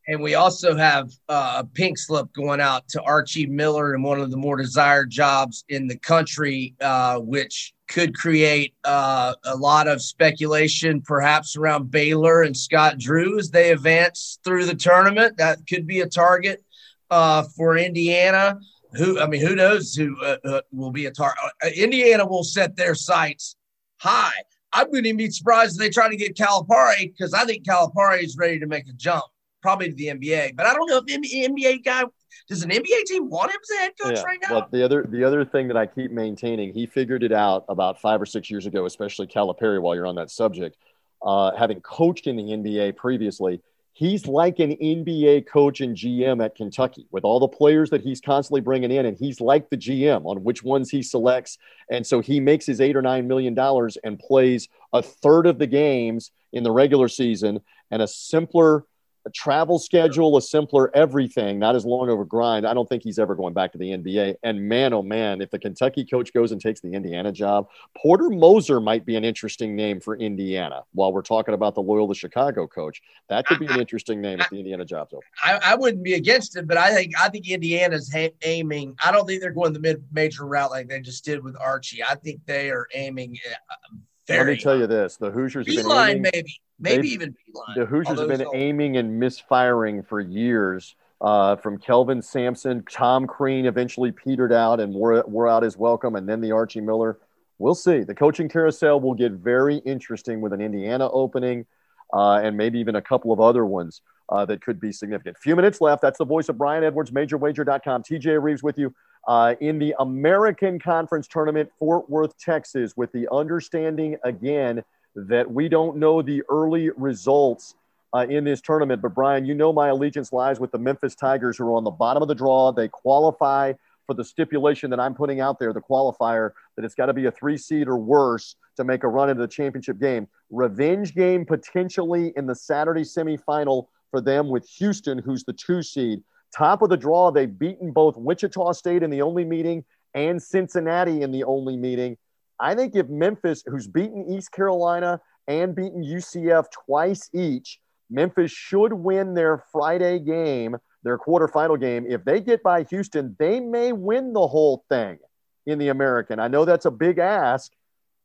And 0.10 0.22
we 0.22 0.36
also 0.36 0.76
have 0.78 1.12
uh, 1.28 1.56
a 1.60 1.64
pink 1.66 1.98
slip 1.98 2.32
going 2.32 2.62
out 2.62 2.88
to 2.90 3.02
Archie 3.02 3.46
Miller 3.46 3.94
in 3.94 4.02
one 4.02 4.22
of 4.22 4.32
the 4.32 4.38
more 4.38 4.56
desired 4.56 5.10
jobs 5.10 5.66
in 5.68 5.88
the 5.88 5.98
country, 5.98 6.76
uh, 6.80 7.20
which 7.20 7.74
could 7.90 8.16
create 8.16 8.74
uh, 8.86 9.34
a 9.44 9.56
lot 9.56 9.88
of 9.88 10.02
speculation, 10.02 11.02
perhaps 11.02 11.58
around 11.58 11.92
Baylor 11.92 12.44
and 12.44 12.56
Scott 12.56 12.98
Drew 12.98 13.38
as 13.38 13.50
they 13.50 13.72
advance 13.72 14.40
through 14.46 14.66
the 14.66 14.76
tournament. 14.76 15.38
That 15.38 15.60
could 15.68 15.86
be 15.86 16.02
a 16.02 16.08
target 16.08 16.64
uh, 17.10 17.44
for 17.56 17.78
Indiana. 17.78 18.60
Who 18.94 19.20
I 19.20 19.28
mean, 19.28 19.42
who 19.42 19.56
knows 19.56 19.94
who 19.94 20.18
uh, 20.22 20.62
will 20.72 20.92
be 20.92 21.06
a 21.06 21.12
target? 21.12 21.38
Indiana 21.76 22.26
will 22.26 22.44
set 22.44 22.78
their 22.78 22.96
sights 22.96 23.58
high. 23.98 24.44
I 24.74 24.84
wouldn't 24.84 25.06
even 25.06 25.18
be 25.18 25.30
surprised 25.30 25.76
if 25.76 25.80
they 25.80 25.90
try 25.90 26.10
to 26.10 26.16
get 26.16 26.36
Calipari 26.36 27.14
because 27.14 27.34
I 27.34 27.46
think 27.46 27.66
Calipari 27.66 28.24
is 28.24 28.38
ready 28.38 28.60
to 28.60 28.68
make 28.68 28.88
a 28.88 28.94
jump, 28.94 29.26
probably 29.68 29.90
to 29.90 29.96
the 29.96 30.08
NBA. 30.08 30.56
But 30.56 30.66
I 30.66 30.74
don't 30.74 30.90
know 30.90 30.98
if 30.98 31.06
the 31.06 31.18
NBA 31.18 31.84
guy 31.84 32.06
does 32.48 32.64
an 32.64 32.70
NBA 32.70 33.04
team 33.06 33.30
want 33.30 33.52
him 33.52 33.60
as 33.62 33.70
a 33.70 33.80
head 33.82 33.92
coach 34.02 34.16
yeah. 34.16 34.24
right 34.24 34.40
now. 34.42 34.56
Well, 34.56 34.68
the 34.72 34.84
other 34.86 35.06
the 35.10 35.26
other 35.26 35.44
thing 35.44 35.68
that 35.68 35.76
I 35.76 35.86
keep 35.86 36.10
maintaining, 36.10 36.74
he 36.74 36.86
figured 36.86 37.22
it 37.22 37.34
out 37.34 37.66
about 37.68 38.00
five 38.00 38.22
or 38.22 38.26
six 38.26 38.50
years 38.50 38.66
ago, 38.66 38.86
especially 38.86 39.28
Calipari. 39.28 39.82
While 39.82 39.94
you're 39.94 40.08
on 40.08 40.16
that 40.16 40.32
subject, 40.32 40.78
uh, 41.22 41.52
having 41.58 41.82
coached 41.82 42.28
in 42.28 42.38
the 42.38 42.44
NBA 42.44 42.96
previously, 42.96 43.62
he's 43.92 44.26
like 44.26 44.60
an 44.60 44.78
NBA 44.78 45.48
coach 45.48 45.82
and 45.82 45.98
GM 45.98 46.42
at 46.42 46.56
Kentucky 46.56 47.06
with 47.12 47.26
all 47.26 47.42
the 47.42 47.50
players 47.50 47.90
that 47.90 48.00
he's 48.00 48.22
constantly 48.22 48.62
bringing 48.62 48.92
in, 48.92 49.06
and 49.06 49.18
he's 49.18 49.42
like 49.42 49.70
the 49.70 49.78
GM 49.78 50.26
on 50.26 50.46
which 50.46 50.64
ones 50.64 50.90
he 50.90 51.04
selects. 51.04 51.58
And 51.92 52.08
so 52.08 52.22
he 52.22 52.40
makes 52.40 52.66
his 52.66 52.80
eight 52.80 52.96
or 52.96 53.02
nine 53.02 53.28
million 53.28 53.54
dollars 53.54 53.98
and 54.02 54.18
plays 54.18 54.70
a 54.94 55.02
third 55.02 55.46
of 55.46 55.60
the 55.60 55.68
games 55.68 56.32
in 56.54 56.64
the 56.64 56.72
regular 56.72 57.10
season 57.10 57.60
and 57.92 58.02
a 58.02 58.08
simpler 58.08 58.86
a 59.28 59.30
travel 59.32 59.78
schedule, 59.78 60.38
a 60.38 60.42
simpler 60.42 60.90
everything, 60.96 61.60
not 61.60 61.76
as 61.76 61.86
long 61.86 62.10
of 62.10 62.18
a 62.20 62.26
grind. 62.26 62.66
I 62.66 62.74
don't 62.74 62.88
think 62.88 63.04
he's 63.04 63.20
ever 63.20 63.36
going 63.36 63.54
back 63.54 63.74
to 63.74 63.78
the 63.78 63.90
NBA. 63.90 64.36
And 64.42 64.62
man, 64.62 64.94
oh 64.94 65.04
man, 65.04 65.42
if 65.42 65.52
the 65.52 65.60
Kentucky 65.60 66.06
coach 66.06 66.34
goes 66.34 66.54
and 66.54 66.62
takes 66.62 66.80
the 66.80 66.94
Indiana 66.94 67.32
job, 67.34 67.68
Porter 67.96 68.30
Moser 68.30 68.80
might 68.80 69.06
be 69.06 69.18
an 69.18 69.26
interesting 69.26 69.76
name 69.76 70.00
for 70.00 70.16
Indiana. 70.16 70.84
While 70.94 71.12
we're 71.12 71.22
talking 71.22 71.54
about 71.54 71.76
the 71.76 71.82
Loyola 71.82 72.16
Chicago 72.16 72.68
coach, 72.68 73.02
that 73.28 73.46
could 73.46 73.60
be 73.60 73.68
an 73.68 73.80
interesting 73.80 74.22
name 74.22 74.40
if 74.40 74.50
the 74.50 74.60
Indiana 74.60 74.86
job's 74.86 75.14
open. 75.14 75.28
I, 75.44 75.60
I 75.62 75.76
wouldn't 75.76 76.04
be 76.04 76.14
against 76.14 76.56
it, 76.56 76.66
but 76.66 76.78
I 76.78 76.96
think 76.96 77.14
I 77.20 77.28
think 77.28 77.50
Indiana's 77.50 78.10
ha- 78.12 78.34
aiming. 78.44 78.96
I 79.04 79.12
don't 79.12 79.28
think 79.28 79.42
they're 79.42 79.52
going 79.52 79.74
the 79.74 79.80
mid 79.80 80.04
major 80.14 80.46
route 80.46 80.72
like 80.72 80.88
they 80.88 81.02
just 81.02 81.26
did 81.26 81.44
with 81.44 81.58
Archie. 81.60 82.02
I 82.02 82.16
think 82.16 82.46
they 82.46 82.72
are 82.72 82.88
aiming. 82.94 83.38
Uh, 83.70 83.98
very 84.26 84.52
Let 84.52 84.58
me 84.58 84.64
tell 84.64 84.78
you 84.78 84.88
this: 84.88 85.18
the 85.18 85.32
Hoosiers 85.32 85.68
have 85.68 85.86
been 85.86 85.92
aiming, 85.92 86.30
maybe 86.34 86.62
maybe 86.80 87.10
even 87.10 87.36
The 87.76 87.86
Hoosiers 87.86 88.20
have 88.20 88.28
been 88.28 88.46
aiming 88.54 88.98
and 88.98 89.20
misfiring 89.20 90.04
for 90.04 90.20
years. 90.20 90.96
Uh, 91.20 91.56
from 91.56 91.80
Kelvin 91.80 92.22
Sampson, 92.22 92.84
Tom 92.92 93.26
Crean 93.26 93.66
eventually 93.66 94.12
petered 94.12 94.54
out 94.54 94.80
and 94.80 94.94
wore, 94.94 95.24
wore 95.28 95.48
out 95.48 95.64
his 95.64 95.76
welcome, 95.76 96.16
and 96.16 96.30
then 96.30 96.42
the 96.42 96.52
Archie 96.52 96.80
Miller. 96.80 97.18
We'll 97.58 97.74
see. 97.74 98.02
The 98.02 98.14
coaching 98.14 98.48
carousel 98.48 99.00
will 99.00 99.16
get 99.16 99.32
very 99.32 99.78
interesting 99.78 100.42
with 100.42 100.54
an 100.54 100.62
Indiana 100.62 101.10
opening 101.10 101.66
uh, 102.14 102.42
and 102.44 102.56
maybe 102.56 102.80
even 102.80 102.98
a 102.98 103.02
couple 103.02 103.32
of 103.32 103.40
other 103.40 103.66
ones 103.66 104.02
uh, 104.30 104.46
that 104.46 104.62
could 104.62 104.80
be 104.80 104.92
significant. 104.92 105.40
Few 105.40 105.56
minutes 105.56 105.82
left. 105.82 106.04
That's 106.04 106.20
the 106.20 106.26
voice 106.26 106.50
of 106.50 106.58
Brian 106.60 106.84
Edwards, 106.84 107.10
MajorWager.com. 107.10 108.04
TJ 108.04 108.40
Rives 108.40 108.62
with 108.62 108.78
you 108.78 108.94
uh, 109.28 109.56
in 109.60 109.80
the 109.80 109.96
American 109.98 110.78
Conference 110.78 111.28
Tournament, 111.28 111.72
Fort 111.80 112.08
Worth, 112.12 112.38
Texas, 112.38 112.96
with 112.96 113.12
the 113.12 113.28
understanding 113.32 114.18
again– 114.24 114.84
that 115.18 115.52
we 115.52 115.68
don't 115.68 115.98
know 115.98 116.22
the 116.22 116.44
early 116.50 116.92
results 116.96 117.76
uh, 118.14 118.26
in 118.30 118.44
this 118.44 118.62
tournament. 118.62 119.02
But 119.02 119.16
Brian, 119.16 119.46
you 119.46 119.56
know 119.56 119.74
my 119.74 119.90
allegiance 119.90 120.32
lies 120.32 120.60
with 120.60 120.72
the 120.72 120.78
Memphis 120.78 121.16
Tigers, 121.16 121.58
who 121.58 121.66
are 121.66 121.76
on 121.76 121.84
the 121.84 121.92
bottom 121.92 122.22
of 122.22 122.28
the 122.28 122.36
draw. 122.36 122.72
They 122.72 122.88
qualify 122.88 123.74
for 124.06 124.14
the 124.14 124.24
stipulation 124.24 124.90
that 124.92 125.00
I'm 125.00 125.14
putting 125.14 125.42
out 125.42 125.60
there, 125.60 125.74
the 125.74 125.82
qualifier, 125.82 126.52
that 126.76 126.86
it's 126.86 126.96
got 126.96 127.08
to 127.08 127.14
be 127.14 127.26
a 127.26 127.32
three 127.32 127.58
seed 127.58 127.88
or 127.88 127.98
worse 127.98 128.56
to 128.78 128.84
make 128.84 129.04
a 129.04 129.08
run 129.08 129.30
into 129.30 129.42
the 129.42 129.48
championship 129.48 130.00
game. 130.00 130.28
Revenge 130.50 131.14
game 131.14 131.46
potentially 131.46 132.32
in 132.38 132.46
the 132.46 132.56
Saturday 132.56 133.02
semifinal 133.02 133.88
for 134.12 134.22
them 134.22 134.50
with 134.50 134.70
Houston, 134.70 135.18
who's 135.18 135.44
the 135.44 135.52
two 135.52 135.82
seed. 135.82 136.24
Top 136.56 136.82
of 136.82 136.90
the 136.90 136.96
draw, 136.96 137.32
they've 137.32 137.60
beaten 137.60 137.92
both 137.92 138.16
Wichita 138.16 138.72
State 138.74 139.04
in 139.04 139.10
the 139.10 139.22
only 139.22 139.44
meeting 139.44 139.84
and 140.14 140.42
Cincinnati 140.42 141.22
in 141.22 141.32
the 141.32 141.44
only 141.44 141.76
meeting. 141.76 142.18
I 142.60 142.76
think 142.76 142.96
if 142.96 143.08
Memphis, 143.08 143.64
who's 143.66 143.88
beaten 143.88 144.26
East 144.30 144.52
Carolina 144.52 145.20
and 145.48 145.76
beaten 145.76 146.04
UCF 146.04 146.66
twice 146.86 147.30
each, 147.34 147.80
Memphis 148.10 148.52
should 148.52 148.94
win 148.94 149.34
their 149.34 149.64
Friday 149.72 150.20
game, 150.20 150.78
their 151.04 151.18
quarterfinal 151.18 151.80
game. 151.80 152.06
If 152.08 152.24
they 152.24 152.40
get 152.42 152.64
by 152.64 152.84
Houston, 152.84 153.36
they 153.40 153.60
may 153.60 153.92
win 153.92 154.34
the 154.34 154.48
whole 154.48 154.84
thing 154.90 155.20
in 155.66 155.78
the 155.78 155.90
American. 155.90 156.40
I 156.40 156.48
know 156.48 156.66
that's 156.66 156.86
a 156.86 156.92
big 156.92 157.20
ask, 157.20 157.72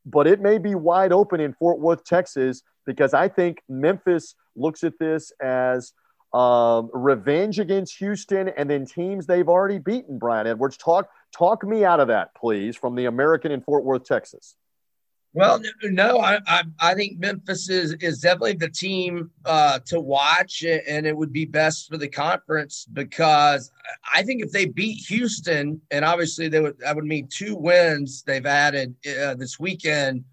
but 0.05 0.27
it 0.27 0.41
may 0.41 0.57
be 0.57 0.75
wide 0.75 1.11
open 1.11 1.39
in 1.39 1.53
Fort 1.53 1.79
Worth, 1.79 2.03
Texas, 2.03 2.63
because 2.85 3.13
I 3.13 3.27
think 3.27 3.61
Memphis 3.69 4.35
looks 4.55 4.83
at 4.83 4.99
this 4.99 5.31
as 5.41 5.93
um, 6.33 6.89
revenge 6.93 7.59
against 7.59 7.97
Houston 7.97 8.49
and 8.49 8.69
then 8.69 8.85
teams 8.85 9.27
they've 9.27 9.47
already 9.47 9.79
beaten. 9.79 10.17
Brian 10.17 10.47
Edwards, 10.47 10.77
talk 10.77 11.09
talk 11.35 11.63
me 11.63 11.85
out 11.85 11.99
of 11.99 12.07
that, 12.07 12.33
please, 12.35 12.75
from 12.75 12.95
the 12.95 13.05
American 13.05 13.51
in 13.51 13.61
Fort 13.61 13.83
Worth, 13.83 14.05
Texas. 14.05 14.55
Well, 15.35 15.59
no, 15.81 16.19
I, 16.19 16.39
I, 16.45 16.63
I 16.79 16.93
think 16.93 17.17
Memphis 17.17 17.67
is 17.67 17.93
is 17.93 18.19
definitely 18.19 18.53
the 18.53 18.69
team 18.69 19.31
uh, 19.45 19.79
to 19.87 19.99
watch, 19.99 20.63
and 20.63 21.07
it 21.07 21.17
would 21.17 21.33
be 21.33 21.45
best 21.45 21.89
for 21.89 21.97
the 21.97 22.07
conference 22.07 22.85
because 22.93 23.71
I 24.13 24.21
think 24.21 24.43
if 24.43 24.51
they 24.51 24.65
beat 24.65 25.03
Houston, 25.07 25.81
and 25.89 26.05
obviously 26.05 26.49
they 26.49 26.59
would 26.59 26.79
that 26.79 26.95
would 26.95 27.05
mean 27.05 27.27
two 27.31 27.55
wins 27.55 28.21
they've 28.23 28.45
added 28.45 28.95
uh, 29.07 29.33
this 29.33 29.59
weekend. 29.59 30.23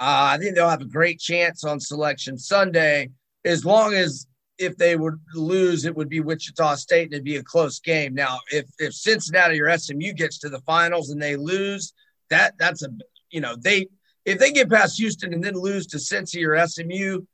Uh, 0.00 0.34
I 0.34 0.38
think 0.38 0.56
they'll 0.56 0.68
have 0.68 0.80
a 0.80 0.86
great 0.86 1.20
chance 1.20 1.62
on 1.62 1.78
Selection 1.78 2.36
Sunday 2.36 3.10
as 3.44 3.64
long 3.64 3.94
as 3.94 4.26
if 4.58 4.76
they 4.76 4.96
would 4.96 5.18
lose, 5.34 5.84
it 5.84 5.94
would 5.96 6.08
be 6.08 6.20
Wichita 6.20 6.76
State 6.76 7.04
and 7.04 7.14
it'd 7.14 7.24
be 7.24 7.36
a 7.36 7.42
close 7.42 7.80
game. 7.80 8.14
Now, 8.14 8.38
if 8.52 8.66
if 8.78 8.94
Cincinnati 8.94 9.60
or 9.60 9.76
SMU 9.76 10.12
gets 10.12 10.38
to 10.40 10.48
the 10.48 10.60
finals 10.60 11.10
and 11.10 11.20
they 11.20 11.36
lose, 11.36 11.92
that 12.30 12.54
that's 12.58 12.82
a 12.82 12.88
you 13.30 13.40
know 13.40 13.56
they 13.56 13.88
if 14.24 14.38
they 14.38 14.52
get 14.52 14.70
past 14.70 14.98
Houston 14.98 15.34
and 15.34 15.42
then 15.42 15.54
lose 15.54 15.86
to 15.88 15.98
Cincy 15.98 16.46
or 16.46 16.66
SMU, 16.66 17.24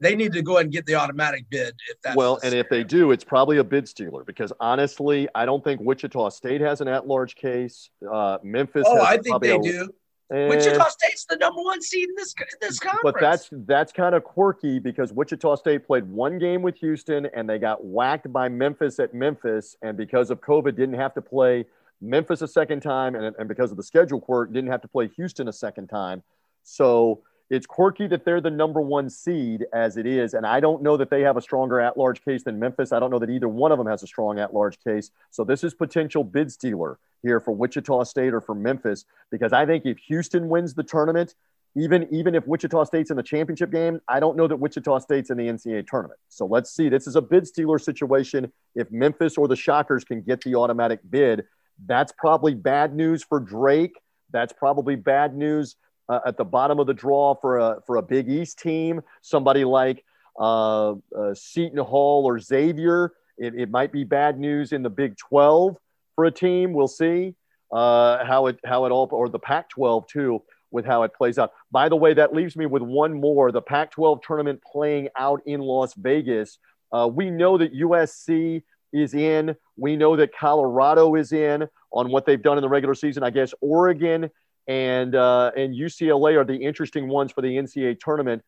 they 0.00 0.16
need 0.16 0.32
to 0.32 0.42
go 0.42 0.54
ahead 0.54 0.66
and 0.66 0.72
get 0.72 0.86
the 0.86 0.94
automatic 0.94 1.44
bid. 1.48 1.74
If 1.88 2.00
that's 2.02 2.16
well, 2.16 2.40
and 2.42 2.54
if 2.54 2.68
they 2.68 2.82
do, 2.84 3.12
it's 3.12 3.24
probably 3.24 3.58
a 3.58 3.64
bid 3.64 3.88
stealer 3.88 4.24
because 4.24 4.52
honestly, 4.60 5.28
I 5.34 5.46
don't 5.46 5.62
think 5.62 5.80
Wichita 5.80 6.30
State 6.30 6.60
has 6.60 6.80
an 6.80 6.88
at-large 6.88 7.36
case. 7.36 7.90
Uh, 8.10 8.38
Memphis. 8.42 8.84
Oh, 8.86 9.02
I 9.02 9.18
think 9.18 9.40
they 9.42 9.54
a, 9.54 9.60
do. 9.60 9.88
And, 10.34 10.48
Wichita 10.48 10.88
State's 10.88 11.24
the 11.26 11.36
number 11.36 11.62
one 11.62 11.80
seed 11.80 12.08
in 12.08 12.14
this 12.16 12.34
this 12.60 12.80
conference. 12.80 13.02
But 13.04 13.20
that's 13.20 13.48
that's 13.52 13.92
kind 13.92 14.16
of 14.16 14.24
quirky 14.24 14.80
because 14.80 15.12
Wichita 15.12 15.54
State 15.54 15.86
played 15.86 16.04
one 16.08 16.40
game 16.40 16.60
with 16.60 16.76
Houston 16.78 17.26
and 17.34 17.48
they 17.48 17.58
got 17.58 17.84
whacked 17.84 18.32
by 18.32 18.48
Memphis 18.48 18.98
at 18.98 19.14
Memphis, 19.14 19.76
and 19.82 19.96
because 19.96 20.30
of 20.30 20.40
COVID, 20.40 20.74
didn't 20.74 20.96
have 20.96 21.14
to 21.14 21.22
play 21.22 21.66
Memphis 22.00 22.42
a 22.42 22.48
second 22.48 22.80
time, 22.80 23.14
and, 23.14 23.36
and 23.38 23.46
because 23.46 23.70
of 23.70 23.76
the 23.76 23.82
schedule 23.84 24.20
quirk, 24.20 24.52
didn't 24.52 24.70
have 24.70 24.82
to 24.82 24.88
play 24.88 25.06
Houston 25.14 25.46
a 25.46 25.52
second 25.52 25.86
time. 25.86 26.24
So 26.64 27.22
it's 27.48 27.66
quirky 27.66 28.08
that 28.08 28.24
they're 28.24 28.40
the 28.40 28.50
number 28.50 28.80
one 28.80 29.08
seed 29.08 29.66
as 29.72 29.96
it 29.96 30.06
is. 30.06 30.34
And 30.34 30.44
I 30.44 30.58
don't 30.58 30.82
know 30.82 30.96
that 30.96 31.10
they 31.10 31.20
have 31.20 31.36
a 31.36 31.42
stronger 31.42 31.80
at 31.80 31.96
large 31.96 32.24
case 32.24 32.42
than 32.42 32.58
Memphis. 32.58 32.90
I 32.90 32.98
don't 32.98 33.10
know 33.10 33.20
that 33.20 33.30
either 33.30 33.48
one 33.48 33.70
of 33.70 33.78
them 33.78 33.86
has 33.86 34.02
a 34.02 34.06
strong 34.06 34.40
at 34.40 34.52
large 34.52 34.82
case. 34.82 35.10
So 35.30 35.44
this 35.44 35.62
is 35.62 35.74
potential 35.74 36.24
bid 36.24 36.50
stealer 36.50 36.98
here 37.24 37.40
for 37.40 37.52
Wichita 37.52 38.04
State 38.04 38.32
or 38.32 38.40
for 38.40 38.54
Memphis, 38.54 39.04
because 39.30 39.52
I 39.52 39.66
think 39.66 39.84
if 39.86 39.98
Houston 39.98 40.48
wins 40.48 40.74
the 40.74 40.84
tournament, 40.84 41.34
even 41.76 42.06
even 42.12 42.34
if 42.34 42.46
Wichita 42.46 42.84
State's 42.84 43.10
in 43.10 43.16
the 43.16 43.22
championship 43.22 43.72
game, 43.72 44.00
I 44.06 44.20
don't 44.20 44.36
know 44.36 44.46
that 44.46 44.56
Wichita 44.56 44.98
State's 45.00 45.30
in 45.30 45.36
the 45.36 45.48
NCAA 45.48 45.86
tournament. 45.86 46.20
So 46.28 46.46
let's 46.46 46.70
see. 46.70 46.88
This 46.88 47.06
is 47.06 47.16
a 47.16 47.22
bid 47.22 47.46
stealer 47.46 47.78
situation. 47.78 48.52
If 48.76 48.92
Memphis 48.92 49.36
or 49.36 49.48
the 49.48 49.56
Shockers 49.56 50.04
can 50.04 50.22
get 50.22 50.40
the 50.42 50.54
automatic 50.54 51.00
bid, 51.10 51.44
that's 51.84 52.12
probably 52.16 52.54
bad 52.54 52.94
news 52.94 53.24
for 53.24 53.40
Drake. 53.40 54.00
That's 54.30 54.52
probably 54.52 54.94
bad 54.94 55.36
news 55.36 55.74
uh, 56.08 56.20
at 56.26 56.36
the 56.36 56.44
bottom 56.44 56.78
of 56.78 56.86
the 56.86 56.94
draw 56.94 57.34
for 57.34 57.58
a 57.58 57.80
for 57.86 57.96
a 57.96 58.02
Big 58.02 58.28
East 58.28 58.60
team. 58.60 59.00
Somebody 59.22 59.64
like 59.64 60.04
uh, 60.38 60.92
uh, 61.16 61.34
Seton 61.34 61.78
Hall 61.78 62.24
or 62.24 62.38
Xavier. 62.38 63.12
It, 63.36 63.54
it, 63.54 63.70
might 63.70 63.90
be 63.90 64.04
bad 64.04 64.38
news 64.38 64.72
in 64.72 64.82
the 64.84 64.90
Big 64.90 65.16
12 65.16 65.76
for 66.14 66.24
a 66.24 66.30
team. 66.30 66.72
We'll 66.72 66.88
see 66.88 67.34
uh, 67.72 68.24
how 68.24 68.46
it 68.46 68.58
how 68.64 68.84
it 68.86 68.90
all 68.90 69.08
or 69.10 69.28
the 69.28 69.38
Pac 69.38 69.70
12 69.70 70.06
too 70.06 70.42
with 70.70 70.84
how 70.84 71.04
it 71.04 71.14
plays 71.14 71.38
out. 71.38 71.52
By 71.70 71.88
the 71.88 71.96
way, 71.96 72.14
that 72.14 72.34
leaves 72.34 72.56
me 72.56 72.66
with 72.66 72.82
one 72.82 73.20
more 73.20 73.52
the 73.52 73.62
Pac 73.62 73.92
12 73.92 74.20
tournament 74.26 74.62
playing 74.62 75.08
out 75.16 75.40
in 75.46 75.60
Las 75.60 75.94
Vegas. 75.94 76.58
Uh, 76.92 77.08
we 77.12 77.30
know 77.30 77.58
that 77.58 77.74
USC 77.74 78.62
is 78.92 79.14
in. 79.14 79.56
We 79.76 79.96
know 79.96 80.16
that 80.16 80.34
Colorado 80.34 81.14
is 81.16 81.32
in 81.32 81.68
on 81.92 82.10
what 82.10 82.26
they've 82.26 82.42
done 82.42 82.58
in 82.58 82.62
the 82.62 82.68
regular 82.68 82.94
season. 82.94 83.22
I 83.22 83.30
guess 83.30 83.52
Oregon 83.60 84.30
and, 84.66 85.14
uh, 85.14 85.50
and 85.56 85.74
UCLA 85.74 86.36
are 86.36 86.44
the 86.44 86.56
interesting 86.56 87.08
ones 87.08 87.32
for 87.32 87.42
the 87.42 87.48
NCAA 87.48 87.98
tournament. 88.00 88.42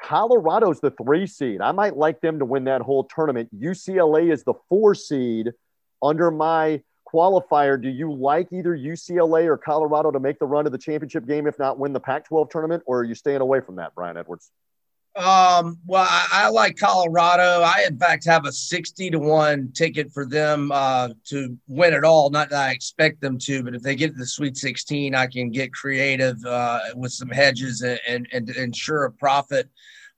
Colorado's 0.00 0.80
the 0.80 0.92
three 0.92 1.26
seed. 1.26 1.60
I 1.60 1.72
might 1.72 1.96
like 1.96 2.20
them 2.20 2.38
to 2.38 2.44
win 2.44 2.64
that 2.64 2.80
whole 2.80 3.04
tournament. 3.04 3.48
UCLA 3.58 4.32
is 4.32 4.44
the 4.44 4.54
four 4.68 4.94
seed 4.94 5.52
under 6.02 6.30
my 6.30 6.82
qualifier, 7.12 7.80
do 7.80 7.88
you 7.88 8.12
like 8.12 8.52
either 8.52 8.76
UCLA 8.76 9.46
or 9.46 9.56
Colorado 9.56 10.10
to 10.10 10.20
make 10.20 10.38
the 10.38 10.46
run 10.46 10.64
to 10.64 10.70
the 10.70 10.78
championship 10.78 11.26
game, 11.26 11.46
if 11.46 11.58
not 11.58 11.78
win 11.78 11.92
the 11.92 12.00
Pac 12.00 12.26
12 12.26 12.50
tournament, 12.50 12.82
or 12.86 13.00
are 13.00 13.04
you 13.04 13.14
staying 13.14 13.40
away 13.40 13.60
from 13.60 13.76
that, 13.76 13.94
Brian 13.94 14.16
Edwards? 14.16 14.50
Um, 15.16 15.78
well, 15.84 16.06
I, 16.08 16.28
I, 16.30 16.48
like 16.50 16.76
Colorado. 16.76 17.62
I, 17.62 17.84
in 17.88 17.98
fact, 17.98 18.24
have 18.26 18.46
a 18.46 18.52
60 18.52 19.10
to 19.10 19.18
1 19.18 19.72
ticket 19.72 20.12
for 20.12 20.24
them 20.24 20.70
uh, 20.70 21.08
to 21.24 21.58
win 21.66 21.92
it 21.92 22.04
all. 22.04 22.30
Not 22.30 22.50
that 22.50 22.68
I 22.68 22.70
expect 22.70 23.20
them 23.20 23.36
to, 23.38 23.64
but 23.64 23.74
if 23.74 23.82
they 23.82 23.96
get 23.96 24.12
to 24.12 24.18
the 24.18 24.26
Sweet 24.26 24.56
16, 24.56 25.16
I 25.16 25.26
can 25.26 25.50
get 25.50 25.72
creative 25.72 26.36
uh, 26.44 26.78
with 26.94 27.10
some 27.10 27.30
hedges 27.30 27.80
and, 27.80 27.98
and, 28.06 28.28
and 28.32 28.48
ensure 28.50 29.06
a 29.06 29.12
profit. 29.12 29.68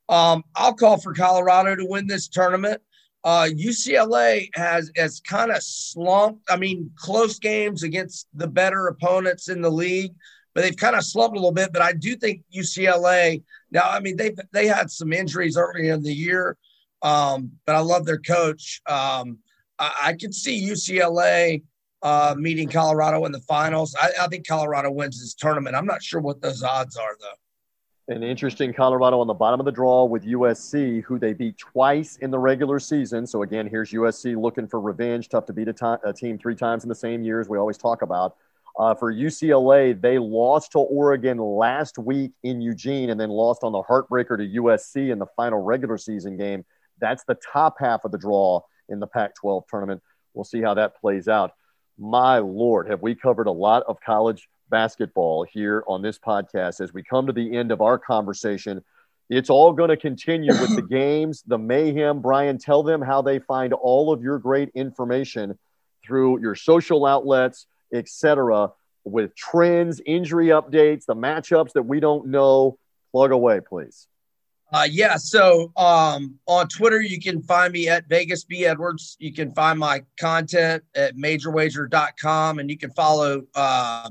Um, 0.07 0.43
I'll 0.55 0.73
call 0.73 0.97
for 0.97 1.15
Colorado 1.15 1.75
to 1.75 1.85
win 1.85 2.05
this 2.05 2.27
tournament. 2.27 2.79
Uh, 3.23 3.47
UCLA 3.51 4.49
has 4.55 4.91
has 4.95 5.19
kind 5.19 5.51
of 5.51 5.61
slumped. 5.61 6.43
I 6.49 6.57
mean, 6.57 6.91
close 6.95 7.37
games 7.37 7.83
against 7.83 8.27
the 8.33 8.47
better 8.47 8.87
opponents 8.87 9.47
in 9.47 9.61
the 9.61 9.69
league, 9.69 10.13
but 10.55 10.61
they've 10.61 10.75
kind 10.75 10.95
of 10.95 11.03
slumped 11.03 11.37
a 11.37 11.39
little 11.39 11.53
bit. 11.53 11.71
But 11.71 11.83
I 11.83 11.93
do 11.93 12.15
think 12.15 12.41
UCLA. 12.55 13.43
Now, 13.69 13.83
I 13.83 13.99
mean, 13.99 14.17
they 14.17 14.33
they 14.53 14.67
had 14.67 14.89
some 14.89 15.13
injuries 15.13 15.55
early 15.55 15.89
in 15.89 16.01
the 16.01 16.13
year, 16.13 16.57
um, 17.03 17.51
but 17.65 17.75
I 17.75 17.79
love 17.79 18.05
their 18.05 18.19
coach. 18.19 18.81
Um, 18.87 19.37
I, 19.77 19.91
I 20.05 20.13
could 20.13 20.33
see 20.33 20.67
UCLA 20.67 21.61
uh, 22.01 22.33
meeting 22.37 22.69
Colorado 22.69 23.25
in 23.25 23.31
the 23.31 23.41
finals. 23.41 23.95
I, 24.01 24.09
I 24.19 24.27
think 24.27 24.47
Colorado 24.47 24.89
wins 24.89 25.19
this 25.19 25.35
tournament. 25.35 25.75
I'm 25.75 25.85
not 25.85 26.01
sure 26.01 26.21
what 26.21 26.41
those 26.41 26.63
odds 26.63 26.97
are 26.97 27.15
though 27.19 27.40
an 28.11 28.23
interesting 28.23 28.73
Colorado 28.73 29.19
on 29.19 29.27
the 29.27 29.33
bottom 29.33 29.59
of 29.59 29.65
the 29.65 29.71
draw 29.71 30.03
with 30.03 30.25
USC, 30.25 31.01
who 31.03 31.17
they 31.17 31.33
beat 31.33 31.57
twice 31.57 32.17
in 32.17 32.29
the 32.29 32.37
regular 32.37 32.79
season. 32.79 33.25
So 33.25 33.43
again, 33.43 33.67
here's 33.67 33.91
USC 33.91 34.39
looking 34.39 34.67
for 34.67 34.79
revenge. 34.81 35.29
Tough 35.29 35.45
to 35.45 35.53
beat 35.53 35.69
a, 35.69 35.99
a 36.03 36.11
team 36.11 36.37
three 36.37 36.55
times 36.55 36.83
in 36.83 36.89
the 36.89 36.95
same 36.95 37.23
year, 37.23 37.39
as 37.39 37.47
we 37.47 37.57
always 37.57 37.77
talk 37.77 38.01
about. 38.01 38.35
Uh, 38.77 38.93
for 38.95 39.13
UCLA, 39.13 39.99
they 39.99 40.17
lost 40.17 40.73
to 40.73 40.79
Oregon 40.79 41.37
last 41.37 41.97
week 41.97 42.31
in 42.43 42.61
Eugene, 42.61 43.09
and 43.09 43.19
then 43.19 43.29
lost 43.29 43.63
on 43.63 43.71
the 43.71 43.81
heartbreaker 43.81 44.37
to 44.37 44.61
USC 44.61 45.11
in 45.11 45.19
the 45.19 45.27
final 45.35 45.61
regular 45.61 45.97
season 45.97 46.37
game. 46.37 46.65
That's 46.99 47.23
the 47.23 47.37
top 47.51 47.75
half 47.79 48.05
of 48.05 48.11
the 48.11 48.17
draw 48.17 48.61
in 48.89 48.99
the 48.99 49.07
Pac-12 49.07 49.63
tournament. 49.69 50.01
We'll 50.33 50.45
see 50.45 50.61
how 50.61 50.73
that 50.75 50.99
plays 50.99 51.27
out. 51.27 51.53
My 51.97 52.39
lord, 52.39 52.89
have 52.89 53.01
we 53.01 53.15
covered 53.15 53.47
a 53.47 53.51
lot 53.51 53.83
of 53.87 53.99
college 54.01 54.47
basketball 54.71 55.43
here 55.43 55.83
on 55.87 56.01
this 56.01 56.17
podcast 56.17 56.81
as 56.81 56.91
we 56.93 57.03
come 57.03 57.27
to 57.27 57.33
the 57.33 57.55
end 57.55 57.71
of 57.71 57.81
our 57.81 57.99
conversation. 57.99 58.83
It's 59.29 59.51
all 59.51 59.71
going 59.71 59.89
to 59.89 59.97
continue 59.97 60.51
with 60.51 60.75
the 60.75 60.81
games, 60.89 61.43
the 61.45 61.59
mayhem. 61.59 62.21
Brian, 62.21 62.57
tell 62.57 62.81
them 62.81 63.01
how 63.01 63.21
they 63.21 63.37
find 63.37 63.73
all 63.73 64.11
of 64.11 64.23
your 64.23 64.39
great 64.39 64.69
information 64.73 65.59
through 66.03 66.41
your 66.41 66.55
social 66.55 67.05
outlets, 67.05 67.67
etc., 67.93 68.71
with 69.03 69.35
trends, 69.35 70.01
injury 70.05 70.47
updates, 70.47 71.05
the 71.05 71.15
matchups 71.15 71.73
that 71.73 71.83
we 71.83 71.99
don't 71.99 72.27
know. 72.27 72.77
Plug 73.11 73.31
away, 73.31 73.59
please. 73.59 74.07
Uh, 74.73 74.87
yeah. 74.89 75.17
So 75.17 75.71
um, 75.75 76.39
on 76.47 76.67
Twitter, 76.69 77.01
you 77.01 77.19
can 77.19 77.41
find 77.41 77.73
me 77.73 77.89
at 77.89 78.07
Vegas 78.07 78.45
B 78.45 78.65
Edwards. 78.65 79.17
You 79.19 79.33
can 79.33 79.51
find 79.51 79.77
my 79.77 80.03
content 80.19 80.83
at 80.95 81.17
majorwager.com 81.17 82.59
and 82.59 82.69
you 82.69 82.77
can 82.77 82.91
follow 82.91 83.39
um, 83.39 83.45
uh, 83.55 84.09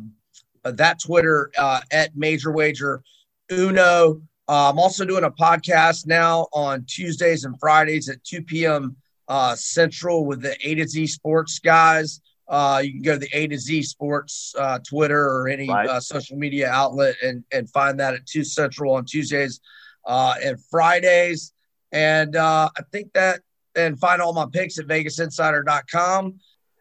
that 0.64 1.00
Twitter 1.00 1.50
uh, 1.58 1.80
at 1.90 2.16
Major 2.16 2.50
Wager 2.50 3.02
Uno. 3.50 4.22
Uh, 4.48 4.70
I'm 4.70 4.78
also 4.78 5.04
doing 5.04 5.24
a 5.24 5.30
podcast 5.30 6.06
now 6.06 6.48
on 6.52 6.84
Tuesdays 6.86 7.44
and 7.44 7.58
Fridays 7.58 8.08
at 8.08 8.22
2 8.24 8.42
p.m. 8.42 8.96
Uh, 9.28 9.54
Central 9.54 10.26
with 10.26 10.42
the 10.42 10.56
A 10.66 10.74
to 10.74 10.86
Z 10.88 11.06
Sports 11.06 11.58
guys. 11.60 12.20
Uh, 12.48 12.80
you 12.82 12.92
can 12.92 13.02
go 13.02 13.12
to 13.12 13.18
the 13.18 13.28
A 13.32 13.46
to 13.46 13.56
Z 13.56 13.82
Sports 13.84 14.54
uh, 14.58 14.80
Twitter 14.80 15.24
or 15.24 15.48
any 15.48 15.68
right. 15.68 16.02
social 16.02 16.36
media 16.36 16.68
outlet 16.68 17.14
and, 17.22 17.44
and 17.52 17.70
find 17.70 18.00
that 18.00 18.14
at 18.14 18.26
2 18.26 18.42
Central 18.42 18.94
on 18.94 19.04
Tuesdays 19.04 19.60
and 20.06 20.58
Fridays. 20.68 21.52
And 21.92 22.36
I 22.36 22.68
think 22.90 23.12
that, 23.12 23.40
and 23.76 23.98
find 24.00 24.20
all 24.20 24.32
my 24.32 24.46
picks 24.52 24.80
at 24.80 24.86
vegasinsider.com. 24.86 26.40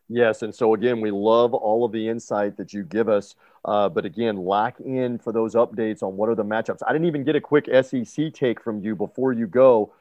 Yes. 0.10 0.42
And 0.42 0.54
so, 0.54 0.74
again, 0.74 1.02
we 1.02 1.12
love 1.12 1.54
all 1.54 1.86
of 1.86 1.92
the 1.92 2.10
insight 2.10 2.58
that 2.58 2.74
you 2.74 2.84
give 2.84 3.08
us. 3.08 3.36
Uh, 3.66 3.90
but 3.90 4.06
again, 4.06 4.38
lock 4.38 4.80
in 4.80 5.18
for 5.20 5.34
those 5.34 5.56
updates 5.56 6.02
on 6.02 6.16
what 6.16 6.30
are 6.30 6.36
the 6.36 6.44
matchups. 6.44 6.80
I 6.88 6.94
didn't 6.94 7.08
even 7.08 7.24
get 7.24 7.36
a 7.36 7.42
quick 7.42 7.68
SEC 7.84 8.34
take 8.34 8.62
from 8.62 8.84
you 8.84 8.96
before 8.96 9.34
you 9.34 9.48
go. 9.48 9.94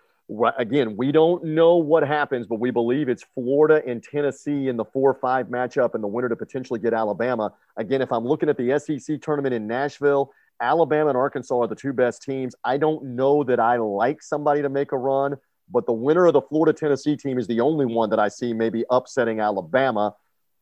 Again, 0.59 0.97
we 0.97 1.11
don't 1.11 1.43
know 1.43 1.77
what 1.77 2.07
happens, 2.07 2.47
but 2.47 2.61
we 2.61 2.71
believe 2.71 3.09
it's 3.09 3.25
Florida 3.35 3.83
and 3.87 4.03
Tennessee 4.03 4.69
in 4.69 4.77
the 4.77 4.85
4 4.85 5.15
5 5.15 5.47
matchup 5.47 5.95
and 5.95 6.05
the 6.05 6.09
winner 6.09 6.29
to 6.29 6.37
potentially 6.37 6.79
get 6.79 6.93
Alabama. 6.93 7.53
Again, 7.79 8.03
if 8.03 8.13
I'm 8.13 8.27
looking 8.27 8.51
at 8.51 8.59
the 8.59 8.79
SEC 8.79 9.23
tournament 9.23 9.55
in 9.55 9.67
Nashville, 9.67 10.31
Alabama 10.61 11.11
and 11.11 11.17
Arkansas 11.17 11.59
are 11.59 11.67
the 11.67 11.75
two 11.75 11.93
best 11.93 12.23
teams. 12.23 12.55
I 12.65 12.77
don't 12.77 13.17
know 13.17 13.43
that 13.45 13.59
I 13.59 13.77
like 13.77 14.23
somebody 14.23 14.61
to 14.61 14.69
make 14.69 14.93
a 14.93 14.99
run, 14.99 15.37
but 15.71 15.87
the 15.87 15.93
winner 15.93 16.27
of 16.27 16.33
the 16.33 16.43
Florida 16.43 16.79
Tennessee 16.79 17.17
team 17.17 17.39
is 17.39 17.47
the 17.47 17.61
only 17.61 17.87
one 17.87 18.11
that 18.11 18.19
I 18.19 18.29
see 18.29 18.53
maybe 18.53 18.85
upsetting 18.91 19.41
Alabama. 19.41 20.15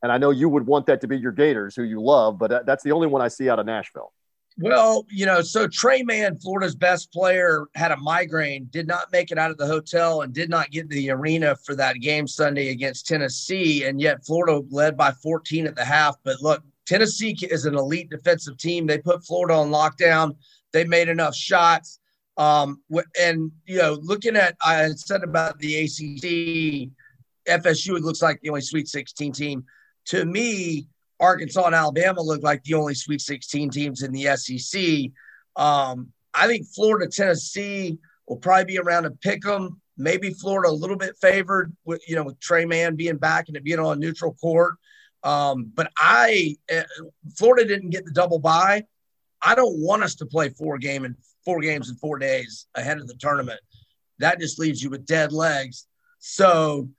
And 0.06 0.12
I 0.12 0.18
know 0.18 0.30
you 0.30 0.48
would 0.48 0.68
want 0.68 0.86
that 0.86 1.00
to 1.00 1.08
be 1.08 1.18
your 1.18 1.32
Gators, 1.32 1.74
who 1.74 1.82
you 1.82 2.00
love, 2.00 2.38
but 2.38 2.64
that's 2.64 2.84
the 2.84 2.92
only 2.92 3.08
one 3.08 3.22
I 3.22 3.26
see 3.26 3.50
out 3.50 3.58
of 3.58 3.66
Nashville. 3.66 4.12
Well, 4.56 5.04
you 5.10 5.26
know, 5.26 5.42
so 5.42 5.66
Tre 5.66 6.04
Mann, 6.04 6.38
Florida's 6.38 6.76
best 6.76 7.12
player, 7.12 7.66
had 7.74 7.90
a 7.90 7.96
migraine, 7.96 8.68
did 8.70 8.86
not 8.86 9.10
make 9.10 9.32
it 9.32 9.36
out 9.36 9.50
of 9.50 9.56
the 9.56 9.66
hotel, 9.66 10.22
and 10.22 10.32
did 10.32 10.48
not 10.48 10.70
get 10.70 10.88
to 10.88 10.94
the 10.94 11.10
arena 11.10 11.56
for 11.56 11.74
that 11.74 11.96
game 11.96 12.28
Sunday 12.28 12.68
against 12.68 13.08
Tennessee. 13.08 13.82
And 13.82 14.00
yet, 14.00 14.24
Florida 14.24 14.62
led 14.70 14.96
by 14.96 15.10
14 15.10 15.66
at 15.66 15.74
the 15.74 15.84
half. 15.84 16.14
But 16.22 16.40
look, 16.40 16.62
Tennessee 16.86 17.36
is 17.42 17.66
an 17.66 17.74
elite 17.74 18.08
defensive 18.08 18.58
team. 18.58 18.86
They 18.86 18.98
put 18.98 19.26
Florida 19.26 19.54
on 19.54 19.70
lockdown. 19.72 20.36
They 20.72 20.84
made 20.84 21.08
enough 21.08 21.34
shots. 21.34 21.98
Um, 22.36 22.80
and 23.20 23.50
you 23.64 23.78
know, 23.78 23.98
looking 24.02 24.36
at 24.36 24.56
I 24.62 24.88
said 24.90 25.24
about 25.24 25.58
the 25.58 25.78
ACC, 25.78 26.90
FSU, 27.48 27.96
it 27.96 28.04
looks 28.04 28.22
like 28.22 28.40
the 28.40 28.50
only 28.50 28.60
Sweet 28.60 28.86
16 28.86 29.32
team 29.32 29.64
to 30.06 30.24
me, 30.24 30.88
Arkansas 31.18 31.64
and 31.64 31.74
Alabama 31.74 32.20
look 32.22 32.42
like 32.42 32.62
the 32.64 32.74
only 32.74 32.94
Sweet 32.94 33.20
16 33.20 33.70
teams 33.70 34.02
in 34.02 34.12
the 34.12 34.36
SEC. 34.36 35.10
Um, 35.56 36.12
I 36.34 36.46
think 36.46 36.66
Florida, 36.66 37.10
Tennessee 37.10 37.98
will 38.28 38.36
probably 38.36 38.64
be 38.64 38.78
around 38.78 39.04
to 39.04 39.10
pick 39.10 39.42
them. 39.42 39.80
Maybe 39.96 40.30
Florida 40.30 40.70
a 40.70 40.72
little 40.72 40.96
bit 40.96 41.16
favored 41.20 41.74
with 41.86 42.02
you 42.06 42.16
know 42.16 42.24
with 42.24 42.38
Tre 42.38 42.66
Mann 42.66 42.96
being 42.96 43.16
back 43.16 43.48
and 43.48 43.56
it 43.56 43.64
being 43.64 43.78
on 43.78 43.98
neutral 43.98 44.34
court. 44.34 44.74
Um, 45.22 45.72
but 45.74 45.90
I, 45.96 46.56
uh, 46.72 46.82
Florida 47.36 47.66
didn't 47.66 47.90
get 47.90 48.04
the 48.04 48.12
double 48.12 48.38
bye. 48.38 48.84
I 49.40 49.54
don't 49.54 49.78
want 49.78 50.02
us 50.02 50.14
to 50.16 50.26
play 50.26 50.50
four 50.50 50.78
game 50.78 51.04
and 51.04 51.16
four 51.44 51.60
games 51.60 51.88
in 51.88 51.96
four 51.96 52.18
days 52.18 52.66
ahead 52.74 52.98
of 52.98 53.08
the 53.08 53.14
tournament. 53.14 53.60
That 54.18 54.38
just 54.38 54.58
leaves 54.58 54.82
you 54.82 54.90
with 54.90 55.06
dead 55.06 55.32
legs. 55.32 55.86
So 56.18 56.90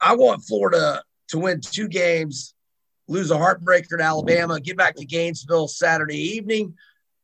I 0.00 0.14
want 0.14 0.44
Florida 0.44 1.02
to 1.28 1.38
win 1.38 1.60
two 1.60 1.88
games, 1.88 2.54
lose 3.06 3.30
a 3.30 3.36
heartbreaker 3.36 3.98
to 3.98 4.02
Alabama, 4.02 4.60
get 4.60 4.76
back 4.76 4.96
to 4.96 5.04
Gainesville 5.04 5.68
Saturday 5.68 6.18
evening, 6.18 6.74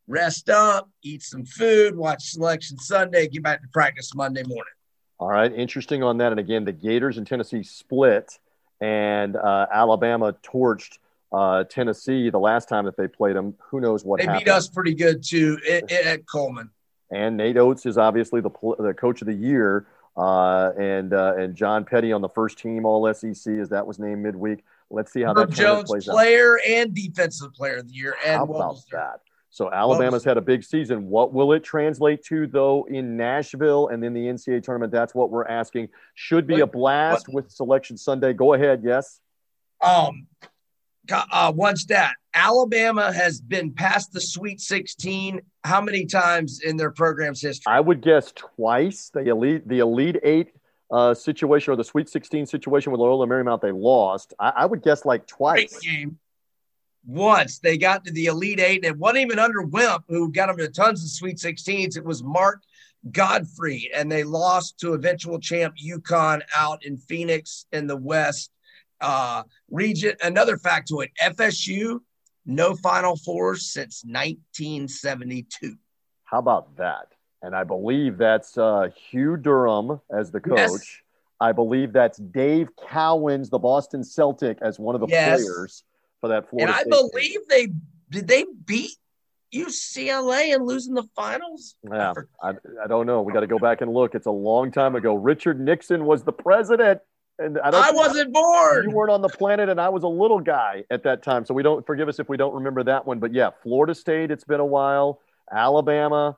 rest 0.07 0.51
up, 0.51 0.91
eat 1.03 1.23
some 1.23 1.45
food, 1.45 1.97
watch 1.97 2.25
Selection 2.31 2.79
Sunday, 2.79 3.29
get 3.29 3.43
back 3.43 3.63
to 3.63 3.69
practice 3.69 4.15
Monday 4.15 4.43
morning. 4.43 4.73
All 5.19 5.29
right, 5.29 5.53
interesting 5.53 6.03
on 6.03 6.19
that. 6.19 6.33
And 6.33 6.41
again, 6.41 6.65
the 6.65 6.73
Gators 6.73 7.19
and 7.19 7.27
Tennessee 7.27 7.63
split, 7.63 8.39
and 8.81 9.37
uh, 9.37 9.67
Alabama 9.73 10.35
torched 10.43 10.99
uh, 11.33 11.65
Tennessee 11.65 12.31
the 12.31 12.39
last 12.39 12.69
time 12.69 12.85
that 12.85 12.97
they 12.97 13.09
played 13.09 13.37
them. 13.37 13.55
Who 13.71 13.81
knows 13.81 14.05
what 14.05 14.19
they 14.21 14.27
happened? 14.27 14.45
beat 14.45 14.51
us 14.51 14.69
pretty 14.69 14.95
good 14.95 15.23
too 15.23 15.59
at, 15.71 15.91
at 15.91 16.27
Coleman. 16.27 16.71
And 17.11 17.37
Nate 17.37 17.57
Oats 17.57 17.87
is 17.87 17.99
obviously 17.99 18.41
the 18.41 18.51
the 18.79 18.95
coach 18.95 19.21
of 19.21 19.27
the 19.27 19.35
year, 19.35 19.87
uh, 20.17 20.71
and 20.79 21.13
uh, 21.13 21.35
and 21.37 21.55
John 21.55 21.85
Petty 21.85 22.13
on 22.13 22.21
the 22.21 22.29
first 22.29 22.59
team 22.59 22.85
All 22.85 23.13
SEC 23.13 23.55
as 23.55 23.69
that 23.71 23.87
was 23.87 23.99
named 23.99 24.23
midweek. 24.23 24.65
Let's 24.91 25.13
see 25.13 25.23
how 25.23 25.35
Herb 25.35 25.51
that 25.51 25.57
Jones 25.57 25.89
plays 25.89 26.05
player 26.05 26.59
and 26.67 26.95
defensive 26.95 27.53
player 27.55 27.77
of 27.77 27.89
the 27.89 27.95
year. 27.95 28.17
And 28.25 28.37
How 28.37 28.45
about 28.45 28.79
that? 28.93 29.21
So 29.51 29.71
Alabama's 29.73 30.25
had 30.25 30.37
a 30.37 30.41
big 30.41 30.65
season. 30.65 31.09
What 31.09 31.33
will 31.33 31.53
it 31.53 31.63
translate 31.63 32.25
to 32.25 32.49
though 32.49 32.89
in 32.89 33.17
Nashville 33.17 33.87
and 33.89 34.03
then 34.03 34.13
the 34.13 34.27
NCAA 34.27 34.63
tournament? 34.65 34.91
That's 34.91 35.15
what 35.15 35.31
we're 35.31 35.47
asking. 35.47 35.91
Should 36.15 36.49
be 36.49 36.61
a 36.61 36.67
blast 36.67 37.29
with 37.29 37.51
Selection 37.51 37.97
Sunday. 37.97 38.33
Go 38.33 38.55
ahead. 38.55 38.83
Yes. 38.85 39.21
Um, 39.81 40.27
uh, 41.11 41.53
one 41.53 41.77
stat: 41.77 42.15
Alabama 42.35 43.13
has 43.13 43.41
been 43.41 43.73
past 43.73 44.13
the 44.13 44.21
Sweet 44.21 44.61
16 44.61 45.41
how 45.65 45.81
many 45.81 46.05
times 46.05 46.61
in 46.61 46.77
their 46.77 46.91
program's 46.91 47.41
history? 47.41 47.73
I 47.73 47.81
would 47.81 48.03
guess 48.03 48.33
twice. 48.33 49.11
The 49.13 49.29
elite, 49.29 49.67
the 49.67 49.79
Elite 49.79 50.19
Eight 50.23 50.53
uh, 50.91 51.15
situation 51.15 51.73
or 51.73 51.77
the 51.77 51.85
Sweet 51.85 52.09
16 52.09 52.47
situation 52.47 52.93
with 52.93 53.01
Loyola 53.01 53.27
Marymount, 53.27 53.63
they 53.63 53.73
lost. 53.73 54.35
I, 54.39 54.53
I 54.57 54.67
would 54.67 54.83
guess 54.83 55.05
like 55.05 55.27
twice. 55.27 55.81
Once 57.07 57.59
they 57.59 57.77
got 57.77 58.05
to 58.05 58.13
the 58.13 58.27
Elite 58.27 58.61
Eight, 58.61 58.85
and 58.85 58.95
it 58.95 58.99
wasn't 58.99 59.23
even 59.23 59.39
under 59.39 59.63
Wimp, 59.63 60.05
who 60.09 60.31
got 60.31 60.47
them 60.47 60.59
to 60.59 60.69
tons 60.69 61.03
of 61.03 61.11
Sweet 61.11 61.37
16s. 61.37 61.97
It 61.97 62.05
was 62.05 62.23
Mark 62.23 62.63
Gottfried, 63.11 63.91
and 63.95 64.11
they 64.11 64.25
lost 64.25 64.79
to 64.81 64.95
eventual 64.95 65.39
champ 65.39 65.75
UConn 65.83 66.41
out 66.57 66.85
in 66.85 66.97
Phoenix 66.97 67.67
in 67.73 67.87
the 67.87 67.97
West 67.97 68.51
uh, 69.01 69.43
region. 69.71 70.15
Another 70.23 70.57
factoid: 70.57 71.09
FSU 71.23 72.01
no 72.47 72.75
Final 72.77 73.17
Four 73.17 73.57
since 73.57 74.03
1972. 74.05 75.77
How 76.25 76.39
about 76.39 76.77
that? 76.77 77.09
And 77.43 77.55
I 77.55 77.65
believe 77.65 78.17
that's 78.19 78.57
uh, 78.57 78.89
Hugh 79.11 79.37
Durham 79.37 80.01
as 80.11 80.31
the 80.31 80.41
coach. 80.41 80.57
Yes. 80.57 80.99
I 81.41 81.53
believe 81.53 81.93
that's 81.93 82.19
Dave 82.19 82.69
Cowens, 82.77 83.51
the 83.51 83.59
Boston 83.59 84.03
Celtic, 84.03 84.59
as 84.63 84.79
one 84.79 84.95
of 84.95 85.01
the 85.01 85.09
yes. 85.09 85.43
players 85.43 85.85
for 86.21 86.29
that 86.29 86.49
Florida. 86.49 86.73
And 86.73 86.75
I 86.75 86.81
State 86.81 87.13
believe 87.13 87.41
they 87.49 87.69
did 88.11 88.29
they 88.29 88.45
beat 88.65 88.97
UCLA 89.55 90.55
and 90.55 90.65
losing 90.65 90.95
the 90.95 91.07
finals. 91.15 91.77
Yeah, 91.83 92.15
I, 92.43 92.53
I 92.83 92.87
don't 92.89 93.07
know. 93.07 93.23
We 93.23 93.33
got 93.33 93.41
to 93.41 93.47
go 93.47 93.59
back 93.59 93.83
and 93.83 93.93
look. 93.93 94.15
It's 94.15 94.27
a 94.27 94.31
long 94.31 94.73
time 94.73 94.97
ago. 94.97 95.15
Richard 95.15 95.61
Nixon 95.61 96.07
was 96.07 96.25
the 96.25 96.33
president. 96.33 97.01
And 97.39 97.59
I, 97.59 97.89
I 97.89 97.91
wasn't 97.91 98.33
born. 98.33 98.85
You 98.85 98.95
weren't 98.95 99.11
on 99.11 99.21
the 99.21 99.29
planet, 99.29 99.69
and 99.69 99.81
I 99.81 99.89
was 99.89 100.05
a 100.05 100.09
little 100.09 100.39
guy 100.39 100.85
at 100.91 101.03
that 101.03 101.23
time. 101.23 101.45
So 101.45 101.53
we 101.53 101.65
don't 101.65 101.85
forgive 101.85 102.09
us 102.09 102.21
if 102.21 102.29
we 102.29 102.37
don't 102.37 102.55
remember 102.55 102.85
that 102.85 103.07
one. 103.07 103.19
But 103.19 103.33
yeah, 103.33 103.51
Florida 103.63 103.95
State. 103.95 104.31
It's 104.31 104.45
been 104.45 104.61
a 104.61 104.67
while. 104.67 105.21
Alabama. 105.53 106.37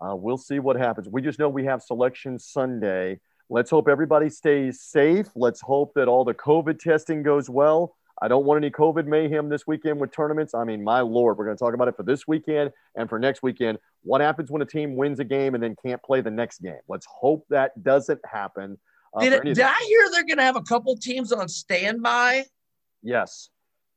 Uh, 0.00 0.14
we'll 0.14 0.38
see 0.38 0.58
what 0.58 0.76
happens. 0.76 1.08
We 1.08 1.20
just 1.20 1.38
know 1.38 1.48
we 1.48 1.64
have 1.64 1.82
selection 1.82 2.38
Sunday. 2.38 3.20
Let's 3.50 3.70
hope 3.70 3.88
everybody 3.88 4.30
stays 4.30 4.80
safe. 4.80 5.26
Let's 5.34 5.60
hope 5.60 5.92
that 5.94 6.08
all 6.08 6.24
the 6.24 6.34
COVID 6.34 6.78
testing 6.78 7.22
goes 7.22 7.50
well. 7.50 7.94
I 8.20 8.28
don't 8.28 8.44
want 8.44 8.62
any 8.62 8.70
COVID 8.70 9.06
mayhem 9.06 9.48
this 9.48 9.66
weekend 9.66 10.00
with 10.00 10.12
tournaments. 10.12 10.54
I 10.54 10.64
mean, 10.64 10.82
my 10.82 11.00
lord, 11.00 11.38
we're 11.38 11.44
going 11.44 11.56
to 11.56 11.62
talk 11.62 11.74
about 11.74 11.88
it 11.88 11.96
for 11.96 12.02
this 12.02 12.26
weekend 12.26 12.72
and 12.96 13.08
for 13.08 13.18
next 13.18 13.42
weekend. 13.42 13.78
What 14.02 14.20
happens 14.20 14.50
when 14.50 14.60
a 14.60 14.66
team 14.66 14.96
wins 14.96 15.20
a 15.20 15.24
game 15.24 15.54
and 15.54 15.62
then 15.62 15.76
can't 15.84 16.02
play 16.02 16.20
the 16.20 16.30
next 16.30 16.58
game? 16.60 16.80
Let's 16.88 17.06
hope 17.06 17.46
that 17.50 17.82
doesn't 17.82 18.20
happen. 18.24 18.78
Uh, 19.14 19.20
did, 19.20 19.32
it, 19.32 19.44
did 19.44 19.60
I 19.60 19.84
hear 19.86 20.08
they're 20.12 20.26
going 20.26 20.38
to 20.38 20.44
have 20.44 20.56
a 20.56 20.62
couple 20.62 20.96
teams 20.96 21.32
on 21.32 21.48
standby? 21.48 22.44
Yes. 23.02 23.50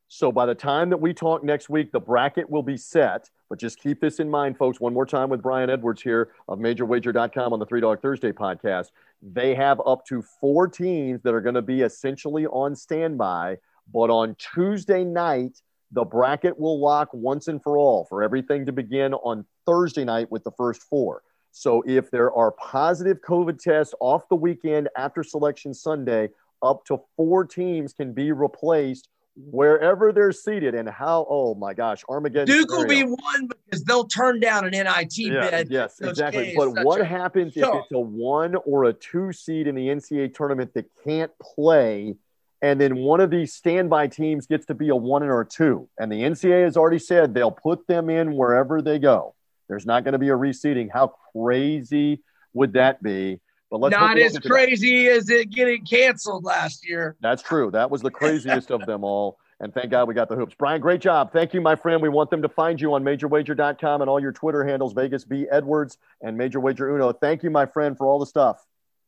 So 0.08 0.30
by 0.30 0.44
the 0.44 0.54
time 0.54 0.90
that 0.90 1.00
we 1.00 1.14
talk 1.14 1.42
next 1.42 1.70
week, 1.70 1.90
the 1.90 2.00
bracket 2.00 2.48
will 2.50 2.62
be 2.62 2.76
set. 2.76 3.30
But 3.48 3.58
just 3.58 3.78
keep 3.78 4.00
this 4.00 4.20
in 4.20 4.28
mind, 4.28 4.58
folks. 4.58 4.80
One 4.80 4.92
more 4.92 5.06
time 5.06 5.30
with 5.30 5.42
Brian 5.42 5.70
Edwards 5.70 6.02
here 6.02 6.32
of 6.48 6.58
MajorWager.com 6.58 7.52
on 7.52 7.58
the 7.58 7.66
Three 7.66 7.80
Dog 7.80 8.02
Thursday 8.02 8.32
podcast. 8.32 8.88
They 9.22 9.54
have 9.54 9.80
up 9.86 10.04
to 10.06 10.22
four 10.22 10.68
teams 10.68 11.22
that 11.22 11.34
are 11.34 11.40
going 11.40 11.54
to 11.54 11.62
be 11.62 11.80
essentially 11.80 12.46
on 12.46 12.76
standby. 12.76 13.56
But 13.92 14.10
on 14.10 14.36
Tuesday 14.38 15.04
night, 15.04 15.60
the 15.92 16.04
bracket 16.04 16.58
will 16.58 16.80
lock 16.80 17.08
once 17.12 17.48
and 17.48 17.62
for 17.62 17.76
all 17.76 18.04
for 18.04 18.22
everything 18.22 18.66
to 18.66 18.72
begin 18.72 19.14
on 19.14 19.44
Thursday 19.66 20.04
night 20.04 20.30
with 20.30 20.44
the 20.44 20.52
first 20.52 20.82
four. 20.82 21.22
So 21.52 21.82
if 21.86 22.10
there 22.10 22.32
are 22.32 22.50
positive 22.52 23.20
COVID 23.20 23.58
tests 23.58 23.94
off 24.00 24.28
the 24.28 24.36
weekend 24.36 24.88
after 24.96 25.22
Selection 25.22 25.74
Sunday, 25.74 26.30
up 26.62 26.84
to 26.86 26.98
four 27.16 27.44
teams 27.44 27.92
can 27.92 28.12
be 28.14 28.32
replaced 28.32 29.08
wherever 29.36 30.12
they're 30.12 30.32
seated. 30.32 30.74
And 30.74 30.88
how, 30.88 31.26
oh 31.28 31.54
my 31.54 31.74
gosh, 31.74 32.02
Armageddon. 32.08 32.46
Duke 32.46 32.70
scenario. 32.70 33.04
will 33.04 33.16
be 33.16 33.22
one 33.22 33.48
because 33.64 33.84
they'll 33.84 34.06
turn 34.06 34.40
down 34.40 34.64
an 34.64 34.70
NIT 34.70 35.18
yeah, 35.18 35.50
bid. 35.50 35.70
Yes, 35.70 36.00
exactly. 36.00 36.54
But 36.56 36.84
what 36.84 37.06
happens 37.06 37.56
if 37.56 37.64
it's 37.64 37.92
a 37.92 38.00
one 38.00 38.54
or 38.54 38.84
a 38.84 38.92
two 38.92 39.32
seed 39.32 39.66
in 39.66 39.74
the 39.74 39.88
NCAA 39.88 40.34
tournament 40.34 40.72
that 40.74 40.86
can't 41.04 41.30
play? 41.40 42.16
And 42.62 42.80
then 42.80 42.96
one 42.98 43.20
of 43.20 43.30
these 43.30 43.52
standby 43.52 44.06
teams 44.06 44.46
gets 44.46 44.66
to 44.66 44.74
be 44.74 44.88
a 44.88 44.96
one 44.96 45.22
or 45.24 45.40
a 45.40 45.46
two. 45.46 45.88
And 45.98 46.10
the 46.10 46.22
NCAA 46.22 46.64
has 46.64 46.76
already 46.76 47.00
said 47.00 47.34
they'll 47.34 47.50
put 47.50 47.86
them 47.88 48.08
in 48.08 48.36
wherever 48.36 48.80
they 48.80 48.98
go. 48.98 49.34
There's 49.72 49.86
not 49.86 50.04
going 50.04 50.12
to 50.12 50.18
be 50.18 50.28
a 50.28 50.36
reseeding. 50.36 50.90
How 50.92 51.14
crazy 51.34 52.20
would 52.52 52.74
that 52.74 53.02
be? 53.02 53.40
But 53.70 53.80
let's 53.80 53.96
not 53.96 54.18
as 54.18 54.38
crazy 54.38 55.08
as 55.08 55.30
it 55.30 55.48
getting 55.48 55.86
canceled 55.86 56.44
last 56.44 56.86
year. 56.86 57.16
That's 57.22 57.42
true. 57.42 57.70
That 57.70 57.90
was 57.90 58.02
the 58.02 58.10
craziest 58.20 58.70
of 58.70 58.84
them 58.84 59.02
all. 59.02 59.38
And 59.60 59.72
thank 59.72 59.90
God 59.90 60.08
we 60.08 60.14
got 60.14 60.28
the 60.28 60.36
hoops. 60.36 60.54
Brian, 60.58 60.82
great 60.82 61.00
job. 61.00 61.32
Thank 61.32 61.54
you, 61.54 61.62
my 61.62 61.74
friend. 61.74 62.02
We 62.02 62.10
want 62.10 62.28
them 62.28 62.42
to 62.42 62.50
find 62.50 62.78
you 62.78 62.92
on 62.92 63.02
majorwager.com 63.02 64.02
and 64.02 64.10
all 64.10 64.20
your 64.20 64.32
Twitter 64.32 64.62
handles, 64.62 64.92
Vegas 64.92 65.24
B. 65.24 65.46
Edwards 65.50 65.96
and 66.20 66.36
Major 66.36 66.60
Wager 66.60 66.94
Uno. 66.94 67.14
Thank 67.14 67.42
you, 67.42 67.48
my 67.48 67.64
friend, 67.64 67.96
for 67.96 68.06
all 68.06 68.18
the 68.18 68.26
stuff. 68.26 68.62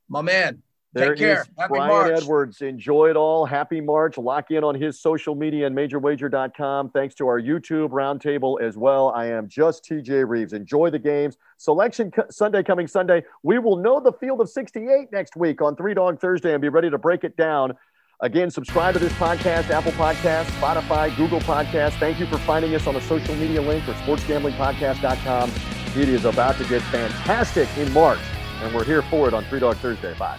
My 0.08 0.22
man. 0.22 0.62
There 0.94 1.08
Take 1.10 1.18
care. 1.18 1.46
Happy 1.58 1.68
Brian 1.70 1.88
March. 1.88 2.22
Edwards. 2.22 2.60
Enjoy 2.62 3.10
it 3.10 3.16
all. 3.16 3.44
Happy 3.44 3.80
March. 3.80 4.16
Lock 4.16 4.52
in 4.52 4.62
on 4.62 4.80
his 4.80 5.00
social 5.00 5.34
media 5.34 5.66
and 5.66 5.76
majorwager.com. 5.76 6.90
Thanks 6.90 7.16
to 7.16 7.26
our 7.26 7.40
YouTube 7.40 7.88
roundtable 7.88 8.62
as 8.62 8.76
well. 8.76 9.10
I 9.10 9.26
am 9.26 9.48
just 9.48 9.84
TJ 9.84 10.24
Rives. 10.26 10.52
Enjoy 10.52 10.90
the 10.90 10.98
games. 11.00 11.36
Selection 11.56 12.12
Sunday 12.30 12.62
coming 12.62 12.86
Sunday. 12.86 13.24
We 13.42 13.58
will 13.58 13.76
know 13.76 13.98
the 13.98 14.12
field 14.12 14.40
of 14.40 14.48
68 14.48 15.10
next 15.10 15.34
week 15.34 15.60
on 15.60 15.74
Three 15.74 15.94
Dog 15.94 16.20
Thursday 16.20 16.52
and 16.52 16.62
be 16.62 16.68
ready 16.68 16.90
to 16.90 16.98
break 16.98 17.24
it 17.24 17.36
down. 17.36 17.74
Again, 18.20 18.48
subscribe 18.48 18.94
to 18.94 19.00
this 19.00 19.12
podcast, 19.14 19.70
Apple 19.70 19.92
Podcast, 19.92 20.44
Spotify, 20.60 21.14
Google 21.16 21.40
Podcast. 21.40 21.98
Thank 21.98 22.20
you 22.20 22.26
for 22.26 22.38
finding 22.38 22.72
us 22.76 22.86
on 22.86 22.94
the 22.94 23.00
social 23.00 23.34
media 23.34 23.60
link 23.60 23.86
or 23.88 23.94
sportsgamblingpodcast.com. 23.94 25.50
It 26.00 26.08
is 26.08 26.24
about 26.24 26.56
to 26.58 26.64
get 26.68 26.82
fantastic 26.82 27.68
in 27.76 27.92
March, 27.92 28.20
and 28.62 28.72
we're 28.72 28.84
here 28.84 29.02
for 29.02 29.26
it 29.26 29.34
on 29.34 29.44
Three 29.46 29.60
Dog 29.60 29.76
Thursday. 29.78 30.14
Bye. 30.14 30.38